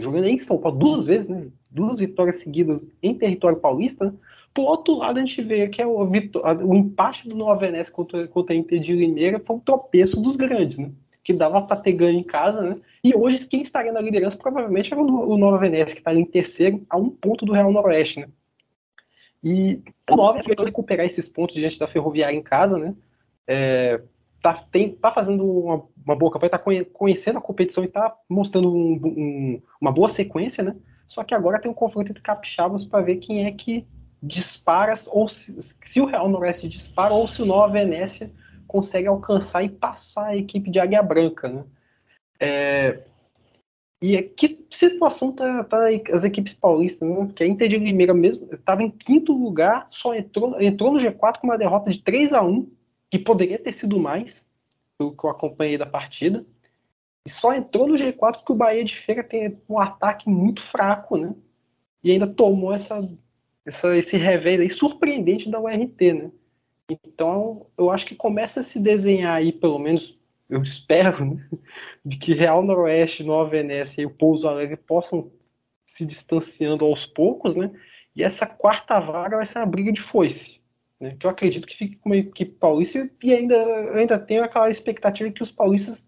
jogando 0.00 0.26
em 0.26 0.38
São 0.38 0.58
Paulo 0.58 0.78
duas 0.78 1.06
vezes, 1.06 1.28
né? 1.28 1.48
Duas 1.70 1.98
vitórias 1.98 2.36
seguidas 2.36 2.86
em 3.02 3.14
território 3.14 3.58
paulista. 3.58 4.06
Né? 4.06 4.12
Por 4.54 4.62
outro 4.64 4.94
lado, 4.96 5.18
a 5.18 5.20
gente 5.20 5.40
vê 5.42 5.68
que 5.68 5.80
é 5.80 5.86
o, 5.86 5.98
o 5.98 6.74
empate 6.74 7.28
do 7.28 7.34
Nova 7.34 7.60
Venécia 7.60 7.92
contra, 7.92 8.26
contra 8.28 8.54
a 8.54 8.58
Inter 8.58 8.80
de 8.80 8.92
Limeira 8.92 9.40
foi 9.40 9.56
um 9.56 9.60
tropeço 9.60 10.20
dos 10.20 10.36
grandes, 10.36 10.78
né? 10.78 10.90
Que 11.22 11.32
dava 11.32 11.62
para 11.62 11.76
ter 11.76 11.92
ganho 11.92 12.18
em 12.18 12.24
casa, 12.24 12.62
né? 12.62 12.76
E 13.02 13.14
hoje, 13.14 13.46
quem 13.46 13.62
estaria 13.62 13.92
na 13.92 14.00
liderança 14.00 14.36
provavelmente 14.36 14.92
era 14.92 15.00
o, 15.02 15.38
Nova 15.38 15.58
Venécia, 15.58 15.94
que 15.94 16.00
está 16.00 16.14
em 16.14 16.24
terceiro, 16.24 16.84
a 16.88 16.96
um 16.96 17.10
ponto 17.10 17.44
do 17.46 17.52
Real 17.52 17.72
Noroeste, 17.72 18.20
né? 18.20 18.28
E 19.42 19.80
o 20.10 20.16
Nova 20.16 20.32
Venécia 20.32 20.64
recuperar 20.64 21.06
esses 21.06 21.28
pontos 21.28 21.54
diante 21.54 21.78
da 21.78 21.86
Ferroviária 21.86 22.36
em 22.36 22.42
casa, 22.42 22.78
né? 22.78 22.94
É, 23.46 24.00
tá, 24.42 24.54
tem, 24.70 24.94
tá 24.94 25.10
fazendo 25.10 25.44
uma, 25.44 25.84
uma 26.04 26.16
boa 26.16 26.30
campanha, 26.30 26.50
tá 26.50 26.58
conhecendo 26.92 27.38
a 27.38 27.42
competição 27.42 27.84
e 27.84 27.88
tá 27.88 28.16
mostrando 28.28 28.72
um, 28.72 28.92
um, 29.04 29.62
uma 29.80 29.92
boa 29.92 30.08
sequência, 30.08 30.62
né? 30.62 30.76
Só 31.06 31.24
que 31.24 31.34
agora 31.34 31.60
tem 31.60 31.70
um 31.70 31.74
confronto 31.74 32.10
entre 32.10 32.22
capixabas 32.22 32.84
para 32.84 33.04
ver 33.04 33.16
quem 33.16 33.46
é 33.46 33.52
que 33.52 33.86
dispara, 34.22 34.94
ou 35.08 35.28
se, 35.28 35.56
se, 35.60 36.00
o 36.00 36.04
Real 36.04 36.28
Noroeste 36.28 36.68
dispara, 36.68 37.14
ou 37.14 37.28
se 37.28 37.40
o 37.40 37.46
Nova 37.46 37.72
Venécia 37.72 38.30
consegue 38.66 39.06
alcançar 39.06 39.62
e 39.64 39.68
passar 39.68 40.26
a 40.26 40.36
equipe 40.36 40.70
de 40.70 40.78
Águia 40.78 41.02
Branca, 41.02 41.48
né? 41.48 41.64
É, 42.40 43.00
e 44.00 44.22
que 44.22 44.64
situação 44.70 45.32
tá, 45.32 45.64
tá, 45.64 45.88
as 46.12 46.22
equipes 46.22 46.54
paulistas, 46.54 47.08
né? 47.08 47.16
Porque 47.26 47.42
a 47.42 47.46
Inter 47.46 47.68
de 47.68 47.78
Limeira 47.78 48.14
mesmo 48.14 48.48
estava 48.52 48.82
em 48.82 48.90
quinto 48.90 49.32
lugar, 49.32 49.88
só 49.90 50.14
entrou, 50.14 50.60
entrou 50.60 50.92
no 50.92 51.00
G4 51.00 51.38
com 51.40 51.46
uma 51.46 51.58
derrota 51.58 51.90
de 51.90 52.00
3 52.00 52.32
a 52.32 52.42
1 52.42 52.70
que 53.10 53.18
poderia 53.18 53.58
ter 53.58 53.72
sido 53.72 53.98
mais, 53.98 54.46
pelo 54.96 55.16
que 55.16 55.24
eu 55.24 55.30
acompanhei 55.30 55.78
da 55.78 55.86
partida. 55.86 56.44
E 57.26 57.30
só 57.30 57.54
entrou 57.54 57.86
no 57.86 57.94
G4 57.94 58.38
porque 58.38 58.52
o 58.52 58.56
Bahia 58.56 58.84
de 58.84 58.96
Feira 58.96 59.22
tem 59.22 59.60
um 59.68 59.78
ataque 59.78 60.28
muito 60.28 60.62
fraco, 60.62 61.16
né? 61.16 61.34
E 62.02 62.10
ainda 62.10 62.26
tomou 62.26 62.72
essa 62.72 63.00
essa, 63.68 63.96
esse 63.96 64.16
revés 64.16 64.60
aí 64.60 64.70
surpreendente 64.70 65.50
da 65.50 65.60
URT, 65.60 66.12
né? 66.12 66.30
Então, 66.90 67.66
eu 67.76 67.90
acho 67.90 68.06
que 68.06 68.14
começa 68.14 68.60
a 68.60 68.62
se 68.62 68.80
desenhar 68.80 69.36
aí, 69.36 69.52
pelo 69.52 69.78
menos, 69.78 70.18
eu 70.48 70.62
espero, 70.62 71.22
né? 71.24 71.48
de 72.02 72.16
que 72.16 72.32
Real 72.32 72.62
Noroeste, 72.62 73.22
Nova 73.22 73.50
Venécia 73.50 74.00
e 74.00 74.06
o 74.06 74.10
Pouso 74.10 74.48
Alegre 74.48 74.76
possam 74.76 75.30
se 75.84 76.06
distanciando 76.06 76.84
aos 76.84 77.04
poucos, 77.04 77.56
né? 77.56 77.70
E 78.16 78.22
essa 78.22 78.46
quarta 78.46 78.98
vaga 78.98 79.36
vai 79.36 79.44
ser 79.44 79.58
uma 79.58 79.66
briga 79.66 79.92
de 79.92 80.00
foice, 80.00 80.60
né? 81.00 81.16
Que 81.18 81.26
eu 81.26 81.30
acredito 81.30 81.66
que 81.66 81.76
fique 81.76 81.96
com 81.96 82.10
uma 82.10 82.16
equipe 82.16 82.52
paulista 82.52 83.08
e 83.22 83.32
ainda, 83.32 83.56
ainda 83.92 84.18
tenho 84.18 84.44
aquela 84.44 84.70
expectativa 84.70 85.30
que 85.30 85.42
os 85.42 85.50
paulistas 85.50 86.06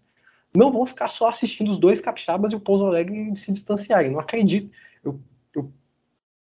não 0.55 0.71
vão 0.71 0.85
ficar 0.85 1.09
só 1.09 1.29
assistindo 1.29 1.71
os 1.71 1.79
dois 1.79 2.01
capixabas 2.01 2.51
e 2.51 2.55
o 2.55 2.59
Pouso 2.59 2.85
Alegre 2.85 3.35
se 3.35 3.51
distanciarem. 3.51 4.11
Não 4.11 4.19
acredito. 4.19 4.69
Eu 5.03 5.19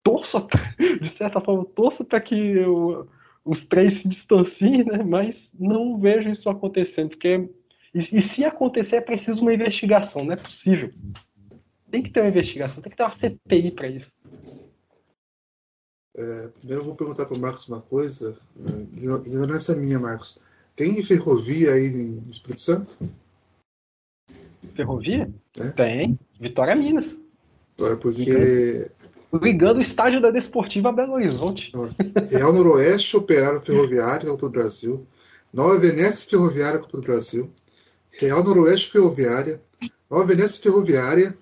torço, 0.02 0.46
de 1.00 1.08
certa 1.08 1.40
forma, 1.40 1.64
torço 1.64 2.04
para 2.04 2.20
que 2.20 2.34
eu, 2.34 3.08
os 3.44 3.66
três 3.66 3.94
se 3.94 4.08
distanciem, 4.08 4.84
né? 4.84 5.02
Mas 5.02 5.52
não 5.58 5.98
vejo 5.98 6.30
isso 6.30 6.48
acontecendo, 6.48 7.10
porque 7.10 7.48
e, 7.94 7.98
e, 7.98 8.22
se 8.22 8.44
acontecer 8.44 8.96
é 8.96 9.00
preciso 9.00 9.42
uma 9.42 9.52
investigação, 9.52 10.24
não 10.24 10.32
é 10.32 10.36
possível. 10.36 10.90
Tem 11.90 12.02
que 12.02 12.10
ter 12.10 12.20
uma 12.20 12.28
investigação, 12.28 12.82
tem 12.82 12.90
que 12.90 12.96
ter 12.96 13.02
uma 13.02 13.14
CPI 13.14 13.70
para 13.70 13.88
isso. 13.88 14.12
É, 16.18 16.48
primeiro 16.58 16.82
eu 16.82 16.84
vou 16.84 16.96
perguntar 16.96 17.26
para 17.26 17.36
o 17.36 17.40
Marcos 17.40 17.68
uma 17.68 17.80
coisa, 17.80 18.36
ignorância 18.96 19.76
minha, 19.76 20.00
Marcos. 20.00 20.40
Tem 20.74 21.00
ferrovia 21.00 21.74
aí 21.74 21.90
no 21.90 22.30
Espírito 22.30 22.60
Santo? 22.60 22.98
Ferrovia? 24.74 25.32
É? 25.58 25.68
Tem. 25.70 26.18
Vitória 26.40 26.74
Minas. 26.74 27.16
Porque 28.00 28.90
ligando 29.32 29.78
o 29.78 29.82
estádio 29.82 30.20
da 30.20 30.30
Desportiva 30.30 30.88
a 30.88 30.92
Belo 30.92 31.12
Horizonte. 31.12 31.70
Real 32.30 32.52
Noroeste, 32.52 33.16
Operário 33.16 33.60
Ferroviário, 33.60 34.30
Copa 34.30 34.46
do 34.46 34.52
Brasil. 34.52 35.06
Nova 35.52 35.78
Venécia 35.78 36.28
Ferroviária, 36.28 36.80
Copa 36.80 36.96
do 36.96 37.02
Brasil. 37.02 37.50
Real 38.10 38.42
Noroeste 38.42 38.90
Ferroviária. 38.90 39.60
Nova 40.10 40.24
Venécia 40.24 40.62
Ferroviária. 40.62 41.34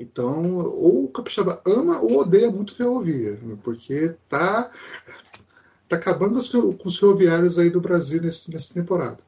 Então, 0.00 0.58
ou 0.58 1.04
o 1.04 1.08
Capixaba 1.08 1.60
ama 1.66 2.00
ou 2.00 2.20
odeia 2.20 2.50
muito 2.50 2.74
ferrovia, 2.74 3.36
porque 3.64 4.14
tá, 4.28 4.70
tá 5.88 5.96
acabando 5.96 6.38
com 6.76 6.88
os 6.88 6.98
ferroviários 6.98 7.58
aí 7.58 7.68
do 7.68 7.80
Brasil 7.80 8.22
nesse, 8.22 8.52
nessa 8.52 8.74
temporada. 8.74 9.18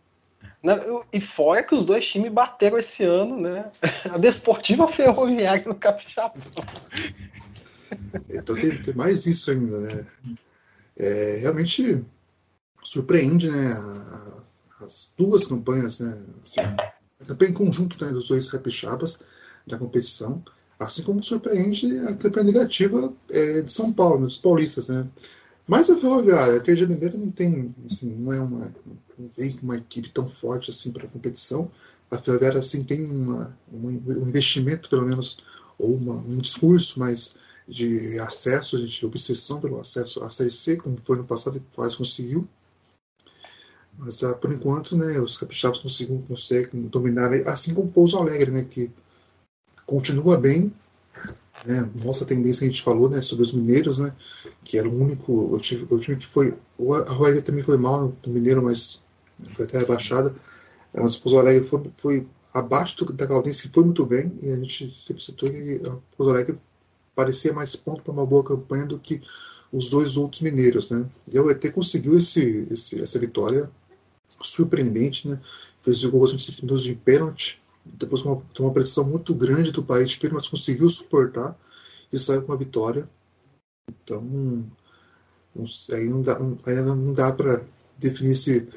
E 1.13 1.21
fora 1.21 1.65
que 1.65 1.75
os 1.75 1.85
dois 1.85 2.07
times 2.07 2.33
bateram 2.33 2.79
esse 2.79 3.03
ano, 3.03 3.41
né? 3.41 3.71
A 4.13 4.19
Desportiva 4.19 4.87
Ferroviária 4.93 5.65
no 5.67 5.75
Capixaba. 5.75 6.35
Então 8.29 8.55
tem, 8.55 8.81
tem, 8.81 8.95
mais 8.95 9.27
isso 9.27 9.51
ainda, 9.51 9.79
né? 9.79 10.07
É, 10.99 11.39
realmente 11.41 12.05
surpreende, 12.85 13.51
né? 13.51 13.73
A, 13.73 14.85
as 14.85 15.13
duas 15.17 15.47
campanhas, 15.47 15.99
né? 15.99 16.23
Assim, 16.45 16.61
a 16.61 17.25
campanha 17.27 17.51
em 17.51 17.55
conjunto 17.55 18.03
né, 18.05 18.13
dos 18.13 18.29
dois 18.29 18.51
capixabas 18.51 19.25
da 19.67 19.79
competição, 19.79 20.43
assim 20.81 21.02
como 21.02 21.23
surpreende 21.23 21.98
a 22.09 22.15
campanha 22.16 22.47
negativa 22.47 23.12
é, 23.31 23.61
de 23.62 23.70
São 23.70 23.93
Paulo, 23.93 24.27
dos 24.27 24.39
paulistas, 24.39 24.89
né? 24.89 25.09
Mas 25.69 25.89
a 25.90 25.97
Ferroviária, 25.97 26.57
a 26.57 26.61
Terceira 26.61 26.93
Mineira 26.93 27.16
não 27.16 27.31
tem, 27.31 27.73
assim, 27.86 28.09
não 28.16 28.32
é 28.32 28.40
uma, 28.40 28.74
não 29.16 29.28
vem 29.36 29.57
uma 29.62 29.77
equipe 29.77 30.09
tão 30.09 30.27
forte 30.27 30.70
assim 30.70 30.90
para 30.90 31.05
a 31.05 31.09
competição. 31.09 31.70
A 32.11 32.19
Ferroviária 32.19 32.59
assim 32.59 32.82
tem 32.82 33.05
uma, 33.05 33.57
um 33.73 33.90
investimento 34.27 34.89
pelo 34.89 35.07
menos 35.07 35.39
ou 35.78 35.94
uma, 35.97 36.15
um 36.15 36.39
discurso 36.39 36.98
mais 36.98 37.36
de 37.69 38.19
acesso, 38.19 38.85
de 38.85 39.07
obsessão 39.07 39.61
pelo 39.61 39.78
acesso 39.81 40.24
à 40.24 40.31
Série 40.31 40.51
C, 40.51 40.77
como 40.77 40.97
foi 41.01 41.16
no 41.16 41.24
passado 41.24 41.59
e 41.59 41.61
quase 41.74 41.97
conseguiu. 41.97 42.48
Mas 43.97 44.24
ah, 44.24 44.35
por 44.35 44.51
enquanto, 44.51 44.97
né, 44.97 45.20
os 45.20 45.36
capixabas 45.36 45.78
conseguem, 45.78 46.23
conseguem 46.27 46.82
dominar, 46.89 47.32
assim 47.47 47.74
como 47.74 47.89
o 47.89 47.93
Pouso 47.93 48.16
Alegre, 48.16 48.51
né, 48.51 48.65
que 48.65 48.90
continua 49.91 50.37
bem. 50.37 50.73
Né, 51.67 51.91
nossa 52.05 52.25
tendência 52.25 52.65
a 52.65 52.69
gente 52.71 52.81
falou 52.81 53.11
né, 53.11 53.21
sobre 53.21 53.45
os 53.45 53.53
mineiros, 53.53 53.99
né, 53.99 54.15
que 54.65 54.79
era 54.79 54.89
o 54.89 54.99
único. 54.99 55.55
O 55.55 55.59
time, 55.59 55.87
o 55.91 55.99
time 55.99 56.17
que 56.17 56.27
foi. 56.27 56.57
A 57.07 57.12
Roaíra 57.12 57.43
também 57.43 57.65
foi 57.65 57.77
mal 57.77 58.15
no, 58.25 58.33
Mineiro, 58.33 58.62
mas 58.62 59.03
foi 59.51 59.65
até 59.65 59.79
rebaixada. 59.79 60.35
Mas 60.95 61.17
o 61.17 61.23
Pouso 61.23 61.39
Alegre 61.39 61.65
foi, 61.65 61.83
foi 61.97 62.29
abaixo 62.55 63.05
da 63.12 63.27
Caldense, 63.27 63.62
que 63.62 63.75
foi 63.75 63.85
muito 63.85 64.07
bem, 64.07 64.37
e 64.43 64.51
a 64.51 64.57
gente 64.57 64.91
sempre 64.95 65.23
citou 65.23 65.51
que 65.51 65.81
o 65.85 66.03
Pouso 66.17 66.33
Alegre 66.33 66.59
parecia 67.15 67.53
mais 67.53 67.77
ponto 67.77 68.03
para 68.03 68.12
uma 68.12 68.25
boa 68.25 68.45
campanha 68.45 68.87
do 68.87 68.99
que 68.99 69.21
os 69.73 69.89
dois 69.89 70.17
outros 70.17 70.41
mineiros, 70.41 70.91
né? 70.91 71.07
E 71.33 71.39
o 71.39 71.51
ET 71.51 71.71
conseguiu 71.73 72.17
esse, 72.17 72.67
esse, 72.71 73.01
essa 73.01 73.19
vitória 73.19 73.71
surpreendente, 74.43 75.29
né? 75.29 75.39
Fez 75.83 76.03
o 76.03 76.11
gol 76.11 76.27
de 76.27 76.95
pênalti, 76.95 77.61
depois 77.85 78.23
uma, 78.23 78.43
uma 78.59 78.73
pressão 78.73 79.05
muito 79.05 79.35
grande 79.35 79.73
do 79.73 79.82
país 79.82 80.15
inteiro, 80.15 80.35
mas 80.35 80.48
conseguiu 80.48 80.89
suportar 80.89 81.59
e 82.12 82.19
saiu 82.19 82.43
com 82.43 82.52
a 82.52 82.57
vitória. 82.57 83.09
Então, 83.89 84.23
não, 85.55 85.65
ainda 86.66 86.94
não 86.94 87.12
dá 87.12 87.32
para 87.32 87.65
definir 87.98 88.35
se, 88.35 88.69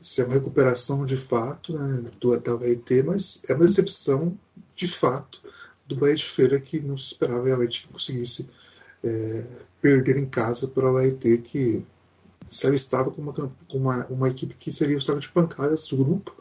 se 0.00 0.20
é 0.20 0.24
uma 0.24 0.34
recuperação 0.34 1.04
de 1.04 1.16
fato 1.16 1.76
né, 1.76 2.10
do, 2.20 2.38
da 2.40 2.56
UET, 2.56 3.02
mas 3.04 3.42
é 3.48 3.54
uma 3.54 3.64
decepção 3.64 4.38
de 4.74 4.86
fato 4.86 5.42
do 5.86 5.96
Bahia 5.96 6.14
de 6.14 6.24
Feira 6.24 6.60
que 6.60 6.80
não 6.80 6.96
se 6.96 7.12
esperava 7.12 7.44
realmente 7.44 7.82
que 7.82 7.92
conseguisse 7.92 8.48
é, 9.02 9.46
perder 9.82 10.16
em 10.16 10.26
casa 10.26 10.68
para 10.68 10.90
o 10.90 10.94
UET 10.94 11.38
que 11.38 11.84
se 12.46 12.72
estava 12.72 13.10
com, 13.10 13.22
uma, 13.22 13.32
com 13.32 13.78
uma, 13.78 14.06
uma 14.06 14.28
equipe 14.28 14.54
que 14.54 14.72
seria 14.72 14.96
o 14.96 14.98
estava 14.98 15.18
de 15.18 15.28
pancadas 15.28 15.86
do 15.88 15.96
grupo, 15.96 16.34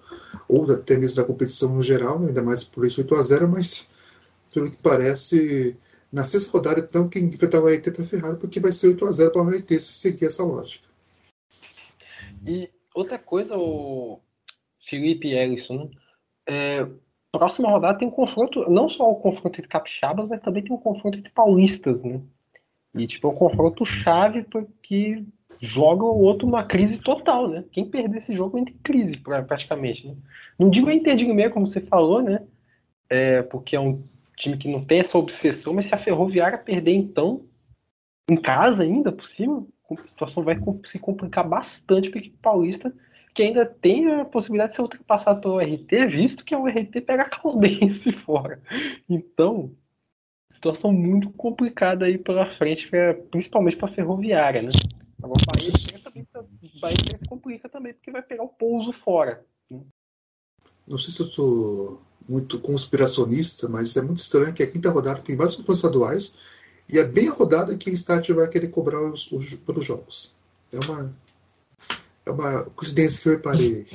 ou 0.47 0.71
até 0.71 0.97
mesmo 0.97 1.17
da 1.17 1.25
competição 1.25 1.73
no 1.73 1.81
geral, 1.81 2.19
né, 2.19 2.27
ainda 2.27 2.43
mais 2.43 2.63
por 2.63 2.85
isso 2.85 3.01
8 3.01 3.15
a 3.15 3.21
0 3.21 3.47
mas 3.47 3.87
pelo 4.53 4.69
que 4.69 4.77
parece, 4.83 5.77
na 6.11 6.23
sexta 6.23 6.51
rodada, 6.51 6.79
então, 6.79 7.09
quem 7.09 7.25
enfrentar 7.25 7.59
o 7.59 7.65
Haiti 7.65 7.89
está 7.89 8.03
ferrado, 8.03 8.37
porque 8.37 8.59
vai 8.59 8.71
ser 8.71 8.89
8 8.89 9.05
a 9.05 9.11
0 9.11 9.31
para 9.31 9.43
o 9.43 9.49
Haiti 9.49 9.79
se 9.79 9.93
seguir 9.93 10.25
essa 10.25 10.43
lógica. 10.43 10.87
E 12.45 12.69
outra 12.93 13.17
coisa, 13.17 13.57
o 13.57 14.19
Felipe 14.87 15.29
Ellison, 15.29 15.89
é, 16.47 16.85
próxima 17.31 17.69
rodada 17.69 17.97
tem 17.97 18.07
um 18.07 18.11
confronto, 18.11 18.69
não 18.69 18.89
só 18.89 19.09
o 19.09 19.15
confronto 19.15 19.59
entre 19.59 19.67
capixabas, 19.67 20.29
mas 20.29 20.39
também 20.39 20.63
tem 20.63 20.71
um 20.71 20.79
confronto 20.79 21.17
entre 21.17 21.31
paulistas, 21.31 22.03
né? 22.03 22.21
E, 22.93 23.07
tipo, 23.07 23.27
é 23.27 23.31
um 23.31 23.35
confronto 23.35 23.85
chave 23.85 24.43
porque 24.43 25.25
joga 25.61 26.03
o 26.03 26.21
outro 26.21 26.45
numa 26.47 26.63
crise 26.63 26.99
total, 26.99 27.47
né? 27.47 27.63
Quem 27.71 27.85
perder 27.85 28.17
esse 28.17 28.35
jogo 28.35 28.57
entra 28.57 28.73
em 28.73 28.77
crise, 28.77 29.17
praticamente. 29.17 30.07
Né? 30.07 30.15
Não 30.57 30.69
digo 30.69 30.89
Inter 30.89 31.15
de 31.15 31.25
meio, 31.25 31.51
como 31.51 31.67
você 31.67 31.81
falou, 31.81 32.21
né? 32.21 32.41
É, 33.09 33.41
porque 33.43 33.75
é 33.75 33.79
um 33.79 34.03
time 34.35 34.57
que 34.57 34.67
não 34.67 34.83
tem 34.83 34.99
essa 34.99 35.17
obsessão, 35.17 35.73
mas 35.73 35.85
se 35.85 35.95
a 35.95 35.97
Ferroviária 35.97 36.57
perder, 36.57 36.93
então, 36.93 37.45
em 38.29 38.35
casa 38.35 38.83
ainda, 38.83 39.11
por 39.11 39.25
cima, 39.25 39.65
a 39.91 40.07
situação 40.07 40.43
vai 40.43 40.57
se 40.85 40.99
complicar 40.99 41.47
bastante 41.47 42.09
para 42.09 42.19
o 42.19 42.29
Paulista, 42.41 42.93
que 43.33 43.43
ainda 43.43 43.65
tem 43.65 44.11
a 44.11 44.25
possibilidade 44.25 44.71
de 44.71 44.75
ser 44.75 44.81
ultrapassado 44.83 45.41
pelo 45.41 45.59
RT, 45.59 46.07
visto 46.09 46.45
que 46.45 46.55
o 46.55 46.67
RT 46.67 47.01
pega 47.01 47.23
a 47.23 47.29
Caldense 47.29 48.11
fora. 48.25 48.61
Então, 49.09 49.71
situação 50.49 50.93
muito 50.93 51.29
complicada 51.31 52.05
aí 52.05 52.17
pela 52.17 52.45
frente, 52.45 52.89
principalmente 53.31 53.75
para 53.75 53.89
a 53.89 53.93
Ferroviária, 53.93 54.61
né? 54.61 54.71
Agora 55.23 55.39
o 55.41 55.45
Bahia, 55.55 55.71
também, 56.03 56.27
Bahia 56.81 57.17
se 57.17 57.25
complica 57.25 57.69
também, 57.69 57.93
porque 57.93 58.11
vai 58.11 58.21
pegar 58.21 58.43
o 58.43 58.49
pouso 58.49 58.91
fora. 58.91 59.45
Né? 59.71 59.79
Não 60.85 60.97
sei 60.97 61.13
se 61.13 61.21
eu 61.21 61.27
estou 61.27 62.01
muito 62.27 62.59
conspiracionista, 62.59 63.69
mas 63.69 63.95
é 63.95 64.01
muito 64.01 64.17
estranho 64.17 64.53
que 64.53 64.61
a 64.61 64.69
quinta 64.69 64.91
rodada 64.91 65.21
tem 65.21 65.37
vários 65.37 65.55
confrontos 65.55 65.81
estaduais 65.81 66.37
e 66.91 66.99
é 66.99 67.05
bem 67.05 67.29
a 67.29 67.33
rodada 67.33 67.77
que 67.77 67.89
o 67.89 67.93
estádio 67.93 68.35
vai 68.35 68.49
querer 68.49 68.67
cobrar 68.67 69.01
os, 69.01 69.31
os, 69.31 69.55
pelos 69.55 69.85
jogos. 69.85 70.35
É 70.73 70.79
uma, 70.79 71.15
é 72.25 72.31
uma 72.31 72.65
coincidência 72.71 73.23
que 73.23 73.29
eu 73.29 73.33
reparei. 73.37 73.85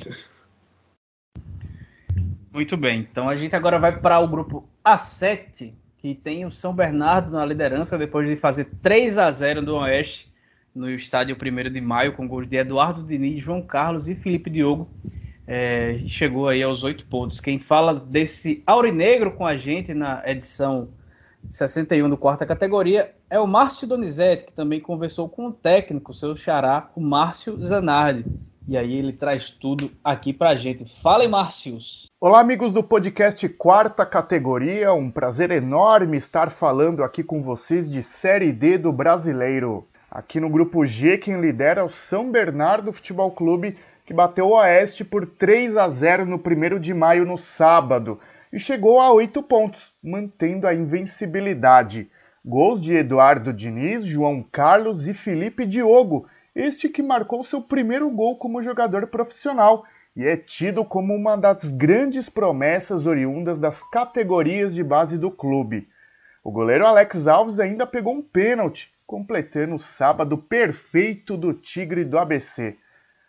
Muito 2.51 2.75
bem, 2.75 3.01
então 3.01 3.29
a 3.29 3.35
gente 3.35 3.55
agora 3.55 3.77
vai 3.77 3.99
para 4.01 4.19
o 4.19 4.27
grupo 4.27 4.67
A7, 4.83 5.75
que 5.99 6.15
tem 6.15 6.43
o 6.47 6.51
São 6.51 6.73
Bernardo 6.73 7.31
na 7.31 7.45
liderança 7.45 7.99
depois 7.99 8.27
de 8.27 8.35
fazer 8.35 8.65
3 8.81 9.19
a 9.19 9.29
0 9.29 9.61
do 9.63 9.75
Oeste 9.75 10.28
no 10.79 10.89
estádio 10.89 11.35
1 11.35 11.71
de 11.71 11.81
maio, 11.81 12.13
com 12.13 12.25
gols 12.25 12.47
de 12.47 12.55
Eduardo 12.55 13.03
Diniz, 13.03 13.43
João 13.43 13.61
Carlos 13.61 14.07
e 14.07 14.15
Felipe 14.15 14.49
Diogo. 14.49 14.87
É, 15.45 15.99
chegou 16.07 16.47
aí 16.47 16.63
aos 16.63 16.83
oito 16.83 17.05
pontos. 17.05 17.41
Quem 17.41 17.59
fala 17.59 17.93
desse 17.93 18.63
Aurinegro 18.65 19.33
com 19.33 19.45
a 19.45 19.57
gente 19.57 19.93
na 19.93 20.23
edição 20.25 20.87
61 21.45 22.09
do 22.09 22.15
quarta 22.15 22.45
categoria 22.45 23.13
é 23.29 23.37
o 23.37 23.47
Márcio 23.47 23.87
Donizete, 23.87 24.45
que 24.45 24.53
também 24.53 24.79
conversou 24.79 25.27
com 25.27 25.47
o 25.47 25.51
técnico, 25.51 26.13
seu 26.13 26.35
xará, 26.35 26.89
o 26.95 27.01
Márcio 27.01 27.57
Zanardi. 27.65 28.25
E 28.65 28.77
aí 28.77 28.95
ele 28.95 29.11
traz 29.11 29.49
tudo 29.49 29.91
aqui 30.03 30.31
pra 30.31 30.55
gente. 30.55 30.85
Fala 31.01 31.23
aí, 31.23 31.27
Márcios! 31.27 32.05
Olá, 32.21 32.39
amigos 32.39 32.71
do 32.71 32.83
podcast 32.83 33.49
Quarta 33.49 34.05
Categoria. 34.05 34.93
Um 34.93 35.09
prazer 35.09 35.49
enorme 35.49 36.17
estar 36.17 36.51
falando 36.51 37.03
aqui 37.03 37.23
com 37.23 37.41
vocês 37.41 37.89
de 37.89 38.03
Série 38.03 38.53
D 38.53 38.77
do 38.77 38.93
Brasileiro. 38.93 39.88
Aqui 40.11 40.39
no 40.39 40.49
grupo 40.49 40.87
G, 40.87 41.19
quem 41.19 41.39
lidera 41.39 41.81
é 41.81 41.83
o 41.83 41.89
São 41.89 42.31
Bernardo 42.31 42.91
Futebol 42.91 43.29
Clube, 43.29 43.77
que 44.07 44.13
bateu 44.13 44.47
o 44.47 44.55
Oeste 44.55 45.05
por 45.05 45.27
3 45.27 45.77
a 45.77 45.87
0 45.87 46.25
no 46.25 46.37
1 46.37 46.79
de 46.79 46.95
maio 46.95 47.25
no 47.25 47.37
sábado 47.37 48.19
e 48.51 48.57
chegou 48.57 48.99
a 48.99 49.13
8 49.13 49.43
pontos, 49.43 49.93
mantendo 50.03 50.65
a 50.65 50.73
invencibilidade. 50.73 52.09
Gols 52.43 52.81
de 52.81 52.95
Eduardo 52.95 53.53
Diniz, 53.53 54.03
João 54.03 54.41
Carlos 54.41 55.07
e 55.07 55.13
Felipe 55.13 55.63
Diogo, 55.63 56.27
este 56.55 56.89
que 56.89 57.03
marcou 57.03 57.43
seu 57.43 57.61
primeiro 57.61 58.09
gol 58.09 58.35
como 58.35 58.63
jogador 58.63 59.05
profissional 59.05 59.85
e 60.15 60.25
é 60.25 60.35
tido 60.35 60.83
como 60.83 61.13
uma 61.13 61.35
das 61.35 61.71
grandes 61.71 62.27
promessas 62.27 63.05
oriundas 63.05 63.59
das 63.59 63.83
categorias 63.83 64.73
de 64.73 64.83
base 64.83 65.19
do 65.19 65.29
clube. 65.29 65.87
O 66.43 66.51
goleiro 66.51 66.87
Alex 66.87 67.27
Alves 67.27 67.59
ainda 67.59 67.85
pegou 67.85 68.15
um 68.15 68.23
pênalti 68.23 68.91
completando 69.09 69.73
o 69.73 69.79
sábado 69.79 70.37
perfeito 70.37 71.35
do 71.35 71.51
Tigre 71.51 72.05
do 72.05 72.19
ABC. 72.19 72.77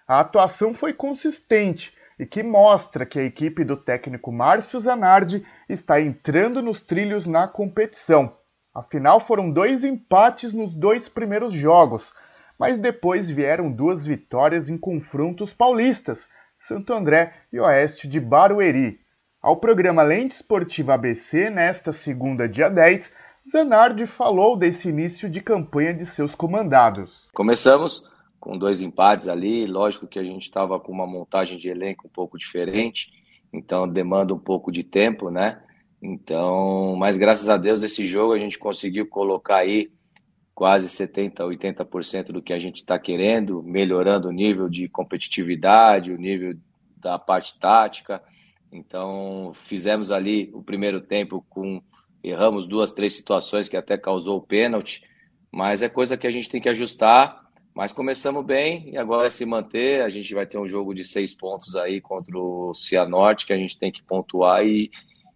A 0.07 0.21
atuação 0.21 0.75
foi 0.75 0.93
consistente 0.93 1.97
e 2.19 2.27
que 2.27 2.43
mostra 2.43 3.07
que 3.07 3.19
a 3.19 3.23
equipe 3.23 3.65
do 3.65 3.79
técnico 3.79 4.31
Márcio 4.31 4.79
Zanardi 4.79 5.43
está 5.67 5.99
entrando 5.99 6.61
nos 6.61 6.83
trilhos 6.83 7.27
na 7.27 7.49
competição. 7.49 8.37
Afinal, 8.75 9.19
foram 9.19 9.51
dois 9.51 9.83
empates 9.83 10.53
nos 10.53 10.75
dois 10.75 11.09
primeiros 11.09 11.55
jogos, 11.55 12.13
mas 12.59 12.77
depois 12.77 13.31
vieram 13.31 13.73
duas 13.73 14.05
vitórias 14.05 14.69
em 14.69 14.77
confrontos 14.77 15.51
paulistas, 15.51 16.29
Santo 16.55 16.93
André 16.93 17.33
e 17.51 17.59
Oeste 17.59 18.07
de 18.07 18.21
Barueri. 18.21 19.01
Ao 19.41 19.57
programa 19.57 20.03
Lente 20.03 20.35
Esportiva 20.35 20.93
ABC, 20.93 21.49
nesta 21.49 21.91
segunda, 21.91 22.47
dia 22.47 22.69
10, 22.69 23.11
Zanardi 23.49 24.07
falou 24.07 24.57
desse 24.57 24.89
início 24.89 25.29
de 25.29 25.41
campanha 25.41 25.95
de 25.95 26.05
seus 26.05 26.35
comandados. 26.35 27.29
Começamos 27.33 28.05
com 28.39 28.57
dois 28.57 28.81
empates 28.81 29.29
ali, 29.29 29.67
lógico 29.67 30.07
que 30.07 30.19
a 30.19 30.25
gente 30.25 30.43
estava 30.43 30.79
com 30.79 30.93
uma 30.93 31.07
montagem 31.07 31.59
de 31.59 31.69
elenco 31.69 32.07
um 32.07 32.11
pouco 32.11 32.39
diferente, 32.39 33.13
então 33.53 33.89
demanda 33.89 34.35
um 34.35 34.39
pouco 34.39 34.71
de 34.71 34.83
tempo, 34.83 35.31
né? 35.31 35.63
Então, 36.03 36.97
mas 36.97 37.19
graças 37.19 37.49
a 37.49 37.57
Deus 37.57 37.83
esse 37.83 38.07
jogo 38.07 38.33
a 38.33 38.39
gente 38.39 38.59
conseguiu 38.59 39.07
colocar 39.07 39.57
aí 39.57 39.91
quase 40.55 40.89
70, 40.89 41.43
80% 41.43 42.33
do 42.33 42.43
que 42.43 42.53
a 42.53 42.59
gente 42.59 42.77
está 42.77 42.99
querendo, 42.99 43.63
melhorando 43.63 44.29
o 44.29 44.33
nível 44.33 44.69
de 44.69 44.89
competitividade, 44.89 46.13
o 46.13 46.19
nível 46.19 46.55
da 46.97 47.19
parte 47.19 47.59
tática. 47.59 48.23
Então, 48.71 49.53
fizemos 49.55 50.13
ali 50.13 50.51
o 50.53 50.63
primeiro 50.63 51.01
tempo 51.01 51.45
com 51.49 51.83
erramos 52.23 52.67
duas, 52.67 52.93
três 52.93 53.13
situações 53.15 53.69
que 53.69 53.77
até 53.77 53.97
causou 53.97 54.39
o 54.39 54.43
pênalti, 54.43 55.03
mas 55.51 55.83
é 55.83 55.89
coisa 55.89 56.17
que 56.17 56.27
a 56.27 56.31
gente 56.31 56.49
tem 56.49 56.61
que 56.61 56.69
ajustar. 56.69 57.41
Mas 57.75 57.93
começamos 57.93 58.45
bem 58.45 58.91
e 58.91 58.99
agora 58.99 59.29
é 59.29 59.31
se 59.31 59.47
manter. 59.47 60.03
A 60.03 60.09
gente 60.09 60.35
vai 60.35 60.45
ter 60.45 60.59
um 60.59 60.67
jogo 60.67 60.93
de 60.93 61.05
seis 61.05 61.33
pontos 61.33 61.77
aí 61.77 62.01
contra 62.01 62.37
o 62.37 62.75
Cianorte 62.75 63.47
que 63.47 63.53
a 63.53 63.57
gente 63.57 63.79
tem 63.79 63.93
que 63.93 64.03
pontuar 64.03 64.65
e, 64.65 64.91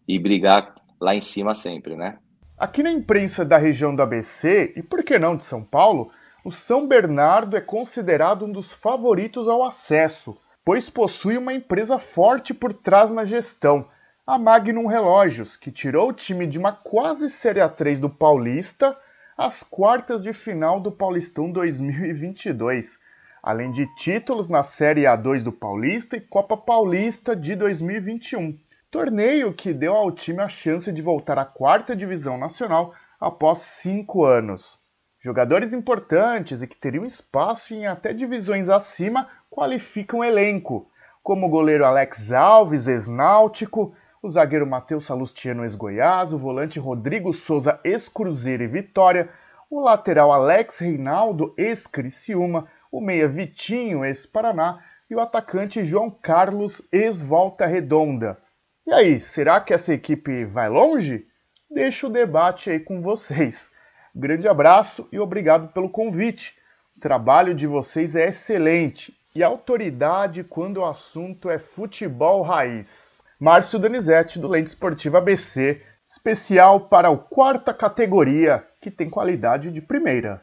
e 0.06 0.18
brigar 0.18 0.74
lá 1.00 1.14
em 1.14 1.20
cima 1.20 1.54
sempre, 1.54 1.96
né? 1.96 2.18
Aqui 2.58 2.82
na 2.82 2.90
imprensa 2.90 3.44
da 3.44 3.58
região 3.58 3.94
do 3.94 4.02
ABC, 4.02 4.72
e 4.76 4.82
por 4.82 5.02
que 5.02 5.18
não 5.18 5.36
de 5.36 5.44
São 5.44 5.62
Paulo, 5.62 6.10
o 6.44 6.52
São 6.52 6.86
Bernardo 6.86 7.56
é 7.56 7.60
considerado 7.60 8.44
um 8.44 8.52
dos 8.52 8.72
favoritos 8.72 9.48
ao 9.48 9.64
acesso, 9.64 10.36
pois 10.64 10.88
possui 10.88 11.36
uma 11.36 11.52
empresa 11.52 11.98
forte 11.98 12.54
por 12.54 12.72
trás 12.72 13.10
na 13.10 13.24
gestão, 13.24 13.88
a 14.26 14.38
Magnum 14.38 14.86
Relógios, 14.86 15.54
que 15.54 15.70
tirou 15.70 16.08
o 16.08 16.12
time 16.12 16.46
de 16.46 16.58
uma 16.58 16.72
quase 16.72 17.28
Série 17.28 17.60
A3 17.60 17.98
do 18.00 18.08
Paulista 18.08 18.96
às 19.36 19.62
quartas 19.62 20.22
de 20.22 20.32
final 20.32 20.80
do 20.80 20.90
Paulistão 20.90 21.52
2022, 21.52 22.98
além 23.42 23.70
de 23.70 23.86
títulos 23.96 24.48
na 24.48 24.62
Série 24.62 25.02
A2 25.02 25.42
do 25.42 25.52
Paulista 25.52 26.16
e 26.16 26.22
Copa 26.22 26.56
Paulista 26.56 27.36
de 27.36 27.54
2021. 27.54 28.58
Torneio 28.90 29.52
que 29.52 29.74
deu 29.74 29.92
ao 29.92 30.10
time 30.10 30.40
a 30.40 30.48
chance 30.48 30.90
de 30.90 31.02
voltar 31.02 31.38
à 31.38 31.44
quarta 31.44 31.94
divisão 31.94 32.38
nacional 32.38 32.94
após 33.20 33.58
cinco 33.58 34.24
anos. 34.24 34.80
Jogadores 35.20 35.74
importantes 35.74 36.62
e 36.62 36.66
que 36.66 36.76
teriam 36.76 37.04
espaço 37.04 37.74
em 37.74 37.86
até 37.86 38.14
divisões 38.14 38.70
acima 38.70 39.28
qualificam 39.50 40.20
o 40.20 40.24
elenco, 40.24 40.88
como 41.22 41.46
o 41.46 41.50
goleiro 41.50 41.84
Alex 41.84 42.32
Alves, 42.32 42.88
ex-náutico, 42.88 43.94
o 44.24 44.30
zagueiro 44.30 44.66
Matheus 44.66 45.04
Salustiano 45.04 45.64
ex-Goiás, 45.64 46.32
o 46.32 46.38
volante 46.38 46.78
Rodrigo 46.78 47.34
Souza 47.34 47.78
ex-Cruzeiro 47.84 48.62
e 48.62 48.66
Vitória, 48.66 49.28
o 49.68 49.78
lateral 49.80 50.32
Alex 50.32 50.78
Reinaldo 50.78 51.52
ex-Criciúma, 51.58 52.66
o 52.90 53.02
meia 53.02 53.28
Vitinho 53.28 54.02
ex-Paraná 54.02 54.82
e 55.10 55.14
o 55.14 55.20
atacante 55.20 55.84
João 55.84 56.10
Carlos 56.10 56.80
ex-Volta 56.90 57.66
Redonda. 57.66 58.38
E 58.86 58.94
aí, 58.94 59.20
será 59.20 59.60
que 59.60 59.74
essa 59.74 59.92
equipe 59.92 60.46
vai 60.46 60.70
longe? 60.70 61.26
Deixo 61.70 62.06
o 62.06 62.10
debate 62.10 62.70
aí 62.70 62.80
com 62.80 63.02
vocês. 63.02 63.70
Grande 64.14 64.48
abraço 64.48 65.06
e 65.12 65.18
obrigado 65.18 65.70
pelo 65.74 65.90
convite. 65.90 66.56
O 66.96 67.00
trabalho 67.00 67.54
de 67.54 67.66
vocês 67.66 68.16
é 68.16 68.28
excelente 68.28 69.14
e 69.34 69.42
autoridade 69.42 70.42
quando 70.42 70.78
o 70.78 70.84
assunto 70.86 71.50
é 71.50 71.58
futebol 71.58 72.40
raiz. 72.40 73.13
Márcio 73.38 73.78
Donizete, 73.78 74.38
do 74.38 74.48
Lente 74.48 74.68
Esportiva 74.68 75.18
ABC, 75.18 75.82
especial 76.04 76.80
para 76.88 77.10
o 77.10 77.18
quarta 77.18 77.72
categoria, 77.74 78.64
que 78.80 78.90
tem 78.90 79.08
qualidade 79.08 79.72
de 79.72 79.80
primeira. 79.80 80.42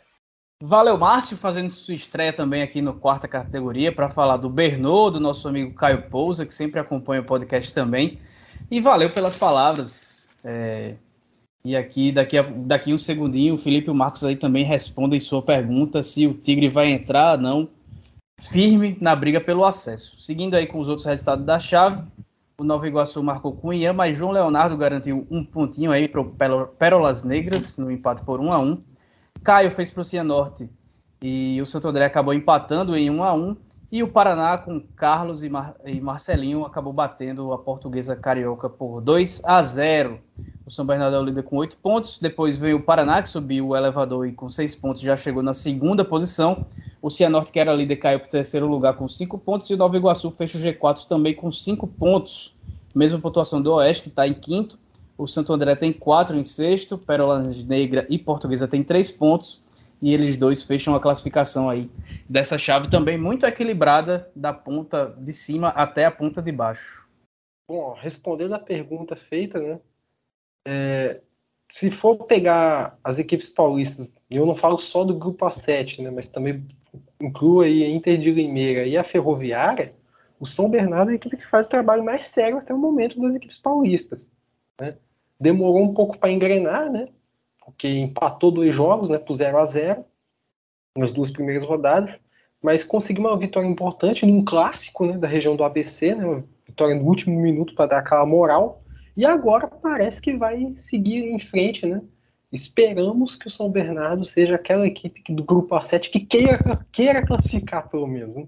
Valeu, 0.63 0.97
Márcio, 0.97 1.35
fazendo 1.38 1.72
sua 1.72 1.95
estreia 1.95 2.31
também 2.31 2.61
aqui 2.61 2.81
no 2.81 2.93
quarta 2.93 3.27
categoria 3.27 3.91
para 3.91 4.09
falar 4.09 4.38
do 4.38 4.49
Bernô, 4.49 5.09
do 5.09 5.19
nosso 5.19 5.47
amigo 5.47 5.73
Caio 5.73 6.03
Pousa, 6.03 6.45
que 6.45 6.53
sempre 6.53 6.80
acompanha 6.80 7.22
o 7.22 7.26
podcast 7.26 7.73
também. 7.73 8.19
E 8.69 8.80
valeu 8.80 9.09
pelas 9.09 9.35
palavras. 9.35 10.30
É... 10.43 10.95
E 11.63 11.76
aqui, 11.76 12.11
daqui 12.11 12.38
a 12.38 12.43
daqui 12.43 12.93
um 12.93 12.97
segundinho, 12.97 13.55
o 13.55 13.57
Felipe 13.57 13.88
e 13.88 13.91
o 13.91 13.95
Marcos 13.95 14.23
aí 14.23 14.35
também 14.35 14.63
respondem 14.63 15.19
sua 15.19 15.41
pergunta 15.41 16.01
se 16.01 16.26
o 16.26 16.34
Tigre 16.34 16.69
vai 16.69 16.88
entrar 16.91 17.38
ou 17.38 17.41
não 17.41 17.69
firme 18.39 18.97
na 18.99 19.15
briga 19.15 19.39
pelo 19.39 19.65
acesso. 19.65 20.19
Seguindo 20.19 20.55
aí 20.55 20.65
com 20.65 20.80
os 20.80 20.88
outros 20.88 21.05
resultados 21.05 21.45
da 21.45 21.59
chave, 21.59 22.03
o 22.61 22.63
Nova 22.63 22.88
Iguaçu 22.88 23.23
marcou 23.23 23.73
Ian, 23.73 23.93
mas 23.93 24.15
João 24.15 24.31
Leonardo 24.31 24.77
garantiu 24.77 25.25
um 25.31 25.43
pontinho 25.43 25.91
aí 25.91 26.07
para 26.07 26.21
o 26.21 26.25
Pérolas 26.77 27.23
Negras, 27.23 27.75
no 27.79 27.89
empate 27.89 28.23
por 28.23 28.39
1 28.39 28.53
a 28.53 28.59
1 28.59 28.83
Caio 29.43 29.71
fez 29.71 29.89
para 29.89 30.01
o 30.01 30.05
Cianorte 30.05 30.69
e 31.23 31.59
o 31.59 31.65
Santo 31.65 31.88
André 31.88 32.05
acabou 32.05 32.35
empatando 32.35 32.95
em 32.95 33.09
1 33.09 33.23
a 33.23 33.33
1 33.33 33.57
E 33.91 34.01
o 34.01 34.07
Paraná, 34.07 34.57
com 34.57 34.80
Carlos 34.95 35.43
e, 35.43 35.49
Mar 35.49 35.76
e 35.85 35.99
Marcelinho, 35.99 36.63
acabou 36.63 36.93
batendo 36.93 37.51
a 37.51 37.57
portuguesa 37.57 38.15
carioca 38.15 38.69
por 38.69 39.01
2 39.01 39.41
a 39.43 39.61
0 39.61 40.18
O 40.65 40.72
São 40.72 40.85
Bernardo 40.85 41.18
é 41.18 41.22
líder 41.22 41.43
com 41.43 41.57
8 41.57 41.76
pontos. 41.76 42.18
Depois 42.18 42.57
veio 42.57 42.77
o 42.77 42.81
Paraná, 42.81 43.22
que 43.22 43.27
subiu 43.27 43.68
o 43.68 43.76
elevador 43.76 44.26
e 44.26 44.31
com 44.31 44.49
6 44.49 44.77
pontos 44.77 45.01
já 45.01 45.18
chegou 45.18 45.43
na 45.43 45.53
segunda 45.53 46.05
posição. 46.05 46.65
O 47.01 47.09
Cianorte, 47.09 47.51
que 47.51 47.59
era 47.59 47.73
líder, 47.73 47.97
caiu 47.97 48.19
para 48.22 48.30
o 48.30 48.31
terceiro 48.31 48.65
lugar 48.65 48.93
com 48.93 49.09
5 49.09 49.38
pontos. 49.39 49.69
E 49.69 49.73
o 49.73 49.77
Nova 49.77 49.97
Iguaçu 49.97 50.31
fecha 50.31 50.57
o 50.57 50.61
G4 50.61 51.05
também 51.05 51.35
com 51.35 51.51
5 51.51 51.85
pontos. 51.85 52.55
Mesma 52.95 53.19
pontuação 53.19 53.61
do 53.61 53.73
Oeste, 53.73 54.03
que 54.03 54.09
está 54.09 54.26
em 54.26 54.34
quinto. 54.34 54.80
O 55.18 55.27
Santo 55.27 55.51
André 55.51 55.76
tem 55.76 55.91
4 55.91 56.38
em 56.38 56.45
sexto. 56.45 56.97
Pérola 56.97 57.39
Negra 57.68 58.05
e 58.09 58.18
Portuguesa 58.18 58.69
tem 58.69 58.85
3 58.85 59.11
pontos. 59.11 59.61
E 60.01 60.13
eles 60.13 60.35
dois 60.35 60.63
fecham 60.63 60.95
a 60.95 60.99
classificação 60.99 61.69
aí 61.69 61.89
dessa 62.27 62.57
chave 62.57 62.89
também 62.89 63.17
muito 63.17 63.45
equilibrada 63.45 64.31
da 64.35 64.51
ponta 64.51 65.15
de 65.19 65.31
cima 65.31 65.69
até 65.69 66.05
a 66.05 66.11
ponta 66.11 66.41
de 66.41 66.51
baixo. 66.51 67.07
Bom, 67.67 67.93
respondendo 67.93 68.53
a 68.55 68.59
pergunta 68.59 69.15
feita, 69.15 69.59
né? 69.59 69.79
É, 70.67 71.21
se 71.71 71.89
for 71.89 72.25
pegar 72.25 72.99
as 73.03 73.17
equipes 73.17 73.47
paulistas, 73.47 74.13
eu 74.29 74.45
não 74.45 74.55
falo 74.55 74.77
só 74.77 75.03
do 75.03 75.15
grupo 75.15 75.45
A7, 75.45 76.03
né, 76.03 76.11
mas 76.11 76.27
também 76.27 76.67
inclua 77.21 77.65
aí 77.65 77.83
a 77.83 77.89
Inter 77.89 78.19
de 78.19 78.31
Limeira 78.31 78.85
e 78.85 78.97
a 78.97 79.03
Ferroviária, 79.03 79.93
o 80.37 80.45
São 80.45 80.69
Bernardo 80.69 81.11
é 81.11 81.13
a 81.13 81.15
equipe 81.15 81.37
que 81.37 81.47
faz 81.47 81.67
o 81.67 81.69
trabalho 81.69 82.03
mais 82.03 82.27
sério 82.27 82.57
até 82.57 82.73
o 82.73 82.77
momento 82.77 83.21
das 83.21 83.35
equipes 83.35 83.57
paulistas. 83.57 84.27
Né? 84.79 84.97
Demorou 85.39 85.83
um 85.83 85.93
pouco 85.93 86.17
para 86.17 86.31
engrenar, 86.31 86.91
né? 86.91 87.07
Porque 87.72 87.88
empatou 87.88 88.52
dois 88.52 88.73
jogos 88.73 89.10
né, 89.10 89.18
por 89.18 89.35
0 89.35 89.57
a 89.57 89.65
0 89.65 90.06
nas 90.98 91.11
duas 91.11 91.31
primeiras 91.31 91.64
rodadas, 91.64 92.19
mas 92.61 92.84
conseguiu 92.84 93.26
uma 93.26 93.38
vitória 93.38 93.68
importante 93.68 94.26
num 94.26 94.43
clássico 94.43 95.06
né, 95.06 95.18
da 95.18 95.27
região 95.27 95.56
do 95.56 95.64
ABC, 95.64 96.14
né, 96.14 96.26
uma 96.26 96.43
vitória 96.65 96.95
no 96.95 97.06
último 97.06 97.39
minuto 97.39 97.73
para 97.73 97.88
dar 97.88 97.99
aquela 97.99 98.26
moral, 98.26 98.84
e 99.15 99.26
agora 99.26 99.68
parece 99.68 100.22
que 100.22 100.38
vai 100.38 100.73
seguir 100.77 101.23
em 101.23 101.39
frente, 101.39 101.85
né? 101.85 102.02
Esperamos 102.52 103.35
que 103.35 103.48
o 103.48 103.49
São 103.49 103.69
Bernardo 103.69 104.26
seja 104.26 104.56
aquela 104.56 104.85
equipe 104.85 105.23
do 105.34 105.43
grupo 105.43 105.73
A7 105.73 106.10
que 106.10 106.19
queira, 106.19 106.85
queira 106.91 107.26
classificar, 107.26 107.89
pelo 107.89 108.07
menos. 108.07 108.35
Né? 108.35 108.48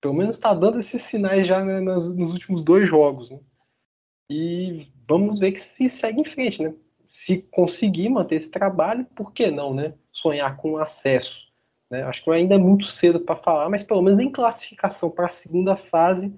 Pelo 0.00 0.14
menos 0.14 0.36
está 0.36 0.54
dando 0.54 0.78
esses 0.78 1.02
sinais 1.02 1.46
já 1.46 1.64
né, 1.64 1.80
nas, 1.80 2.14
nos 2.14 2.32
últimos 2.32 2.62
dois 2.62 2.88
jogos. 2.88 3.30
Né? 3.30 3.40
E 4.30 4.86
vamos 5.08 5.40
ver 5.40 5.52
que 5.52 5.60
se 5.60 5.88
segue 5.88 6.20
em 6.20 6.24
frente. 6.24 6.62
Né? 6.62 6.74
Se 7.14 7.38
conseguir 7.52 8.08
manter 8.08 8.34
esse 8.34 8.50
trabalho, 8.50 9.04
por 9.14 9.32
que 9.32 9.48
não 9.48 9.72
né? 9.72 9.94
sonhar 10.12 10.56
com 10.56 10.76
acesso? 10.78 11.38
Né? 11.88 12.02
Acho 12.02 12.24
que 12.24 12.30
ainda 12.32 12.56
é 12.56 12.58
muito 12.58 12.86
cedo 12.86 13.20
para 13.20 13.36
falar, 13.36 13.70
mas 13.70 13.84
pelo 13.84 14.02
menos 14.02 14.18
em 14.18 14.32
classificação 14.32 15.08
para 15.08 15.26
a 15.26 15.28
segunda 15.28 15.76
fase 15.76 16.34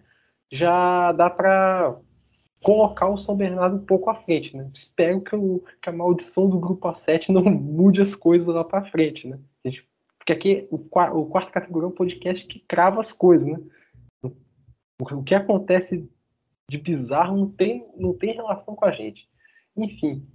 já 0.52 1.12
dá 1.12 1.30
para 1.30 1.96
colocar 2.62 3.08
o 3.08 3.16
São 3.16 3.34
Bernardo 3.34 3.76
um 3.76 3.86
pouco 3.86 4.10
à 4.10 4.14
frente, 4.16 4.54
né? 4.54 4.70
Espero 4.74 5.22
que, 5.22 5.34
o, 5.34 5.64
que 5.80 5.88
a 5.88 5.92
maldição 5.92 6.46
do 6.46 6.60
grupo 6.60 6.86
A7 6.88 7.30
não 7.30 7.44
mude 7.44 8.02
as 8.02 8.14
coisas 8.14 8.46
lá 8.46 8.62
para 8.62 8.84
frente, 8.90 9.26
né? 9.26 9.40
Porque 10.18 10.32
aqui 10.32 10.68
o, 10.70 10.76
o 10.76 11.26
quarto 11.26 11.52
categoria 11.52 11.86
é 11.86 11.88
um 11.88 11.94
podcast 11.94 12.46
que 12.46 12.60
crava 12.60 13.00
as 13.00 13.12
coisas, 13.12 13.48
né? 13.48 13.58
O, 14.22 14.30
o 15.00 15.22
que 15.22 15.34
acontece 15.34 16.06
de 16.68 16.76
bizarro 16.76 17.34
não 17.34 17.50
tem, 17.50 17.86
não 17.96 18.12
tem 18.12 18.34
relação 18.34 18.76
com 18.76 18.84
a 18.84 18.90
gente. 18.90 19.26
Enfim, 19.74 20.26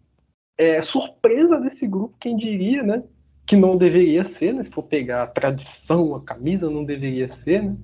é, 0.58 0.82
surpresa 0.82 1.60
desse 1.60 1.88
grupo, 1.88 2.18
quem 2.20 2.36
diria, 2.36 2.84
né? 2.84 3.04
Que 3.46 3.56
não 3.56 3.78
deveria 3.78 4.24
ser, 4.24 4.54
né? 4.54 4.64
Se 4.64 4.72
for 4.72 4.84
pegar 4.84 5.24
a 5.24 5.28
tradição, 5.28 6.16
a 6.16 6.22
camisa, 6.22 6.70
não 6.70 6.84
deveria 6.84 7.30
ser, 7.30 7.64
né? 7.64 7.76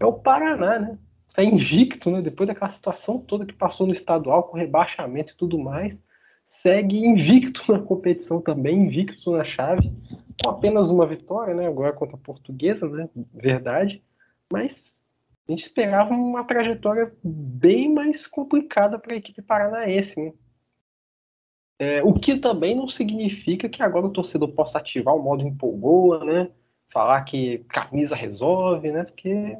É 0.00 0.06
o 0.06 0.12
Paraná, 0.12 0.78
né? 0.78 0.98
está 1.32 1.42
invicto, 1.42 2.10
né? 2.10 2.20
Depois 2.20 2.46
daquela 2.46 2.70
situação 2.70 3.18
toda 3.18 3.46
que 3.46 3.54
passou 3.54 3.86
no 3.86 3.92
estadual, 3.92 4.44
com 4.44 4.56
rebaixamento 4.56 5.32
e 5.32 5.36
tudo 5.36 5.58
mais, 5.58 6.02
segue 6.44 6.98
invicto 6.98 7.72
na 7.72 7.80
competição 7.80 8.40
também, 8.40 8.86
invicto 8.86 9.32
na 9.32 9.42
chave, 9.42 9.92
com 10.42 10.50
apenas 10.50 10.90
uma 10.90 11.06
vitória, 11.06 11.54
né? 11.54 11.66
Agora 11.66 11.92
contra 11.92 12.16
a 12.16 12.20
Portuguesa, 12.20 12.86
né? 12.88 13.08
Verdade, 13.34 14.02
mas 14.52 15.00
a 15.48 15.52
gente 15.52 15.64
esperava 15.64 16.12
uma 16.12 16.44
trajetória 16.44 17.12
bem 17.24 17.92
mais 17.92 18.26
complicada 18.26 18.98
para 18.98 19.14
a 19.14 19.16
equipe 19.16 19.40
paranaense, 19.40 20.20
né? 20.20 20.32
É, 21.78 22.02
o 22.02 22.14
que 22.14 22.38
também 22.38 22.76
não 22.76 22.88
significa 22.88 23.68
que 23.68 23.82
agora 23.82 24.06
o 24.06 24.12
torcedor 24.12 24.48
possa 24.52 24.78
ativar 24.78 25.16
o 25.16 25.22
modo 25.22 25.42
empolgou, 25.46 26.24
né? 26.24 26.50
Falar 26.92 27.22
que 27.24 27.58
camisa 27.68 28.14
resolve, 28.14 28.92
né? 28.92 29.04
Porque 29.04 29.56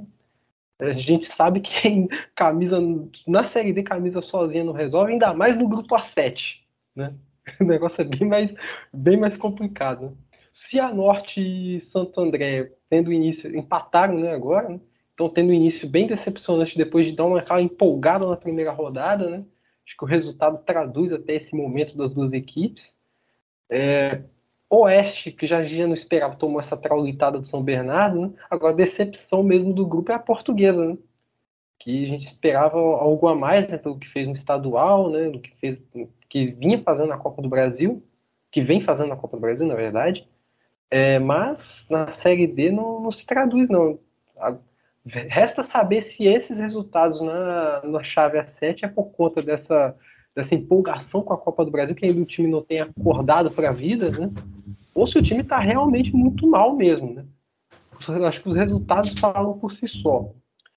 a 0.78 0.92
gente 0.92 1.26
sabe 1.26 1.60
que 1.60 2.08
camisa 2.34 2.78
na 3.26 3.44
série 3.44 3.72
D 3.72 3.82
camisa 3.82 4.20
sozinha 4.20 4.64
não 4.64 4.72
resolve, 4.72 5.12
ainda 5.12 5.32
mais 5.34 5.56
no 5.56 5.68
grupo 5.68 5.94
A7, 5.94 6.60
né? 6.94 7.14
O 7.60 7.64
negócio 7.64 8.02
é 8.02 8.04
bem 8.04 8.28
mais, 8.28 8.54
bem 8.92 9.16
mais 9.16 9.36
complicado. 9.36 10.16
Se 10.52 10.78
a 10.78 10.92
Norte 10.92 11.40
e 11.40 11.80
Santo 11.80 12.20
André 12.20 12.72
tendo 12.88 13.12
início 13.12 13.54
empataram, 13.56 14.18
né, 14.18 14.32
agora, 14.32 14.68
né? 14.68 14.80
Estão 15.10 15.28
tendo 15.28 15.52
início 15.52 15.88
bem 15.88 16.06
decepcionante 16.06 16.76
depois 16.76 17.06
de 17.06 17.16
dar 17.16 17.26
uma 17.26 17.40
aquela 17.40 17.60
empolgada 17.60 18.26
na 18.26 18.36
primeira 18.36 18.70
rodada, 18.72 19.28
né? 19.28 19.44
Acho 19.92 19.96
que 19.98 20.04
o 20.04 20.08
resultado 20.08 20.58
traduz 20.64 21.12
até 21.12 21.34
esse 21.34 21.54
momento 21.54 21.96
das 21.96 22.14
duas 22.14 22.32
equipes. 22.32 22.96
É, 23.68 24.22
Oeste, 24.70 25.30
que 25.30 25.46
já, 25.46 25.62
já 25.64 25.86
não 25.86 25.94
esperava, 25.94 26.34
tomou 26.34 26.58
essa 26.58 26.78
traulitada 26.78 27.38
do 27.38 27.46
São 27.46 27.62
Bernardo, 27.62 28.22
né? 28.22 28.32
Agora 28.50 28.72
a 28.72 28.76
decepção 28.76 29.42
mesmo 29.42 29.74
do 29.74 29.86
grupo 29.86 30.10
é 30.10 30.14
a 30.14 30.18
portuguesa, 30.18 30.86
né? 30.86 30.98
Que 31.78 32.04
a 32.04 32.08
gente 32.08 32.26
esperava 32.26 32.78
algo 32.78 33.28
a 33.28 33.34
mais, 33.34 33.68
né? 33.68 33.76
Pelo 33.76 33.98
que 33.98 34.08
fez 34.08 34.26
no 34.26 34.32
estadual, 34.32 35.10
né? 35.10 35.28
Do 35.28 35.38
que 35.38 35.54
fez, 35.56 35.82
que 36.26 36.46
vinha 36.46 36.82
fazendo 36.82 37.08
na 37.08 37.18
Copa 37.18 37.42
do 37.42 37.48
Brasil, 37.50 38.02
que 38.50 38.62
vem 38.62 38.82
fazendo 38.82 39.10
na 39.10 39.16
Copa 39.16 39.36
do 39.36 39.40
Brasil, 39.40 39.66
na 39.66 39.74
verdade. 39.74 40.26
É, 40.90 41.18
mas 41.18 41.84
na 41.90 42.10
Série 42.10 42.46
D 42.46 42.70
não, 42.70 42.98
não 43.02 43.12
se 43.12 43.26
traduz, 43.26 43.68
não. 43.68 43.98
Resta 45.04 45.62
saber 45.62 46.02
se 46.02 46.24
esses 46.24 46.58
resultados 46.58 47.20
na, 47.20 47.82
na 47.82 48.02
chave 48.04 48.38
A7 48.38 48.84
é 48.84 48.88
por 48.88 49.10
conta 49.12 49.42
dessa, 49.42 49.96
dessa 50.34 50.54
empolgação 50.54 51.22
com 51.22 51.32
a 51.32 51.38
Copa 51.38 51.64
do 51.64 51.70
Brasil, 51.70 51.96
que 51.96 52.06
ainda 52.06 52.20
o 52.20 52.26
time 52.26 52.48
não 52.48 52.62
tem 52.62 52.80
acordado 52.80 53.50
para 53.50 53.70
a 53.70 53.72
vida, 53.72 54.10
né? 54.10 54.30
ou 54.94 55.06
se 55.06 55.18
o 55.18 55.22
time 55.22 55.40
está 55.40 55.58
realmente 55.58 56.14
muito 56.14 56.46
mal 56.46 56.76
mesmo. 56.76 57.14
Né? 57.14 57.24
Acho 58.26 58.42
que 58.42 58.48
os 58.48 58.54
resultados 58.54 59.12
falam 59.18 59.58
por 59.58 59.72
si 59.72 59.88
só. 59.88 60.32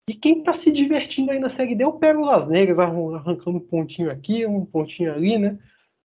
E 0.08 0.14
quem 0.14 0.40
está 0.40 0.54
se 0.54 0.72
divertindo 0.72 1.32
aí 1.32 1.40
na 1.40 1.50
Série 1.50 1.76
D 1.76 1.84
é 1.84 1.88
o 1.88 1.94
Pérolas 1.94 2.48
Negras, 2.48 2.80
arrancando 2.80 3.58
um 3.58 3.60
pontinho 3.60 4.12
aqui, 4.12 4.46
um 4.46 4.64
pontinho 4.64 5.12
ali, 5.12 5.38
né? 5.38 5.58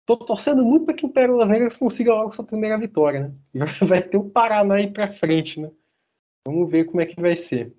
Tô 0.05 0.17
torcendo 0.19 0.63
muito 0.63 0.85
para 0.85 0.95
que 0.95 1.07
o 1.07 1.09
Pérolas 1.09 1.49
Negras 1.49 1.77
consiga 1.79 2.15
logo 2.15 2.33
sua 2.33 2.45
primeira 2.45 2.79
vitória, 2.79 3.35
né? 3.55 3.67
Vai 3.89 4.03
ter 4.03 4.19
o 4.19 4.29
Paraná 4.29 4.77
aí 4.77 4.91
para 4.91 5.15
frente, 5.15 5.61
né? 5.61 5.71
Vamos 6.47 6.71
ver 6.71 6.85
como 6.85 7.01
é 7.01 7.07
que 7.07 7.21
vai 7.21 7.37
ser. 7.37 7.75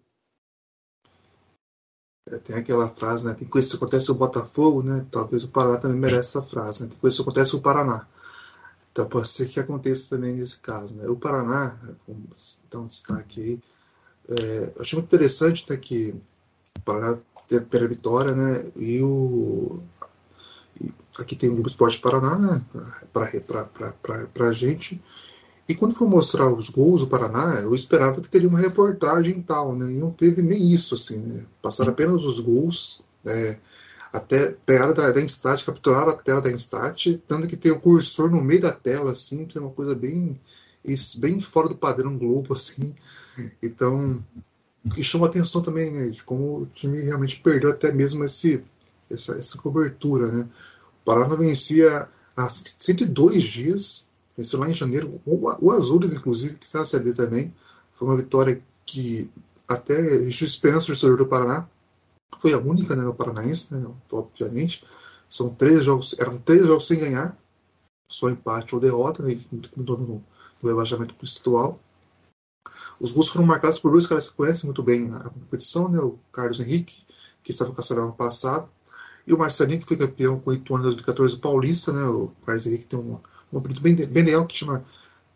É, 2.32 2.38
tem 2.38 2.56
aquela 2.56 2.90
frase, 2.90 3.26
né? 3.26 3.34
Tem 3.34 3.48
coisa 3.48 3.70
que 3.70 3.76
acontece 3.76 4.10
no 4.10 4.16
Botafogo, 4.16 4.84
né? 4.84 5.06
Talvez 5.10 5.44
o 5.44 5.50
Paraná 5.50 5.78
também 5.78 5.98
merece 5.98 6.38
essa 6.38 6.42
frase, 6.42 6.84
né? 6.84 6.90
Tem 6.90 7.00
coisa 7.00 7.16
que 7.16 7.22
acontece 7.22 7.54
no 7.54 7.62
Paraná. 7.62 8.06
Então 8.92 9.08
pode 9.08 9.28
ser 9.28 9.48
que 9.48 9.60
aconteça 9.60 10.16
também 10.16 10.36
nesse 10.36 10.58
caso, 10.60 10.96
né? 10.96 11.08
O 11.08 11.16
Paraná, 11.16 11.78
vamos 12.08 12.62
dar 12.70 12.80
um 12.80 12.88
destaque 12.88 13.42
aí. 13.42 13.62
É, 14.30 14.74
eu 14.76 14.82
achei 14.82 14.98
muito 14.98 15.14
interessante 15.14 15.64
até 15.64 15.78
que 15.78 16.16
o 16.78 16.82
Paraná 16.82 17.18
teve 17.48 17.64
a 17.64 17.68
primeira 17.68 17.94
vitória, 17.94 18.34
né? 18.34 18.66
E 18.76 19.02
o. 19.02 19.80
E 20.82 20.92
aqui 21.20 21.36
tem 21.36 21.50
o 21.50 21.54
Grupo 21.54 21.70
Esporte 21.70 22.00
Paraná, 22.00 22.38
né? 22.38 22.66
Para 23.14 24.50
a 24.50 24.54
gente. 24.54 25.02
E 25.68 25.76
quando 25.76 25.94
foi 25.94 26.08
mostrar 26.08 26.52
os 26.54 26.70
gols 26.70 27.02
do 27.02 27.08
Paraná, 27.08 27.60
eu 27.62 27.76
esperava 27.76 28.22
que 28.22 28.30
teria 28.30 28.48
uma 28.48 28.60
reportagem 28.60 29.40
e 29.40 29.44
tal, 29.44 29.76
né? 29.76 29.92
E 29.92 30.00
não 30.00 30.12
teve 30.12 30.42
nem 30.42 30.72
isso, 30.72 30.96
assim, 30.96 31.18
né? 31.20 31.46
Passaram 31.62 31.92
apenas 31.92 32.24
os 32.24 32.40
gols, 32.40 33.02
né? 33.24 33.60
até 34.12 34.56
pegaram 34.66 34.94
da, 34.94 35.12
da 35.12 35.22
Instat, 35.22 35.64
capturaram 35.64 36.12
a 36.12 36.16
tela 36.16 36.42
da 36.42 36.52
Instat, 36.52 37.22
tanto 37.28 37.48
que 37.48 37.58
tem 37.58 37.72
o 37.72 37.80
cursor 37.80 38.30
no 38.30 38.42
meio 38.42 38.62
da 38.62 38.72
tela, 38.72 39.12
assim, 39.12 39.46
que 39.46 39.58
é 39.58 39.62
uma 39.62 39.72
coisa 39.72 39.96
bem, 39.96 40.40
bem 41.18 41.40
fora 41.40 41.70
do 41.70 41.76
padrão 41.76 42.18
Globo, 42.18 42.54
assim. 42.56 42.96
Então, 43.62 44.24
e 44.98 45.04
chama 45.04 45.28
atenção 45.28 45.62
também, 45.62 45.92
né, 45.92 46.10
de 46.10 46.24
como 46.24 46.62
o 46.62 46.66
time 46.68 47.02
realmente 47.02 47.40
perdeu 47.40 47.72
até 47.72 47.92
mesmo 47.92 48.24
esse, 48.24 48.64
essa, 49.10 49.34
essa 49.34 49.58
cobertura, 49.58 50.32
né. 50.32 50.50
O 51.02 51.06
Paraná 51.06 51.36
vencia 51.36 52.08
há 52.36 52.50
102 52.50 53.44
dias, 53.44 54.07
venceu 54.38 54.60
lá 54.60 54.70
em 54.70 54.74
janeiro, 54.74 55.20
o, 55.26 55.50
o 55.60 55.72
Azules, 55.72 56.14
inclusive, 56.14 56.58
que 56.58 56.66
está 56.66 56.80
na 56.80 56.86
CD 56.86 57.14
também, 57.14 57.54
foi 57.94 58.08
uma 58.08 58.16
vitória 58.16 58.62
que 58.86 59.30
até 59.68 60.00
existe 60.00 60.44
esperança 60.44 60.86
do 60.86 60.88
torcedor 60.88 61.18
do 61.18 61.28
Paraná, 61.28 61.68
foi 62.38 62.54
a 62.54 62.60
única 62.60 62.96
né, 62.96 63.04
no 63.04 63.16
Paranaense, 63.16 63.74
né, 63.74 63.86
obviamente. 64.12 64.86
São 65.28 65.50
três 65.50 65.84
jogos, 65.84 66.16
eram 66.20 66.38
três 66.38 66.66
jogos 66.66 66.88
sem 66.88 67.00
ganhar, 67.00 67.38
só 68.10 68.30
empate 68.30 68.76
ou 68.76 68.82
derrota, 68.82 69.24
né, 69.24 69.38
no, 69.76 69.84
no, 69.84 70.24
no 70.62 70.70
rebaixamento 70.70 71.16
estadual. 71.24 71.80
Os 73.00 73.12
gols 73.12 73.30
foram 73.30 73.46
marcados 73.46 73.80
por 73.80 73.92
dois 73.92 74.08
caras 74.08 74.30
que 74.30 74.36
conhecem 74.36 74.66
muito 74.66 74.84
bem 74.84 75.12
a 75.14 75.30
competição, 75.30 75.90
né, 75.90 76.00
o 76.00 76.18
Carlos 76.32 76.60
Henrique, 76.60 77.06
que 77.44 77.52
estava 77.52 77.70
no 77.70 77.76
Castelão 77.76 78.06
ano 78.06 78.14
passado, 78.14 78.70
e 79.26 79.34
o 79.34 79.38
Marcelinho, 79.38 79.80
que 79.80 79.86
foi 79.86 79.98
campeão 79.98 80.40
com 80.40 80.52
o 80.52 80.54
Ituano 80.54 80.84
em 80.84 80.88
2014 80.88 81.38
paulista. 81.38 81.92
Né, 81.92 82.04
o 82.06 82.32
Carlos 82.46 82.66
Henrique 82.66 82.86
tem 82.86 83.00
um, 83.00 83.20
um 83.52 83.58
apelido 83.58 83.82
bem, 83.82 83.96
bem 83.96 84.24
legal 84.24 84.46
que 84.46 84.58
chama 84.58 84.84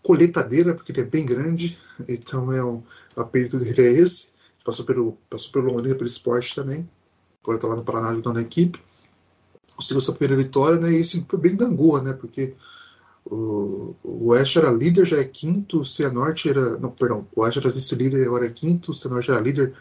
coletadeira, 0.03 0.73
porque 0.73 0.91
ele 0.91 1.01
é 1.01 1.05
bem 1.05 1.25
grande, 1.25 1.77
então 2.07 2.51
é 2.51 2.63
um, 2.63 2.81
apelido 3.15 3.59
dele 3.59 3.81
é 3.81 3.91
esse 3.91 4.31
passou 4.63 4.85
pelo, 4.85 5.17
passou 5.29 5.51
pelo 5.51 5.73
Londrina, 5.73 5.95
pelo 5.95 6.09
esporte 6.09 6.55
também. 6.55 6.87
Agora 7.43 7.57
está 7.57 7.67
lá 7.67 7.75
no 7.75 7.83
Paraná 7.83 8.09
ajudando 8.09 8.37
a 8.37 8.41
equipe. 8.41 8.79
Conseguiu 9.75 10.01
sua 10.01 10.15
primeira 10.15 10.41
vitória, 10.41 10.79
né? 10.79 10.91
E 10.91 10.99
isso 10.99 11.25
foi 11.27 11.39
bem 11.39 11.55
gangorra, 11.55 12.03
né? 12.03 12.13
Porque 12.13 12.55
o, 13.25 13.95
o 14.03 14.27
Oeste 14.29 14.59
era 14.59 14.71
líder, 14.71 15.05
já 15.05 15.17
é 15.17 15.23
quinto, 15.23 15.79
o 15.79 15.85
Cianorte 15.85 16.49
era. 16.49 16.77
Não, 16.77 16.91
perdão, 16.91 17.27
o 17.35 17.41
Oeste 17.41 17.59
era 17.59 17.71
vice-líder, 17.71 18.27
agora 18.27 18.45
é 18.45 18.49
quinto, 18.49 18.91
o 18.91 18.93
Cianorte 18.93 19.31
era 19.31 19.41
líder. 19.41 19.73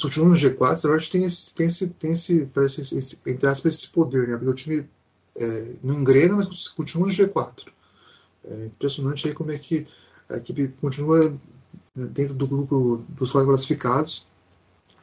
Continua 0.00 0.28
no 0.28 0.34
G4, 0.34 0.72
o 0.72 0.76
Cianorte 0.76 1.10
tem 1.10 1.24
esse, 1.24 1.54
tem 1.54 1.66
esse, 1.66 1.88
tem 1.88 2.12
esse, 2.12 2.46
parece 2.46 2.80
esse, 2.80 3.20
entre 3.26 3.48
aspas, 3.48 3.74
esse 3.74 3.88
poder, 3.88 4.28
né? 4.28 4.36
Porque 4.36 4.50
o 4.50 4.54
time 4.54 4.88
é, 5.36 5.74
não 5.82 6.00
engrena, 6.00 6.36
mas 6.36 6.68
continua 6.68 7.06
no 7.06 7.12
G4. 7.12 7.66
É 8.44 8.66
impressionante 8.66 9.28
aí 9.28 9.34
como 9.34 9.50
é 9.50 9.58
que 9.58 9.86
a 10.28 10.36
equipe 10.36 10.68
continua 10.80 11.36
dentro 11.94 12.34
do 12.34 12.46
grupo 12.46 13.04
dos 13.08 13.30
quatro 13.30 13.48
classificados, 13.48 14.26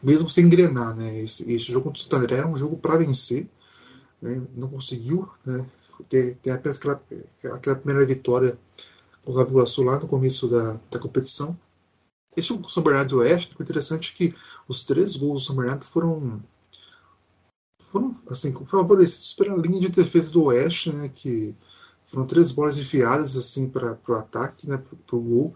mesmo 0.02 0.30
sem 0.30 0.45
engrenar. 0.45 0.95
Né? 0.95 1.19
Esse, 1.19 1.52
esse 1.52 1.72
jogo 1.72 1.85
contra 1.85 1.99
o 1.99 2.03
Santo 2.03 2.15
André 2.15 2.38
é 2.38 2.47
um 2.47 2.56
jogo 2.56 2.77
para 2.77 2.97
vencer, 2.97 3.49
né? 4.22 4.41
não 4.56 4.69
conseguiu 4.69 5.30
né? 5.45 5.65
ter, 6.07 6.35
ter 6.35 6.52
apenas 6.52 6.77
aquela, 6.77 7.02
aquela 7.53 7.76
primeira 7.76 8.06
vitória 8.06 8.57
contra 9.26 9.43
o 9.43 9.49
Iguaçu 9.49 9.84
lá 9.84 9.99
no 9.99 10.07
começo 10.07 10.47
da, 10.47 10.80
da 10.91 10.99
competição. 10.99 11.57
Esse 12.38 12.49
jogo 12.49 12.64
com 12.64 12.68
o 12.68 12.72
São 12.72 12.84
Bernardo 12.84 13.10
do 13.10 13.18
Oeste, 13.19 13.56
foi 13.56 13.64
interessante 13.64 14.14
que 14.14 14.35
os 14.68 14.84
três 14.84 15.15
gols 15.15 15.41
do 15.41 15.47
São 15.47 15.56
Bernardo 15.56 15.85
foram 15.85 16.43
foram 17.96 18.16
assim 18.30 18.54
favorecidos 18.66 19.34
pela 19.34 19.56
linha 19.56 19.80
de 19.80 19.90
defesa 19.90 20.32
do 20.32 20.44
Oeste, 20.46 20.92
né, 20.92 21.10
que 21.10 21.56
foram 22.04 22.26
três 22.26 22.52
bolas 22.52 22.78
enfiadas 22.78 23.36
assim 23.38 23.70
para 23.70 23.98
o 24.08 24.14
ataque, 24.14 24.68
né, 24.68 24.78
para 24.78 25.16
o 25.16 25.22
gol 25.22 25.56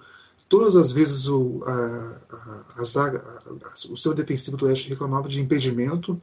todas 0.50 0.76
as 0.76 0.92
vezes 0.92 1.28
o, 1.28 1.62
a, 1.64 2.22
a, 2.32 2.82
a 2.82 2.84
zaga, 2.84 3.20
a, 3.20 3.92
o 3.92 3.96
seu 3.96 4.14
defensivo 4.16 4.58
do 4.58 4.66
Oeste 4.66 4.90
reclamava 4.90 5.30
de 5.30 5.40
impedimento, 5.40 6.20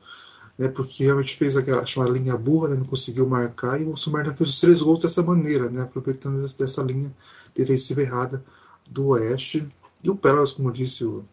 né, 0.59 0.69
porque 0.69 1.05
realmente 1.05 1.37
fez 1.37 1.57
aquela 1.57 1.87
chamada 1.87 2.13
linha 2.13 2.37
burra, 2.37 2.69
né, 2.69 2.77
não 2.77 2.85
conseguiu 2.85 3.27
marcar, 3.29 3.81
e 3.81 3.85
o 3.85 3.97
Sumarna 3.97 4.35
fez 4.35 4.51
os 4.51 4.61
três 4.61 4.83
gols 4.83 5.03
dessa 5.03 5.23
maneira, 5.23 5.71
né, 5.71 5.83
aproveitando 5.83 6.41
dessa 6.41 6.83
linha 6.83 7.15
defensiva 7.55 8.03
errada 8.03 8.45
do 8.91 9.09
Oeste. 9.09 9.67
E 10.03 10.11
o 10.11 10.17
Pérolas, 10.17 10.53
como 10.53 10.73
disse 10.73 11.05
o, 11.05 11.25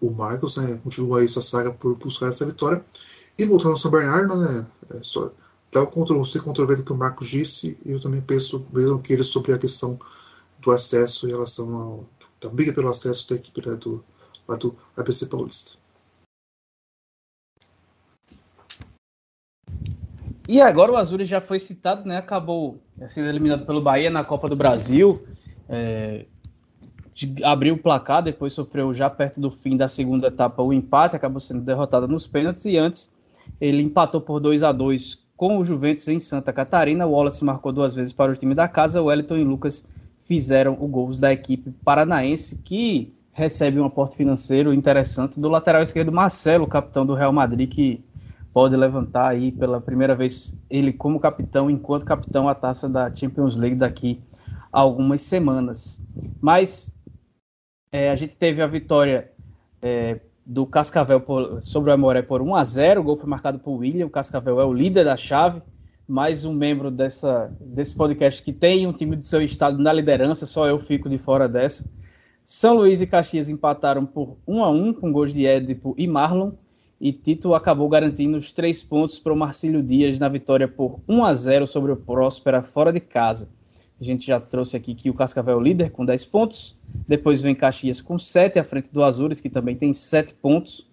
o 0.00 0.10
Marcos, 0.10 0.56
né, 0.56 0.78
continua 0.84 1.24
essa 1.24 1.40
saga 1.40 1.72
por 1.72 1.96
buscar 1.96 2.28
essa 2.28 2.44
vitória. 2.44 2.84
E 3.38 3.44
voltando 3.44 3.76
São 3.76 3.90
Bernardo, 3.90 4.34
né, 4.36 4.66
é 4.94 5.02
só, 5.02 5.30
dá 5.70 5.82
o 5.82 5.86
controle, 5.86 6.20
você 6.20 6.40
controverso 6.40 6.84
que 6.84 6.92
o 6.92 6.96
Marcos 6.96 7.28
disse, 7.28 7.78
e 7.84 7.92
eu 7.92 8.00
também 8.00 8.22
penso 8.22 8.66
mesmo 8.72 8.98
que 8.98 9.12
ele 9.12 9.22
sobre 9.22 9.52
a 9.52 9.58
questão 9.58 9.98
do 10.60 10.70
acesso 10.70 11.26
em 11.26 11.32
relação 11.32 11.76
ao, 11.76 12.04
da 12.40 12.48
briga 12.48 12.72
pelo 12.72 12.88
acesso 12.88 13.28
da 13.28 13.36
equipe 13.36 13.68
né, 13.68 13.76
do, 13.76 14.02
lá 14.48 14.56
do 14.56 14.74
ABC 14.96 15.26
Paulista. 15.26 15.72
E 20.48 20.60
agora 20.60 20.92
o 20.92 20.96
Azul 20.96 21.22
já 21.24 21.40
foi 21.40 21.58
citado, 21.58 22.06
né? 22.06 22.18
Acabou 22.18 22.80
sendo 23.08 23.28
eliminado 23.28 23.66
pelo 23.66 23.82
Bahia 23.82 24.08
na 24.08 24.24
Copa 24.24 24.48
do 24.48 24.54
Brasil. 24.54 25.26
É, 25.68 26.24
abriu 27.42 27.74
o 27.74 27.78
placar, 27.78 28.22
depois 28.22 28.52
sofreu 28.52 28.94
já 28.94 29.10
perto 29.10 29.40
do 29.40 29.50
fim 29.50 29.76
da 29.76 29.88
segunda 29.88 30.28
etapa 30.28 30.62
o 30.62 30.72
empate, 30.72 31.16
acabou 31.16 31.40
sendo 31.40 31.62
derrotado 31.62 32.06
nos 32.06 32.28
pênaltis 32.28 32.64
e 32.64 32.76
antes 32.76 33.15
ele 33.60 33.82
empatou 33.82 34.20
por 34.20 34.40
2 34.40 34.62
a 34.62 34.72
2 34.72 35.26
com 35.36 35.58
o 35.58 35.64
Juventus 35.64 36.08
em 36.08 36.18
Santa 36.18 36.52
Catarina. 36.52 37.06
O 37.06 37.12
Wallace 37.12 37.44
marcou 37.44 37.72
duas 37.72 37.94
vezes 37.94 38.12
para 38.12 38.32
o 38.32 38.36
time 38.36 38.54
da 38.54 38.68
casa, 38.68 39.02
o 39.02 39.06
Wellington 39.06 39.36
e 39.36 39.44
Lucas 39.44 39.84
fizeram 40.18 40.76
o 40.80 40.88
gols 40.88 41.18
da 41.18 41.32
equipe 41.32 41.70
paranaense, 41.84 42.56
que 42.56 43.14
recebe 43.32 43.78
um 43.78 43.84
aporte 43.84 44.16
financeiro 44.16 44.72
interessante 44.72 45.38
do 45.38 45.48
lateral 45.48 45.82
esquerdo 45.82 46.10
Marcelo, 46.10 46.66
capitão 46.66 47.04
do 47.04 47.14
Real 47.14 47.32
Madrid, 47.32 47.70
que 47.70 48.02
pode 48.52 48.74
levantar 48.74 49.28
aí 49.28 49.52
pela 49.52 49.80
primeira 49.80 50.14
vez 50.14 50.58
ele 50.70 50.90
como 50.90 51.20
capitão, 51.20 51.70
enquanto 51.70 52.06
capitão, 52.06 52.48
a 52.48 52.54
taça 52.54 52.88
da 52.88 53.14
Champions 53.14 53.54
League 53.54 53.76
daqui 53.76 54.18
a 54.72 54.80
algumas 54.80 55.20
semanas. 55.20 56.00
Mas 56.40 56.96
é, 57.92 58.10
a 58.10 58.14
gente 58.14 58.34
teve 58.34 58.62
a 58.62 58.66
vitória 58.66 59.30
é, 59.82 60.18
do 60.46 60.64
Cascavel 60.64 61.20
por, 61.20 61.60
sobre 61.60 61.90
o 61.90 61.92
Amoré 61.92 62.22
por 62.22 62.40
1 62.40 62.54
a 62.54 62.62
0 62.62 63.00
o 63.00 63.04
gol 63.04 63.16
foi 63.16 63.28
marcado 63.28 63.58
por 63.58 63.72
William, 63.72 64.06
o 64.06 64.10
Cascavel 64.10 64.60
é 64.60 64.64
o 64.64 64.72
líder 64.72 65.04
da 65.04 65.16
chave, 65.16 65.60
mais 66.06 66.44
um 66.44 66.52
membro 66.52 66.88
dessa, 66.88 67.52
desse 67.60 67.96
podcast 67.96 68.40
que 68.40 68.52
tem 68.52 68.86
um 68.86 68.92
time 68.92 69.16
do 69.16 69.26
seu 69.26 69.42
estado 69.42 69.76
na 69.82 69.92
liderança, 69.92 70.46
só 70.46 70.68
eu 70.68 70.78
fico 70.78 71.08
de 71.08 71.18
fora 71.18 71.48
dessa. 71.48 71.84
São 72.44 72.76
Luís 72.76 73.00
e 73.00 73.08
Caxias 73.08 73.50
empataram 73.50 74.06
por 74.06 74.36
1 74.46 74.62
a 74.62 74.70
1 74.70 74.92
com 74.92 75.10
gols 75.10 75.32
de 75.32 75.44
Édipo 75.44 75.96
e 75.98 76.06
Marlon, 76.06 76.52
e 77.00 77.12
Tito 77.12 77.52
acabou 77.52 77.88
garantindo 77.88 78.38
os 78.38 78.52
três 78.52 78.84
pontos 78.84 79.18
para 79.18 79.32
o 79.32 79.36
Marcílio 79.36 79.82
Dias 79.82 80.16
na 80.20 80.28
vitória 80.28 80.68
por 80.68 81.00
1 81.08 81.24
a 81.24 81.34
0 81.34 81.66
sobre 81.66 81.90
o 81.90 81.96
Próspera 81.96 82.62
fora 82.62 82.92
de 82.92 83.00
casa. 83.00 83.48
A 84.00 84.04
gente 84.04 84.26
já 84.26 84.38
trouxe 84.38 84.76
aqui 84.76 84.94
que 84.94 85.08
o 85.08 85.14
Cascavel 85.14 85.54
é 85.54 85.56
o 85.56 85.60
líder 85.60 85.90
com 85.90 86.04
10 86.04 86.26
pontos. 86.26 86.76
Depois 87.08 87.40
vem 87.40 87.54
Caxias 87.54 88.00
com 88.02 88.18
7, 88.18 88.58
à 88.58 88.64
frente 88.64 88.92
do 88.92 89.02
Azures, 89.02 89.40
que 89.40 89.48
também 89.48 89.74
tem 89.74 89.92
7 89.92 90.34
pontos. 90.34 90.86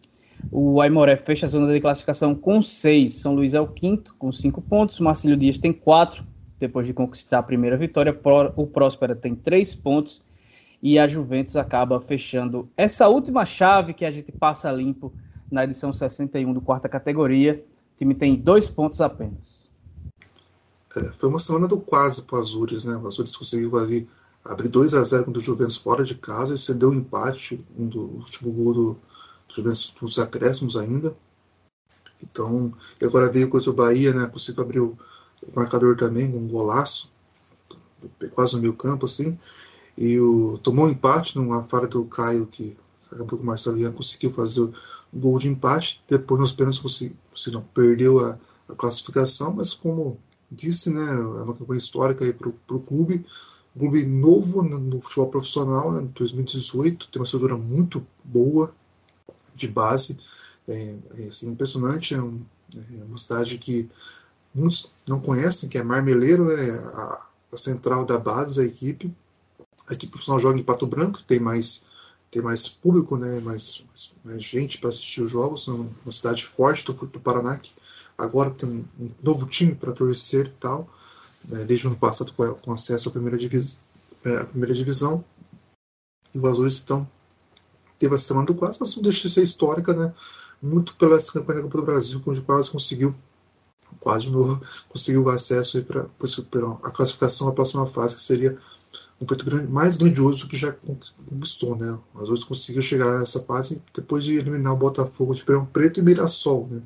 O 0.51 0.81
Aimoré 0.81 1.17
fecha 1.17 1.45
a 1.45 1.49
zona 1.49 1.71
de 1.71 1.81
classificação 1.81 2.34
com 2.34 2.61
6. 2.61 3.13
São 3.13 3.35
Luís 3.35 3.53
é 3.53 3.59
o 3.59 3.67
quinto, 3.67 4.15
com 4.15 4.31
5 4.31 4.61
pontos. 4.61 4.99
Marcílio 4.99 5.35
Dias 5.35 5.57
tem 5.57 5.73
4, 5.73 6.23
depois 6.57 6.88
de 6.88 6.93
conquistar 6.93 7.39
a 7.39 7.43
primeira 7.43 7.75
vitória. 7.75 8.17
O 8.55 8.65
Próspera 8.65 9.15
tem 9.15 9.35
3 9.35 9.75
pontos. 9.75 10.21
E 10.81 10.97
a 10.97 11.07
Juventus 11.07 11.55
acaba 11.55 11.99
fechando 11.99 12.69
essa 12.75 13.07
última 13.07 13.45
chave 13.45 13.93
que 13.93 14.05
a 14.05 14.11
gente 14.11 14.31
passa 14.31 14.71
limpo 14.71 15.13
na 15.51 15.65
edição 15.65 15.91
61 15.91 16.53
do 16.53 16.61
quarta 16.61 16.88
categoria. 16.88 17.63
O 17.93 17.97
time 17.97 18.15
tem 18.15 18.35
2 18.35 18.69
pontos 18.69 19.01
apenas. 19.01 19.62
É, 20.95 21.11
foi 21.11 21.30
uma 21.30 21.40
semana 21.40 21.68
do 21.68 21.80
quase 21.80 22.22
para 22.24 22.38
o 22.38 22.41
Azures, 22.41 22.86
né? 22.86 22.95
O 22.98 23.07
Azures 23.07 23.36
conseguiu 23.36 23.78
ali 23.78 24.07
abrir 24.44 24.70
2 24.70 24.94
a 24.94 25.03
0 25.03 25.26
contra 25.26 25.40
o 25.41 25.44
Juventus 25.44 25.78
fora 25.78 26.03
de 26.03 26.15
casa 26.15 26.53
e 26.53 26.57
cedeu 26.57 26.90
um 26.90 26.95
empate, 26.95 27.65
um 27.78 27.88
do 27.88 28.02
último 28.02 28.52
gol 28.52 28.74
do, 28.74 28.99
dos 29.56 30.20
acréscimos 30.20 30.76
ainda. 30.78 31.15
Então, 32.22 32.74
e 33.02 33.06
agora 33.06 33.32
veio 33.32 33.49
contra 33.49 33.70
o 33.70 33.74
Bahia, 33.74 34.14
né? 34.14 34.28
Conseguiu 34.28 34.64
abrir 34.64 34.80
o, 34.80 34.98
marcador 35.56 35.98
também, 35.98 36.32
com 36.32 36.38
um 36.38 36.48
golaço, 36.48 37.11
quase 38.34 38.56
no 38.56 38.61
meio 38.61 38.74
campo, 38.74 39.06
assim. 39.06 39.38
E 39.98 40.20
o, 40.20 40.57
tomou 40.60 40.86
um 40.86 40.90
empate 40.90 41.36
numa 41.38 41.64
falha 41.64 41.88
do 41.88 42.06
Caio, 42.06 42.48
que 42.48 42.78
acabou 43.11 43.38
com 43.38 43.44
o 43.44 43.45
Marcelinho 43.45 43.91
conseguiu 43.94 44.32
fazer 44.32 44.61
o 44.61 44.74
gol 45.14 45.38
de 45.38 45.49
empate. 45.49 46.03
Depois, 46.07 46.40
nos 46.40 46.53
pênaltis, 46.53 46.82
conseguiu, 46.82 47.15
não, 47.52 47.61
perdeu 47.61 48.20
a, 48.26 48.40
a, 48.70 48.76
classificação, 48.76 49.53
mas 49.53 49.74
como 49.74 50.18
disse, 50.53 50.93
né? 50.93 51.01
É 51.01 51.43
uma 51.43 51.55
campanha 51.55 51.80
histórica 51.80 52.25
para 52.34 52.75
o 52.77 52.80
clube. 52.80 53.25
Clube 53.77 54.05
novo 54.05 54.61
no, 54.61 55.01
futebol 55.01 55.30
profissional, 55.30 55.91
né, 55.91 56.07
2018, 56.13 57.07
tem 57.07 57.19
uma 57.19 57.25
estrutura 57.25 57.57
muito 57.57 58.05
boa, 58.23 58.73
de 59.55 59.67
base. 59.67 60.19
É, 60.67 60.95
é 61.17 61.27
assim, 61.27 61.49
impressionante, 61.49 62.13
é, 62.13 62.21
um, 62.21 62.45
é, 62.75 63.03
uma 63.03 63.17
cidade 63.17 63.57
que 63.57 63.89
muitos 64.53 64.91
não 65.07 65.19
conhecem, 65.19 65.67
que 65.67 65.77
é 65.77 65.84
Marmeleiro, 65.84 66.51
é 66.51 66.69
a, 66.69 67.27
a 67.51 67.57
central 67.57 68.05
da 68.05 68.19
base 68.19 68.57
da 68.57 68.65
equipe. 68.65 69.11
A 69.89 69.93
equipe 69.93 70.11
profissional 70.11 70.39
joga 70.39 70.59
em 70.59 70.63
Pato 70.63 70.85
Branco, 70.85 71.23
tem 71.23 71.39
mais 71.39 71.85
tem 72.30 72.41
mais 72.41 72.67
público, 72.67 73.15
né, 73.15 73.39
mais, 73.41 73.85
mais, 73.88 74.13
mais 74.23 74.43
gente 74.43 74.80
para 74.80 74.89
assistir 74.89 75.21
os 75.21 75.30
jogos, 75.30 75.67
uma 75.67 76.11
cidade 76.11 76.43
forte 76.43 76.84
do, 76.84 76.93
do 77.05 77.19
Paraná, 77.19 77.59
que 77.59 77.71
agora 78.18 78.52
tem 78.52 78.69
um, 78.69 78.85
um 78.99 79.10
novo 79.23 79.48
time 79.48 79.76
para 79.76 79.94
torcer 79.94 80.48
e 80.48 80.52
tal, 80.52 80.88
né, 81.45 81.64
desde 81.65 81.88
o 81.88 81.90
ano 81.90 81.99
passado 81.99 82.31
com, 82.34 82.53
com 82.56 82.73
acesso 82.73 83.10
à 83.10 83.11
primeira, 83.11 83.38
divis, 83.38 83.77
é, 84.23 84.38
à 84.38 84.45
primeira 84.45 84.73
divisão, 84.73 85.23
e 86.34 86.40
os 86.40 86.45
Azuis 86.45 86.73
estão 86.73 87.07
teve 88.03 88.15
a 88.15 88.18
semana 88.18 88.45
do 88.45 88.56
quase, 88.56 88.77
mas 88.81 88.95
não 88.95 89.03
deixa 89.03 89.27
de 89.27 89.34
ser 89.34 89.44
histórica, 89.44 89.94
né? 89.94 90.14
Muito 90.61 90.94
pela 90.95 91.15
essa 91.15 91.31
campanha 91.31 91.60
da 91.60 91.64
Copa 91.64 91.77
do 91.77 91.85
Brasil, 91.85 92.22
onde 92.26 92.41
quase 92.41 92.69
conseguiu, 92.69 93.15
quase 93.99 94.26
de 94.26 94.31
novo, 94.31 94.61
conseguiu 94.90 95.23
o 95.23 95.30
acesso 95.30 95.81
para 95.84 96.02
a 96.84 96.91
classificação 96.91 97.48
à 97.48 97.53
próxima 97.53 97.85
fase, 97.85 98.15
que 98.15 98.22
seria 98.22 98.57
um 99.22 99.27
feito 99.27 99.45
grande, 99.45 99.72
mais 99.72 99.95
grandioso 99.95 100.48
que 100.48 100.57
já 100.57 100.73
conquistou, 100.73 101.77
né? 101.77 101.98
As 102.15 102.23
outras 102.23 102.44
conseguiu 102.44 102.81
chegar 102.81 103.19
nessa 103.19 103.41
fase 103.41 103.81
depois 103.94 104.23
de 104.23 104.38
eliminar 104.38 104.73
o 104.73 104.77
Botafogo 104.77 105.34
de 105.34 105.40
Ribeirão 105.41 105.65
Preto 105.65 105.99
e 105.99 106.03
Mirassol, 106.03 106.68
né? 106.69 106.81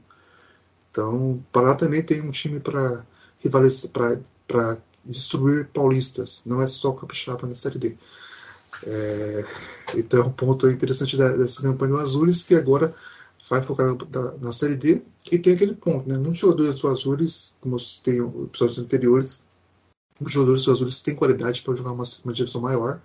Então, 0.97 1.45
Paraná 1.51 1.75
também 1.75 2.01
tem 2.01 2.21
um 2.21 2.31
time 2.31 2.59
para 2.59 3.05
rivalizar, 3.39 3.91
para 4.47 4.81
destruir 5.05 5.67
paulistas, 5.67 6.41
não 6.47 6.59
é 6.59 6.65
só 6.65 6.89
o 6.89 6.95
Capixaba 6.95 7.45
na 7.45 7.53
Série 7.53 7.77
D. 7.77 7.95
É, 8.83 9.45
então 9.95 10.21
é 10.21 10.23
um 10.23 10.31
ponto 10.31 10.67
interessante 10.67 11.15
dessa 11.15 11.61
campanha 11.61 11.93
do 11.93 11.99
Azures, 11.99 12.41
que 12.41 12.55
agora 12.55 12.91
vai 13.47 13.61
focar 13.61 13.85
na, 13.85 14.31
na, 14.41 14.51
Série 14.51 14.75
D, 14.75 15.03
e 15.31 15.37
tem 15.37 15.53
aquele 15.53 15.75
ponto, 15.75 16.09
né? 16.09 16.17
Muitos 16.17 16.39
jogadores 16.39 16.81
do 16.81 16.87
Azures, 16.87 17.55
como 17.61 17.75
eu 17.75 17.79
citei 17.79 18.17
em 18.17 18.43
episódios 18.45 18.79
anteriores, 18.79 19.45
os 20.19 20.31
jogadores 20.31 20.63
do 20.63 20.71
Azures 20.71 21.03
têm 21.03 21.13
qualidade 21.13 21.61
para 21.61 21.75
jogar 21.75 21.91
uma, 21.91 22.05
uma 22.25 22.33
divisão 22.33 22.61
maior. 22.61 22.99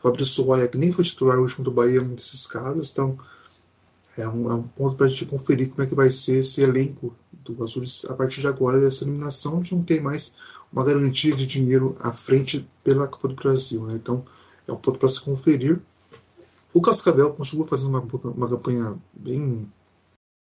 O 0.00 0.02
Fabrício 0.02 0.42
Soaia, 0.42 0.66
que 0.66 0.76
nem 0.76 0.90
foi 0.90 1.04
titular 1.04 1.38
hoje 1.38 1.54
contra 1.54 1.70
o 1.70 1.74
Bahia, 1.74 2.00
é 2.00 2.02
um 2.02 2.16
desses 2.16 2.48
casos, 2.48 2.90
então 2.90 3.16
é 4.18 4.28
um, 4.28 4.50
é 4.50 4.54
um 4.54 4.62
ponto 4.64 4.96
para 4.96 5.06
a 5.06 5.08
gente 5.08 5.26
conferir 5.26 5.70
como 5.70 5.82
é 5.82 5.86
que 5.86 5.94
vai 5.94 6.10
ser 6.10 6.38
esse 6.38 6.60
elenco 6.60 7.14
do 7.54 7.64
Azures 7.64 8.04
a 8.08 8.14
partir 8.14 8.40
de 8.40 8.46
agora, 8.46 8.80
dessa 8.80 9.04
eliminação, 9.04 9.62
não 9.70 9.82
tem 9.82 10.00
mais 10.00 10.34
uma 10.72 10.84
garantia 10.84 11.34
de 11.34 11.46
dinheiro 11.46 11.94
à 12.00 12.12
frente 12.12 12.68
pela 12.84 13.08
Copa 13.08 13.28
do 13.28 13.34
Brasil, 13.34 13.84
né? 13.86 13.94
Então, 13.94 14.24
é 14.66 14.72
um 14.72 14.76
ponto 14.76 14.98
para 14.98 15.08
se 15.08 15.20
conferir. 15.20 15.80
O 16.74 16.82
Cascavel 16.82 17.32
continua 17.34 17.66
fazendo 17.66 17.88
uma, 17.90 18.06
uma 18.30 18.48
campanha 18.48 18.96
bem 19.14 19.70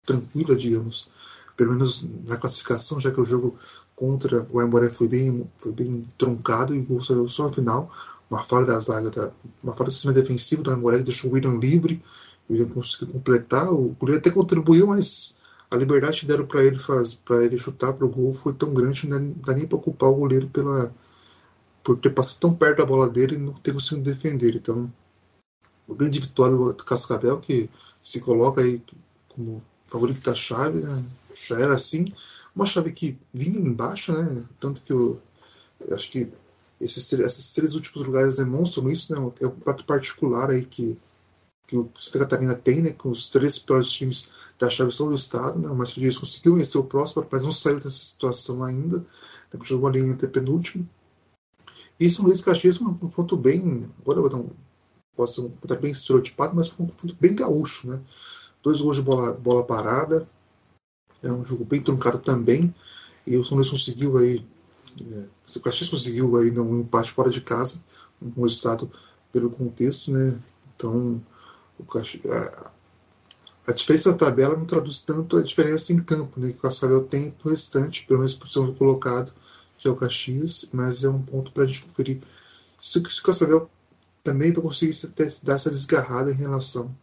tranquila, 0.07 0.57
digamos, 0.57 1.11
pelo 1.57 1.73
menos 1.73 2.09
na 2.27 2.37
classificação, 2.37 3.01
já 3.01 3.11
que 3.11 3.21
o 3.21 3.25
jogo 3.25 3.59
contra 3.95 4.47
o 4.53 4.61
Aimoré 4.61 4.89
foi 4.89 5.09
bem, 5.09 5.51
foi 5.59 5.73
bem 5.73 6.07
truncado 6.17 6.75
e 6.75 6.79
o 6.79 6.85
gol 6.85 7.03
saiu 7.03 7.29
só 7.29 7.45
no 7.45 7.53
final. 7.53 7.91
Uma 8.31 8.43
falha 8.43 8.67
da 8.67 8.79
zaga, 8.79 9.11
da, 9.11 9.33
uma 9.63 9.73
falha 9.73 9.89
do 9.89 9.93
sistema 9.93 10.13
defensivo 10.13 10.63
do 10.63 10.77
que 10.77 11.03
deixou 11.03 11.31
o 11.31 11.35
William 11.35 11.59
livre. 11.59 12.03
O 12.49 12.53
William 12.53 12.69
conseguiu 12.69 13.09
completar. 13.09 13.73
O 13.73 13.97
goleiro 13.99 14.21
até 14.21 14.31
contribuiu, 14.31 14.87
mas 14.89 15.36
a 15.71 15.77
liberdade 15.77 16.21
que 16.21 16.27
deram 16.27 16.47
para 16.47 16.65
ele, 16.65 16.79
para 17.25 17.45
ele 17.45 17.59
chutar 17.59 17.93
para 17.93 18.07
o 18.07 18.11
gol 18.11 18.33
foi 18.33 18.53
tão 18.53 18.73
grande, 18.73 19.09
não 19.09 19.33
dá 19.45 19.53
nem 19.53 19.67
para 19.67 19.79
culpar 19.79 20.11
o 20.11 20.17
goleiro 20.17 20.49
pela, 20.49 20.95
por 21.83 21.99
ter 21.99 22.11
passado 22.11 22.41
tão 22.41 22.55
perto 22.55 22.79
da 22.79 22.85
bola 22.85 23.09
dele 23.09 23.37
e 23.37 23.39
não 23.39 23.53
ter 23.55 23.73
conseguido 23.73 24.11
defender. 24.11 24.55
Então, 24.55 24.93
o 25.87 25.95
grande 25.95 26.21
vitória 26.21 26.57
do 26.57 26.85
Cascavel, 26.85 27.41
que 27.41 27.71
se 28.03 28.21
coloca 28.21 28.61
aí 28.61 28.83
como 29.29 29.63
favorito 29.87 30.21
da 30.21 30.35
chave, 30.35 30.81
né? 30.81 31.05
já 31.49 31.59
era 31.59 31.75
assim. 31.75 32.05
Uma 32.55 32.67
chave 32.67 32.93
que 32.93 33.19
vinha 33.33 33.59
embaixo, 33.59 34.13
né? 34.13 34.45
Tanto 34.59 34.83
que 34.83 34.93
eu, 34.93 35.21
eu 35.81 35.95
acho 35.95 36.11
que 36.11 36.33
esses, 36.81 37.13
esses 37.13 37.53
três 37.53 37.75
últimos 37.75 38.07
lugares 38.07 38.37
demonstram 38.37 38.91
isso, 38.91 39.15
né? 39.15 39.33
É 39.41 39.47
um 39.47 39.51
prato 39.51 39.85
particular 39.85 40.51
aí 40.51 40.65
que, 40.65 40.99
que 41.67 41.77
o 41.77 41.91
Santa 41.99 42.21
Catarina 42.21 42.55
tem, 42.55 42.81
né? 42.81 42.93
Com 42.93 43.11
os 43.11 43.29
três 43.29 43.59
piores 43.59 43.91
times 43.91 44.31
da 44.59 44.71
chave 44.71 44.93
são 44.93 45.09
do 45.09 45.17
estado, 45.17 45.59
né? 45.59 45.69
O 45.69 45.75
Marcelo 45.75 46.01
Dias 46.01 46.17
conseguiu 46.17 46.55
vencer 46.55 46.81
o 46.81 46.85
próximo, 46.85 47.27
mas 47.31 47.43
não 47.43 47.51
saiu 47.51 47.77
dessa 47.77 47.91
situação 47.91 48.63
ainda. 48.63 48.99
Né? 48.99 49.61
Jogou 49.63 49.89
ali 49.89 50.01
entre 50.01 50.29
penúltimo. 50.29 50.89
E 51.99 52.09
São 52.11 52.25
Luís 52.25 52.43
Caxias 52.43 52.81
um 52.81 52.95
confronto 52.95 53.37
bem. 53.37 53.91
Agora 54.01 54.21
eu 54.21 54.31
não 54.31 54.51
posso 55.17 55.53
estar 55.63 55.77
bem 55.77 55.91
estereotipado, 55.91 56.55
mas 56.55 56.69
foi 56.69 56.87
um 56.87 56.89
confronto 56.89 57.17
bem 57.19 57.35
gaúcho, 57.35 57.89
né? 57.89 58.01
Dois 58.63 58.81
gols 58.81 58.97
de 58.97 59.03
bola, 59.03 59.33
bola 59.33 59.65
parada. 59.65 60.29
É 61.23 61.33
um 61.33 61.45
jogo 61.45 61.65
bem 61.65 61.83
truncado 61.83 62.19
também. 62.19 62.73
E 63.27 63.37
o 63.37 63.45
São 63.45 63.57
Luís 63.57 63.71
conseguiu 63.71 64.17
aí. 64.19 64.47
É, 65.11 65.27
o 65.57 65.61
Caxias 65.61 65.91
conseguiu 65.91 66.37
aí 66.37 66.57
um 66.59 66.81
empate 66.81 67.11
fora 67.11 67.31
de 67.31 67.41
casa, 67.41 67.85
um 68.21 68.43
resultado 68.43 68.91
pelo 69.33 69.51
contexto, 69.51 70.13
né? 70.13 70.39
Então, 70.75 71.23
a, 72.31 72.71
a 73.69 73.73
diferença 73.73 74.13
da 74.13 74.19
tabela 74.19 74.57
não 74.57 74.65
traduz 74.65 75.01
tanto 75.01 75.37
a 75.37 75.43
diferença 75.43 75.93
em 75.93 75.99
campo, 75.99 76.41
né? 76.41 76.51
Que 76.51 76.59
o 76.59 76.61
Cascavel 76.61 77.05
tem 77.05 77.31
pro 77.31 77.51
restante, 77.51 78.07
pelo 78.07 78.21
menos 78.21 78.35
por 78.35 78.49
ser 78.49 78.75
colocado 78.75 79.33
que 79.79 79.87
é 79.87 79.91
o 79.91 79.97
Caxias, 79.97 80.71
mas 80.73 81.05
é 81.05 81.09
um 81.09 81.23
ponto 81.23 81.53
para 81.53 81.65
a 81.65 81.67
gente 81.67 81.83
conferir 81.83 82.21
se 82.81 82.99
o 82.99 83.03
Cascavel 83.03 83.71
também 84.23 84.53
vai 84.53 84.63
conseguir 84.63 84.95
dar 85.45 85.55
essa 85.55 85.71
desgarrada 85.71 86.31
em 86.31 86.35
relação 86.35 86.95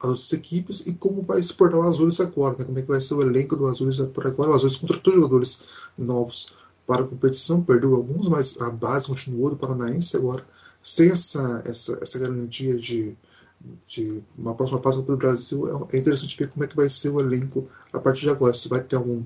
às 0.00 0.08
outras 0.08 0.32
equipes 0.32 0.86
e 0.86 0.94
como 0.94 1.22
vai 1.22 1.42
se 1.42 1.52
portar 1.54 1.80
o 1.80 1.82
Azures 1.82 2.20
agora, 2.20 2.56
né? 2.58 2.64
como 2.64 2.78
é 2.78 2.82
que 2.82 2.88
vai 2.88 3.00
ser 3.00 3.14
o 3.14 3.22
elenco 3.22 3.56
do 3.56 3.66
Azures 3.66 3.98
por 4.12 4.26
agora. 4.26 4.50
O 4.50 4.54
Azures 4.54 4.76
contratou 4.76 5.14
jogadores 5.14 5.62
novos 5.96 6.54
para 6.86 7.02
a 7.02 7.06
competição, 7.06 7.62
perdeu 7.62 7.94
alguns, 7.94 8.28
mas 8.28 8.60
a 8.60 8.70
base 8.70 9.08
continuou 9.08 9.50
do 9.50 9.56
Paranaense 9.56 10.16
agora, 10.16 10.46
sem 10.82 11.10
essa, 11.10 11.62
essa, 11.66 11.98
essa 12.00 12.18
garantia 12.18 12.78
de, 12.78 13.16
de 13.86 14.22
uma 14.36 14.54
próxima 14.54 14.80
fase 14.80 15.02
do 15.02 15.16
Brasil. 15.16 15.86
É 15.92 15.98
interessante 15.98 16.36
ver 16.36 16.48
como 16.48 16.64
é 16.64 16.66
que 16.66 16.76
vai 16.76 16.88
ser 16.88 17.10
o 17.10 17.20
elenco 17.20 17.68
a 17.92 17.98
partir 17.98 18.22
de 18.22 18.30
agora, 18.30 18.54
se 18.54 18.68
vai 18.68 18.82
ter 18.82 18.96
algum 18.96 19.24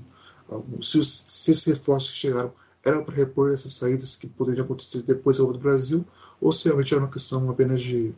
se, 0.81 0.99
os, 0.99 1.25
se 1.29 1.51
esses 1.51 1.65
reforços 1.65 2.11
que 2.11 2.17
chegaram 2.17 2.53
eram 2.85 3.05
para 3.05 3.15
repor 3.15 3.53
essas 3.53 3.73
saídas 3.75 4.17
que 4.17 4.27
poderiam 4.27 4.65
acontecer 4.65 5.03
depois 5.03 5.37
da 5.39 5.45
Copa 5.45 5.57
do 5.57 5.63
Brasil, 5.63 6.05
ou 6.41 6.53
se 6.53 6.65
realmente 6.65 6.93
era 6.93 7.03
uma 7.03 7.11
questão 7.11 7.49
apenas 7.49 7.81
de, 7.81 8.13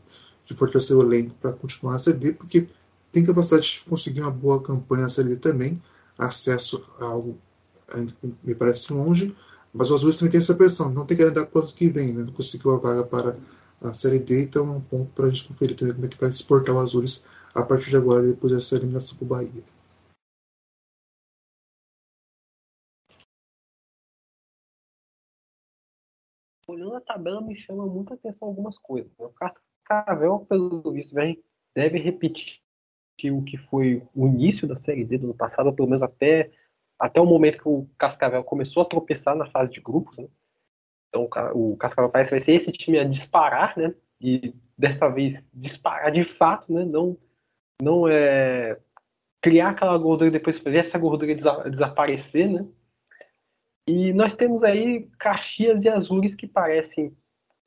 de 0.44 0.54
fortalecer 0.54 0.96
o 0.96 1.02
elenco 1.02 1.34
para 1.34 1.52
continuar 1.52 1.96
a 1.96 1.98
CD, 1.98 2.32
porque 2.32 2.66
tem 3.12 3.24
capacidade 3.24 3.62
de 3.62 3.84
conseguir 3.88 4.22
uma 4.22 4.30
boa 4.30 4.62
campanha 4.62 5.02
na 5.02 5.08
Série 5.08 5.36
também, 5.36 5.80
acesso 6.18 6.82
a 6.98 7.04
algo 7.04 7.36
me 8.42 8.54
parece 8.54 8.92
longe, 8.92 9.36
mas 9.72 9.90
o 9.90 9.94
Azul 9.94 10.12
também 10.12 10.30
tem 10.30 10.38
essa 10.38 10.54
pressão, 10.54 10.90
não 10.90 11.04
tem 11.04 11.16
que 11.16 11.22
andar 11.22 11.46
para 11.46 11.60
o 11.60 11.62
ano 11.62 11.72
que 11.72 11.88
vem, 11.90 12.12
né? 12.12 12.22
não 12.24 12.32
conseguiu 12.32 12.72
a 12.72 12.78
vaga 12.78 13.04
para 13.04 13.36
a 13.80 13.92
Série 13.92 14.20
D, 14.20 14.44
então 14.44 14.66
é 14.66 14.76
um 14.76 14.80
ponto 14.80 15.10
para 15.12 15.26
a 15.26 15.28
gente 15.30 15.48
conferir 15.48 15.76
também 15.76 15.94
como 15.94 16.06
é 16.06 16.08
que 16.08 16.20
vai 16.20 16.32
se 16.32 16.44
portar 16.44 16.74
o 16.74 16.78
Azures 16.78 17.26
a 17.54 17.62
partir 17.62 17.90
de 17.90 17.96
agora, 17.96 18.22
depois 18.22 18.52
dessa 18.52 18.76
eliminação 18.76 19.18
para 19.18 19.24
o 19.24 19.28
Bahia. 19.28 19.64
olhando 26.66 26.96
a 26.96 27.00
tabela, 27.00 27.40
me 27.40 27.56
chama 27.56 27.86
muita 27.86 28.14
atenção 28.14 28.48
algumas 28.48 28.78
coisas. 28.78 29.10
Né? 29.18 29.26
O 29.26 29.30
Cascavel, 29.30 30.40
pelo 30.40 30.92
visto, 30.92 31.14
deve 31.74 31.98
repetir 31.98 32.60
o 33.32 33.42
que 33.42 33.56
foi 33.56 34.02
o 34.14 34.26
início 34.26 34.66
da 34.66 34.76
Série 34.76 35.04
D 35.04 35.18
do 35.18 35.26
ano 35.26 35.34
passado, 35.34 35.72
pelo 35.72 35.88
menos 35.88 36.02
até, 36.02 36.50
até 36.98 37.20
o 37.20 37.26
momento 37.26 37.58
que 37.58 37.68
o 37.68 37.88
Cascavel 37.98 38.42
começou 38.44 38.82
a 38.82 38.86
tropeçar 38.86 39.36
na 39.36 39.46
fase 39.46 39.72
de 39.72 39.80
grupos. 39.80 40.16
Né? 40.16 40.28
Então 41.14 41.28
o 41.54 41.76
Cascavel 41.76 42.10
parece 42.10 42.32
vai 42.32 42.40
ser 42.40 42.52
esse 42.54 42.72
time 42.72 42.98
a 42.98 43.04
disparar, 43.04 43.78
né? 43.78 43.94
E 44.20 44.52
dessa 44.76 45.08
vez 45.08 45.48
disparar 45.54 46.10
de 46.10 46.24
fato, 46.24 46.72
né? 46.72 46.84
Não, 46.84 47.16
não 47.80 48.08
é 48.08 48.76
criar 49.40 49.70
aquela 49.70 49.96
gordura 49.96 50.28
e 50.28 50.32
depois 50.32 50.58
ver 50.58 50.78
essa 50.78 50.98
gordura 50.98 51.36
desaparecer, 51.70 52.48
né? 52.50 52.66
E 53.86 54.12
nós 54.12 54.34
temos 54.34 54.64
aí 54.64 55.08
Caxias 55.18 55.84
e 55.84 55.88
Azures 55.88 56.34
que 56.34 56.48
parecem 56.48 57.16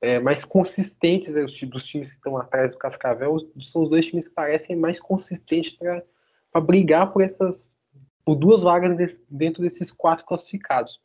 é, 0.02 0.20
mais 0.20 0.44
consistentes, 0.44 1.34
né, 1.34 1.44
dos 1.44 1.86
times 1.86 2.10
que 2.10 2.16
estão 2.16 2.36
atrás 2.38 2.72
do 2.72 2.78
Cascavel, 2.78 3.38
são 3.62 3.84
os 3.84 3.90
dois 3.90 4.08
times 4.08 4.28
que 4.28 4.34
parecem 4.34 4.76
mais 4.76 5.00
consistentes 5.00 5.72
para 5.72 6.62
brigar 6.62 7.14
por 7.14 7.22
essas 7.22 7.78
por 8.26 8.36
duas 8.36 8.64
vagas 8.64 9.22
dentro 9.30 9.62
desses 9.62 9.90
quatro 9.90 10.26
classificados. 10.26 11.00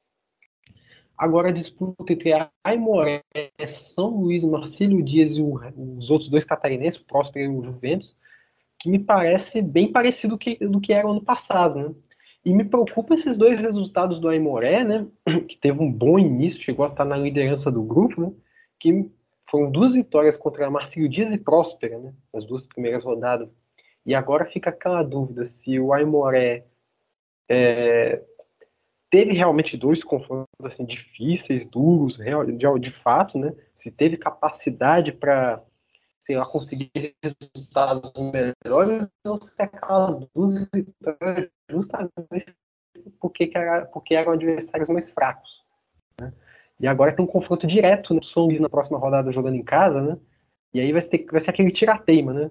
Agora 1.17 1.49
a 1.49 1.53
disputa 1.53 2.13
entre 2.13 2.33
a 2.33 2.51
Aimoré, 2.65 3.23
São 3.69 4.09
Luís, 4.09 4.45
Marcílio 4.45 5.03
Dias 5.03 5.37
e 5.37 5.43
o, 5.43 5.55
os 5.99 6.11
outros 6.11 6.29
dois 6.29 6.45
catarinenses, 6.45 7.01
o 7.01 7.05
Próspero 7.05 7.53
e 7.53 7.57
o 7.57 7.65
Juventus, 7.65 8.17
que 8.79 8.89
me 8.89 8.99
parece 8.99 9.63
bem 9.63 9.93
parecido 9.93 10.37
que, 10.37 10.57
do 10.57 10.81
que 10.81 10.93
era 10.93 11.07
o 11.07 11.13
ano 11.13 11.23
passado, 11.23 11.79
né? 11.79 11.95
E 12.45 12.53
me 12.53 12.65
preocupa 12.65 13.15
esses 13.15 13.39
dois 13.39 13.61
resultados 13.61 14.19
do 14.19 14.29
Aimoré, 14.29 14.83
né? 14.83 15.07
Que 15.47 15.57
teve 15.57 15.81
um 15.81 15.91
bom 15.91 16.19
início, 16.19 16.61
chegou 16.61 16.85
a 16.85 16.89
estar 16.89 17.05
na 17.05 17.17
liderança 17.17 17.71
do 17.71 17.83
grupo, 17.83 18.21
né? 18.21 18.33
Que 18.81 19.09
foram 19.49 19.71
duas 19.71 19.95
vitórias 19.95 20.37
contra 20.37 20.71
Marcílio 20.71 21.09
Dias 21.09 21.31
e 21.31 21.39
Próspera, 21.39 21.99
né? 21.99 22.13
Nas 22.35 22.45
duas 22.45 22.67
primeiras 22.67 23.05
rodadas. 23.05 23.49
E 24.05 24.15
agora 24.15 24.47
fica 24.47 24.71
aquela 24.71 25.03
dúvida 25.05 25.45
se 25.45 25.79
o 25.79 25.93
Aimoré 25.93 26.67
é, 27.49 28.21
teve 29.13 29.35
realmente 29.35 29.77
dois 29.77 30.03
confrontos 30.03 30.49
assim 30.65 30.87
difíceis, 30.87 31.67
duros, 31.67 32.17
de, 32.17 32.81
de 32.81 32.91
fato, 33.03 33.39
né? 33.39 33.55
Se 33.75 33.91
teve 33.91 34.17
capacidade 34.17 35.13
para 35.13 35.63
sei 36.25 36.37
lá, 36.37 36.47
conseguir 36.47 36.91
resultados 37.23 38.13
melhores 38.33 39.09
ou 39.27 39.37
se 39.43 39.61
aquelas 39.61 40.19
duas 40.35 40.67
vitórias 40.73 41.51
justamente 41.69 42.55
porque, 43.21 43.51
era, 43.53 43.85
porque 43.87 44.15
eram 44.15 44.33
adversários 44.33 44.89
mais 44.89 45.11
fracos. 45.11 45.63
Né? 46.21 46.33
E 46.81 46.87
agora 46.87 47.15
tem 47.15 47.25
um 47.25 47.29
confronto 47.29 47.67
direto, 47.67 48.15
né? 48.15 48.21
O 48.23 48.25
São 48.25 48.45
Luís 48.45 48.61
na 48.61 48.69
próxima 48.69 48.99
rodada 48.99 49.33
jogando 49.33 49.57
em 49.57 49.65
casa, 49.65 50.01
né? 50.01 50.17
E 50.73 50.81
aí 50.81 50.93
vai 50.93 51.03
ser, 51.03 51.27
vai 51.31 51.41
ser 51.41 51.51
aquele 51.51 51.71
tirateima, 51.71 52.33
né? 52.33 52.51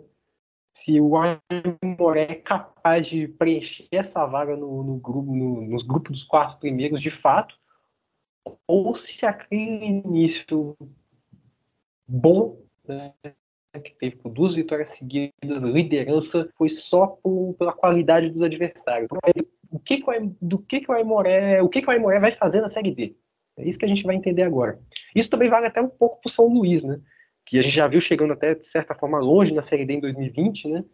Se 0.73 0.99
o 0.99 1.13
Aimoré 1.17 2.23
é 2.23 2.35
capaz 2.35 3.07
de 3.07 3.27
preencher 3.27 3.87
essa 3.91 4.25
vaga 4.25 4.55
no, 4.55 4.83
no 4.83 4.97
grupo, 4.97 5.33
no, 5.33 5.61
nos 5.61 5.83
grupos 5.83 6.11
dos 6.11 6.23
quatro 6.23 6.57
primeiros 6.59 7.01
de 7.01 7.11
fato, 7.11 7.55
ou 8.67 8.95
se 8.95 9.25
aquele 9.25 9.85
início 9.85 10.75
bom 12.07 12.59
né, 12.87 13.13
que 13.83 13.91
teve 13.91 14.15
por 14.17 14.31
duas 14.31 14.55
vitórias 14.55 14.89
seguidas, 14.89 15.63
liderança, 15.63 16.49
foi 16.57 16.69
só 16.69 17.07
por, 17.07 17.53
pela 17.57 17.73
qualidade 17.73 18.29
dos 18.29 18.41
adversários. 18.41 19.07
O 19.69 19.79
que, 19.79 20.01
que 20.01 20.09
o, 20.09 20.35
do 20.41 20.59
que, 20.59 20.81
que 20.81 20.91
o 20.91 20.93
Aimoré, 20.93 21.61
o 21.61 21.69
que, 21.69 21.81
que 21.81 21.87
o 21.87 21.91
Aimoré 21.91 22.19
vai 22.19 22.31
fazer 22.31 22.61
na 22.61 22.69
Série 22.69 22.93
D? 22.93 23.15
É 23.57 23.67
isso 23.67 23.79
que 23.79 23.85
a 23.85 23.87
gente 23.87 24.03
vai 24.03 24.15
entender 24.15 24.43
agora. 24.43 24.79
Isso 25.15 25.29
também 25.29 25.49
vale 25.49 25.67
até 25.67 25.81
um 25.81 25.89
pouco 25.89 26.21
para 26.21 26.29
o 26.29 26.31
São 26.31 26.47
Luís, 26.47 26.83
né? 26.83 26.99
Que 27.51 27.59
a 27.59 27.61
gente 27.61 27.75
já 27.75 27.85
viu 27.85 27.99
chegando 27.99 28.31
até, 28.31 28.55
de 28.55 28.65
certa 28.65 28.95
forma, 28.95 29.19
longe 29.19 29.53
na 29.53 29.61
Série 29.61 29.83
D 29.83 29.95
em 29.95 29.99
2020, 29.99 30.69
né? 30.69 30.85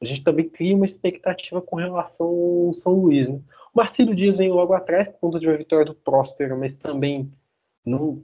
A 0.00 0.04
gente 0.04 0.24
também 0.24 0.48
cria 0.48 0.74
uma 0.74 0.84
expectativa 0.84 1.62
com 1.62 1.76
relação 1.76 2.26
ao 2.26 2.74
São 2.74 2.94
Luís, 2.94 3.28
né? 3.28 3.40
O 3.72 3.78
Marcílio 3.78 4.12
Dias 4.12 4.36
vem 4.36 4.50
logo 4.50 4.72
atrás 4.72 5.06
por 5.06 5.20
conta 5.20 5.38
de 5.38 5.46
uma 5.46 5.56
vitória 5.56 5.84
do 5.84 5.94
Próspero, 5.94 6.58
mas 6.58 6.76
também 6.76 7.32
não, 7.86 8.20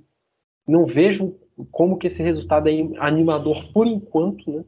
não 0.67 0.87
vejo 0.87 1.39
como 1.71 1.97
que 1.97 2.09
esse 2.09 2.21
resultado 2.21 2.69
é 2.69 2.73
animador 2.99 3.73
por 3.73 3.87
enquanto, 3.87 4.51
né? 4.51 4.65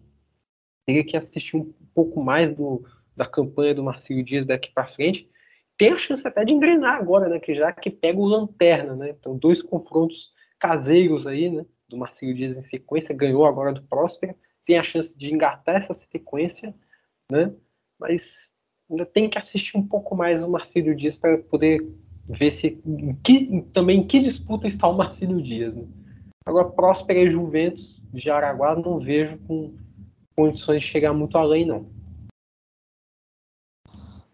Teria 0.86 1.04
que 1.04 1.16
assistir 1.16 1.56
um 1.56 1.74
pouco 1.92 2.22
mais 2.22 2.54
do, 2.54 2.84
da 3.16 3.26
campanha 3.26 3.74
do 3.74 3.82
Marcelo 3.82 4.22
Dias 4.22 4.46
daqui 4.46 4.70
para 4.72 4.86
frente. 4.86 5.28
Tem 5.76 5.92
a 5.92 5.98
chance 5.98 6.24
até 6.28 6.44
de 6.44 6.52
engrenar 6.52 6.94
agora, 7.00 7.28
né? 7.28 7.40
Que 7.40 7.54
já 7.54 7.72
que 7.72 7.90
pega 7.90 8.20
o 8.20 8.24
Lanterna, 8.24 8.94
né? 8.94 9.10
Então, 9.10 9.36
dois 9.36 9.60
confrontos 9.60 10.30
caseiros 10.60 11.26
aí, 11.26 11.50
né? 11.50 11.66
Do 11.90 11.96
Marcelo 11.96 12.32
Dias 12.32 12.56
em 12.56 12.62
sequência, 12.62 13.14
ganhou 13.14 13.44
agora 13.44 13.72
do 13.72 13.82
Próspera. 13.82 14.36
Tem 14.64 14.78
a 14.78 14.82
chance 14.84 15.18
de 15.18 15.34
engatar 15.34 15.76
essa 15.76 15.92
sequência, 15.92 16.72
né? 17.30 17.52
Mas 17.98 18.50
ainda 18.88 19.04
tem 19.04 19.28
que 19.28 19.38
assistir 19.38 19.76
um 19.76 19.86
pouco 19.86 20.14
mais 20.14 20.42
o 20.42 20.48
Marcelo 20.48 20.94
Dias 20.94 21.16
para 21.16 21.38
poder 21.38 21.84
ver 22.28 22.52
se 22.52 22.80
em 22.86 23.14
que, 23.16 23.62
também 23.72 23.98
em 24.00 24.06
que 24.06 24.20
disputa 24.20 24.68
está 24.68 24.86
o 24.86 24.96
Marcelo 24.96 25.42
Dias, 25.42 25.76
né? 25.76 25.84
Agora, 26.46 26.70
Próspera 26.70 27.18
e 27.18 27.30
Juventus 27.30 28.00
de 28.12 28.30
Araguá 28.30 28.76
não 28.76 29.00
vejo 29.00 29.36
com 29.46 29.74
condições 30.36 30.82
de 30.82 30.88
chegar 30.88 31.12
muito 31.12 31.36
além, 31.36 31.66
não. 31.66 31.86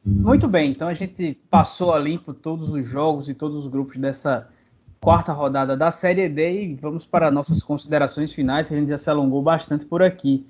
Muito 0.05 0.47
bem, 0.47 0.71
então 0.71 0.87
a 0.87 0.95
gente 0.95 1.35
passou 1.51 1.93
a 1.93 1.99
limpo 1.99 2.33
todos 2.33 2.71
os 2.71 2.87
jogos 2.87 3.29
e 3.29 3.35
todos 3.35 3.65
os 3.65 3.67
grupos 3.67 3.97
dessa 3.97 4.49
quarta 5.01 5.33
rodada 5.33 5.77
da 5.77 5.91
Série 5.91 6.29
D 6.29 6.65
e 6.65 6.75
vamos 6.75 7.07
para 7.07 7.31
nossas 7.31 7.63
considerações 7.63 8.33
finais, 8.33 8.69
que 8.69 8.75
a 8.75 8.79
gente 8.79 8.89
já 8.89 8.99
se 8.99 9.09
alongou 9.09 9.43
bastante 9.43 9.87
por 9.87 10.03
aqui. 10.03 10.47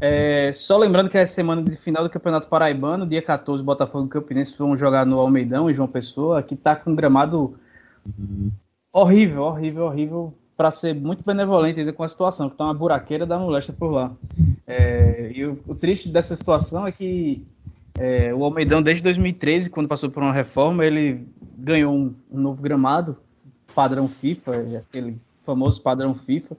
É, 0.00 0.50
só 0.52 0.78
lembrando 0.78 1.10
que 1.10 1.18
é 1.18 1.22
a 1.22 1.26
semana 1.26 1.62
de 1.62 1.76
final 1.76 2.02
do 2.02 2.10
Campeonato 2.10 2.48
Paraibano, 2.48 3.06
dia 3.06 3.22
14, 3.22 3.62
Botafogo 3.62 4.06
e 4.06 4.08
Campinense 4.08 4.56
vão 4.56 4.76
jogar 4.76 5.04
no 5.04 5.18
Almeidão, 5.18 5.70
em 5.70 5.74
João 5.74 5.88
Pessoa, 5.88 6.42
que 6.42 6.54
está 6.54 6.74
com 6.74 6.90
um 6.90 6.94
gramado 6.94 7.58
horrível, 8.92 9.42
horrível, 9.42 9.84
horrível 9.84 10.34
para 10.56 10.72
ser 10.72 10.92
muito 10.94 11.24
benevolente 11.24 11.78
ainda 11.78 11.92
com 11.92 12.02
a 12.02 12.08
situação, 12.08 12.48
que 12.48 12.54
está 12.54 12.64
uma 12.64 12.74
buraqueira 12.74 13.24
da 13.24 13.38
moléstia 13.38 13.72
por 13.72 13.90
lá. 13.92 14.10
É, 14.66 15.30
e 15.32 15.44
o, 15.44 15.56
o, 15.68 15.74
triste 15.74 16.08
dessa 16.08 16.34
situação 16.34 16.84
é 16.84 16.90
que 16.90 17.46
é, 17.96 18.34
o 18.34 18.42
Almeidão, 18.42 18.82
desde 18.82 19.02
2013, 19.02 19.70
quando 19.70 19.88
passou 19.88 20.10
por 20.10 20.20
uma 20.20 20.32
reforma, 20.32 20.84
ele 20.84 21.28
ganhou 21.56 21.94
um, 21.94 22.12
um 22.28 22.40
novo 22.40 22.60
gramado, 22.60 23.16
padrão 23.74 24.08
FIFA, 24.08 24.78
aquele 24.78 25.20
famoso 25.44 25.80
padrão 25.80 26.14
FIFA. 26.14 26.56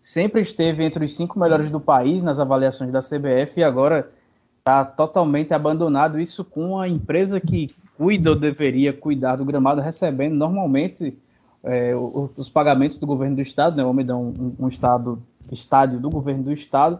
Sempre 0.00 0.40
esteve 0.40 0.84
entre 0.84 1.04
os 1.04 1.14
cinco 1.14 1.38
melhores 1.38 1.70
do 1.70 1.80
país 1.80 2.22
nas 2.22 2.40
avaliações 2.40 2.90
da 2.90 3.00
CBF 3.00 3.60
e 3.60 3.64
agora 3.64 4.10
está 4.58 4.84
totalmente 4.84 5.54
abandonado. 5.54 6.18
Isso 6.18 6.44
com 6.44 6.78
a 6.78 6.88
empresa 6.88 7.40
que 7.40 7.68
cuida 7.96 8.30
ou 8.30 8.36
deveria 8.36 8.92
cuidar 8.92 9.36
do 9.36 9.44
gramado 9.44 9.80
recebendo 9.80 10.34
normalmente 10.34 11.16
é, 11.62 11.94
os 11.94 12.48
pagamentos 12.48 12.98
do 12.98 13.06
governo 13.06 13.36
do 13.36 13.42
estado, 13.42 13.76
né? 13.76 13.84
O 13.84 13.88
Almedão, 13.88 14.22
um, 14.22 14.64
um 14.64 14.68
estado, 14.68 15.22
estádio 15.50 16.00
do 16.00 16.10
governo 16.10 16.42
do 16.42 16.52
estado 16.52 16.98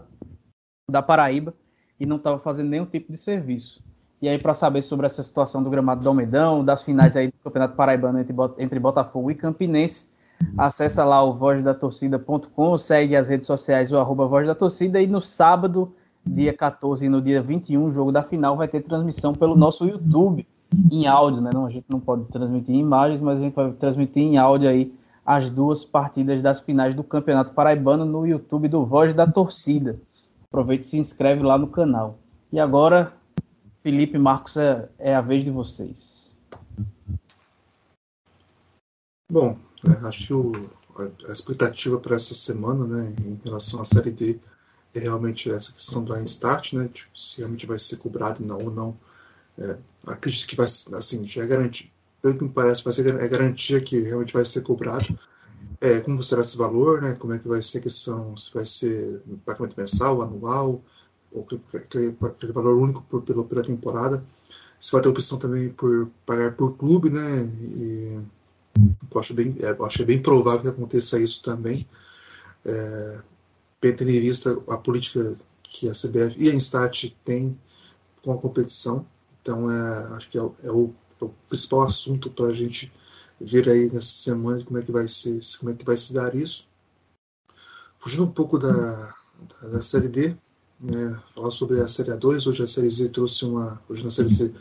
da 0.88 1.02
Paraíba 1.02 1.52
e 1.98 2.06
não 2.06 2.16
estava 2.16 2.38
fazendo 2.38 2.68
nenhum 2.68 2.86
tipo 2.86 3.10
de 3.10 3.18
serviço. 3.18 3.82
E 4.22 4.28
aí, 4.28 4.38
para 4.38 4.54
saber 4.54 4.82
sobre 4.82 5.04
essa 5.04 5.20
situação 5.20 5.64
do 5.64 5.68
gramado 5.68 6.00
do 6.00 6.08
Almedão, 6.08 6.64
das 6.64 6.80
finais 6.80 7.16
aí 7.16 7.26
do 7.26 7.34
Campeonato 7.42 7.74
Paraibano 7.74 8.20
entre, 8.20 8.34
entre 8.56 8.78
Botafogo 8.78 9.32
e 9.32 9.34
Campinense, 9.34 10.06
acessa 10.56 11.04
lá 11.04 11.24
o 11.24 11.34
vozdatorcida.com, 11.34 12.78
segue 12.78 13.16
as 13.16 13.28
redes 13.28 13.48
sociais, 13.48 13.90
o 13.90 13.98
arroba 13.98 14.24
Voz 14.26 14.46
da 14.46 14.54
Torcida, 14.54 15.02
e 15.02 15.08
no 15.08 15.20
sábado, 15.20 15.92
dia 16.24 16.52
14 16.52 17.04
e 17.04 17.08
no 17.08 17.20
dia 17.20 17.42
21, 17.42 17.84
o 17.84 17.90
jogo 17.90 18.12
da 18.12 18.22
final 18.22 18.56
vai 18.56 18.68
ter 18.68 18.82
transmissão 18.82 19.32
pelo 19.32 19.56
nosso 19.56 19.84
YouTube 19.84 20.46
em 20.90 21.08
áudio, 21.08 21.42
né? 21.42 21.50
Não, 21.52 21.66
a 21.66 21.70
gente 21.70 21.86
não 21.90 21.98
pode 21.98 22.24
transmitir 22.26 22.76
em 22.76 22.78
imagens, 22.78 23.20
mas 23.20 23.38
a 23.38 23.40
gente 23.40 23.54
vai 23.54 23.72
transmitir 23.72 24.22
em 24.22 24.38
áudio 24.38 24.68
aí 24.68 24.94
as 25.26 25.50
duas 25.50 25.84
partidas 25.84 26.40
das 26.40 26.60
finais 26.60 26.94
do 26.94 27.02
Campeonato 27.02 27.52
Paraibano 27.52 28.04
no 28.04 28.24
YouTube 28.24 28.68
do 28.68 28.86
Voz 28.86 29.12
da 29.12 29.26
Torcida. 29.26 29.98
Aproveite 30.48 30.84
e 30.84 30.88
se 30.88 30.98
inscreve 30.98 31.42
lá 31.42 31.58
no 31.58 31.66
canal. 31.66 32.18
E 32.52 32.60
agora, 32.60 33.12
Felipe 33.82 34.18
Marcos, 34.18 34.56
é, 34.56 34.88
é 34.98 35.14
a 35.14 35.20
vez 35.20 35.44
de 35.44 35.50
vocês. 35.50 36.36
Bom, 39.30 39.58
é, 39.84 40.06
acho 40.06 40.26
que 40.26 40.34
o, 40.34 40.70
a, 41.28 41.32
expectativa 41.32 41.98
para 41.98 42.16
essa 42.16 42.34
semana, 42.34 42.86
né, 42.86 43.14
em 43.24 43.40
relação 43.44 43.80
à 43.80 43.84
Série 43.84 44.12
D, 44.12 44.38
é 44.94 45.00
realmente 45.00 45.50
essa 45.50 45.72
questão 45.72 46.04
do 46.04 46.16
start, 46.18 46.74
né, 46.74 46.88
tipo, 46.88 47.18
se 47.18 47.38
realmente 47.38 47.66
vai 47.66 47.78
ser 47.78 47.96
cobrado 47.96 48.44
não, 48.44 48.62
ou 48.62 48.70
não 48.70 48.96
é, 49.58 49.78
acredito 50.06 50.46
que 50.46 50.56
vai, 50.56 50.66
assim, 50.66 51.26
já 51.26 51.42
é 51.42 51.46
garantido, 51.46 51.90
pelo 52.20 52.38
que 52.38 52.44
me 52.44 52.50
parece, 52.50 52.84
vai 52.84 52.92
ser 52.92 53.06
é 53.20 53.28
garantia 53.28 53.80
que 53.80 54.00
realmente 54.00 54.32
vai 54.32 54.44
ser 54.44 54.62
cobrado. 54.62 55.18
É, 55.80 56.00
como 56.00 56.22
será 56.22 56.42
esse 56.42 56.56
valor, 56.56 57.02
né? 57.02 57.14
Como 57.14 57.32
é 57.32 57.38
que 57.38 57.48
vai 57.48 57.60
ser 57.60 57.78
a 57.78 57.82
questão, 57.82 58.36
se 58.36 58.54
vai 58.54 58.64
ser 58.64 59.20
pagamento 59.44 59.74
mensal, 59.76 60.22
anual, 60.22 60.80
ou 61.32 61.46
aquele, 61.74 62.16
aquele 62.22 62.52
valor 62.52 62.76
único 62.76 63.02
por, 63.04 63.22
pela, 63.22 63.44
pela 63.44 63.62
temporada. 63.62 64.24
Se 64.80 64.92
vai 64.92 65.00
ter 65.00 65.08
opção 65.08 65.38
também 65.38 65.70
por 65.70 66.10
pagar 66.26 66.56
por 66.56 66.76
clube, 66.76 67.10
né? 67.10 67.44
E 67.60 68.26
Eu 69.12 69.20
acho 69.20 69.34
bem, 69.34 69.54
é, 69.60 69.70
eu 69.70 69.84
acho 69.84 70.04
bem 70.04 70.20
provável 70.20 70.62
que 70.62 70.68
aconteça 70.68 71.20
isso 71.20 71.42
também. 71.42 71.86
É, 72.64 73.22
tendo 73.80 74.10
em 74.10 74.20
vista 74.20 74.56
a 74.68 74.78
política 74.78 75.36
que 75.62 75.88
a 75.88 75.92
CBF 75.92 76.36
e 76.38 76.50
a 76.50 76.54
Instat 76.54 77.16
têm 77.24 77.58
com 78.22 78.32
a 78.32 78.40
competição. 78.40 79.06
Então, 79.40 79.70
é, 79.70 80.16
acho 80.16 80.30
que 80.30 80.38
é, 80.38 80.40
é, 80.40 80.70
o, 80.70 80.94
é 81.20 81.24
o, 81.24 81.34
principal 81.48 81.82
assunto 81.82 82.30
para 82.30 82.46
a 82.46 82.52
gente 82.52 82.92
ver 83.40 83.68
aí 83.68 83.90
nessa 83.92 84.06
semana 84.06 84.64
como 84.64 84.78
é 84.78 84.82
que 84.82 84.92
vai 84.92 85.08
ser, 85.08 85.40
como 85.58 85.72
é 85.72 85.74
que 85.74 85.84
vai 85.84 85.96
se 85.96 86.12
dar 86.12 86.34
isso. 86.34 86.68
Fugindo 87.96 88.24
um 88.24 88.30
pouco 88.30 88.58
da, 88.58 89.14
da 89.62 89.82
Série 89.82 90.08
D, 90.08 90.36
né, 90.82 91.20
falar 91.32 91.50
sobre 91.52 91.80
a 91.80 91.86
Série 91.86 92.10
A2, 92.10 92.46
hoje 92.46 92.62
a 92.62 92.66
Série 92.66 92.90
Z 92.90 93.10
trouxe 93.10 93.44
uma, 93.44 93.80
hoje 93.88 94.02
na 94.02 94.10
Série 94.10 94.28
Z 94.28 94.52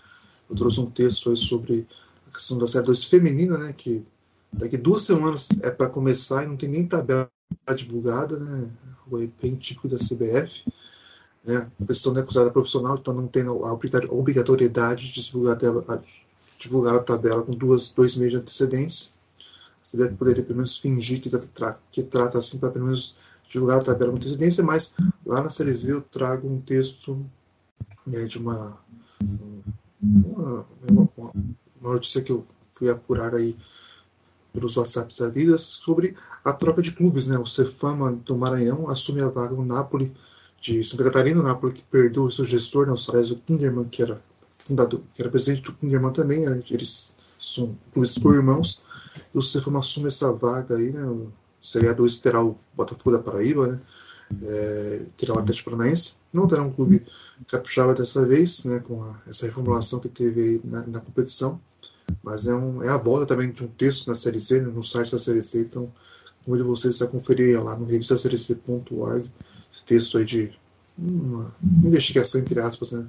eu 0.50 0.56
trouxe 0.56 0.80
um 0.80 0.86
texto 0.86 1.36
sobre 1.36 1.88
a 2.28 2.34
questão 2.34 2.58
da 2.58 2.68
Série 2.68 2.86
2 2.86 3.06
feminina, 3.06 3.58
né, 3.58 3.74
que 3.74 4.06
daqui 4.54 4.78
duas 4.78 5.02
semanas 5.02 5.50
é 5.62 5.72
para 5.72 5.90
começar 5.90 6.44
e 6.44 6.48
não 6.48 6.58
tem 6.58 6.70
nem 6.70 6.86
tabela 6.86 7.30
divulgada, 7.76 8.38
né, 8.38 8.70
algo 9.04 9.32
bem 9.42 9.56
típico 9.56 9.88
da 9.88 9.98
CBF. 9.98 10.66
Né, 11.44 11.72
a 11.82 11.86
questão 11.88 12.16
é 12.16 12.20
acusada 12.20 12.52
profissional, 12.52 12.98
então 13.00 13.14
não 13.14 13.28
tem 13.28 13.44
a 13.44 14.12
obrigatoriedade 14.12 15.12
de 15.12 15.24
divulgar 15.24 15.56
a, 15.56 15.58
tabela, 15.58 16.04
divulgar 16.60 16.96
a 16.96 17.04
tabela 17.04 17.44
com 17.44 17.54
duas, 17.54 17.92
dois 17.94 18.16
meses 18.16 18.34
de 18.34 18.40
antecedência. 18.40 19.10
A 19.82 19.90
CBF 19.90 20.16
poderia 20.16 20.44
pelo 20.44 20.58
menos 20.58 20.78
fingir 20.78 21.20
que, 21.20 21.30
tra 21.30 21.80
que 21.90 22.04
trata 22.04 22.38
assim 22.38 22.60
para 22.60 22.70
pelo 22.70 22.86
menos 22.86 23.16
divulgar 23.52 23.80
a 23.80 23.84
tabela 23.84 24.12
com 24.12 24.18
antecedência, 24.18 24.64
mas 24.64 24.96
lá 25.26 25.44
na 25.44 25.50
Z 25.50 25.92
eu 25.92 26.02
trago 26.02 26.48
um 26.48 26.62
texto 26.62 27.24
né, 28.08 28.24
de 28.26 28.40
uma, 28.40 28.78
uma, 30.02 30.66
uma, 30.90 31.10
uma 31.82 31.94
notícia 31.94 32.22
que 32.22 32.32
eu 32.32 32.46
fui 32.62 32.90
apurar 32.90 33.36
aí 33.36 33.56
pelos 34.54 34.78
WhatsApps 34.78 35.20
da 35.20 35.30
vida 35.30 35.58
sobre 35.58 36.16
a 36.44 36.54
troca 36.54 36.82
de 36.82 36.92
clubes, 36.92 37.28
né? 37.28 37.38
O 37.38 37.46
Cefama 37.46 38.12
do 38.12 38.38
Maranhão 38.38 38.90
assume 38.90 39.22
a 39.22 39.30
vaga 39.30 39.56
no 39.56 39.66
Napoli 39.66 40.14
de 40.60 40.84
Santa 40.84 41.06
Catarina, 41.06 41.40
o 41.40 41.44
Napoli 41.44 41.74
que 41.74 41.84
perdeu 41.84 42.24
o 42.24 42.32
seu 42.32 42.46
gestor, 42.46 42.86
né, 42.86 42.94
o 42.94 42.98
Salésio 42.98 43.40
Kinderman, 43.46 43.88
que 43.88 44.02
era 44.02 44.22
fundador, 44.50 45.02
que 45.14 45.22
era 45.22 45.32
presidente 45.32 45.64
do 45.64 45.74
Kinderman 45.74 46.14
também, 46.14 46.48
né, 46.48 46.62
eles 46.70 47.16
são 47.40 47.76
clubes 47.92 48.18
por 48.18 48.36
irmãos, 48.36 48.84
e 49.34 49.38
o 49.38 49.42
Cefama 49.42 49.80
assume 49.80 50.08
essa 50.08 50.32
vaga 50.34 50.76
aí, 50.76 50.92
né? 50.92 51.02
Seria 51.62 51.94
dois 51.94 52.18
terá 52.18 52.44
o 52.44 52.58
Botafogo 52.74 53.16
da 53.16 53.24
Paraíba, 53.24 53.68
né? 53.68 53.82
É, 54.44 55.06
terá 55.18 55.36
o 55.36 55.40
Atlético 55.40 55.72
Paranaense. 55.72 56.16
Não 56.34 56.48
terá 56.48 56.64
um 56.64 56.72
clube 56.72 57.04
capixaba 57.48 57.94
dessa 57.94 58.26
vez, 58.26 58.66
né? 58.66 58.80
Com 58.80 59.04
a, 59.04 59.22
essa 59.28 59.46
reformulação 59.46 60.00
que 60.00 60.10
teve 60.10 60.42
aí 60.42 60.62
na, 60.64 60.88
na 60.88 61.00
competição 61.02 61.60
mas 62.24 62.48
é, 62.48 62.54
um, 62.54 62.84
é 62.84 62.90
a 62.90 62.98
volta 62.98 63.26
também 63.26 63.52
de 63.52 63.64
um 63.64 63.68
texto 63.68 64.08
na 64.08 64.16
Série 64.16 64.40
C, 64.40 64.62
né, 64.62 64.68
no 64.68 64.84
site 64.84 65.12
da 65.12 65.20
Série 65.20 65.42
C, 65.42 65.62
então 65.62 65.92
convido 66.46 66.66
vocês 66.66 67.02
a 67.02 67.08
conferir 67.08 67.64
lá 67.64 67.78
no 67.78 67.86
revistasérie.org 67.86 69.32
esse 69.74 69.86
texto 69.86 70.18
aí 70.18 70.26
de 70.26 70.54
uma 70.98 71.56
investigação, 71.84 72.42
entre 72.42 72.60
aspas, 72.60 72.92
né, 72.92 73.08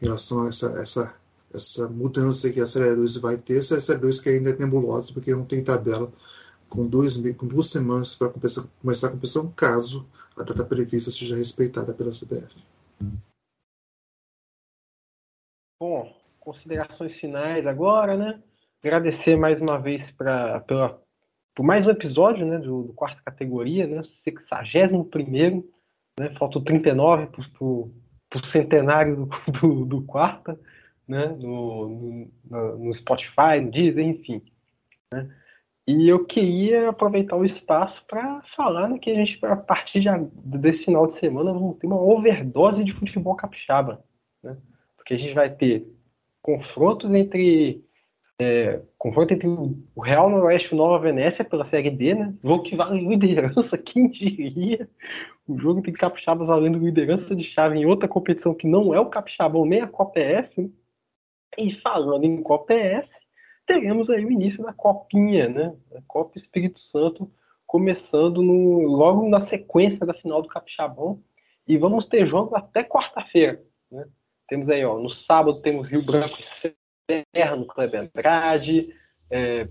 em 0.00 0.06
relação 0.06 0.44
a 0.44 0.48
essa, 0.48 0.66
essa, 0.80 1.14
essa 1.52 1.88
mudança 1.88 2.50
que 2.50 2.60
a 2.60 2.66
Série 2.66 2.94
2 2.94 3.16
vai 3.18 3.36
ter, 3.36 3.58
essa 3.58 3.80
Série 3.80 4.00
2 4.00 4.20
que 4.20 4.30
ainda 4.30 4.50
é 4.50 4.56
nebulosa, 4.56 5.12
porque 5.12 5.32
não 5.32 5.44
tem 5.44 5.62
tabela 5.62 6.10
com, 6.70 6.86
dois, 6.86 7.16
com 7.34 7.46
duas 7.46 7.66
semanas 7.66 8.14
para 8.14 8.30
começar 8.30 9.08
a 9.08 9.10
competição, 9.10 9.50
caso 9.52 10.08
a 10.38 10.42
data 10.42 10.64
prevista 10.64 11.10
seja 11.10 11.36
respeitada 11.36 11.92
pela 11.92 12.12
CBF. 12.12 12.64
Bom, 15.82 16.14
considerações 16.38 17.16
finais 17.16 17.66
agora, 17.66 18.16
né? 18.16 18.42
Agradecer 18.84 19.36
mais 19.36 19.60
uma 19.60 19.78
vez 19.78 20.10
pra, 20.10 20.60
pela, 20.60 21.02
por 21.54 21.64
mais 21.64 21.86
um 21.86 21.90
episódio 21.90 22.46
né, 22.46 22.58
do, 22.58 22.84
do 22.84 22.92
quarta 22.92 23.20
categoria, 23.24 23.86
né? 23.86 24.02
61 24.04 25.04
primeiro, 25.04 25.68
né? 26.18 26.30
Faltam 26.38 26.62
39 26.62 27.26
para 27.26 27.42
o 27.64 27.92
centenário 28.44 29.16
do, 29.16 29.28
do, 29.52 29.84
do, 29.84 30.02
quarta, 30.02 30.58
né? 31.06 31.26
No, 31.26 32.30
no, 32.44 32.78
no 32.78 32.94
Spotify, 32.94 33.60
no 33.60 33.70
Deezer, 33.70 34.06
enfim. 34.06 34.42
Né? 35.12 35.28
E 35.90 36.08
eu 36.08 36.24
queria 36.24 36.90
aproveitar 36.90 37.36
o 37.36 37.44
espaço 37.44 38.04
para 38.06 38.40
falar 38.54 38.88
né, 38.88 38.96
que 38.96 39.10
a 39.10 39.14
gente, 39.14 39.44
a 39.44 39.56
partir 39.56 39.98
de, 40.00 40.08
desse 40.58 40.84
final 40.84 41.04
de 41.04 41.14
semana, 41.14 41.52
vamos 41.52 41.78
ter 41.78 41.88
uma 41.88 42.00
overdose 42.00 42.84
de 42.84 42.92
futebol 42.92 43.34
capixaba. 43.34 44.04
Né? 44.40 44.56
Porque 44.96 45.14
a 45.14 45.18
gente 45.18 45.34
vai 45.34 45.50
ter 45.50 45.92
confrontos 46.40 47.12
entre 47.12 47.84
é, 48.40 48.80
confronto 48.96 49.34
entre 49.34 49.48
o 49.48 50.00
Real 50.00 50.30
Noroeste 50.30 50.70
e 50.70 50.74
o 50.74 50.78
Nova 50.78 50.98
Venécia 51.02 51.44
pela 51.44 51.64
Série 51.64 51.90
D, 51.90 52.14
né? 52.14 52.34
Jogo 52.42 52.62
que 52.62 52.76
vale 52.76 53.04
liderança, 53.04 53.76
quem 53.76 54.08
diria? 54.08 54.88
O 55.46 55.58
jogo 55.58 55.82
tem 55.82 55.92
capixabas 55.92 56.48
valendo 56.48 56.78
liderança 56.78 57.34
de 57.34 57.42
chave 57.42 57.78
em 57.78 57.84
outra 57.84 58.08
competição 58.08 58.54
que 58.54 58.66
não 58.66 58.94
é 58.94 59.00
o 59.00 59.10
capixabão 59.10 59.66
nem 59.66 59.80
a 59.80 59.88
Copa 59.88 60.20
ES. 60.20 60.56
Né? 60.56 60.70
E 61.58 61.72
falando 61.72 62.24
em 62.24 62.40
Copa 62.42 62.72
ES, 62.72 63.26
teremos 63.70 64.10
aí 64.10 64.24
o 64.24 64.32
início 64.32 64.64
da 64.64 64.72
Copinha, 64.72 65.48
né? 65.48 65.72
A 65.94 66.02
Copa 66.02 66.36
Espírito 66.36 66.80
Santo 66.80 67.30
começando 67.64 68.42
no, 68.42 68.80
logo 68.80 69.28
na 69.28 69.40
sequência 69.40 70.04
da 70.04 70.12
final 70.12 70.42
do 70.42 70.48
Capixabão. 70.48 71.22
E 71.68 71.78
vamos 71.78 72.06
ter 72.06 72.26
jogo 72.26 72.56
até 72.56 72.82
quarta-feira, 72.82 73.62
né? 73.88 74.08
Temos 74.48 74.68
aí, 74.68 74.84
ó, 74.84 74.98
no 74.98 75.08
sábado 75.08 75.60
temos 75.60 75.88
Rio 75.88 76.04
Branco 76.04 76.36
e 76.40 76.42
Serra 77.32 77.54
no 77.54 77.64
Kleber 77.64 78.00
Andrade, 78.00 78.92
é, 79.30 79.68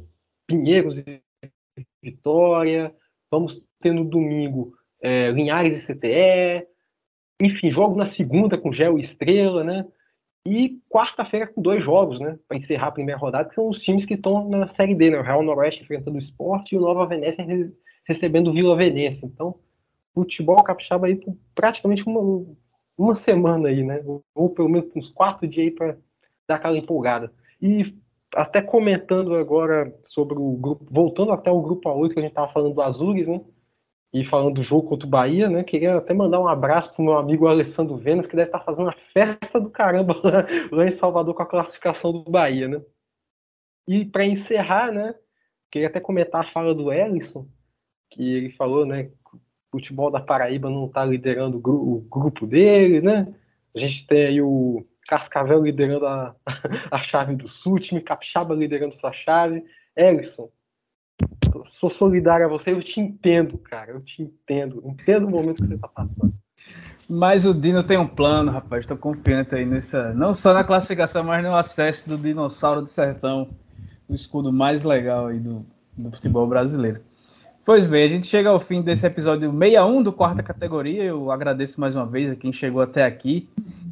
Pinheiros 0.47 0.99
e 0.99 1.21
Vitória. 2.01 2.95
Vamos 3.29 3.61
ter 3.81 3.91
no 3.91 4.05
domingo 4.05 4.73
é, 5.01 5.29
Linhares 5.31 5.89
e 5.89 5.93
CTE. 5.93 6.65
Enfim, 7.41 7.69
jogo 7.69 7.97
na 7.97 8.05
segunda 8.05 8.57
com 8.57 8.71
Gel 8.71 8.97
e 8.97 9.01
Estrela, 9.01 9.61
né? 9.61 9.85
E 10.45 10.79
quarta-feira 10.89 11.47
com 11.47 11.61
dois 11.61 11.83
jogos, 11.83 12.19
né? 12.19 12.39
Para 12.47 12.57
encerrar 12.57 12.87
a 12.87 12.91
primeira 12.91 13.19
rodada, 13.19 13.49
que 13.49 13.55
são 13.55 13.67
os 13.67 13.79
times 13.79 14.05
que 14.05 14.13
estão 14.13 14.47
na 14.47 14.67
Série 14.67 14.95
D, 14.95 15.11
né? 15.11 15.19
O 15.19 15.23
Real 15.23 15.43
Noroeste 15.43 15.83
enfrentando 15.83 16.17
o 16.17 16.21
Esporte 16.21 16.73
e 16.73 16.77
o 16.77 16.81
Nova 16.81 17.05
Venécia 17.05 17.45
recebendo 18.05 18.49
o 18.49 18.53
Vila 18.53 18.75
Veneza. 18.75 19.25
Então, 19.25 19.55
futebol 20.13 20.63
capixaba 20.63 21.07
aí 21.07 21.15
por 21.15 21.37
praticamente 21.53 22.05
uma, 22.07 22.45
uma 22.97 23.15
semana 23.15 23.69
aí, 23.69 23.83
né? 23.83 24.01
Ou 24.33 24.49
pelo 24.49 24.69
menos 24.69 24.89
uns 24.95 25.09
quatro 25.09 25.47
dias 25.47 25.67
aí 25.67 25.71
para 25.71 25.97
dar 26.47 26.55
aquela 26.55 26.77
empolgada. 26.77 27.31
E 27.61 27.93
até 28.33 28.61
comentando 28.61 29.35
agora 29.35 29.93
sobre 30.03 30.37
o 30.37 30.53
grupo, 30.53 30.85
voltando 30.89 31.31
até 31.31 31.51
o 31.51 31.61
grupo 31.61 31.89
A8 31.89 32.13
que 32.13 32.19
a 32.19 32.21
gente 32.21 32.31
estava 32.31 32.51
falando 32.51 32.75
do 32.75 32.81
Azures, 32.81 33.27
né? 33.27 33.41
E 34.11 34.23
falando 34.23 34.55
do 34.55 34.63
jogo 34.63 34.89
contra 34.89 35.05
o 35.05 35.09
Bahia, 35.09 35.49
né? 35.49 35.63
Queria 35.63 35.97
até 35.97 36.13
mandar 36.13 36.39
um 36.39 36.47
abraço 36.47 36.93
pro 36.95 37.03
meu 37.03 37.17
amigo 37.17 37.47
Alessandro 37.47 37.95
Venas, 37.95 38.25
que 38.25 38.35
deve 38.35 38.47
estar 38.47 38.59
tá 38.59 38.65
fazendo 38.65 38.85
uma 38.85 38.95
festa 39.13 39.59
do 39.59 39.69
caramba 39.69 40.15
lá, 40.23 40.45
lá 40.71 40.85
em 40.85 40.91
Salvador 40.91 41.35
com 41.35 41.43
a 41.43 41.45
classificação 41.45 42.11
do 42.11 42.29
Bahia, 42.29 42.67
né? 42.67 42.81
E 43.87 44.05
para 44.05 44.25
encerrar, 44.25 44.91
né? 44.91 45.13
Queria 45.69 45.87
até 45.87 45.99
comentar 45.99 46.41
a 46.41 46.45
fala 46.45 46.73
do 46.73 46.91
Ellison, 46.91 47.47
que 48.09 48.33
ele 48.33 48.49
falou, 48.49 48.85
né? 48.85 49.11
futebol 49.71 50.11
da 50.11 50.19
Paraíba 50.19 50.69
não 50.69 50.85
está 50.87 51.05
liderando 51.05 51.57
o, 51.57 51.61
gru 51.61 51.75
o, 51.75 52.01
grupo 52.01 52.45
dele, 52.45 53.01
né? 53.01 53.33
A 53.75 53.79
gente 53.79 54.05
tem 54.07 54.25
aí 54.25 54.41
o 54.41 54.85
Cascavel 55.07 55.63
liderando 55.63 56.07
a, 56.07 56.35
a 56.91 56.97
chave 57.03 57.35
do 57.35 57.47
Sul, 57.47 57.79
time 57.79 58.01
Capixaba 58.01 58.55
liderando 58.55 58.95
sua 58.95 59.11
chave. 59.11 59.63
Ellison, 59.95 60.49
sou 61.65 61.89
solidário 61.89 62.45
a 62.45 62.49
você, 62.49 62.71
eu 62.71 62.81
te 62.81 62.99
entendo, 62.99 63.57
cara, 63.57 63.91
eu 63.91 64.01
te 64.01 64.21
entendo. 64.21 64.81
Entendo 64.85 65.27
o 65.27 65.29
momento 65.29 65.61
que 65.61 65.67
você 65.67 65.75
está 65.75 65.87
passando. 65.87 66.33
Mas 67.09 67.45
o 67.45 67.53
Dino 67.53 67.81
tem 67.81 67.97
um 67.97 68.07
plano, 68.07 68.51
rapaz. 68.51 68.83
Estou 68.83 68.97
confiante 68.97 69.55
aí 69.55 69.65
nessa. 69.65 70.13
Não 70.13 70.35
só 70.35 70.53
na 70.53 70.63
classificação, 70.63 71.23
mas 71.23 71.43
no 71.43 71.55
acesso 71.55 72.07
do 72.07 72.17
Dinossauro 72.17 72.81
do 72.81 72.89
Sertão, 72.89 73.49
o 74.07 74.13
escudo 74.13 74.53
mais 74.53 74.83
legal 74.83 75.27
aí 75.27 75.39
do, 75.39 75.65
do 75.97 76.11
futebol 76.11 76.45
brasileiro. 76.47 77.01
Pois 77.65 77.85
bem, 77.85 78.03
a 78.03 78.07
gente 78.07 78.27
chega 78.27 78.49
ao 78.49 78.59
fim 78.59 78.81
desse 78.81 79.05
episódio 79.05 79.51
61 79.51 80.03
do 80.03 80.11
quarta 80.11 80.41
categoria. 80.41 81.03
Eu 81.03 81.31
agradeço 81.31 81.79
mais 81.79 81.95
uma 81.95 82.05
vez 82.05 82.31
a 82.31 82.35
quem 82.35 82.51
chegou 82.51 82.81
até 82.81 83.03
aqui 83.05 83.47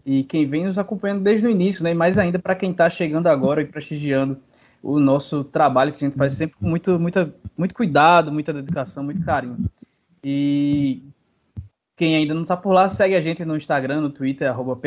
e 0.06 0.24
quem 0.24 0.48
vem 0.48 0.66
nos 0.66 0.80
acompanhando 0.80 1.22
desde 1.22 1.46
o 1.46 1.50
início, 1.50 1.84
né? 1.84 1.92
E 1.92 1.96
mais 1.96 2.18
ainda 2.18 2.40
para 2.40 2.56
quem 2.56 2.72
está 2.72 2.90
chegando 2.90 3.28
agora 3.28 3.62
e 3.62 3.66
prestigiando 3.66 4.38
o 4.88 5.02
nosso 5.02 5.44
trabalho 5.44 5.92
que 5.92 6.06
a 6.06 6.08
gente 6.08 6.18
faz 6.18 6.32
sempre 6.32 6.56
com 6.56 6.66
muito, 6.66 6.98
muita, 6.98 7.36
muito 7.58 7.76
cuidado, 7.76 8.32
muita 8.32 8.54
dedicação, 8.54 9.04
muito 9.04 9.22
carinho. 9.22 9.58
E 10.24 11.04
quem 11.98 12.16
ainda 12.16 12.34
não 12.34 12.44
está 12.44 12.56
por 12.56 12.72
lá, 12.72 12.88
segue 12.88 13.14
a 13.14 13.20
gente 13.20 13.44
no 13.44 13.58
Instagram, 13.58 14.00
no 14.00 14.10
Twitter, 14.10 14.50
arroba 14.50 14.80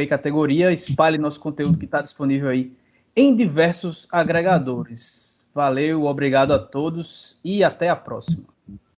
espalhe 0.72 1.18
nosso 1.18 1.38
conteúdo 1.38 1.76
que 1.76 1.84
está 1.84 2.00
disponível 2.00 2.48
aí 2.48 2.72
em 3.14 3.36
diversos 3.36 4.08
agregadores. 4.10 5.46
Valeu, 5.54 6.04
obrigado 6.04 6.54
a 6.54 6.58
todos 6.58 7.38
e 7.44 7.62
até 7.62 7.90
a 7.90 7.96
próxima. 7.96 8.44